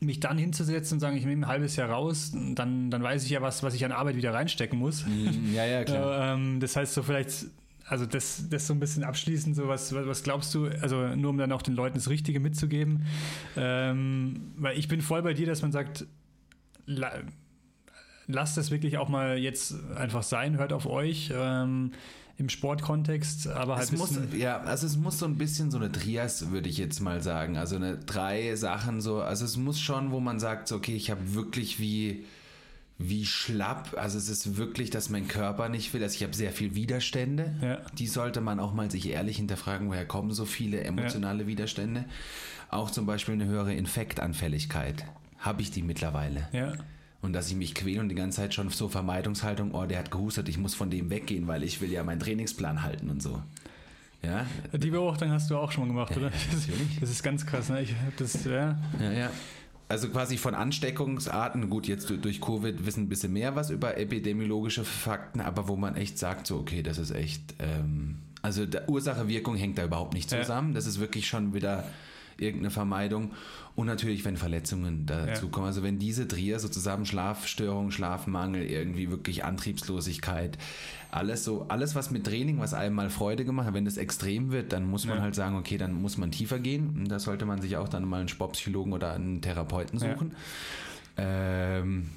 mich 0.00 0.20
dann 0.20 0.38
hinzusetzen 0.38 0.96
und 0.96 1.00
sagen, 1.00 1.16
ich 1.16 1.24
nehme 1.24 1.46
ein 1.46 1.48
halbes 1.48 1.76
Jahr 1.76 1.90
raus, 1.90 2.32
dann, 2.54 2.90
dann 2.90 3.02
weiß 3.02 3.24
ich 3.24 3.30
ja 3.30 3.42
was, 3.42 3.62
was 3.62 3.74
ich 3.74 3.84
an 3.84 3.92
Arbeit 3.92 4.16
wieder 4.16 4.32
reinstecken 4.32 4.78
muss. 4.78 5.04
Ja, 5.54 5.66
ja, 5.66 5.80
Äh, 5.90 6.32
ähm, 6.32 6.60
das 6.60 6.76
heißt 6.76 6.94
so 6.94 7.02
vielleicht 7.02 7.46
also 7.90 8.06
das, 8.06 8.48
das 8.48 8.68
so 8.68 8.72
ein 8.72 8.78
bisschen 8.78 9.02
abschließend, 9.02 9.56
so 9.56 9.66
was, 9.66 9.92
was 9.92 10.22
glaubst 10.22 10.54
du, 10.54 10.66
also 10.80 11.08
nur 11.16 11.30
um 11.30 11.38
dann 11.38 11.50
auch 11.50 11.62
den 11.62 11.74
Leuten 11.74 11.96
das 11.96 12.08
Richtige 12.08 12.38
mitzugeben, 12.38 13.04
ähm, 13.56 14.52
weil 14.56 14.78
ich 14.78 14.86
bin 14.86 15.00
voll 15.00 15.22
bei 15.22 15.34
dir, 15.34 15.46
dass 15.46 15.60
man 15.62 15.72
sagt, 15.72 16.06
la, 16.86 17.10
lasst 18.28 18.58
es 18.58 18.70
wirklich 18.70 18.96
auch 18.98 19.08
mal 19.08 19.38
jetzt 19.38 19.74
einfach 19.96 20.22
sein, 20.22 20.56
hört 20.58 20.72
auf 20.72 20.86
euch. 20.86 21.32
Ähm, 21.34 21.90
im 22.40 22.48
Sportkontext, 22.48 23.48
aber 23.48 23.76
halt. 23.76 23.92
Es 23.92 23.98
muss, 23.98 24.18
ja, 24.36 24.60
also 24.62 24.86
es 24.86 24.96
muss 24.96 25.18
so 25.18 25.26
ein 25.26 25.36
bisschen 25.36 25.70
so 25.70 25.76
eine 25.76 25.92
Trias, 25.92 26.50
würde 26.50 26.68
ich 26.68 26.78
jetzt 26.78 27.00
mal 27.00 27.22
sagen. 27.22 27.56
Also 27.56 27.76
eine 27.76 27.98
drei 27.98 28.56
Sachen 28.56 29.00
so. 29.00 29.20
Also 29.20 29.44
es 29.44 29.56
muss 29.56 29.78
schon, 29.78 30.10
wo 30.10 30.20
man 30.20 30.40
sagt, 30.40 30.68
so, 30.68 30.76
okay, 30.76 30.96
ich 30.96 31.10
habe 31.10 31.34
wirklich 31.34 31.78
wie 31.78 32.24
wie 33.02 33.24
schlapp. 33.24 33.96
Also 33.96 34.18
es 34.18 34.28
ist 34.28 34.58
wirklich, 34.58 34.90
dass 34.90 35.08
mein 35.08 35.26
Körper 35.26 35.70
nicht 35.70 35.94
will. 35.94 36.02
Also 36.02 36.16
ich 36.16 36.22
habe 36.22 36.34
sehr 36.34 36.52
viel 36.52 36.74
Widerstände. 36.74 37.54
Ja. 37.62 37.78
Die 37.98 38.06
sollte 38.06 38.42
man 38.42 38.60
auch 38.60 38.74
mal 38.74 38.90
sich 38.90 39.08
ehrlich 39.08 39.38
hinterfragen, 39.38 39.88
woher 39.88 40.04
kommen 40.04 40.32
so 40.32 40.44
viele 40.44 40.82
emotionale 40.82 41.42
ja. 41.42 41.46
Widerstände. 41.46 42.04
Auch 42.68 42.90
zum 42.90 43.06
Beispiel 43.06 43.34
eine 43.34 43.46
höhere 43.46 43.72
Infektanfälligkeit. 43.72 45.06
Habe 45.38 45.62
ich 45.62 45.70
die 45.70 45.82
mittlerweile? 45.82 46.48
Ja. 46.52 46.74
Und 47.22 47.34
dass 47.34 47.48
ich 47.48 47.56
mich 47.56 47.74
quäle 47.74 48.00
und 48.00 48.08
die 48.08 48.14
ganze 48.14 48.38
Zeit 48.38 48.54
schon 48.54 48.70
so 48.70 48.88
Vermeidungshaltung, 48.88 49.74
oh, 49.74 49.84
der 49.84 49.98
hat 49.98 50.10
gehustet, 50.10 50.48
ich 50.48 50.56
muss 50.56 50.74
von 50.74 50.90
dem 50.90 51.10
weggehen, 51.10 51.46
weil 51.46 51.62
ich 51.62 51.80
will 51.80 51.90
ja 51.90 52.02
meinen 52.02 52.20
Trainingsplan 52.20 52.82
halten 52.82 53.10
und 53.10 53.22
so. 53.22 53.42
Ja. 54.22 54.46
Die 54.72 54.90
Beobachtung 54.90 55.30
hast 55.30 55.50
du 55.50 55.56
auch 55.56 55.72
schon 55.72 55.88
gemacht, 55.88 56.16
oder? 56.16 56.30
Natürlich. 56.30 57.00
Das 57.00 57.10
ist 57.10 57.22
ganz 57.22 57.44
krass, 57.44 57.68
ne? 57.68 57.82
Ich 57.82 57.94
das, 58.16 58.44
ja. 58.44 58.78
Ja, 59.00 59.12
ja 59.12 59.30
also 59.90 60.08
quasi 60.08 60.36
von 60.36 60.54
Ansteckungsarten, 60.54 61.68
gut, 61.68 61.88
jetzt 61.88 62.08
durch 62.22 62.40
Covid 62.40 62.86
wissen 62.86 63.04
ein 63.04 63.08
bisschen 63.08 63.32
mehr 63.32 63.56
was 63.56 63.70
über 63.70 63.96
epidemiologische 63.96 64.84
Fakten, 64.84 65.40
aber 65.40 65.66
wo 65.66 65.74
man 65.74 65.96
echt 65.96 66.16
sagt, 66.16 66.46
so, 66.46 66.58
okay, 66.58 66.84
das 66.84 66.98
ist 66.98 67.10
echt, 67.10 67.42
ähm, 67.58 68.18
also 68.40 68.64
Ursache-Wirkung 68.86 69.56
hängt 69.56 69.78
da 69.78 69.84
überhaupt 69.84 70.14
nicht 70.14 70.30
zusammen. 70.30 70.68
Ja. 70.68 70.74
Das 70.74 70.86
ist 70.86 71.00
wirklich 71.00 71.26
schon 71.26 71.54
wieder 71.54 71.84
irgendeine 72.40 72.70
Vermeidung. 72.70 73.32
Und 73.76 73.86
natürlich, 73.86 74.24
wenn 74.24 74.36
Verletzungen 74.36 75.06
dazu 75.06 75.46
ja. 75.46 75.50
kommen. 75.50 75.66
Also 75.66 75.82
wenn 75.82 75.98
diese 75.98 76.28
Trier 76.28 76.58
so 76.58 76.68
zusammen 76.68 77.06
Schlafstörungen, 77.06 77.92
Schlafmangel, 77.92 78.62
irgendwie 78.62 79.10
wirklich 79.10 79.44
Antriebslosigkeit, 79.44 80.58
alles 81.10 81.44
so, 81.44 81.66
alles 81.68 81.94
was 81.94 82.10
mit 82.10 82.24
Training, 82.24 82.58
was 82.58 82.74
einem 82.74 82.94
mal 82.94 83.10
Freude 83.10 83.44
gemacht 83.44 83.66
hat, 83.66 83.74
wenn 83.74 83.84
das 83.84 83.96
extrem 83.96 84.52
wird, 84.52 84.72
dann 84.72 84.86
muss 84.86 85.06
man 85.06 85.18
ja. 85.18 85.22
halt 85.22 85.34
sagen, 85.34 85.56
okay, 85.56 85.78
dann 85.78 85.92
muss 85.94 86.18
man 86.18 86.30
tiefer 86.30 86.58
gehen. 86.58 86.90
Und 86.96 87.08
da 87.08 87.18
sollte 87.18 87.46
man 87.46 87.60
sich 87.60 87.76
auch 87.76 87.88
dann 87.88 88.06
mal 88.06 88.20
einen 88.20 88.28
Sportpsychologen 88.28 88.92
oder 88.92 89.12
einen 89.12 89.40
Therapeuten 89.40 89.98
suchen. 89.98 90.32
Ja. 91.16 91.78
Ähm, 91.78 92.10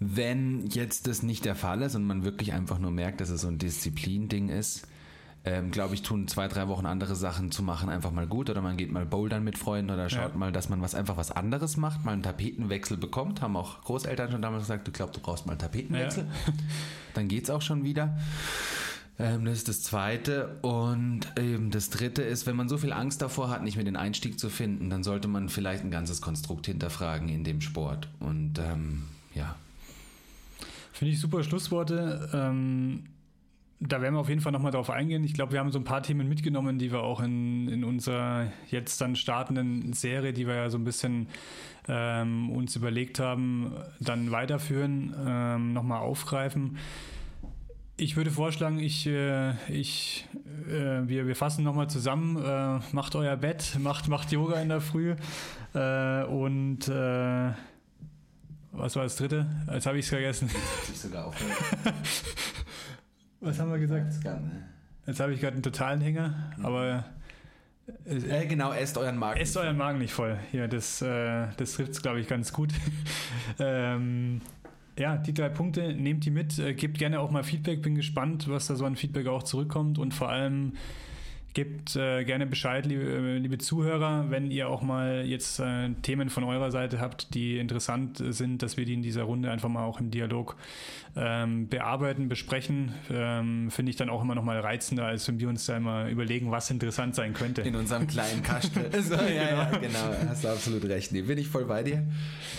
wenn 0.00 0.66
jetzt 0.68 1.06
das 1.06 1.22
nicht 1.22 1.44
der 1.44 1.54
Fall 1.54 1.82
ist 1.82 1.94
und 1.94 2.04
man 2.04 2.24
wirklich 2.24 2.54
einfach 2.54 2.78
nur 2.78 2.90
merkt, 2.90 3.20
dass 3.20 3.28
es 3.28 3.42
so 3.42 3.48
ein 3.48 3.58
Disziplin-Ding 3.58 4.48
ist, 4.48 4.86
ähm, 5.44 5.70
glaube 5.70 5.94
ich, 5.94 6.02
tun 6.02 6.28
zwei, 6.28 6.48
drei 6.48 6.68
Wochen 6.68 6.84
andere 6.84 7.16
Sachen 7.16 7.50
zu 7.50 7.62
machen 7.62 7.88
einfach 7.88 8.10
mal 8.10 8.26
gut. 8.26 8.50
Oder 8.50 8.60
man 8.60 8.76
geht 8.76 8.92
mal 8.92 9.06
bouldern 9.06 9.42
mit 9.42 9.56
Freunden 9.56 9.90
oder 9.90 10.10
schaut 10.10 10.32
ja. 10.32 10.38
mal, 10.38 10.52
dass 10.52 10.68
man 10.68 10.82
was 10.82 10.94
einfach 10.94 11.16
was 11.16 11.30
anderes 11.30 11.76
macht, 11.76 12.04
mal 12.04 12.12
einen 12.12 12.22
Tapetenwechsel 12.22 12.98
bekommt. 12.98 13.40
Haben 13.40 13.56
auch 13.56 13.82
Großeltern 13.82 14.30
schon 14.30 14.42
damals 14.42 14.64
gesagt, 14.64 14.86
du 14.86 14.92
glaubst, 14.92 15.16
du 15.16 15.20
brauchst 15.20 15.46
mal 15.46 15.52
einen 15.52 15.60
Tapetenwechsel. 15.60 16.24
Ja. 16.24 16.52
Dann 17.14 17.28
geht 17.28 17.44
es 17.44 17.50
auch 17.50 17.62
schon 17.62 17.84
wieder. 17.84 18.18
Ähm, 19.18 19.46
das 19.46 19.58
ist 19.58 19.68
das 19.68 19.82
Zweite. 19.82 20.58
Und 20.60 21.20
ähm, 21.36 21.70
das 21.70 21.88
Dritte 21.88 22.22
ist, 22.22 22.46
wenn 22.46 22.56
man 22.56 22.68
so 22.68 22.76
viel 22.76 22.92
Angst 22.92 23.22
davor 23.22 23.48
hat, 23.48 23.62
nicht 23.62 23.76
mehr 23.76 23.84
den 23.84 23.96
Einstieg 23.96 24.38
zu 24.38 24.50
finden, 24.50 24.90
dann 24.90 25.02
sollte 25.02 25.26
man 25.26 25.48
vielleicht 25.48 25.84
ein 25.84 25.90
ganzes 25.90 26.20
Konstrukt 26.20 26.66
hinterfragen 26.66 27.30
in 27.30 27.44
dem 27.44 27.62
Sport. 27.62 28.08
Und 28.18 28.58
ähm, 28.58 29.04
ja. 29.34 29.56
Finde 30.92 31.14
ich 31.14 31.20
super 31.20 31.42
Schlussworte. 31.42 32.28
Ähm 32.34 33.04
da 33.80 34.02
werden 34.02 34.14
wir 34.14 34.20
auf 34.20 34.28
jeden 34.28 34.42
Fall 34.42 34.52
nochmal 34.52 34.72
drauf 34.72 34.90
eingehen. 34.90 35.24
Ich 35.24 35.32
glaube, 35.32 35.52
wir 35.52 35.58
haben 35.58 35.72
so 35.72 35.78
ein 35.78 35.84
paar 35.84 36.02
Themen 36.02 36.28
mitgenommen, 36.28 36.78
die 36.78 36.92
wir 36.92 37.00
auch 37.00 37.20
in, 37.20 37.66
in 37.68 37.82
unserer 37.82 38.52
jetzt 38.68 39.00
dann 39.00 39.16
startenden 39.16 39.94
Serie, 39.94 40.34
die 40.34 40.46
wir 40.46 40.54
ja 40.54 40.68
so 40.68 40.76
ein 40.76 40.84
bisschen 40.84 41.28
ähm, 41.88 42.50
uns 42.50 42.76
überlegt 42.76 43.18
haben, 43.20 43.72
dann 43.98 44.30
weiterführen, 44.30 45.14
ähm, 45.26 45.72
nochmal 45.72 46.00
aufgreifen. 46.00 46.76
Ich 47.96 48.16
würde 48.16 48.30
vorschlagen, 48.30 48.78
ich, 48.78 49.06
äh, 49.06 49.52
ich, 49.70 50.28
äh, 50.68 51.08
wir, 51.08 51.26
wir 51.26 51.36
fassen 51.36 51.64
nochmal 51.64 51.88
zusammen. 51.88 52.36
Äh, 52.36 52.80
macht 52.92 53.14
euer 53.14 53.36
Bett, 53.36 53.78
macht, 53.78 54.08
macht 54.08 54.30
Yoga 54.30 54.60
in 54.60 54.68
der 54.68 54.80
Früh 54.82 55.14
und 55.72 56.88
was 58.72 58.96
war 58.96 59.04
das 59.04 59.16
dritte? 59.16 59.46
Jetzt 59.72 59.86
habe 59.86 59.98
ich 59.98 60.04
es 60.04 60.08
vergessen. 60.08 60.50
Ich 60.92 60.98
sogar 60.98 61.26
aufhören. 61.26 61.52
Was 63.40 63.58
haben 63.58 63.70
wir 63.70 63.78
gesagt? 63.78 64.12
Jetzt 65.06 65.20
habe 65.20 65.32
ich 65.32 65.40
gerade 65.40 65.54
einen 65.54 65.62
totalen 65.62 66.00
Hänger, 66.02 66.52
aber. 66.62 67.06
Äh, 68.04 68.46
genau, 68.46 68.72
esst 68.72 68.98
euren 68.98 69.16
Magen. 69.16 69.40
Esst 69.40 69.56
euren 69.56 69.76
Magen 69.76 69.98
nicht 69.98 70.12
voll. 70.12 70.38
Ja, 70.52 70.68
das, 70.68 71.00
äh, 71.00 71.46
das 71.56 71.72
trifft 71.72 71.92
es, 71.92 72.02
glaube 72.02 72.20
ich, 72.20 72.28
ganz 72.28 72.52
gut. 72.52 72.70
ähm, 73.58 74.42
ja, 74.98 75.16
die 75.16 75.32
drei 75.32 75.48
Punkte, 75.48 75.94
nehmt 75.94 76.24
die 76.26 76.30
mit, 76.30 76.58
äh, 76.58 76.74
gebt 76.74 76.98
gerne 76.98 77.18
auch 77.18 77.30
mal 77.30 77.42
Feedback, 77.42 77.80
bin 77.80 77.94
gespannt, 77.94 78.48
was 78.48 78.66
da 78.66 78.76
so 78.76 78.84
an 78.84 78.96
Feedback 78.96 79.26
auch 79.26 79.42
zurückkommt 79.42 79.98
und 79.98 80.12
vor 80.12 80.28
allem 80.28 80.74
Gebt 81.52 81.96
äh, 81.96 82.22
gerne 82.22 82.46
Bescheid, 82.46 82.86
liebe, 82.86 83.02
äh, 83.02 83.38
liebe, 83.38 83.58
Zuhörer, 83.58 84.30
wenn 84.30 84.52
ihr 84.52 84.68
auch 84.68 84.82
mal 84.82 85.24
jetzt 85.26 85.58
äh, 85.58 85.90
Themen 86.02 86.30
von 86.30 86.44
eurer 86.44 86.70
Seite 86.70 87.00
habt, 87.00 87.34
die 87.34 87.58
interessant 87.58 88.22
sind, 88.24 88.62
dass 88.62 88.76
wir 88.76 88.84
die 88.84 88.94
in 88.94 89.02
dieser 89.02 89.24
Runde 89.24 89.50
einfach 89.50 89.68
mal 89.68 89.82
auch 89.82 89.98
im 89.98 90.12
Dialog 90.12 90.56
ähm, 91.16 91.68
bearbeiten, 91.68 92.28
besprechen. 92.28 92.94
Ähm, 93.10 93.68
Finde 93.72 93.90
ich 93.90 93.96
dann 93.96 94.10
auch 94.10 94.22
immer 94.22 94.36
noch 94.36 94.44
mal 94.44 94.60
reizender, 94.60 95.06
als 95.06 95.26
wenn 95.26 95.40
wir 95.40 95.48
uns 95.48 95.66
da 95.66 95.76
immer 95.76 96.08
überlegen, 96.08 96.52
was 96.52 96.70
interessant 96.70 97.16
sein 97.16 97.34
könnte. 97.34 97.62
In 97.62 97.74
unserem 97.74 98.06
kleinen 98.06 98.44
Kasten. 98.44 98.84
so, 99.02 99.14
ja, 99.16 99.28
ja, 99.28 99.64
genau. 99.70 99.80
genau. 99.80 100.28
Hast 100.28 100.44
du 100.44 100.48
absolut 100.48 100.84
recht. 100.84 101.10
Nee, 101.10 101.22
bin 101.22 101.38
ich 101.38 101.48
voll 101.48 101.64
bei 101.64 101.82
dir. 101.82 102.06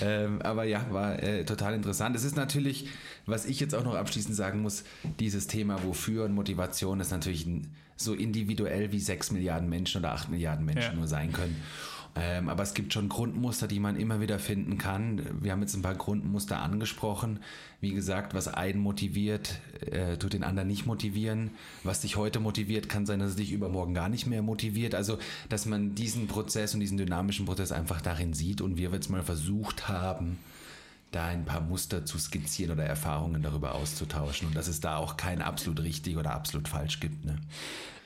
Ähm, 0.02 0.42
aber 0.42 0.66
ja, 0.66 0.86
war 0.92 1.22
äh, 1.24 1.46
total 1.46 1.76
interessant. 1.76 2.14
Es 2.18 2.26
ist 2.26 2.36
natürlich, 2.36 2.88
was 3.26 3.46
ich 3.46 3.62
jetzt 3.62 3.74
auch 3.74 3.86
noch 3.86 3.96
abschließend 3.96 4.36
sagen 4.36 4.62
muss, 4.62 4.84
dieses 5.22 5.48
Thema 5.48 5.82
Wofür 5.86 6.26
und 6.26 6.34
Motivation 6.34 7.00
ist 7.00 7.12
natürlich 7.12 7.46
ein 7.46 7.74
so 8.04 8.14
individuell 8.14 8.92
wie 8.92 9.00
sechs 9.00 9.32
Milliarden 9.32 9.70
Menschen 9.70 10.00
oder 10.00 10.14
acht 10.14 10.30
Milliarden 10.30 10.66
Menschen 10.66 10.92
ja. 10.92 10.98
nur 10.98 11.08
sein 11.08 11.32
können. 11.32 11.56
Ähm, 12.14 12.50
aber 12.50 12.64
es 12.64 12.74
gibt 12.74 12.92
schon 12.92 13.08
Grundmuster, 13.08 13.68
die 13.68 13.80
man 13.80 13.96
immer 13.96 14.20
wieder 14.20 14.38
finden 14.38 14.78
kann. 14.78 15.22
Wir 15.42 15.54
haben 15.54 15.62
jetzt 15.62 15.76
ein 15.76 15.82
paar 15.82 15.96
Grundmuster 15.96 16.60
angesprochen. 16.62 17.40
Wie 17.80 17.94
gesagt, 17.94 18.34
was 18.34 18.50
einen 18.50 18.80
motiviert, 18.80 19.60
äh, 19.90 20.18
tut 20.18 20.34
den 20.34 20.44
anderen 20.44 20.68
nicht 20.68 20.86
motivieren. 20.86 21.52
Was 21.84 22.02
dich 22.02 22.18
heute 22.18 22.42
motiviert, 22.42 22.90
kann 22.90 23.06
sein, 23.06 23.20
dass 23.20 23.30
es 23.30 23.36
dich 23.38 23.54
übermorgen 23.54 23.94
gar 23.94 24.10
nicht 24.10 24.28
mehr 24.28 24.42
motiviert. 24.42 24.94
Also, 24.94 25.20
dass 25.48 25.66
man 25.66 25.96
diesen 25.96 26.28
Prozess 26.28 26.74
und 26.74 26.82
diesen 26.82 26.98
dynamischen 26.98 27.46
Prozess 27.46 27.72
einfach 27.72 28.02
darin 28.02 28.34
sieht 28.34 28.60
und 28.60 28.78
wir 28.78 28.92
jetzt 28.92 29.10
mal 29.10 29.24
versucht 29.24 29.88
haben, 29.88 30.38
da 31.12 31.28
ein 31.28 31.46
paar 31.46 31.62
Muster 31.62 32.06
zu 32.06 32.18
skizzieren 32.18 32.72
oder 32.72 32.86
Erfahrungen 32.86 33.42
darüber 33.42 33.76
auszutauschen 33.76 34.48
und 34.48 34.56
dass 34.56 34.68
es 34.68 34.80
da 34.80 34.98
auch 34.98 35.18
kein 35.18 35.42
absolut 35.42 35.82
richtig 35.82 36.18
oder 36.18 36.34
absolut 36.34 36.68
falsch 36.68 37.00
gibt. 37.00 37.26
Ne? 37.26 37.38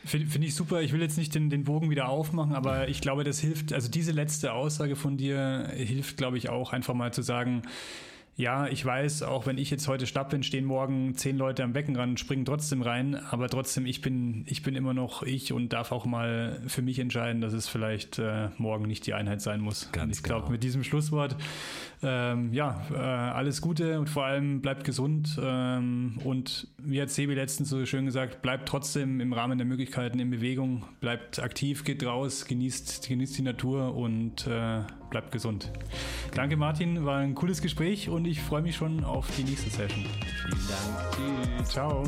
Finde 0.06 0.28
find 0.28 0.46
ich 0.46 0.56
super. 0.56 0.82
Ich 0.82 0.94
will 0.94 1.02
jetzt 1.02 1.18
nicht 1.18 1.34
den, 1.34 1.50
den 1.50 1.64
Bogen 1.64 1.90
wieder 1.90 2.10
aufmachen, 2.10 2.54
aber 2.54 2.88
ich 2.88 3.02
glaube, 3.02 3.24
das 3.24 3.40
hilft, 3.40 3.74
also 3.74 3.90
diese 3.90 4.12
letzte 4.12 4.54
Aussage 4.54 4.96
von 4.96 5.18
dir 5.18 5.72
hilft, 5.74 6.18
glaube 6.18 6.38
ich, 6.38 6.50
auch 6.50 6.74
einfach 6.74 6.94
mal 6.94 7.12
zu 7.12 7.24
sagen, 7.24 7.64
ja, 8.38 8.68
ich 8.68 8.86
weiß, 8.86 9.24
auch 9.24 9.46
wenn 9.46 9.58
ich 9.58 9.70
jetzt 9.70 9.88
heute 9.88 10.06
Stab 10.06 10.30
bin, 10.30 10.44
stehen 10.44 10.66
morgen 10.66 11.16
zehn 11.16 11.38
Leute 11.38 11.64
am 11.64 11.72
Beckenrand, 11.72 12.20
springen 12.20 12.44
trotzdem 12.44 12.82
rein, 12.82 13.16
aber 13.16 13.48
trotzdem, 13.48 13.86
ich 13.86 14.02
bin, 14.02 14.44
ich 14.48 14.62
bin 14.62 14.76
immer 14.76 14.94
noch 14.94 15.24
ich 15.24 15.54
und 15.54 15.72
darf 15.72 15.94
auch 15.94 16.06
mal 16.06 16.62
für 16.68 16.82
mich 16.82 17.00
entscheiden, 17.00 17.40
dass 17.40 17.54
es 17.54 17.70
vielleicht 17.70 18.20
äh, 18.20 18.50
morgen 18.58 18.88
nicht 18.88 19.08
die 19.08 19.14
Einheit 19.14 19.42
sein 19.42 19.62
muss. 19.62 19.90
Ganz 19.94 20.04
und 20.04 20.12
ich 20.12 20.24
glaube, 20.24 20.42
genau. 20.42 20.52
mit 20.52 20.64
diesem 20.64 20.84
Schlusswort, 20.84 21.38
ähm, 22.04 22.52
ja, 22.52 22.86
äh, 22.92 22.98
alles 22.98 23.62
Gute 23.62 24.00
und 24.00 24.10
vor 24.10 24.26
allem 24.26 24.60
bleibt 24.60 24.84
gesund 24.84 25.40
ähm, 25.42 26.20
und 26.26 26.68
wie 26.78 27.02
hat 27.02 27.12
Sebi 27.12 27.36
letztens 27.36 27.70
so 27.70 27.86
schön 27.86 28.06
gesagt, 28.06 28.42
bleibt 28.42 28.68
trotzdem 28.68 29.22
im 29.22 29.32
Rahmen 29.32 29.58
der 29.58 29.66
Möglichkeiten 29.66 30.20
in 30.20 30.30
Bewegung, 30.30 30.84
bleibt 31.00 31.40
aktiv, 31.40 31.86
geht 31.86 32.06
raus, 32.06 32.46
genießt, 32.46 33.08
genießt 33.08 33.38
die 33.38 33.44
Natur 33.44 33.96
und 33.96 34.46
äh, 34.46 34.82
bleibt 35.16 35.32
gesund. 35.32 35.72
Danke 36.34 36.58
Martin, 36.58 37.06
war 37.06 37.20
ein 37.20 37.36
cooles 37.36 37.62
Gespräch 37.62 38.10
und 38.10 38.26
ich 38.26 38.42
freue 38.42 38.62
mich 38.62 38.76
schon 38.76 39.06
auf 39.06 39.28
die 39.38 39.46
nächste 39.46 39.70
Session. 39.70 40.06
Vielen 40.44 40.68
Dank. 40.68 41.58
Tschüss. 41.58 41.70
Ciao. 41.70 42.04